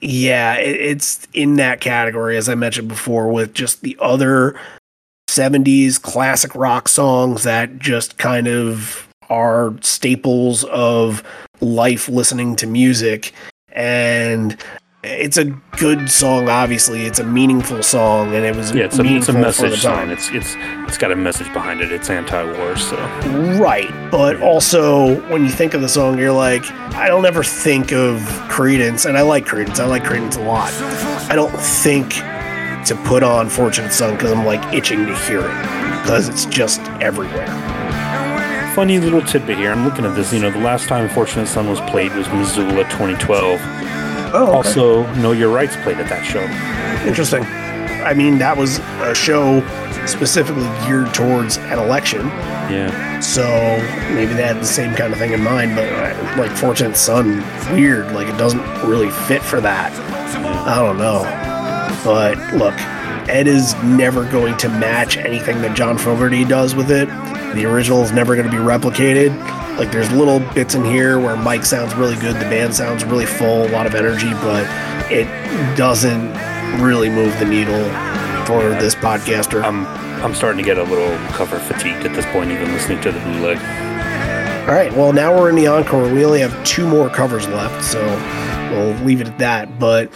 yeah, 0.00 0.56
it, 0.56 0.76
it's 0.80 1.26
in 1.32 1.56
that 1.56 1.80
category, 1.80 2.36
as 2.36 2.48
I 2.48 2.54
mentioned 2.54 2.88
before, 2.88 3.30
with 3.32 3.54
just 3.54 3.80
the 3.80 3.96
other 4.00 4.60
70s 5.28 6.00
classic 6.02 6.54
rock 6.54 6.88
songs 6.88 7.44
that 7.44 7.78
just 7.78 8.18
kind 8.18 8.48
of 8.48 9.08
are 9.30 9.74
staples 9.80 10.64
of 10.64 11.22
life 11.60 12.08
listening 12.08 12.56
to 12.56 12.66
music. 12.66 13.32
And 13.72 14.56
it's 15.02 15.38
a 15.38 15.46
good 15.78 16.10
song, 16.10 16.48
obviously. 16.50 17.06
It's 17.06 17.18
a 17.18 17.24
meaningful 17.24 17.82
song, 17.82 18.34
and 18.34 18.44
it 18.44 18.54
was 18.54 18.72
Yeah, 18.72 18.84
it's 18.84 18.98
a, 18.98 19.00
it's 19.00 19.28
a 19.28 19.32
meaningful 19.32 19.34
for 19.34 19.40
the 19.40 19.46
message 19.46 19.80
song. 19.80 20.10
It's 20.10 20.28
it's 20.30 20.54
it's 20.88 20.98
got 20.98 21.10
a 21.10 21.16
message 21.16 21.50
behind 21.54 21.80
it. 21.80 21.90
It's 21.90 22.10
anti-war, 22.10 22.76
so 22.76 22.96
Right. 23.58 23.90
But 24.10 24.42
also, 24.42 25.20
when 25.30 25.42
you 25.42 25.50
think 25.50 25.72
of 25.72 25.80
the 25.80 25.88
song, 25.88 26.18
you're 26.18 26.32
like, 26.32 26.70
I 26.94 27.08
don't 27.08 27.24
ever 27.24 27.42
think 27.42 27.92
of 27.92 28.18
Creedence, 28.50 29.06
and 29.06 29.16
I 29.16 29.22
like 29.22 29.46
Creedence. 29.46 29.80
I 29.80 29.86
like 29.86 30.04
Creedence 30.04 30.36
a 30.36 30.42
lot. 30.42 30.72
I 31.30 31.34
don't 31.34 31.50
think 31.58 32.14
to 32.86 32.94
put 33.06 33.22
on 33.22 33.48
Fortunate 33.48 33.92
Son 33.92 34.14
because 34.14 34.32
I'm 34.32 34.44
like 34.44 34.62
itching 34.74 35.06
to 35.06 35.16
hear 35.20 35.40
it 35.40 36.02
because 36.02 36.28
it's 36.28 36.44
just 36.46 36.80
everywhere. 37.00 37.46
funny 38.74 38.98
little 38.98 39.22
tidbit 39.22 39.56
here. 39.56 39.72
I'm 39.72 39.84
looking 39.84 40.04
at 40.04 40.14
this. 40.14 40.30
You 40.32 40.40
know, 40.40 40.50
the 40.50 40.58
last 40.60 40.88
time 40.88 41.08
Fortunate 41.08 41.46
Son 41.46 41.70
was 41.70 41.80
played 41.82 42.12
was 42.14 42.28
Missoula 42.28 42.84
2012. 42.84 43.60
Oh, 44.32 44.52
Also, 44.52 45.06
Know 45.14 45.32
Your 45.32 45.50
Rights 45.50 45.76
played 45.82 45.98
at 45.98 46.08
that 46.08 46.24
show. 46.24 46.42
interesting. 47.08 47.44
I 48.02 48.14
mean, 48.14 48.38
that 48.38 48.56
was 48.56 48.78
a 49.02 49.14
show 49.14 49.60
specifically 50.06 50.64
geared 50.86 51.12
towards 51.12 51.58
an 51.58 51.78
election. 51.78 52.26
Yeah, 52.70 53.20
So 53.20 53.42
maybe 54.14 54.32
they 54.32 54.42
had 54.42 54.56
the 54.58 54.64
same 54.64 54.94
kind 54.94 55.12
of 55.12 55.18
thing 55.18 55.32
in 55.32 55.42
mind, 55.42 55.76
but 55.76 55.86
uh, 55.92 56.36
like 56.38 56.50
Fortunate 56.56 56.96
Son, 56.96 57.42
weird. 57.74 58.10
Like 58.12 58.28
it 58.28 58.38
doesn't 58.38 58.62
really 58.88 59.10
fit 59.10 59.42
for 59.42 59.60
that. 59.60 59.92
I 60.66 60.76
don't 60.80 60.96
know. 60.96 61.24
But 62.04 62.38
look, 62.54 62.74
Ed 63.28 63.46
is 63.46 63.74
never 63.82 64.24
going 64.30 64.56
to 64.58 64.68
match 64.68 65.16
anything 65.18 65.60
that 65.62 65.76
John 65.76 65.98
Fogerty 65.98 66.44
does 66.44 66.74
with 66.74 66.90
it. 66.90 67.08
The 67.54 67.66
original 67.66 68.02
is 68.02 68.12
never 68.12 68.34
going 68.36 68.46
to 68.48 68.52
be 68.52 68.62
replicated. 68.62 69.30
Like 69.78 69.92
there's 69.92 70.10
little 70.12 70.40
bits 70.54 70.74
in 70.74 70.84
here 70.84 71.18
where 71.18 71.36
Mike 71.36 71.64
sounds 71.64 71.94
really 71.94 72.16
good, 72.16 72.36
the 72.36 72.40
band 72.40 72.74
sounds 72.74 73.04
really 73.04 73.26
full, 73.26 73.66
a 73.66 73.70
lot 73.70 73.86
of 73.86 73.94
energy, 73.94 74.30
but 74.34 74.66
it 75.10 75.26
doesn't 75.76 76.32
really 76.82 77.08
move 77.08 77.38
the 77.38 77.46
needle 77.46 77.84
for 78.44 78.68
this 78.80 78.94
podcaster. 78.94 79.62
I'm 79.62 79.86
I'm 80.22 80.34
starting 80.34 80.58
to 80.58 80.64
get 80.64 80.76
a 80.76 80.82
little 80.82 81.16
cover 81.28 81.58
fatigued 81.58 82.04
at 82.04 82.14
this 82.14 82.26
point, 82.26 82.50
even 82.50 82.72
listening 82.72 83.00
to 83.02 83.12
the 83.12 83.20
bootleg. 83.20 83.56
All 84.68 84.74
right, 84.74 84.92
well, 84.92 85.14
now 85.14 85.34
we're 85.36 85.48
in 85.48 85.56
the 85.56 85.66
encore. 85.66 86.12
We 86.12 86.24
only 86.24 86.40
have 86.40 86.64
two 86.64 86.86
more 86.86 87.08
covers 87.08 87.48
left, 87.48 87.82
so 87.82 87.98
we'll 88.70 88.94
leave 89.06 89.22
it 89.22 89.28
at 89.28 89.38
that. 89.38 89.78
But 89.78 90.12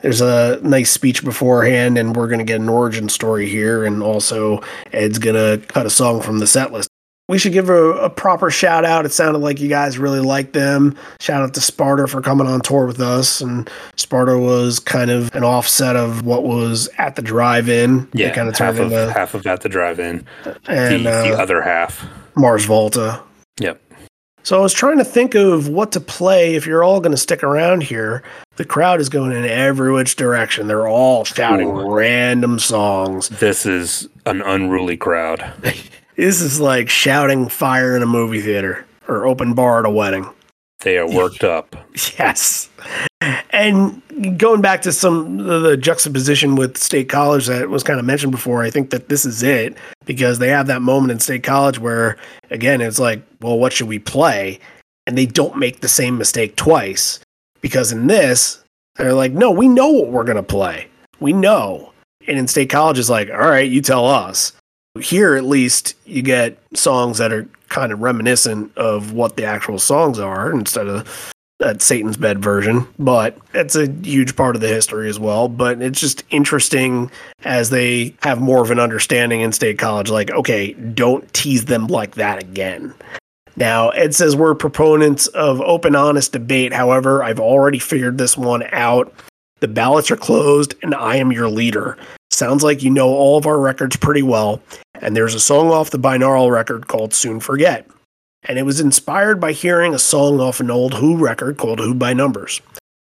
there's 0.00 0.20
a 0.20 0.60
nice 0.62 0.92
speech 0.92 1.24
beforehand, 1.24 1.98
and 1.98 2.14
we're 2.14 2.28
going 2.28 2.38
to 2.38 2.44
get 2.44 2.60
an 2.60 2.68
origin 2.68 3.08
story 3.08 3.48
here. 3.48 3.84
And 3.84 4.00
also, 4.00 4.62
Ed's 4.92 5.18
going 5.18 5.34
to 5.34 5.66
cut 5.66 5.84
a 5.84 5.90
song 5.90 6.22
from 6.22 6.38
the 6.38 6.46
set 6.46 6.72
list. 6.72 6.87
We 7.28 7.38
should 7.38 7.52
give 7.52 7.68
a, 7.68 7.92
a 7.92 8.08
proper 8.08 8.50
shout 8.50 8.86
out. 8.86 9.04
It 9.04 9.12
sounded 9.12 9.40
like 9.40 9.60
you 9.60 9.68
guys 9.68 9.98
really 9.98 10.20
liked 10.20 10.54
them. 10.54 10.96
Shout 11.20 11.42
out 11.42 11.52
to 11.54 11.60
Sparta 11.60 12.08
for 12.08 12.22
coming 12.22 12.46
on 12.46 12.60
tour 12.62 12.86
with 12.86 13.00
us. 13.00 13.42
And 13.42 13.68
Sparta 13.96 14.38
was 14.38 14.78
kind 14.78 15.10
of 15.10 15.34
an 15.34 15.44
offset 15.44 15.94
of 15.94 16.24
what 16.24 16.44
was 16.44 16.88
at 16.96 17.16
the 17.16 17.22
drive 17.22 17.68
in. 17.68 18.08
Yeah, 18.14 18.34
kind 18.34 18.48
of 18.48 18.56
half 18.56 18.78
of 18.78 18.92
into 18.92 19.12
half 19.12 19.34
of 19.34 19.46
at 19.46 19.60
the 19.60 19.68
drive-in, 19.68 20.26
and 20.66 21.04
the, 21.04 21.10
the 21.10 21.34
uh, 21.34 21.42
other 21.42 21.60
half. 21.60 22.06
Mars 22.34 22.64
Volta. 22.64 23.22
Yep. 23.60 23.82
So 24.42 24.58
I 24.58 24.62
was 24.62 24.72
trying 24.72 24.96
to 24.96 25.04
think 25.04 25.34
of 25.34 25.68
what 25.68 25.92
to 25.92 26.00
play 26.00 26.54
if 26.54 26.66
you're 26.66 26.82
all 26.82 27.00
going 27.00 27.12
to 27.12 27.18
stick 27.18 27.42
around 27.42 27.82
here. 27.82 28.22
The 28.56 28.64
crowd 28.64 29.00
is 29.00 29.10
going 29.10 29.32
in 29.32 29.44
every 29.44 29.92
which 29.92 30.16
direction. 30.16 30.68
They're 30.68 30.88
all 30.88 31.24
shouting 31.24 31.68
Ooh. 31.68 31.92
random 31.92 32.58
songs. 32.58 33.28
This 33.28 33.66
is 33.66 34.08
an 34.24 34.40
unruly 34.40 34.96
crowd. 34.96 35.52
This 36.18 36.40
is 36.40 36.58
like 36.58 36.88
shouting 36.88 37.48
fire 37.48 37.94
in 37.94 38.02
a 38.02 38.06
movie 38.06 38.40
theater 38.40 38.84
or 39.06 39.24
open 39.24 39.54
bar 39.54 39.78
at 39.78 39.86
a 39.86 39.90
wedding. 39.90 40.28
They 40.80 40.98
are 40.98 41.08
worked 41.08 41.44
up. 41.44 41.76
Yes. 42.18 42.68
And 43.50 44.02
going 44.36 44.60
back 44.60 44.82
to 44.82 44.92
some 44.92 45.38
of 45.48 45.62
the 45.62 45.76
juxtaposition 45.76 46.56
with 46.56 46.76
State 46.76 47.08
College 47.08 47.46
that 47.46 47.70
was 47.70 47.84
kind 47.84 48.00
of 48.00 48.04
mentioned 48.04 48.32
before, 48.32 48.64
I 48.64 48.70
think 48.70 48.90
that 48.90 49.08
this 49.08 49.24
is 49.24 49.44
it 49.44 49.76
because 50.06 50.40
they 50.40 50.48
have 50.48 50.66
that 50.66 50.82
moment 50.82 51.12
in 51.12 51.20
State 51.20 51.44
College 51.44 51.78
where, 51.78 52.16
again, 52.50 52.80
it's 52.80 52.98
like, 52.98 53.22
well, 53.40 53.56
what 53.56 53.72
should 53.72 53.86
we 53.86 54.00
play? 54.00 54.58
And 55.06 55.16
they 55.16 55.26
don't 55.26 55.56
make 55.56 55.80
the 55.80 55.88
same 55.88 56.18
mistake 56.18 56.56
twice 56.56 57.20
because 57.60 57.92
in 57.92 58.08
this, 58.08 58.60
they're 58.96 59.14
like, 59.14 59.32
no, 59.32 59.52
we 59.52 59.68
know 59.68 59.88
what 59.88 60.08
we're 60.08 60.24
going 60.24 60.36
to 60.36 60.42
play. 60.42 60.88
We 61.20 61.32
know. 61.32 61.92
And 62.26 62.38
in 62.38 62.48
State 62.48 62.70
College, 62.70 62.98
it's 62.98 63.08
like, 63.08 63.30
all 63.30 63.38
right, 63.38 63.70
you 63.70 63.80
tell 63.80 64.04
us. 64.04 64.52
Here, 64.98 65.36
at 65.36 65.44
least, 65.44 65.94
you 66.06 66.22
get 66.22 66.58
songs 66.74 67.18
that 67.18 67.32
are 67.32 67.48
kind 67.68 67.92
of 67.92 68.00
reminiscent 68.00 68.76
of 68.76 69.12
what 69.12 69.36
the 69.36 69.44
actual 69.44 69.78
songs 69.78 70.18
are 70.18 70.50
instead 70.50 70.88
of 70.88 71.32
that 71.58 71.82
Satan's 71.82 72.16
Bed 72.16 72.38
version, 72.38 72.86
but 73.00 73.36
it's 73.52 73.74
a 73.74 73.90
huge 73.90 74.36
part 74.36 74.54
of 74.54 74.62
the 74.62 74.68
history 74.68 75.08
as 75.08 75.18
well. 75.18 75.48
But 75.48 75.82
it's 75.82 76.00
just 76.00 76.22
interesting 76.30 77.10
as 77.44 77.70
they 77.70 78.14
have 78.22 78.40
more 78.40 78.62
of 78.62 78.70
an 78.70 78.78
understanding 78.78 79.40
in 79.40 79.50
state 79.52 79.78
college, 79.78 80.08
like, 80.08 80.30
okay, 80.30 80.72
don't 80.74 81.32
tease 81.34 81.64
them 81.64 81.88
like 81.88 82.14
that 82.14 82.40
again. 82.40 82.94
Now, 83.56 83.88
Ed 83.90 84.14
says 84.14 84.36
we're 84.36 84.54
proponents 84.54 85.26
of 85.28 85.60
open, 85.60 85.96
honest 85.96 86.30
debate. 86.30 86.72
However, 86.72 87.24
I've 87.24 87.40
already 87.40 87.80
figured 87.80 88.18
this 88.18 88.36
one 88.36 88.62
out. 88.70 89.12
The 89.58 89.66
ballots 89.66 90.12
are 90.12 90.16
closed, 90.16 90.74
and 90.82 90.94
I 90.94 91.16
am 91.16 91.32
your 91.32 91.48
leader. 91.48 91.98
Sounds 92.38 92.62
like 92.62 92.82
you 92.82 92.90
know 92.90 93.08
all 93.08 93.36
of 93.36 93.46
our 93.46 93.58
records 93.58 93.96
pretty 93.96 94.22
well, 94.22 94.62
and 95.00 95.16
there's 95.16 95.34
a 95.34 95.40
song 95.40 95.70
off 95.70 95.90
the 95.90 95.98
binaural 95.98 96.50
record 96.50 96.86
called 96.86 97.12
Soon 97.12 97.40
Forget 97.40 97.88
and 98.44 98.58
it 98.58 98.62
was 98.62 98.80
inspired 98.80 99.40
by 99.40 99.52
hearing 99.52 99.94
a 99.94 99.98
song 99.98 100.40
off 100.40 100.60
an 100.60 100.70
old 100.70 100.94
Who 100.94 101.16
record 101.16 101.56
called 101.56 101.80
Who 101.80 101.94
by 101.94 102.12
Numbers. 102.12 102.60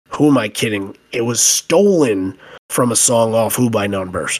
Who 0.09 0.27
am 0.27 0.37
I 0.37 0.47
kidding? 0.47 0.95
It 1.11 1.21
was 1.21 1.41
stolen 1.41 2.37
from 2.69 2.91
a 2.91 2.95
song 2.95 3.33
off 3.33 3.55
Who 3.55 3.69
by 3.69 3.87
Numbers. 3.87 4.39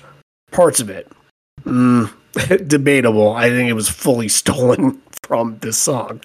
Parts 0.51 0.79
of 0.79 0.89
it. 0.89 1.11
Mm, 1.63 2.11
debatable. 2.67 3.33
I 3.33 3.49
think 3.49 3.69
it 3.69 3.73
was 3.73 3.89
fully 3.89 4.27
stolen 4.29 5.01
from 5.23 5.57
this 5.59 5.77
song. 5.77 6.21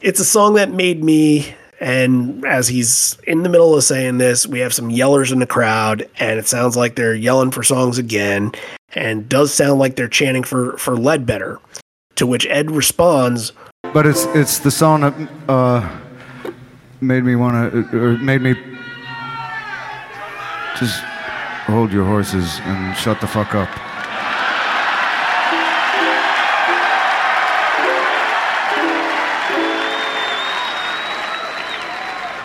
It's 0.00 0.20
a 0.20 0.24
song 0.24 0.54
that 0.54 0.70
made 0.70 1.02
me, 1.02 1.54
and 1.80 2.44
as 2.44 2.68
he's 2.68 3.16
in 3.26 3.42
the 3.42 3.48
middle 3.48 3.74
of 3.76 3.84
saying 3.84 4.18
this, 4.18 4.46
we 4.46 4.58
have 4.60 4.74
some 4.74 4.88
yellers 4.88 5.32
in 5.32 5.38
the 5.38 5.46
crowd, 5.46 6.08
and 6.18 6.38
it 6.38 6.48
sounds 6.48 6.76
like 6.76 6.96
they're 6.96 7.14
yelling 7.14 7.50
for 7.50 7.62
songs 7.62 7.98
again, 7.98 8.52
and 8.94 9.28
does 9.28 9.54
sound 9.54 9.78
like 9.78 9.96
they're 9.96 10.08
chanting 10.08 10.42
for, 10.42 10.76
for 10.76 10.96
Ledbetter. 10.96 11.58
To 12.16 12.26
which 12.26 12.46
Ed 12.46 12.72
responds, 12.72 13.52
But 13.92 14.04
it's 14.04 14.24
it's 14.34 14.58
the 14.58 14.72
song 14.72 15.02
that 15.02 15.14
uh, 15.48 15.88
made 17.00 17.22
me 17.22 17.36
want 17.36 17.72
to, 17.72 17.96
or 17.96 18.18
made 18.18 18.42
me 18.42 18.54
just 20.76 21.00
hold 21.66 21.92
your 21.92 22.04
horses 22.04 22.58
and 22.62 22.96
shut 22.96 23.20
the 23.20 23.28
fuck 23.28 23.54
up. 23.54 23.68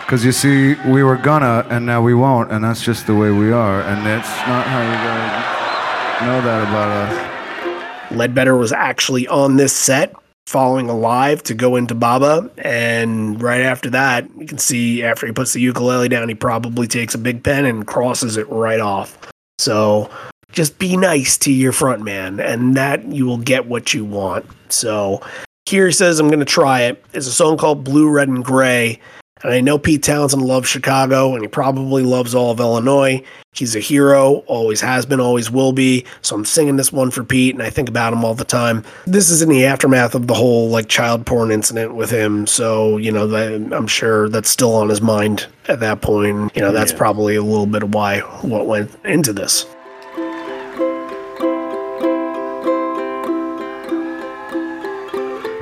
Because 0.04 0.24
you 0.24 0.32
see, 0.32 0.74
we 0.86 1.02
were 1.02 1.16
gonna, 1.16 1.66
and 1.70 1.86
now 1.86 2.02
we 2.02 2.14
won't, 2.14 2.52
and 2.52 2.62
that's 2.62 2.82
just 2.82 3.06
the 3.06 3.14
way 3.14 3.30
we 3.30 3.50
are, 3.52 3.80
and 3.80 4.04
that's 4.04 4.28
not 4.46 4.66
how 4.66 4.82
you 4.82 4.92
guys 4.92 6.22
know 6.26 6.40
that 6.46 6.68
about 6.68 6.90
us. 6.90 8.12
Ledbetter 8.12 8.56
was 8.56 8.70
actually 8.70 9.26
on 9.28 9.56
this 9.56 9.72
set 9.72 10.14
following 10.46 10.90
Alive 10.90 11.42
to 11.44 11.54
go 11.54 11.76
into 11.76 11.94
Baba. 11.94 12.50
And 12.58 13.42
right 13.42 13.62
after 13.62 13.88
that, 13.90 14.28
you 14.38 14.46
can 14.46 14.58
see 14.58 15.02
after 15.02 15.26
he 15.26 15.32
puts 15.32 15.54
the 15.54 15.60
ukulele 15.60 16.08
down, 16.08 16.28
he 16.28 16.34
probably 16.34 16.86
takes 16.86 17.14
a 17.14 17.18
big 17.18 17.42
pen 17.42 17.64
and 17.64 17.86
crosses 17.86 18.36
it 18.36 18.48
right 18.50 18.80
off. 18.80 19.18
So 19.58 20.10
just 20.52 20.78
be 20.78 20.96
nice 20.96 21.38
to 21.38 21.50
your 21.50 21.72
front 21.72 22.02
man, 22.02 22.40
and 22.40 22.76
that 22.76 23.04
you 23.10 23.24
will 23.24 23.38
get 23.38 23.66
what 23.66 23.94
you 23.94 24.04
want. 24.04 24.46
So 24.68 25.22
here 25.66 25.86
he 25.86 25.92
says, 25.92 26.20
I'm 26.20 26.30
to 26.30 26.44
try 26.44 26.82
it. 26.82 27.02
It's 27.14 27.26
a 27.26 27.32
song 27.32 27.56
called 27.56 27.84
Blue, 27.84 28.10
Red, 28.10 28.28
and 28.28 28.44
Gray. 28.44 29.00
And 29.44 29.52
I 29.52 29.60
know 29.60 29.78
Pete 29.78 30.02
Townshend 30.02 30.42
loves 30.42 30.68
Chicago, 30.68 31.34
and 31.34 31.42
he 31.42 31.48
probably 31.48 32.02
loves 32.02 32.34
all 32.34 32.50
of 32.50 32.58
Illinois. 32.60 33.22
He's 33.52 33.76
a 33.76 33.80
hero, 33.80 34.42
always 34.46 34.80
has 34.80 35.06
been, 35.06 35.20
always 35.20 35.50
will 35.50 35.70
be. 35.72 36.04
So 36.22 36.34
I'm 36.34 36.44
singing 36.44 36.76
this 36.76 36.90
one 36.92 37.10
for 37.12 37.22
Pete, 37.22 37.54
and 37.54 37.62
I 37.62 37.70
think 37.70 37.88
about 37.88 38.12
him 38.14 38.24
all 38.24 38.34
the 38.34 38.44
time. 38.44 38.82
This 39.06 39.30
is 39.30 39.42
in 39.42 39.48
the 39.50 39.66
aftermath 39.66 40.14
of 40.14 40.26
the 40.26 40.34
whole 40.34 40.70
like 40.70 40.88
child 40.88 41.24
porn 41.26 41.52
incident 41.52 41.94
with 41.94 42.10
him, 42.10 42.46
so 42.48 42.96
you 42.96 43.12
know 43.12 43.26
that, 43.28 43.52
I'm 43.72 43.86
sure 43.86 44.28
that's 44.28 44.48
still 44.50 44.74
on 44.74 44.88
his 44.88 45.00
mind 45.02 45.46
at 45.68 45.78
that 45.80 46.00
point. 46.00 46.50
You 46.56 46.62
know 46.62 46.72
that's 46.72 46.90
Yeah. 46.92 46.98
probably 46.98 47.36
a 47.36 47.42
little 47.42 47.66
bit 47.66 47.82
of 47.84 47.94
why 47.94 48.20
what 48.42 48.66
went 48.66 48.90
into 49.04 49.32
this. 49.32 49.66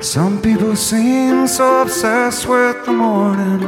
Some 0.03 0.41
people 0.41 0.75
seem 0.75 1.47
so 1.47 1.81
obsessed 1.81 2.45
with 2.45 2.85
the 2.85 2.91
morning, 2.91 3.61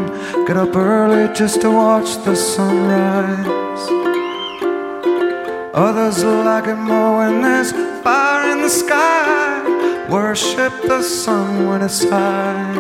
get 0.46 0.58
up 0.58 0.76
early 0.76 1.34
just 1.34 1.62
to 1.62 1.72
watch 1.72 2.18
the 2.26 2.36
sunrise. 2.36 3.48
Others 5.74 6.26
like 6.26 6.68
it 6.68 6.76
more 6.76 7.20
when 7.20 7.42
there's 7.42 7.72
fire 8.04 8.52
in 8.52 8.62
the 8.62 8.70
sky, 8.70 10.08
worship 10.10 10.74
the 10.82 11.02
sun 11.02 11.68
when 11.70 11.82
it's 11.82 12.04
high. 12.04 12.76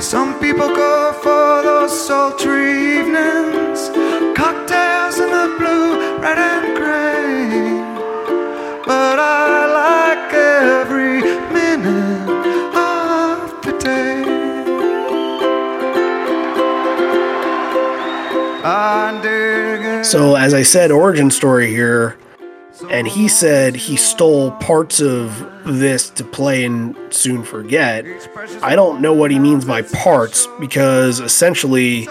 Some 0.00 0.40
people 0.40 0.66
go 0.66 1.12
for 1.22 1.62
those 1.62 1.94
sultry 2.04 2.98
evenings, 2.98 3.90
cocktails 4.36 5.20
in 5.20 5.30
the 5.30 5.54
blue, 5.56 6.18
red 6.20 6.38
and 6.38 6.76
gray. 6.76 7.78
But 8.84 9.20
I 9.20 9.57
So 20.04 20.36
as 20.36 20.54
I 20.54 20.62
said, 20.62 20.90
origin 20.90 21.30
story 21.30 21.68
here, 21.68 22.16
and 22.90 23.06
he 23.06 23.28
said 23.28 23.74
he 23.74 23.96
stole 23.96 24.52
parts 24.52 25.00
of 25.00 25.44
this 25.64 26.10
to 26.10 26.24
play 26.24 26.64
and 26.64 26.96
Soon 27.10 27.42
Forget. 27.42 28.04
I 28.62 28.76
don't 28.76 29.00
know 29.00 29.12
what 29.12 29.30
he 29.30 29.38
means 29.38 29.64
by 29.64 29.82
parts 29.82 30.46
because 30.60 31.20
essentially, 31.20 32.08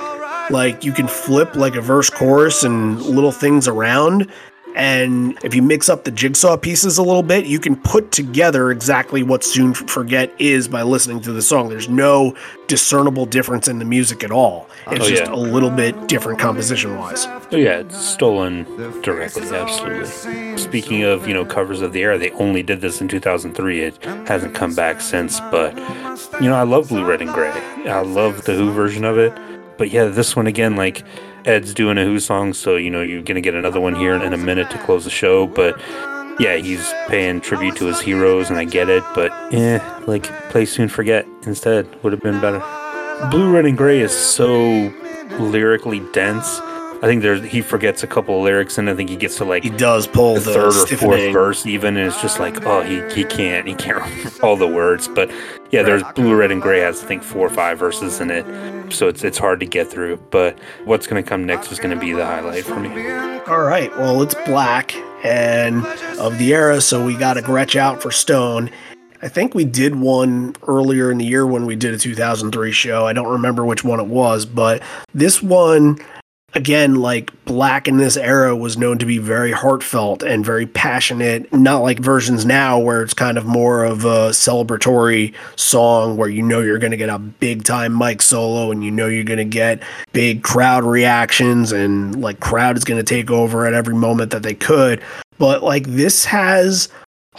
like 0.49 0.83
you 0.83 0.93
can 0.93 1.07
flip 1.07 1.55
like 1.55 1.75
a 1.75 1.81
verse 1.81 2.09
chorus 2.09 2.63
and 2.63 3.01
little 3.01 3.31
things 3.31 3.67
around, 3.67 4.29
And 4.75 5.37
if 5.43 5.55
you 5.55 5.63
mix 5.63 5.89
up 5.89 6.03
the 6.03 6.11
jigsaw 6.11 6.55
pieces 6.55 6.99
a 6.99 7.03
little 7.03 7.23
bit, 7.23 7.47
you 7.47 7.59
can 7.59 7.75
put 7.75 8.11
together 8.11 8.69
exactly 8.69 9.23
what 9.23 9.43
Soon 9.43 9.73
Forget 9.73 10.31
is 10.39 10.67
by 10.67 10.83
listening 10.83 11.19
to 11.21 11.33
the 11.33 11.41
song. 11.41 11.69
There's 11.69 11.89
no 11.89 12.35
discernible 12.67 13.25
difference 13.25 13.67
in 13.67 13.79
the 13.79 13.85
music 13.85 14.23
at 14.23 14.29
all. 14.31 14.69
It's 14.91 15.05
Oh, 15.05 15.09
just 15.09 15.23
yeah. 15.23 15.33
a 15.33 15.35
little 15.35 15.71
bit 15.71 16.07
different 16.07 16.37
composition 16.39 16.95
wise. 16.97 17.25
Oh 17.51 17.55
yeah, 17.57 17.79
it's 17.79 17.97
stolen 17.97 18.65
directly, 19.01 19.47
absolutely. 19.49 20.57
Speaking 20.57 21.03
of, 21.03 21.27
you 21.27 21.33
know, 21.33 21.43
covers 21.45 21.81
of 21.81 21.91
the 21.93 22.01
era, 22.01 22.17
they 22.19 22.29
only 22.31 22.61
did 22.61 22.81
this 22.81 23.01
in 23.01 23.07
2003. 23.07 23.81
It 23.81 24.03
hasn't 24.27 24.53
come 24.53 24.75
back 24.75 25.01
since, 25.01 25.39
but 25.39 25.75
you 26.39 26.49
know, 26.49 26.55
I 26.55 26.63
love 26.63 26.89
Blue, 26.89 27.03
Red, 27.03 27.21
and 27.21 27.31
Gray. 27.33 27.49
I 27.87 28.01
love 28.01 28.43
the 28.43 28.53
Who 28.53 28.71
version 28.71 29.05
of 29.05 29.17
it. 29.17 29.33
But 29.77 29.91
yeah, 29.91 30.05
this 30.05 30.35
one 30.35 30.45
again, 30.47 30.75
like 30.75 31.03
Ed's 31.47 31.73
doing 31.73 31.97
a 31.97 32.03
Who 32.03 32.19
song, 32.19 32.53
so 32.53 32.75
you 32.75 32.89
know, 32.89 33.01
you're 33.01 33.21
gonna 33.21 33.41
get 33.41 33.55
another 33.55 33.79
one 33.79 33.95
here 33.95 34.13
in 34.13 34.33
a 34.33 34.37
minute 34.37 34.69
to 34.71 34.77
close 34.79 35.05
the 35.05 35.09
show. 35.09 35.47
But 35.47 35.79
yeah, 36.39 36.57
he's 36.57 36.93
paying 37.07 37.39
tribute 37.39 37.77
to 37.77 37.85
his 37.85 38.01
heroes, 38.01 38.49
and 38.49 38.59
I 38.59 38.65
get 38.65 38.89
it. 38.89 39.03
But 39.15 39.31
eh, 39.53 39.79
like 40.07 40.25
play 40.49 40.65
Soon 40.65 40.89
Forget 40.89 41.25
instead 41.43 41.87
would 42.03 42.11
have 42.11 42.21
been 42.21 42.41
better. 42.41 42.59
Blue, 43.31 43.51
Red, 43.51 43.65
and 43.65 43.77
Gray 43.77 44.01
is 44.01 44.11
so 44.11 44.93
lyrically 45.39 46.01
dense. 46.11 46.59
I 46.97 47.07
think 47.07 47.21
there's 47.21 47.43
he 47.43 47.61
forgets 47.61 48.03
a 48.03 48.07
couple 48.07 48.37
of 48.37 48.43
lyrics, 48.43 48.77
and 48.77 48.89
I 48.89 48.95
think 48.95 49.09
he 49.09 49.15
gets 49.15 49.37
to 49.37 49.45
like 49.45 49.63
He 49.63 49.69
does 49.69 50.07
pull 50.07 50.35
the 50.35 50.39
the, 50.41 50.53
third 50.53 50.75
or 50.75 50.97
fourth 50.97 51.31
verse 51.31 51.65
even, 51.65 51.97
and 51.97 52.07
it's 52.07 52.21
just 52.21 52.39
like, 52.39 52.65
oh, 52.65 52.81
he, 52.81 53.01
he 53.13 53.23
can't 53.23 53.67
he 53.67 53.75
can't 53.75 53.97
remember 53.99 54.31
all 54.43 54.55
the 54.55 54.67
words. 54.67 55.07
But 55.07 55.31
yeah, 55.71 55.83
there's 55.83 56.03
Blue, 56.15 56.35
Red, 56.35 56.51
and 56.51 56.61
Gray 56.61 56.79
has 56.79 57.03
I 57.03 57.07
think 57.07 57.23
four 57.23 57.45
or 57.45 57.49
five 57.49 57.77
verses 57.77 58.19
in 58.19 58.31
it, 58.31 58.91
so 58.91 59.07
it's 59.07 59.23
it's 59.23 59.37
hard 59.37 59.59
to 59.59 59.65
get 59.65 59.87
through. 59.87 60.17
But 60.31 60.57
what's 60.85 61.07
gonna 61.07 61.23
come 61.23 61.45
next 61.45 61.71
is 61.71 61.79
gonna 61.79 61.99
be 61.99 62.13
the 62.13 62.25
highlight 62.25 62.65
for 62.65 62.79
me. 62.79 62.89
All 63.47 63.61
right. 63.61 63.95
Well, 63.97 64.21
it's 64.21 64.35
black 64.45 64.95
and 65.23 65.85
of 66.19 66.37
the 66.37 66.53
era, 66.53 66.81
so 66.81 67.05
we 67.05 67.15
got 67.15 67.37
a 67.37 67.41
Gretsch 67.41 67.75
out 67.75 68.01
for 68.01 68.11
Stone. 68.11 68.71
I 69.21 69.29
think 69.29 69.55
we 69.55 69.65
did 69.65 69.95
one 69.95 70.55
earlier 70.67 71.11
in 71.11 71.17
the 71.17 71.25
year 71.25 71.45
when 71.47 71.65
we 71.65 71.75
did 71.75 71.93
a 71.93 71.97
2003 71.97 72.71
show. 72.71 73.07
I 73.07 73.13
don't 73.13 73.27
remember 73.27 73.65
which 73.65 73.83
one 73.83 73.99
it 73.99 74.05
was, 74.05 74.45
but 74.45 74.83
this 75.13 75.41
one, 75.41 75.97
again, 76.57 76.95
like 76.95 77.31
black 77.45 77.87
in 77.87 77.97
this 77.97 78.17
era, 78.17 78.55
was 78.55 78.77
known 78.77 78.97
to 78.97 79.05
be 79.05 79.19
very 79.19 79.51
heartfelt 79.51 80.23
and 80.23 80.43
very 80.43 80.65
passionate. 80.65 81.53
Not 81.53 81.83
like 81.83 81.99
versions 81.99 82.45
now 82.45 82.79
where 82.79 83.03
it's 83.03 83.13
kind 83.13 83.37
of 83.37 83.45
more 83.45 83.85
of 83.85 84.03
a 84.03 84.31
celebratory 84.31 85.33
song 85.55 86.17
where 86.17 86.27
you 86.27 86.41
know 86.41 86.59
you're 86.59 86.79
going 86.79 86.91
to 86.91 86.97
get 86.97 87.09
a 87.09 87.19
big 87.19 87.63
time 87.63 87.93
Mike 87.93 88.21
solo 88.21 88.71
and 88.71 88.83
you 88.83 88.91
know 88.91 89.07
you're 89.07 89.23
going 89.23 89.37
to 89.37 89.45
get 89.45 89.81
big 90.11 90.43
crowd 90.43 90.83
reactions 90.83 91.71
and 91.71 92.19
like 92.19 92.39
crowd 92.39 92.75
is 92.75 92.83
going 92.83 92.99
to 92.99 93.03
take 93.03 93.29
over 93.29 93.65
at 93.65 93.73
every 93.73 93.95
moment 93.95 94.31
that 94.31 94.43
they 94.43 94.55
could. 94.55 95.01
But 95.37 95.61
like 95.61 95.85
this 95.85 96.25
has 96.25 96.89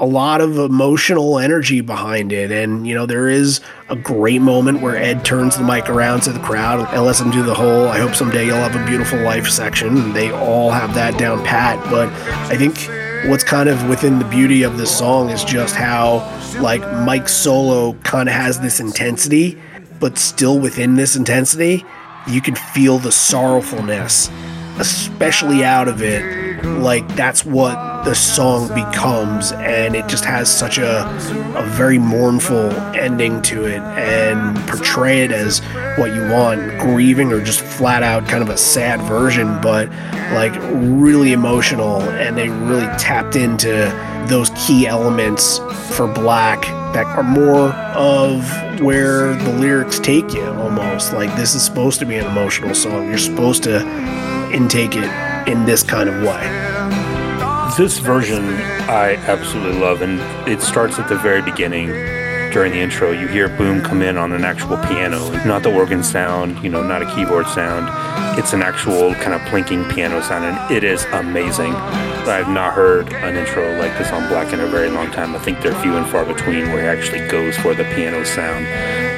a 0.01 0.07
lot 0.07 0.41
of 0.41 0.59
emotional 0.59 1.39
energy 1.39 1.81
behind 1.81 2.33
it. 2.33 2.51
And, 2.51 2.87
you 2.87 2.95
know, 2.95 3.07
there 3.07 3.29
is 3.29 3.61
a 3.89 3.97
great 3.97 4.41
moment 4.41 4.81
where 4.81 4.97
Ed 4.97 5.25
turns 5.25 5.57
the 5.57 5.65
mic 5.65 5.89
around 5.89 6.23
to 6.23 6.33
the 6.33 6.41
crowd 6.41 6.87
and 6.95 7.05
lets 7.05 7.19
them 7.19 7.31
do 7.31 7.43
the 7.43 7.55
whole 7.55 7.89
I 7.89 7.99
hope 7.99 8.15
someday 8.15 8.47
you'll 8.47 8.57
have 8.57 8.77
a 8.77 8.87
beautiful 8.87 9.19
life 9.20 9.49
section. 9.49 10.12
They 10.12 10.31
all 10.31 10.70
have 10.70 10.95
that 10.95 11.19
down 11.19 11.45
pat. 11.45 11.83
But 11.91 12.09
I 12.51 12.57
think 12.57 12.79
what's 13.29 13.45
kind 13.45 13.69
of 13.69 13.89
within 13.89 14.19
the 14.19 14.25
beauty 14.27 14.62
of 14.62 14.79
this 14.79 14.97
song 14.97 15.31
is 15.31 15.45
just 15.45 15.75
how, 15.75 16.19
like, 16.61 16.83
Mike's 17.05 17.33
solo 17.33 17.95
kind 18.05 18.29
of 18.29 18.35
has 18.35 18.61
this 18.61 18.81
intensity, 18.81 19.61
but 19.99 20.19
still 20.19 20.59
within 20.59 20.95
this 20.95 21.16
intensity, 21.16 21.85
you 22.29 22.41
can 22.41 22.55
feel 22.55 22.99
the 22.99 23.11
sorrowfulness 23.11 24.31
especially 24.79 25.65
out 25.65 25.89
of 25.89 26.03
it, 26.03 26.48
like 26.64 27.06
that's 27.16 27.44
what 27.44 28.05
the 28.05 28.14
song 28.14 28.68
becomes, 28.68 29.52
and 29.52 29.94
it 29.94 30.06
just 30.09 30.24
has 30.24 30.55
such 30.55 30.78
a 30.78 31.05
a 31.56 31.62
very 31.70 31.98
mournful 31.98 32.70
ending 32.94 33.43
to 33.43 33.64
it, 33.66 33.80
and 33.80 34.56
portray 34.68 35.22
it 35.22 35.32
as 35.32 35.60
what 35.97 36.14
you 36.14 36.22
want, 36.30 36.60
grieving 36.80 37.32
or 37.32 37.43
just 37.43 37.60
flat 37.60 38.02
out 38.02 38.26
kind 38.28 38.43
of 38.43 38.48
a 38.48 38.56
sad 38.56 39.01
version, 39.02 39.60
but 39.60 39.89
like 40.32 40.55
really 40.72 41.32
emotional, 41.32 42.01
and 42.02 42.36
they 42.36 42.48
really 42.48 42.86
tapped 42.98 43.36
into 43.36 43.68
those 44.28 44.51
key 44.51 44.86
elements 44.86 45.59
for 45.97 46.06
Black 46.06 46.62
that 46.93 47.06
are 47.06 47.22
more 47.22 47.72
of 47.94 48.80
where 48.80 49.35
the 49.35 49.52
lyrics 49.55 49.98
take 49.98 50.32
you 50.32 50.44
almost. 50.44 51.12
Like 51.12 51.35
this 51.36 51.55
is 51.55 51.62
supposed 51.62 51.98
to 52.01 52.06
be 52.06 52.16
an 52.16 52.26
emotional 52.26 52.74
song. 52.74 53.09
You're 53.09 53.18
supposed 53.18 53.62
to 53.64 53.80
intake 54.52 54.94
it 54.94 55.27
in 55.49 55.65
this 55.65 55.83
kind 55.83 56.11
of 56.11 56.23
way. 56.23 56.43
This 57.79 57.99
version 57.99 58.45
I 58.89 59.16
absolutely 59.27 59.81
love, 59.81 60.03
and 60.03 60.20
it 60.47 60.61
starts 60.61 60.99
at 60.99 61.09
the 61.09 61.16
very 61.16 61.41
beginning. 61.41 61.89
During 62.53 62.73
the 62.73 62.81
intro, 62.81 63.12
you 63.12 63.29
hear 63.29 63.49
Boom 63.49 63.83
come 63.83 64.03
in 64.03 64.19
on 64.19 64.33
an 64.33 64.45
actual 64.45 64.77
piano, 64.77 65.31
not 65.47 65.62
the 65.62 65.75
organ 65.75 66.03
sound, 66.03 66.62
you 66.62 66.69
know, 66.69 66.83
not 66.83 67.03
a 67.03 67.15
keyboard 67.15 67.47
sound. 67.47 67.89
It's 68.39 68.53
an 68.53 68.62
actual 68.62 69.15
kind 69.15 69.33
of 69.33 69.41
plinking 69.43 69.91
piano 69.95 70.20
sound, 70.20 70.45
and 70.45 70.70
it 70.70 70.85
is 70.85 71.05
amazing. 71.12 71.75
I've 71.75 72.49
not 72.49 72.75
heard 72.75 73.11
an 73.15 73.37
intro 73.37 73.79
like 73.79 73.97
this 73.97 74.12
on 74.12 74.29
Black 74.29 74.53
in 74.53 74.61
a 74.61 74.66
very 74.66 74.91
long 74.91 75.11
time. 75.11 75.35
I 75.35 75.39
think 75.39 75.62
they're 75.62 75.75
few 75.81 75.97
and 75.97 76.07
far 76.07 76.27
between 76.27 76.66
where 76.73 76.83
he 76.83 76.87
actually 76.87 77.27
goes 77.29 77.57
for 77.57 77.75
the 77.75 77.85
piano 77.85 78.23
sound. 78.25 78.66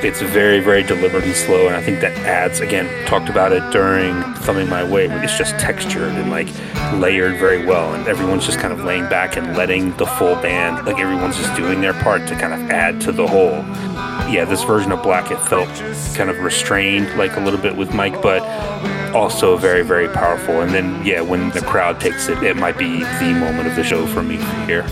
It's 0.02 0.22
very, 0.22 0.60
very 0.60 0.82
deliberate 0.82 1.24
and 1.24 1.34
slow, 1.34 1.66
and 1.66 1.76
I 1.76 1.82
think 1.82 2.00
that 2.00 2.16
adds, 2.26 2.60
again, 2.60 2.88
talked 3.06 3.28
about 3.28 3.52
it 3.52 3.60
during 3.70 4.22
Thumbing 4.36 4.68
My 4.68 4.82
Way, 4.82 5.04
it's 5.06 5.36
just 5.36 5.58
textured 5.58 6.12
and 6.12 6.30
like 6.30 6.48
layered 6.94 7.38
very 7.38 7.66
well, 7.66 7.92
and 7.92 8.08
everyone's 8.08 8.46
just 8.46 8.58
kind 8.58 8.72
of 8.72 8.82
laying 8.82 9.08
back 9.10 9.36
and 9.36 9.56
letting 9.58 9.94
the 9.98 10.06
full 10.06 10.36
band, 10.36 10.86
like 10.86 10.98
everyone's 10.98 11.36
just 11.36 11.54
doing 11.54 11.82
their 11.82 11.92
part 11.92 12.26
to 12.28 12.34
kind 12.34 12.54
of 12.54 12.70
add 12.70 12.98
to 13.02 13.12
the 13.12 13.26
whole. 13.26 13.62
Yeah, 14.32 14.46
this 14.48 14.62
version 14.62 14.90
of 14.90 15.02
Black, 15.02 15.30
it 15.30 15.38
felt 15.38 15.68
kind 16.16 16.30
of 16.30 16.38
restrained, 16.38 17.18
like 17.18 17.36
a 17.36 17.40
little 17.40 17.60
bit 17.60 17.76
with 17.76 17.92
Mike, 17.92 18.22
but 18.22 18.42
also 19.14 19.58
very, 19.58 19.82
very 19.82 20.08
powerful. 20.08 20.62
And 20.62 20.72
then, 20.72 21.04
yeah, 21.04 21.20
when 21.20 21.50
the 21.50 21.60
crowd 21.60 22.00
takes 22.00 22.28
it, 22.28 22.42
it 22.42 22.56
might 22.56 22.78
be 22.78 23.00
the 23.00 23.34
moment 23.38 23.68
of 23.68 23.76
the 23.76 23.84
show 23.84 24.06
for 24.06 24.22
me 24.22 24.36
here. 24.66 24.86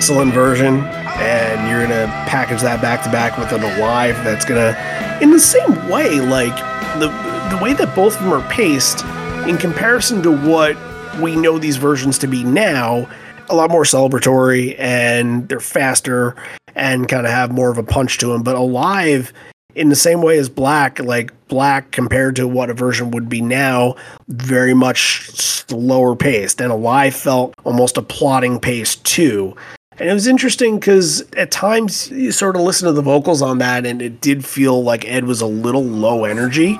Excellent 0.00 0.32
version, 0.32 0.80
and 1.20 1.68
you're 1.68 1.86
gonna 1.86 2.06
package 2.26 2.62
that 2.62 2.80
back 2.80 3.02
to 3.02 3.12
back 3.12 3.36
with 3.36 3.52
an 3.52 3.62
alive 3.62 4.16
that's 4.24 4.46
gonna, 4.46 4.74
in 5.20 5.30
the 5.30 5.38
same 5.38 5.74
way, 5.90 6.20
like 6.20 6.56
the 6.98 7.08
the 7.54 7.62
way 7.62 7.74
that 7.74 7.94
both 7.94 8.16
of 8.16 8.22
them 8.22 8.32
are 8.32 8.48
paced, 8.48 9.04
in 9.46 9.58
comparison 9.58 10.22
to 10.22 10.34
what 10.34 10.74
we 11.20 11.36
know 11.36 11.58
these 11.58 11.76
versions 11.76 12.16
to 12.16 12.26
be 12.26 12.42
now, 12.42 13.06
a 13.50 13.54
lot 13.54 13.70
more 13.70 13.82
celebratory 13.82 14.74
and 14.78 15.46
they're 15.50 15.60
faster 15.60 16.34
and 16.74 17.06
kind 17.06 17.26
of 17.26 17.32
have 17.32 17.52
more 17.52 17.68
of 17.68 17.76
a 17.76 17.82
punch 17.82 18.16
to 18.16 18.28
them. 18.28 18.42
But 18.42 18.56
alive, 18.56 19.34
in 19.74 19.90
the 19.90 19.96
same 19.96 20.22
way 20.22 20.38
as 20.38 20.48
black, 20.48 20.98
like 20.98 21.30
Black 21.48 21.90
compared 21.90 22.36
to 22.36 22.48
what 22.48 22.70
a 22.70 22.74
version 22.74 23.10
would 23.10 23.28
be 23.28 23.42
now, 23.42 23.96
very 24.28 24.72
much 24.72 25.28
slower 25.32 26.16
paced. 26.16 26.60
And 26.60 26.72
Alive 26.72 27.14
felt 27.14 27.54
almost 27.64 27.98
a 27.98 28.02
plotting 28.02 28.60
pace 28.60 28.94
too. 28.94 29.56
And 30.00 30.08
it 30.08 30.14
was 30.14 30.26
interesting 30.26 30.78
because 30.78 31.30
at 31.32 31.50
times 31.50 32.10
you 32.10 32.32
sort 32.32 32.56
of 32.56 32.62
listen 32.62 32.86
to 32.86 32.92
the 32.94 33.02
vocals 33.02 33.42
on 33.42 33.58
that, 33.58 33.84
and 33.84 34.00
it 34.00 34.22
did 34.22 34.46
feel 34.46 34.82
like 34.82 35.04
Ed 35.04 35.24
was 35.24 35.42
a 35.42 35.46
little 35.46 35.84
low 35.84 36.24
energy, 36.24 36.78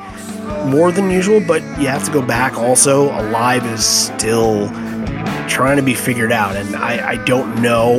more 0.65 0.91
than 0.91 1.11
usual. 1.11 1.39
But 1.47 1.61
you 1.79 1.89
have 1.89 2.03
to 2.07 2.11
go 2.11 2.23
back 2.23 2.55
also. 2.55 3.11
Alive 3.11 3.67
is 3.67 3.85
still 3.85 4.69
trying 5.51 5.77
to 5.77 5.83
be 5.83 5.93
figured 5.93 6.33
out. 6.33 6.57
And 6.57 6.75
I, 6.75 7.11
I 7.11 7.17
don't 7.27 7.61
know 7.61 7.99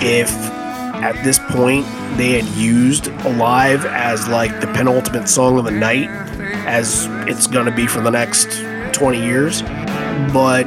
if 0.00 0.30
at 0.30 1.20
this 1.24 1.40
point 1.50 1.84
they 2.16 2.40
had 2.40 2.44
used 2.54 3.08
Alive 3.24 3.84
as 3.84 4.28
like 4.28 4.60
the 4.60 4.68
penultimate 4.68 5.28
song 5.28 5.58
of 5.58 5.64
the 5.64 5.72
night, 5.72 6.08
as 6.68 7.06
it's 7.28 7.48
going 7.48 7.66
to 7.66 7.74
be 7.74 7.88
for 7.88 8.00
the 8.00 8.12
next 8.12 8.48
20 8.92 9.20
years. 9.20 9.62
But 10.32 10.66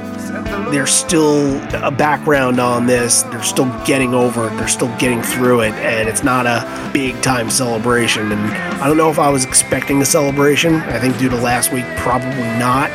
there's 0.72 0.92
still 0.92 1.58
a 1.84 1.92
background 1.92 2.60
on 2.60 2.86
this. 2.86 3.24
They're 3.24 3.44
still 3.44 3.70
getting 3.86 4.14
over 4.14 4.48
it. 4.48 4.58
They're 4.58 4.68
still 4.68 4.96
getting 4.98 5.22
through 5.22 5.62
it. 5.62 5.74
And 5.74 6.08
it's 6.08 6.24
not 6.24 6.46
a 6.46 6.90
big 6.94 7.22
time 7.22 7.50
celebration. 7.50 8.32
And 8.32 8.42
I 8.82 8.88
don't 8.88 8.98
know 8.98 9.10
if 9.10 9.20
I 9.20 9.30
was 9.30 9.46
expecting 9.46 10.02
a 10.02 10.06
celebration. 10.06 10.76
I 10.76 11.00
think 11.00 11.18
due 11.18 11.30
to 11.30 11.36
last 11.36 11.72
week, 11.72 11.86
probably 11.98 12.30
not. 12.60 12.90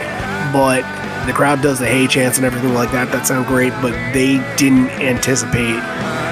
But 0.53 0.83
the 1.27 1.33
crowd 1.33 1.63
does 1.63 1.79
the 1.79 1.87
hey 1.87 2.07
chants 2.07 2.37
and 2.37 2.47
everything 2.47 2.75
like 2.75 2.93
that. 2.93 3.11
That 3.11 3.27
sounds 3.27 3.47
great. 3.49 3.73
But 3.83 3.93
they 4.13 4.39
didn't 4.57 4.91
anticipate 5.01 5.81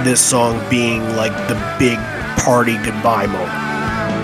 this 0.05 0.21
song 0.21 0.61
being 0.71 1.03
like 1.17 1.33
the 1.49 1.55
big 1.79 1.99
party 2.39 2.77
goodbye 2.79 3.27
moment. 3.27 3.73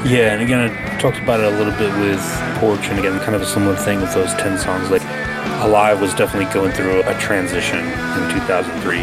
Yeah, 0.09 0.33
and 0.33 0.43
again, 0.43 0.98
talked 0.99 1.19
about 1.19 1.41
it 1.41 1.53
a 1.53 1.57
little 1.57 1.73
bit 1.79 1.93
with 2.01 2.21
Porch, 2.59 2.89
and 2.89 2.99
again, 2.99 3.19
kind 3.21 3.35
of 3.35 3.43
a 3.43 3.47
similar 3.47 3.77
thing 3.77 4.01
with 4.01 4.13
those 4.15 4.35
10 4.35 4.59
songs. 4.59 4.91
Like, 4.91 5.03
Alive 5.63 6.01
was 6.01 6.15
definitely 6.15 6.53
going 6.53 6.73
through 6.73 7.03
a 7.03 7.19
transition 7.19 7.79
in 7.79 8.31
2003. 8.31 8.99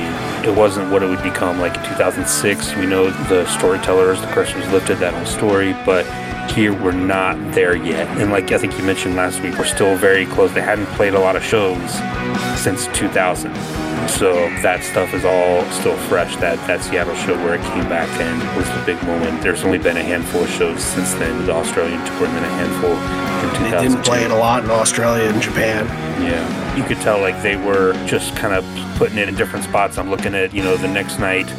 It 0.49 0.55
wasn't 0.55 0.91
what 0.91 1.03
it 1.03 1.07
would 1.07 1.23
become 1.23 1.59
like 1.59 1.75
in 1.77 1.83
2006. 1.83 2.75
We 2.75 2.85
know 2.85 3.09
the 3.27 3.45
storytellers, 3.47 4.21
the 4.21 4.27
curse 4.27 4.53
was 4.53 4.67
lifted, 4.69 4.99
that 4.99 5.13
whole 5.13 5.25
story, 5.25 5.73
but 5.85 6.05
here 6.51 6.73
we're 6.73 6.91
not 6.91 7.35
there 7.53 7.75
yet. 7.75 8.07
And 8.19 8.31
like 8.31 8.51
I 8.51 8.57
think 8.57 8.77
you 8.77 8.83
mentioned 8.83 9.15
last 9.15 9.41
week, 9.41 9.57
we're 9.57 9.65
still 9.65 9.95
very 9.95 10.25
close. 10.25 10.53
They 10.53 10.61
hadn't 10.61 10.85
played 10.97 11.13
a 11.13 11.19
lot 11.19 11.35
of 11.35 11.43
shows 11.43 11.91
since 12.61 12.87
2000. 12.87 13.53
So 14.07 14.33
that 14.61 14.83
stuff 14.83 15.13
is 15.13 15.25
all 15.25 15.63
still 15.71 15.97
fresh. 16.07 16.35
That 16.37 16.55
that 16.67 16.83
Seattle 16.83 17.15
show 17.15 17.35
where 17.43 17.55
it 17.55 17.61
came 17.73 17.89
back 17.89 18.07
and 18.21 18.57
was 18.57 18.69
the 18.69 18.83
big 18.85 19.01
moment. 19.03 19.41
There's 19.41 19.63
only 19.63 19.79
been 19.79 19.97
a 19.97 20.03
handful 20.03 20.43
of 20.43 20.49
shows 20.49 20.83
since 20.83 21.13
then, 21.15 21.45
the 21.45 21.53
Australian 21.85 22.17
tour, 22.17 22.27
and 22.27 22.35
then 22.37 22.43
a 22.43 22.49
handful 22.49 23.65
in 23.65 23.71
They 23.71 23.87
didn't 23.87 24.03
play 24.03 24.23
it 24.23 24.31
a 24.31 24.35
lot 24.35 24.63
in 24.63 24.71
Australia 24.71 25.29
and 25.29 25.41
Japan. 25.41 25.85
Yeah, 26.21 26.75
you 26.75 26.83
could 26.83 26.97
tell 26.97 27.19
like 27.19 27.41
they 27.43 27.55
were 27.55 27.93
just 28.07 28.35
kind 28.35 28.53
of 28.53 28.65
putting 28.97 29.17
it 29.17 29.29
in 29.29 29.35
different 29.35 29.65
spots. 29.65 29.97
I'm 29.97 30.09
looking 30.09 30.33
at 30.33 30.53
you 30.53 30.63
know 30.63 30.77
the 30.77 30.87
next 30.87 31.19
night 31.19 31.49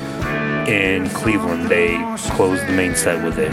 in 0.68 1.08
Cleveland, 1.10 1.68
they 1.68 1.96
closed 2.30 2.66
the 2.66 2.72
main 2.72 2.96
set 2.96 3.24
with 3.24 3.38
it. 3.38 3.52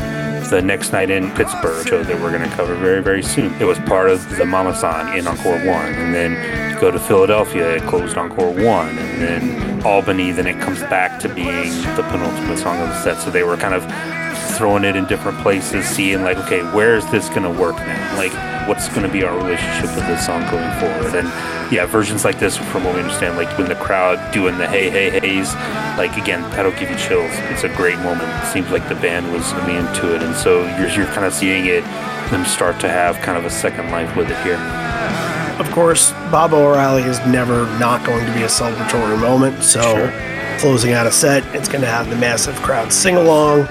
The 0.49 0.61
next 0.61 0.91
night 0.91 1.09
in 1.09 1.31
Pittsburgh, 1.31 1.87
show 1.87 1.99
oh, 1.99 2.03
that 2.03 2.21
we're 2.21 2.35
going 2.35 2.47
to 2.47 2.55
cover 2.55 2.75
very 2.75 3.03
very 3.03 3.23
soon. 3.23 3.53
It 3.61 3.65
was 3.65 3.79
part 3.79 4.09
of 4.09 4.27
the 4.37 4.45
Mama 4.45 4.75
San 4.75 5.17
in 5.17 5.27
Encore 5.27 5.57
One, 5.65 5.93
and 5.93 6.13
then 6.13 6.79
go 6.79 6.91
to 6.91 6.99
Philadelphia, 6.99 7.75
it 7.75 7.83
closed 7.83 8.17
Encore 8.17 8.51
One, 8.51 8.97
and 8.97 9.21
then 9.21 9.85
Albany, 9.85 10.31
then 10.31 10.47
it 10.47 10.59
comes 10.59 10.79
back 10.81 11.19
to 11.21 11.29
being 11.33 11.71
the 11.95 12.05
penultimate 12.09 12.57
song 12.57 12.79
of 12.81 12.89
the 12.89 13.01
set. 13.01 13.17
So 13.17 13.29
they 13.29 13.43
were 13.43 13.57
kind 13.57 13.73
of 13.73 13.83
throwing 14.57 14.83
it 14.83 14.95
in 14.95 15.05
different 15.05 15.37
places, 15.39 15.85
seeing 15.85 16.23
like, 16.23 16.37
okay, 16.37 16.61
where 16.73 16.95
is 16.95 17.09
this 17.11 17.29
gonna 17.29 17.51
work 17.51 17.75
now? 17.77 18.17
Like, 18.17 18.31
what's 18.67 18.87
gonna 18.89 19.11
be 19.11 19.23
our 19.23 19.35
relationship 19.35 19.95
with 19.95 20.05
this 20.07 20.25
song 20.25 20.41
going 20.49 20.71
forward? 20.79 21.15
And 21.15 21.27
yeah, 21.71 21.85
versions 21.85 22.23
like 22.23 22.39
this, 22.39 22.57
from 22.57 22.83
what 22.83 22.95
we 22.95 23.01
understand, 23.01 23.35
like 23.37 23.57
when 23.57 23.67
the 23.67 23.75
crowd 23.75 24.19
doing 24.33 24.57
the 24.57 24.67
hey 24.67 24.89
hey 24.89 25.09
heys, 25.19 25.53
like 25.97 26.15
again, 26.17 26.41
that'll 26.51 26.71
give 26.73 26.89
you 26.89 26.97
chills. 26.97 27.31
It's 27.51 27.63
a 27.63 27.69
great 27.75 27.97
moment. 27.99 28.29
It 28.43 28.51
seems 28.51 28.69
like 28.69 28.87
the 28.89 28.95
band 28.95 29.31
was 29.31 29.51
really 29.53 29.77
into 29.77 30.15
it, 30.15 30.21
and 30.23 30.35
so 30.35 30.63
you're 30.77 30.89
you're 30.89 31.07
kind 31.13 31.25
of 31.25 31.33
seeing 31.33 31.65
it 31.65 31.83
them 32.31 32.45
start 32.45 32.79
to 32.79 32.89
have 32.89 33.17
kind 33.17 33.37
of 33.37 33.45
a 33.45 33.49
second 33.49 33.91
life 33.91 34.15
with 34.15 34.29
it 34.31 34.37
here. 34.43 34.57
Of 35.59 35.69
course, 35.71 36.11
Baba 36.31 36.55
O'Riley 36.55 37.03
is 37.03 37.19
never 37.27 37.65
not 37.77 38.03
going 38.05 38.25
to 38.25 38.33
be 38.33 38.41
a 38.41 38.47
celebratory 38.47 39.19
moment. 39.19 39.61
So, 39.63 39.81
Sure. 39.81 40.59
closing 40.59 40.93
out 40.93 41.05
a 41.05 41.11
set, 41.11 41.43
it's 41.53 41.67
going 41.69 41.81
to 41.81 41.87
have 41.87 42.09
the 42.09 42.15
massive 42.15 42.55
crowd 42.63 42.91
sing 42.91 43.15
along, 43.17 43.67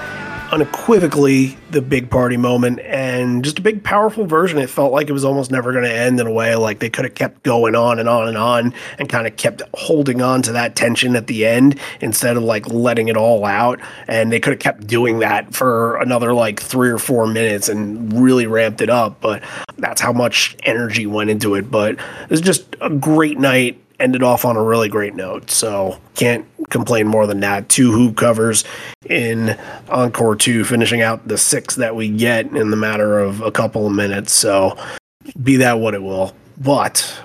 unequivocally 0.53 1.57
the 1.71 1.81
big 1.81 2.11
party 2.11 2.37
moment, 2.37 2.79
and 2.81 3.43
just 3.43 3.57
a 3.57 3.61
big, 3.61 3.83
powerful 3.83 4.25
version. 4.25 4.59
It 4.59 4.69
felt 4.69 4.91
like 4.91 5.09
it 5.09 5.11
was 5.11 5.25
almost 5.25 5.49
never 5.49 5.71
going 5.71 5.83
to 5.83 5.91
end 5.91 6.19
in 6.19 6.27
a 6.27 6.31
way. 6.31 6.55
Like 6.55 6.77
they 6.77 6.91
could 6.91 7.05
have 7.05 7.15
kept 7.15 7.41
going 7.41 7.73
on 7.73 7.97
and 7.97 8.07
on 8.07 8.27
and 8.27 8.37
on 8.37 8.71
and 8.99 9.09
kind 9.09 9.25
of 9.25 9.35
kept 9.35 9.63
holding 9.73 10.21
on 10.21 10.43
to 10.43 10.51
that 10.51 10.75
tension 10.75 11.15
at 11.15 11.25
the 11.25 11.47
end 11.47 11.79
instead 12.01 12.37
of 12.37 12.43
like 12.43 12.67
letting 12.67 13.07
it 13.07 13.17
all 13.17 13.43
out. 13.45 13.79
And 14.07 14.31
they 14.31 14.39
could 14.39 14.53
have 14.53 14.59
kept 14.59 14.85
doing 14.85 15.19
that 15.19 15.55
for 15.55 15.97
another 15.97 16.35
like 16.35 16.59
three 16.59 16.89
or 16.89 16.99
four 16.99 17.25
minutes 17.25 17.67
and 17.67 18.21
really 18.21 18.45
ramped 18.45 18.81
it 18.81 18.91
up. 18.91 19.21
But 19.21 19.41
that's 19.79 20.01
how 20.01 20.13
much 20.13 20.55
energy 20.63 21.07
went 21.07 21.31
into 21.31 21.55
it. 21.55 21.71
But 21.71 21.93
it 21.95 22.29
was 22.29 22.41
just 22.41 22.75
a 22.79 22.91
great 22.91 23.39
night. 23.39 23.79
Ended 24.03 24.21
off 24.21 24.43
on 24.43 24.57
a 24.57 24.61
really 24.61 24.89
great 24.89 25.15
note. 25.15 25.49
So 25.49 25.97
can't 26.15 26.45
complain 26.69 27.07
more 27.07 27.25
than 27.25 27.39
that. 27.39 27.69
Two 27.69 27.93
Who 27.93 28.11
covers 28.11 28.65
in 29.05 29.57
Encore 29.87 30.35
2, 30.35 30.65
finishing 30.65 31.01
out 31.01 31.25
the 31.25 31.37
six 31.37 31.75
that 31.75 31.95
we 31.95 32.09
get 32.09 32.47
in 32.47 32.69
the 32.69 32.75
matter 32.75 33.17
of 33.17 33.39
a 33.39 33.49
couple 33.49 33.87
of 33.87 33.93
minutes. 33.93 34.33
So 34.33 34.77
be 35.41 35.55
that 35.55 35.79
what 35.79 35.93
it 35.93 36.03
will. 36.03 36.35
But 36.57 37.17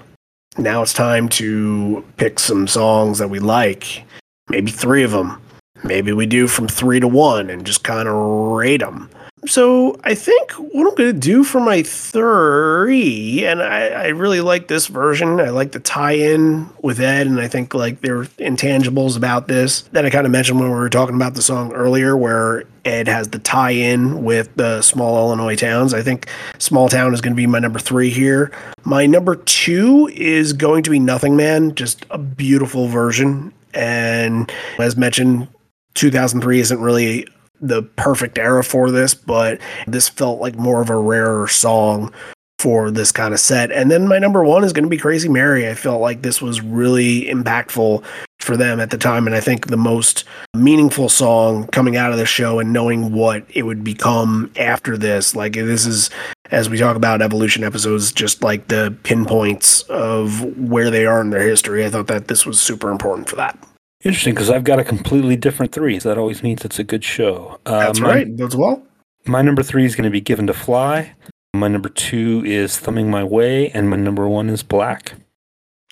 now 0.57 0.83
it's 0.83 0.93
time 0.93 1.29
to 1.31 2.05
pick 2.17 2.39
some 2.39 2.69
songs 2.69 3.19
that 3.19 3.29
we 3.29 3.41
like. 3.41 4.05
Maybe 4.49 4.71
three 4.71 5.03
of 5.03 5.11
them. 5.11 5.43
Maybe 5.83 6.13
we 6.13 6.27
do 6.27 6.47
from 6.47 6.69
three 6.69 7.01
to 7.01 7.09
one 7.09 7.51
and 7.51 7.67
just 7.67 7.83
kind 7.83 8.09
of 8.09 8.15
rate 8.15 8.83
them. 8.83 9.11
So 9.47 9.99
I 10.05 10.15
think 10.15 10.53
what 10.53 10.89
I'm 10.89 10.95
going 10.95 11.13
to 11.13 11.19
do 11.19 11.45
for 11.45 11.61
my 11.61 11.83
three, 11.83 13.47
and 13.47 13.63
I, 13.63 13.89
I 13.89 14.07
really 14.09 14.41
like 14.41 14.69
this 14.69 14.87
version. 14.89 15.41
I 15.41 15.51
like 15.51 15.73
the 15.73 15.81
tie-in 15.81 16.69
with 16.83 17.01
Ed, 17.01 17.27
and 17.27 17.41
I 17.41 17.49
think 17.49 17.75
like 17.75 18.01
there 18.01 18.19
are 18.19 18.25
intangibles 18.39 19.17
about 19.17 19.49
this 19.49 19.83
that 19.93 20.05
I 20.05 20.11
kind 20.11 20.27
of 20.27 20.33
mentioned 20.33 20.61
when 20.61 20.69
we 20.69 20.75
were 20.75 20.91
talking 20.91 21.15
about 21.15 21.35
the 21.35 21.43
song 21.43 21.73
earlier, 21.73 22.17
where 22.17 22.65
Ed 22.85 23.09
has 23.09 23.29
the 23.29 23.39
tie-in 23.39 24.25
with 24.25 24.55
the 24.57 24.83
small 24.83 25.19
Illinois 25.19 25.57
towns. 25.57 25.95
I 25.95 26.03
think 26.03 26.29
Small 26.59 26.89
Town 26.89 27.15
is 27.15 27.21
going 27.21 27.35
to 27.35 27.37
be 27.37 27.47
my 27.47 27.59
number 27.59 27.79
three 27.79 28.11
here. 28.11 28.51
My 28.85 29.07
number 29.07 29.37
two 29.37 30.09
is 30.13 30.53
going 30.53 30.83
to 30.85 30.91
be 30.91 30.99
Nothingman, 30.99 31.75
just 31.75 32.05
a 32.11 32.19
beautiful 32.19 32.89
version. 32.89 33.53
And 33.75 34.51
as 34.79 34.97
mentioned, 34.97 35.49
2003 35.95 36.61
isn't 36.61 36.81
really 36.81 37.27
the 37.61 37.83
perfect 37.83 38.39
era 38.39 38.63
for 38.65 38.91
this, 38.91 39.15
but 39.15 39.61
this 39.87 40.09
felt 40.09 40.41
like 40.41 40.57
more 40.57 40.81
of 40.81 40.91
a 40.91 40.97
rarer 40.97 41.49
song 41.49 42.13
for 42.59 42.91
this 42.91 43.13
kind 43.13 43.33
of 43.33 43.39
set. 43.39 43.71
And 43.71 43.91
then 43.91 44.09
my 44.09 44.19
number 44.19 44.43
one 44.43 44.65
is 44.65 44.73
going 44.73 44.85
to 44.85 44.91
be 44.91 44.99
Crazy 44.99 45.29
Mary. 45.29 45.69
I 45.69 45.75
felt 45.75 46.01
like 46.01 46.23
this 46.23 46.43
was 46.43 46.61
really 46.61 47.27
impactful 47.27 48.03
for 48.41 48.57
them 48.57 48.81
at 48.81 48.91
the 48.91 48.99
time. 48.99 49.27
And 49.27 49.37
I 49.37 49.41
think 49.41 49.69
the 49.69 49.77
most 49.77 50.25
meaningful 50.57 51.09
song 51.09 51.69
coming 51.69 51.97
out 51.97 52.11
of 52.11 52.19
the 52.19 52.27
show 52.27 52.59
and 52.59 52.73
knowing 52.73 53.13
what 53.13 53.45
it 53.49 53.63
would 53.63 53.85
become 53.85 54.51
after 54.59 54.97
this. 54.97 55.37
Like, 55.37 55.53
this 55.53 55.87
is, 55.87 56.11
as 56.51 56.69
we 56.69 56.79
talk 56.79 56.97
about 56.97 57.23
evolution 57.23 57.63
episodes, 57.63 58.11
just 58.11 58.43
like 58.43 58.67
the 58.67 58.97
pinpoints 59.05 59.83
of 59.83 60.43
where 60.59 60.91
they 60.91 61.07
are 61.07 61.21
in 61.21 61.31
their 61.31 61.47
history. 61.47 61.85
I 61.85 61.91
thought 61.91 62.09
that 62.09 62.27
this 62.27 62.45
was 62.45 62.61
super 62.61 62.91
important 62.91 63.29
for 63.29 63.37
that. 63.37 63.57
Interesting, 64.05 64.35
because 64.35 64.49
I've 64.51 64.65
got 64.65 64.79
a 64.79 64.85
completely 64.85 65.37
different 65.37 65.73
three. 65.73 65.99
So 65.99 66.09
that 66.09 66.19
always 66.19 66.43
means 66.43 66.65
it's 66.65 66.79
a 66.79 66.85
good 66.85 67.05
show. 67.05 67.59
Uh, 67.67 67.81
That's 67.81 68.01
my- 68.01 68.09
right. 68.09 68.41
As 68.41 68.55
well. 68.55 68.83
My 69.27 69.43
number 69.43 69.63
three 69.63 69.85
is 69.85 69.95
going 69.97 70.05
to 70.05 70.11
be 70.11 70.21
Given 70.21 70.47
to 70.47 70.55
Fly. 70.55 71.15
My 71.55 71.69
number 71.69 71.89
two 71.89 72.43
is 72.47 72.79
Thumbing 72.79 73.11
My 73.11 73.25
Way, 73.25 73.71
and 73.71 73.91
my 73.91 73.97
number 73.97 74.29
one 74.29 74.49
is 74.49 74.63
Black. 74.63 75.15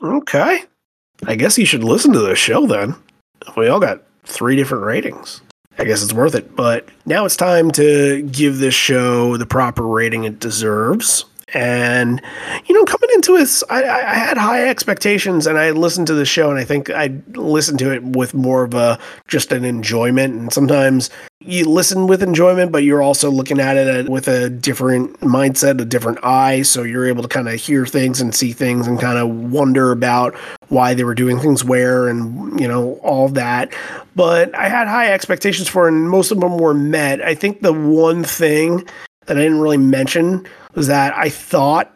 Okay. 0.03 0.63
I 1.27 1.35
guess 1.35 1.59
you 1.59 1.67
should 1.67 1.83
listen 1.83 2.13
to 2.13 2.21
this 2.21 2.39
show 2.39 2.67
then. 2.67 2.95
We 3.57 3.69
all 3.69 3.81
got 3.81 4.03
three 4.25 4.55
different 4.57 4.85
ratings. 4.85 5.41
I 5.79 5.85
guess 5.85 6.03
it's 6.03 6.13
worth 6.13 6.35
it. 6.35 6.55
But 6.55 6.89
now 7.05 7.25
it's 7.25 7.37
time 7.37 7.71
to 7.73 8.23
give 8.23 8.59
this 8.59 8.75
show 8.75 9.37
the 9.37 9.47
proper 9.47 9.83
rating 9.87 10.25
it 10.25 10.39
deserves. 10.41 11.25
And, 11.55 12.21
you 12.67 12.75
know, 12.75 12.85
coming 12.85 13.09
into 13.15 13.37
this, 13.37 13.63
I, 13.71 13.85
I 13.85 14.15
had 14.15 14.37
high 14.37 14.69
expectations 14.69 15.47
and 15.47 15.57
I 15.57 15.71
listened 15.71 16.09
to 16.09 16.15
the 16.15 16.25
show 16.25 16.51
and 16.51 16.59
I 16.59 16.65
think 16.65 16.91
I 16.91 17.15
listened 17.35 17.79
to 17.81 17.93
it 17.93 18.03
with 18.03 18.35
more 18.35 18.65
of 18.65 18.75
a 18.75 18.99
just 19.29 19.53
an 19.53 19.65
enjoyment. 19.65 20.35
And 20.35 20.53
sometimes 20.53 21.09
you 21.39 21.67
listen 21.67 22.09
with 22.09 22.21
enjoyment, 22.21 22.73
but 22.73 22.83
you're 22.83 23.01
also 23.01 23.31
looking 23.31 23.61
at 23.61 23.77
it 23.77 24.09
with 24.09 24.27
a 24.27 24.51
different 24.51 25.21
mindset, 25.21 25.81
a 25.81 25.85
different 25.85 26.19
eye. 26.25 26.63
So 26.63 26.83
you're 26.83 27.07
able 27.07 27.23
to 27.23 27.29
kind 27.29 27.49
of 27.49 27.55
hear 27.55 27.87
things 27.87 28.21
and 28.21 28.35
see 28.35 28.51
things 28.51 28.89
and 28.89 28.99
kind 28.99 29.17
of 29.19 29.29
wonder 29.53 29.93
about 29.93 30.35
why 30.69 30.95
they 30.95 31.05
were 31.05 31.15
doing 31.15 31.39
things 31.39 31.63
where 31.63 32.09
and, 32.09 32.59
you 32.59 32.67
know, 32.67 32.95
all 33.05 33.29
that. 33.29 33.73
But 34.17 34.53
I 34.57 34.69
had 34.69 34.89
high 34.89 35.13
expectations 35.13 35.69
for 35.69 35.87
and 35.87 36.11
most 36.11 36.33
of 36.33 36.41
them 36.41 36.59
were 36.59 36.75
met. 36.75 37.23
I 37.23 37.37
think 37.37 37.63
the 37.63 37.73
one 37.73 38.25
thing 38.25 38.85
that 39.27 39.37
I 39.37 39.41
didn't 39.41 39.61
really 39.61 39.77
mention 39.77 40.47
was 40.75 40.87
that 40.89 41.17
I 41.17 41.29
thought, 41.29 41.93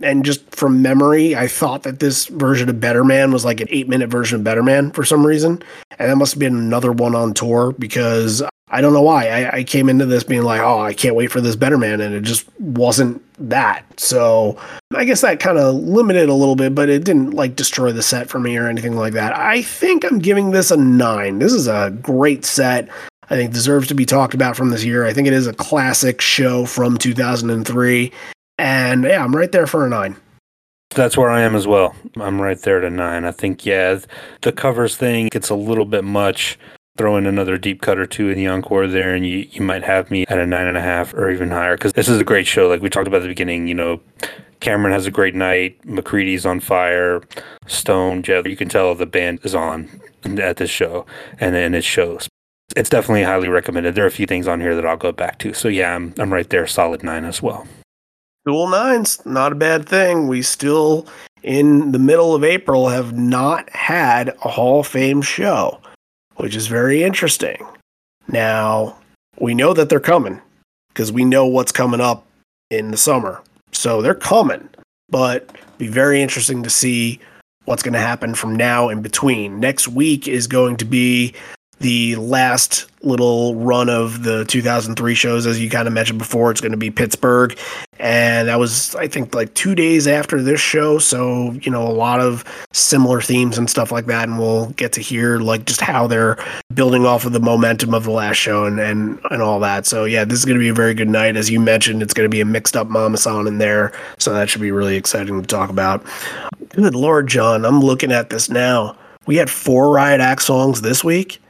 and 0.00 0.24
just 0.24 0.54
from 0.54 0.82
memory, 0.82 1.34
I 1.34 1.48
thought 1.48 1.82
that 1.84 2.00
this 2.00 2.26
version 2.26 2.68
of 2.68 2.80
Better 2.80 3.04
Man 3.04 3.32
was 3.32 3.44
like 3.44 3.60
an 3.60 3.68
eight 3.70 3.88
minute 3.88 4.10
version 4.10 4.36
of 4.36 4.44
Better 4.44 4.62
Man 4.62 4.90
for 4.90 5.04
some 5.04 5.26
reason. 5.26 5.62
And 5.98 6.10
that 6.10 6.16
must 6.16 6.34
have 6.34 6.40
been 6.40 6.56
another 6.56 6.92
one 6.92 7.14
on 7.14 7.32
tour 7.32 7.72
because 7.78 8.42
I 8.68 8.80
don't 8.80 8.92
know 8.92 9.02
why. 9.02 9.28
I, 9.28 9.58
I 9.58 9.64
came 9.64 9.88
into 9.88 10.06
this 10.06 10.24
being 10.24 10.42
like, 10.42 10.60
oh, 10.60 10.80
I 10.80 10.92
can't 10.92 11.14
wait 11.14 11.30
for 11.30 11.40
this 11.40 11.54
Better 11.56 11.78
Man. 11.78 12.00
And 12.00 12.14
it 12.14 12.22
just 12.22 12.48
wasn't 12.60 13.22
that. 13.38 13.84
So 13.98 14.58
I 14.94 15.04
guess 15.04 15.20
that 15.20 15.40
kind 15.40 15.56
of 15.56 15.76
limited 15.76 16.28
a 16.28 16.34
little 16.34 16.56
bit, 16.56 16.74
but 16.74 16.88
it 16.88 17.04
didn't 17.04 17.30
like 17.30 17.54
destroy 17.54 17.92
the 17.92 18.02
set 18.02 18.28
for 18.28 18.38
me 18.40 18.56
or 18.56 18.68
anything 18.68 18.96
like 18.96 19.12
that. 19.12 19.38
I 19.38 19.62
think 19.62 20.04
I'm 20.04 20.18
giving 20.18 20.50
this 20.50 20.70
a 20.70 20.76
nine. 20.76 21.38
This 21.38 21.52
is 21.52 21.68
a 21.68 21.96
great 22.02 22.44
set. 22.44 22.88
I 23.28 23.36
think 23.36 23.52
deserves 23.52 23.88
to 23.88 23.94
be 23.94 24.06
talked 24.06 24.34
about 24.34 24.56
from 24.56 24.70
this 24.70 24.84
year. 24.84 25.04
I 25.04 25.12
think 25.12 25.26
it 25.26 25.32
is 25.32 25.46
a 25.46 25.52
classic 25.52 26.20
show 26.20 26.64
from 26.64 26.96
2003. 26.96 28.12
And 28.58 29.04
yeah, 29.04 29.24
I'm 29.24 29.34
right 29.34 29.50
there 29.50 29.66
for 29.66 29.84
a 29.84 29.88
nine. 29.88 30.16
That's 30.90 31.16
where 31.16 31.30
I 31.30 31.42
am 31.42 31.56
as 31.56 31.66
well. 31.66 31.94
I'm 32.16 32.40
right 32.40 32.60
there 32.60 32.82
a 32.82 32.90
nine. 32.90 33.24
I 33.24 33.32
think, 33.32 33.66
yeah, 33.66 33.98
the 34.42 34.52
covers 34.52 34.96
thing 34.96 35.28
gets 35.28 35.50
a 35.50 35.54
little 35.56 35.84
bit 35.84 36.04
much. 36.04 36.58
Throw 36.96 37.18
in 37.18 37.26
another 37.26 37.58
deep 37.58 37.82
cut 37.82 37.98
or 37.98 38.06
two 38.06 38.30
in 38.30 38.36
the 38.36 38.46
encore 38.46 38.86
there, 38.86 39.14
and 39.14 39.26
you, 39.26 39.46
you 39.50 39.60
might 39.60 39.82
have 39.82 40.10
me 40.10 40.24
at 40.28 40.38
a 40.38 40.46
nine 40.46 40.66
and 40.66 40.78
a 40.78 40.80
half 40.80 41.12
or 41.12 41.30
even 41.30 41.50
higher. 41.50 41.76
Because 41.76 41.92
this 41.92 42.08
is 42.08 42.18
a 42.18 42.24
great 42.24 42.46
show. 42.46 42.68
Like 42.68 42.80
we 42.80 42.88
talked 42.88 43.08
about 43.08 43.18
at 43.18 43.24
the 43.24 43.28
beginning, 43.28 43.66
you 43.66 43.74
know, 43.74 44.00
Cameron 44.60 44.94
has 44.94 45.06
a 45.06 45.10
great 45.10 45.34
night. 45.34 45.78
McCready's 45.82 46.46
on 46.46 46.60
fire. 46.60 47.22
Stone, 47.66 48.22
Jeff, 48.22 48.46
you 48.46 48.56
can 48.56 48.70
tell 48.70 48.94
the 48.94 49.04
band 49.04 49.40
is 49.42 49.54
on 49.54 50.00
at 50.38 50.56
this 50.56 50.70
show, 50.70 51.04
and, 51.38 51.54
and 51.54 51.74
it 51.74 51.84
shows 51.84 52.28
it's 52.74 52.90
definitely 52.90 53.22
highly 53.22 53.48
recommended. 53.48 53.94
There 53.94 54.04
are 54.04 54.08
a 54.08 54.12
few 54.12 54.26
things 54.26 54.48
on 54.48 54.60
here 54.60 54.74
that 54.74 54.86
I'll 54.86 54.96
go 54.96 55.12
back 55.12 55.38
to. 55.40 55.52
So 55.52 55.68
yeah, 55.68 55.94
I'm 55.94 56.14
I'm 56.18 56.32
right 56.32 56.48
there, 56.48 56.66
solid 56.66 57.02
nine 57.02 57.24
as 57.24 57.42
well. 57.42 57.66
Dual 58.44 58.68
nines, 58.68 59.24
not 59.26 59.52
a 59.52 59.56
bad 59.56 59.88
thing. 59.88 60.28
We 60.28 60.40
still, 60.42 61.06
in 61.42 61.92
the 61.92 61.98
middle 61.98 62.34
of 62.34 62.44
April, 62.44 62.88
have 62.88 63.12
not 63.12 63.68
had 63.70 64.28
a 64.44 64.48
Hall 64.48 64.80
of 64.80 64.86
Fame 64.86 65.20
show, 65.20 65.80
which 66.36 66.54
is 66.54 66.68
very 66.68 67.02
interesting. 67.02 67.66
Now, 68.28 68.96
we 69.40 69.54
know 69.54 69.74
that 69.74 69.88
they're 69.88 70.00
coming 70.00 70.40
because 70.88 71.10
we 71.10 71.24
know 71.24 71.46
what's 71.46 71.72
coming 71.72 72.00
up 72.00 72.24
in 72.70 72.90
the 72.90 72.96
summer. 72.96 73.42
So 73.72 74.00
they're 74.00 74.14
coming, 74.14 74.68
but 75.08 75.50
be 75.76 75.88
very 75.88 76.22
interesting 76.22 76.62
to 76.62 76.70
see 76.70 77.20
what's 77.64 77.82
going 77.82 77.94
to 77.94 77.98
happen 77.98 78.34
from 78.34 78.54
now 78.54 78.88
in 78.88 79.02
between. 79.02 79.60
Next 79.60 79.88
week 79.88 80.28
is 80.28 80.46
going 80.46 80.76
to 80.76 80.84
be 80.84 81.34
the 81.80 82.16
last 82.16 82.86
little 83.02 83.54
run 83.54 83.88
of 83.88 84.22
the 84.22 84.44
2003 84.46 85.14
shows, 85.14 85.46
as 85.46 85.60
you 85.60 85.70
kind 85.70 85.86
of 85.86 85.94
mentioned 85.94 86.18
before. 86.18 86.50
It's 86.50 86.60
going 86.60 86.72
to 86.72 86.78
be 86.78 86.90
Pittsburgh. 86.90 87.56
And 87.98 88.48
that 88.48 88.58
was, 88.58 88.94
I 88.94 89.08
think, 89.08 89.34
like 89.34 89.54
two 89.54 89.74
days 89.74 90.06
after 90.06 90.42
this 90.42 90.60
show. 90.60 90.98
So, 90.98 91.52
you 91.52 91.70
know, 91.70 91.86
a 91.86 91.92
lot 91.92 92.20
of 92.20 92.44
similar 92.72 93.20
themes 93.20 93.58
and 93.58 93.70
stuff 93.70 93.92
like 93.92 94.06
that. 94.06 94.28
And 94.28 94.38
we'll 94.38 94.70
get 94.70 94.92
to 94.94 95.00
hear, 95.00 95.38
like, 95.38 95.66
just 95.66 95.80
how 95.80 96.06
they're 96.06 96.36
building 96.74 97.06
off 97.06 97.24
of 97.24 97.32
the 97.32 97.40
momentum 97.40 97.94
of 97.94 98.04
the 98.04 98.10
last 98.10 98.36
show 98.36 98.64
and, 98.64 98.80
and, 98.80 99.18
and 99.30 99.42
all 99.42 99.60
that. 99.60 99.86
So, 99.86 100.04
yeah, 100.04 100.24
this 100.24 100.38
is 100.38 100.44
going 100.44 100.58
to 100.58 100.62
be 100.62 100.68
a 100.68 100.74
very 100.74 100.94
good 100.94 101.08
night. 101.08 101.36
As 101.36 101.50
you 101.50 101.60
mentioned, 101.60 102.02
it's 102.02 102.14
going 102.14 102.28
to 102.28 102.34
be 102.34 102.40
a 102.40 102.46
mixed 102.46 102.76
up 102.76 102.88
Mamasan 102.88 103.46
in 103.46 103.58
there. 103.58 103.92
So 104.18 104.32
that 104.32 104.50
should 104.50 104.62
be 104.62 104.72
really 104.72 104.96
exciting 104.96 105.40
to 105.40 105.46
talk 105.46 105.70
about. 105.70 106.04
Good 106.70 106.94
Lord, 106.94 107.28
John, 107.28 107.64
I'm 107.64 107.80
looking 107.80 108.12
at 108.12 108.30
this 108.30 108.50
now. 108.50 108.96
We 109.26 109.36
had 109.36 109.50
four 109.50 109.90
Riot 109.90 110.20
Act 110.20 110.42
songs 110.42 110.82
this 110.82 111.02
week 111.02 111.40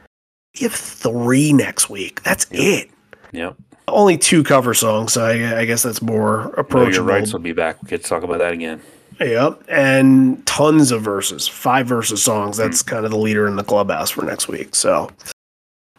we 0.55 0.61
have 0.63 0.73
three 0.73 1.53
next 1.53 1.89
week. 1.89 2.23
That's 2.23 2.47
it. 2.51 2.89
Yep. 3.31 3.55
Only 3.89 4.17
two 4.17 4.43
cover 4.43 4.73
songs, 4.73 5.13
so 5.13 5.25
I, 5.25 5.59
I 5.59 5.65
guess 5.65 5.83
that's 5.83 6.01
more 6.01 6.43
No, 6.45 6.53
approachable. 6.57 6.93
your 6.93 7.03
rights 7.03 7.31
will 7.31 7.39
be 7.39 7.53
back. 7.53 7.81
We 7.81 7.87
get 7.89 8.03
to 8.03 8.09
talk 8.09 8.23
about 8.23 8.39
that 8.39 8.51
again. 8.53 8.81
Yep, 9.19 9.63
and 9.69 10.45
tons 10.45 10.91
of 10.91 11.01
verses, 11.01 11.47
five 11.47 11.87
verses 11.87 12.21
songs. 12.21 12.57
Hmm. 12.57 12.63
That's 12.63 12.83
kind 12.83 13.05
of 13.05 13.11
the 13.11 13.17
leader 13.17 13.47
in 13.47 13.55
the 13.55 13.63
clubhouse 13.63 14.09
for 14.11 14.23
next 14.25 14.47
week. 14.47 14.75
So, 14.75 15.09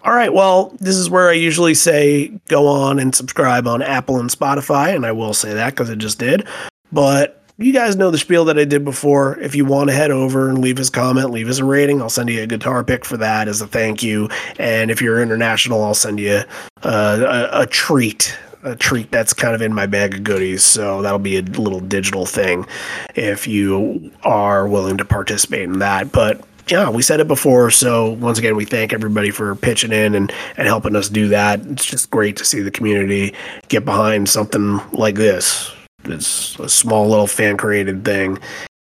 all 0.04 0.12
right. 0.14 0.32
Well, 0.32 0.76
this 0.80 0.96
is 0.96 1.08
where 1.10 1.28
I 1.30 1.32
usually 1.32 1.74
say 1.74 2.28
go 2.48 2.66
on 2.68 2.98
and 2.98 3.14
subscribe 3.14 3.66
on 3.66 3.80
Apple 3.82 4.20
and 4.20 4.28
Spotify, 4.30 4.94
and 4.94 5.04
I 5.06 5.12
will 5.12 5.34
say 5.34 5.54
that 5.54 5.70
because 5.70 5.88
it 5.90 5.98
just 5.98 6.18
did. 6.18 6.46
But 6.92 7.37
you 7.58 7.72
guys 7.72 7.96
know 7.96 8.10
the 8.12 8.18
spiel 8.18 8.44
that 8.44 8.58
I 8.58 8.64
did 8.64 8.84
before. 8.84 9.36
If 9.40 9.56
you 9.56 9.64
want 9.64 9.90
to 9.90 9.94
head 9.94 10.12
over 10.12 10.48
and 10.48 10.58
leave 10.58 10.78
us 10.78 10.88
a 10.88 10.92
comment, 10.92 11.30
leave 11.30 11.48
us 11.48 11.58
a 11.58 11.64
rating. 11.64 12.00
I'll 12.00 12.08
send 12.08 12.30
you 12.30 12.42
a 12.42 12.46
guitar 12.46 12.84
pick 12.84 13.04
for 13.04 13.16
that 13.16 13.48
as 13.48 13.60
a 13.60 13.66
thank 13.66 14.00
you. 14.02 14.28
And 14.58 14.92
if 14.92 15.02
you're 15.02 15.20
international, 15.20 15.82
I'll 15.82 15.94
send 15.94 16.20
you 16.20 16.42
uh, 16.84 17.48
a, 17.52 17.62
a 17.62 17.66
treat 17.66 18.36
a 18.64 18.74
treat 18.74 19.10
that's 19.12 19.32
kind 19.32 19.54
of 19.54 19.62
in 19.62 19.72
my 19.72 19.86
bag 19.86 20.14
of 20.14 20.24
goodies. 20.24 20.64
So 20.64 21.00
that'll 21.02 21.20
be 21.20 21.36
a 21.36 21.42
little 21.42 21.78
digital 21.78 22.26
thing 22.26 22.66
if 23.14 23.46
you 23.46 24.10
are 24.24 24.66
willing 24.66 24.96
to 24.98 25.04
participate 25.04 25.62
in 25.62 25.78
that. 25.78 26.10
But 26.10 26.44
yeah, 26.66 26.90
we 26.90 27.02
said 27.02 27.20
it 27.20 27.28
before. 27.28 27.70
So 27.70 28.10
once 28.14 28.38
again, 28.38 28.56
we 28.56 28.64
thank 28.64 28.92
everybody 28.92 29.30
for 29.30 29.54
pitching 29.54 29.92
in 29.92 30.14
and, 30.14 30.32
and 30.56 30.66
helping 30.66 30.96
us 30.96 31.08
do 31.08 31.28
that. 31.28 31.64
It's 31.66 31.86
just 31.86 32.10
great 32.10 32.36
to 32.38 32.44
see 32.44 32.60
the 32.60 32.70
community 32.72 33.32
get 33.68 33.84
behind 33.84 34.28
something 34.28 34.80
like 34.92 35.14
this. 35.14 35.72
It's 36.10 36.58
a 36.58 36.68
small 36.68 37.08
little 37.08 37.26
fan 37.26 37.56
created 37.56 38.04
thing. 38.04 38.38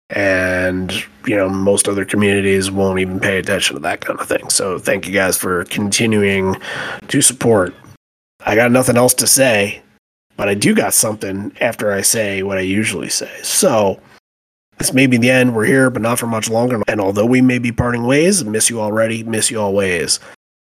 And, 0.09 0.91
you 1.25 1.35
know, 1.35 1.49
most 1.49 1.87
other 1.87 2.05
communities 2.05 2.69
won't 2.69 2.99
even 2.99 3.19
pay 3.19 3.39
attention 3.39 3.75
to 3.75 3.81
that 3.81 4.01
kind 4.01 4.19
of 4.19 4.27
thing. 4.27 4.49
So 4.49 4.77
thank 4.77 5.07
you 5.07 5.13
guys 5.13 5.37
for 5.37 5.65
continuing 5.65 6.55
to 7.07 7.21
support. 7.21 7.73
I 8.45 8.55
got 8.55 8.71
nothing 8.71 8.97
else 8.97 9.13
to 9.15 9.27
say, 9.27 9.81
but 10.37 10.49
I 10.49 10.53
do 10.53 10.75
got 10.75 10.93
something 10.93 11.55
after 11.59 11.91
I 11.91 12.01
say 12.01 12.43
what 12.43 12.57
I 12.57 12.61
usually 12.61 13.09
say. 13.09 13.31
So 13.41 13.99
this 14.77 14.93
may 14.93 15.07
be 15.07 15.17
the 15.17 15.31
end. 15.31 15.55
We're 15.55 15.65
here, 15.65 15.89
but 15.89 16.01
not 16.01 16.19
for 16.19 16.27
much 16.27 16.49
longer. 16.49 16.81
And 16.87 17.01
although 17.01 17.25
we 17.25 17.41
may 17.41 17.57
be 17.57 17.71
parting 17.71 18.03
ways, 18.03 18.43
miss 18.43 18.69
you 18.69 18.81
already, 18.81 19.23
miss 19.23 19.49
you 19.49 19.59
always. 19.59 20.19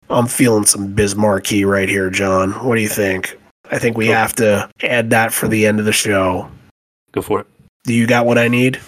I'm 0.09 0.27
feeling 0.27 0.65
some 0.65 0.93
Biz 0.93 1.15
Markie 1.15 1.63
right 1.63 1.87
here, 1.87 2.09
John. 2.09 2.51
What 2.65 2.75
do 2.75 2.81
you 2.81 2.89
think? 2.89 3.38
I 3.71 3.79
think 3.79 3.97
we 3.97 4.05
Cool. 4.05 4.15
have 4.15 4.33
to 4.35 4.69
add 4.83 5.09
that 5.11 5.31
for 5.33 5.47
the 5.47 5.65
end 5.67 5.79
of 5.79 5.85
the 5.85 5.91
show. 5.93 6.49
Go 7.11 7.21
for 7.21 7.41
it. 7.41 7.47
Do 7.85 7.93
you 7.93 8.07
got 8.07 8.25
what 8.25 8.37
I 8.37 8.47
need? 8.47 8.79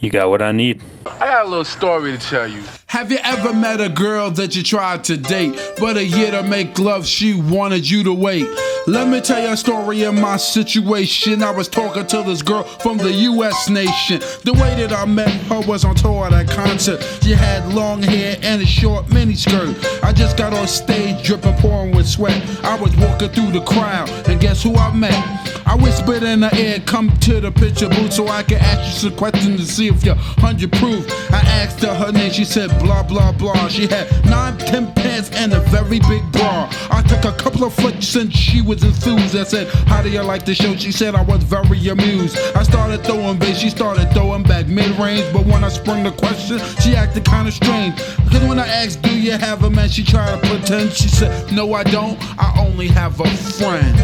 You 0.00 0.10
got 0.10 0.28
what 0.30 0.42
I 0.42 0.52
need. 0.52 0.82
I 1.06 1.18
got 1.20 1.46
a 1.46 1.48
little 1.48 1.64
story 1.64 2.12
to 2.12 2.18
tell 2.18 2.46
you. 2.46 2.62
Have 2.94 3.10
you 3.10 3.18
ever 3.24 3.52
met 3.52 3.80
a 3.80 3.88
girl 3.88 4.30
that 4.30 4.54
you 4.54 4.62
tried 4.62 5.02
to 5.04 5.16
date, 5.16 5.60
but 5.80 5.96
a 5.96 6.04
year 6.04 6.30
to 6.30 6.44
make 6.44 6.78
love, 6.78 7.04
she 7.04 7.34
wanted 7.34 7.90
you 7.90 8.04
to 8.04 8.12
wait? 8.12 8.46
Let 8.86 9.08
me 9.08 9.20
tell 9.20 9.42
you 9.42 9.48
a 9.48 9.56
story 9.56 10.02
of 10.02 10.14
my 10.14 10.36
situation. 10.36 11.42
I 11.42 11.50
was 11.50 11.66
talking 11.66 12.06
to 12.06 12.22
this 12.22 12.40
girl 12.40 12.62
from 12.62 12.98
the 12.98 13.10
US 13.10 13.68
nation. 13.68 14.20
The 14.44 14.52
way 14.52 14.76
that 14.76 14.92
I 14.92 15.06
met 15.06 15.30
her 15.48 15.60
was 15.62 15.84
on 15.84 15.96
tour 15.96 16.26
at 16.26 16.32
a 16.34 16.44
concert. 16.54 17.02
She 17.20 17.32
had 17.32 17.66
long 17.74 18.00
hair 18.00 18.36
and 18.42 18.62
a 18.62 18.66
short 18.66 19.06
miniskirt. 19.06 20.04
I 20.04 20.12
just 20.12 20.36
got 20.36 20.52
on 20.52 20.68
stage 20.68 21.26
dripping, 21.26 21.54
pouring 21.54 21.96
with 21.96 22.06
sweat. 22.06 22.40
I 22.62 22.78
was 22.80 22.94
walking 22.96 23.30
through 23.30 23.50
the 23.50 23.62
crowd, 23.62 24.08
and 24.28 24.40
guess 24.40 24.62
who 24.62 24.76
I 24.76 24.94
met? 24.94 25.44
I 25.66 25.76
whispered 25.76 26.22
in 26.22 26.42
her 26.42 26.56
ear, 26.56 26.78
come 26.80 27.10
to 27.20 27.40
the 27.40 27.50
picture 27.50 27.88
booth 27.88 28.12
so 28.12 28.28
I 28.28 28.42
can 28.42 28.58
ask 28.58 28.84
you 28.84 29.08
some 29.10 29.18
questions 29.18 29.60
to 29.60 29.66
see 29.66 29.88
if 29.88 30.04
you're 30.04 30.14
100 30.14 30.70
proof. 30.72 31.10
I 31.32 31.38
asked 31.38 31.80
her 31.80 31.94
her 31.94 32.12
name, 32.12 32.30
she 32.30 32.44
said 32.44 32.70
blah 32.84 33.02
blah 33.02 33.32
blah. 33.32 33.68
She 33.68 33.86
had 33.86 34.06
nine, 34.26 34.56
ten 34.58 34.92
pants 34.92 35.30
and 35.32 35.52
a 35.52 35.60
very 35.60 36.00
big 36.00 36.22
bra. 36.32 36.68
I 36.90 37.02
took 37.02 37.24
a 37.24 37.36
couple 37.36 37.64
of 37.64 37.72
flicks 37.72 38.14
and 38.14 38.32
she 38.32 38.60
was 38.60 38.84
enthused. 38.84 39.34
I 39.34 39.44
said, 39.44 39.66
How 39.88 40.02
do 40.02 40.10
you 40.10 40.22
like 40.22 40.44
the 40.44 40.54
show? 40.54 40.76
She 40.76 40.92
said 40.92 41.14
I 41.14 41.22
was 41.22 41.42
very 41.42 41.88
amused. 41.88 42.36
I 42.54 42.62
started 42.62 43.02
throwing 43.04 43.38
bass, 43.38 43.58
she 43.58 43.70
started 43.70 44.12
throwing 44.12 44.42
back 44.42 44.66
mid 44.66 44.90
range. 44.98 45.24
But 45.32 45.46
when 45.46 45.64
I 45.64 45.70
sprung 45.70 46.04
the 46.04 46.12
question, 46.12 46.58
she 46.80 46.94
acted 46.94 47.24
kinda 47.24 47.50
strange. 47.50 47.96
Because 48.24 48.44
when 48.46 48.58
I 48.58 48.68
asked, 48.68 49.02
Do 49.02 49.18
you 49.18 49.32
have 49.32 49.64
a 49.64 49.70
man? 49.70 49.88
She 49.88 50.04
tried 50.04 50.40
to 50.40 50.48
pretend. 50.48 50.92
She 50.92 51.08
said, 51.08 51.52
No, 51.52 51.72
I 51.72 51.84
don't. 51.84 52.18
I 52.38 52.54
only 52.60 52.88
have 52.88 53.18
a 53.20 53.28
friend. 53.56 53.96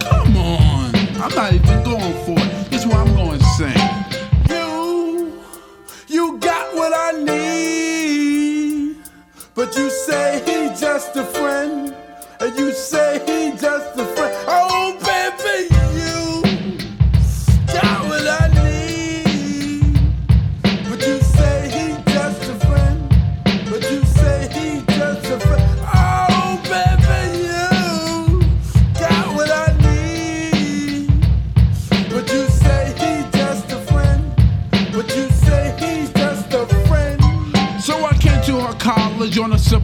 Come 0.00 0.36
on. 0.36 0.94
I'm 1.22 1.34
not 1.34 1.52
even 1.52 1.84
going 1.84 2.14
for 2.24 2.36
it. 2.36 2.70
This 2.70 2.84
is 2.84 2.92
I'm 2.92 3.14
going 3.14 3.40
sing. 3.56 3.91
But 9.54 9.76
you 9.76 9.90
say 9.90 10.42
he 10.46 10.80
just 10.80 11.14
a 11.16 11.24
friend. 11.24 11.94
And 12.40 12.58
you 12.58 12.72
say 12.72 13.20
he 13.26 13.56
just 13.58 13.98
a 13.98 14.04
friend. 14.06 14.21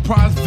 Surprise 0.09 0.39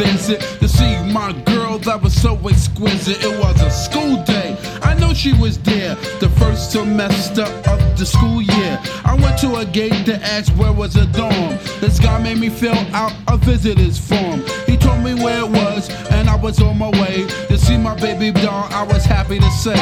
to 0.57 0.67
see 0.67 1.03
my 1.13 1.31
girl 1.45 1.77
that 1.77 2.01
was 2.01 2.19
so 2.19 2.35
exquisite. 2.47 3.23
It 3.23 3.39
was 3.39 3.61
a 3.61 3.69
school 3.69 4.23
day. 4.23 4.57
I 4.81 4.95
know 4.95 5.13
she 5.13 5.33
was 5.33 5.59
there 5.59 5.93
the 6.19 6.29
first 6.39 6.71
semester 6.71 7.43
of 7.43 7.79
the 7.95 8.05
school 8.05 8.41
year. 8.41 8.79
I 9.05 9.13
went 9.21 9.37
to 9.41 9.57
a 9.57 9.65
gate 9.65 10.05
to 10.05 10.15
ask 10.15 10.51
where 10.53 10.73
was 10.73 10.95
a 10.95 11.05
dorm. 11.07 11.59
This 11.79 11.99
guy 11.99 12.17
made 12.23 12.39
me 12.39 12.49
fill 12.49 12.77
out 12.93 13.13
a 13.27 13.37
visitor's 13.37 13.99
form. 13.99 14.43
He 14.65 14.77
told 14.77 15.03
me 15.03 15.13
where 15.13 15.39
it 15.45 15.49
was, 15.49 15.89
and 16.09 16.27
I 16.27 16.37
was 16.37 16.59
on 16.59 16.79
my 16.79 16.89
way 16.89 17.27
to 17.47 17.57
see 17.57 17.77
my 17.77 17.93
baby 17.95 18.31
doll. 18.31 18.67
I 18.71 18.83
was 18.83 19.05
happy 19.05 19.37
to 19.37 19.51
say. 19.51 19.77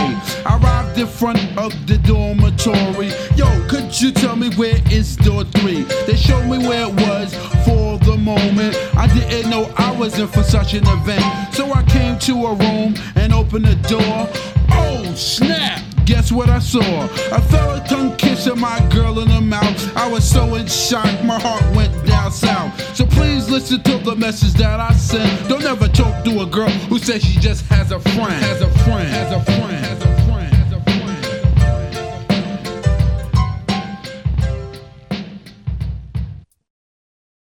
I 0.45 0.60
arrived 0.61 0.99
in 0.99 1.07
front 1.07 1.39
of 1.57 1.72
the 1.88 1.97
dormitory. 1.99 3.11
Yo, 3.38 3.47
could 3.69 3.89
you 4.01 4.11
tell 4.11 4.35
me 4.35 4.49
where 4.56 4.80
is 4.91 5.15
door 5.15 5.45
three? 5.45 5.84
They 6.06 6.18
showed 6.18 6.47
me 6.49 6.57
where 6.68 6.88
it 6.88 6.95
was 7.07 7.34
for 7.65 7.89
the 8.10 8.18
moment. 8.18 8.76
I 8.95 9.07
didn't 9.07 9.52
know 9.52 9.72
I 9.77 9.91
was 9.95 10.18
in 10.18 10.27
for 10.27 10.44
such 10.44 10.73
an 10.73 10.86
event. 10.88 11.23
So 11.53 11.72
I 11.72 11.84
came 11.84 12.18
to 12.19 12.34
a 12.48 12.56
room 12.56 12.95
and 13.15 13.34
opened 13.34 13.65
the 13.65 13.76
door. 13.88 14.27
Oh, 14.72 15.14
snap! 15.15 15.81
Guess 16.06 16.31
what 16.31 16.49
I 16.49 16.57
saw? 16.57 17.06
A 17.31 17.86
tongue 17.88 18.18
kissing 18.18 18.60
my 18.60 18.80
girl 18.90 19.19
in 19.19 19.27
the 19.27 19.41
mouth. 19.41 19.95
I 19.95 20.07
was 20.07 20.27
so 20.27 20.56
in 20.56 20.65
shock, 20.65 21.23
my 21.23 21.40
heart 21.40 21.64
went 21.76 21.94
down 22.07 22.31
south. 22.31 22.73
So 22.95 23.06
please 23.06 23.48
listen 23.49 23.84
to 23.84 23.98
the 23.99 24.15
message 24.15 24.53
that 24.53 24.80
I 24.80 24.91
sent. 24.94 25.48
Don't 25.48 25.64
ever 25.64 25.88
talk 25.88 26.23
to 26.26 26.41
a 26.41 26.48
girl 26.48 26.69
who 26.90 26.98
says 26.98 27.23
she 27.23 27.40
just 27.40 27.65
has 27.68 27.91
a 27.91 27.99
friend. 27.99 28.44
Has 28.44 28.61
a 28.61 28.69
friend. 28.86 29.07
Has 29.07 29.31
a 29.31 29.44
friend. 29.44 29.86
Has 29.86 30.03
a 30.03 30.19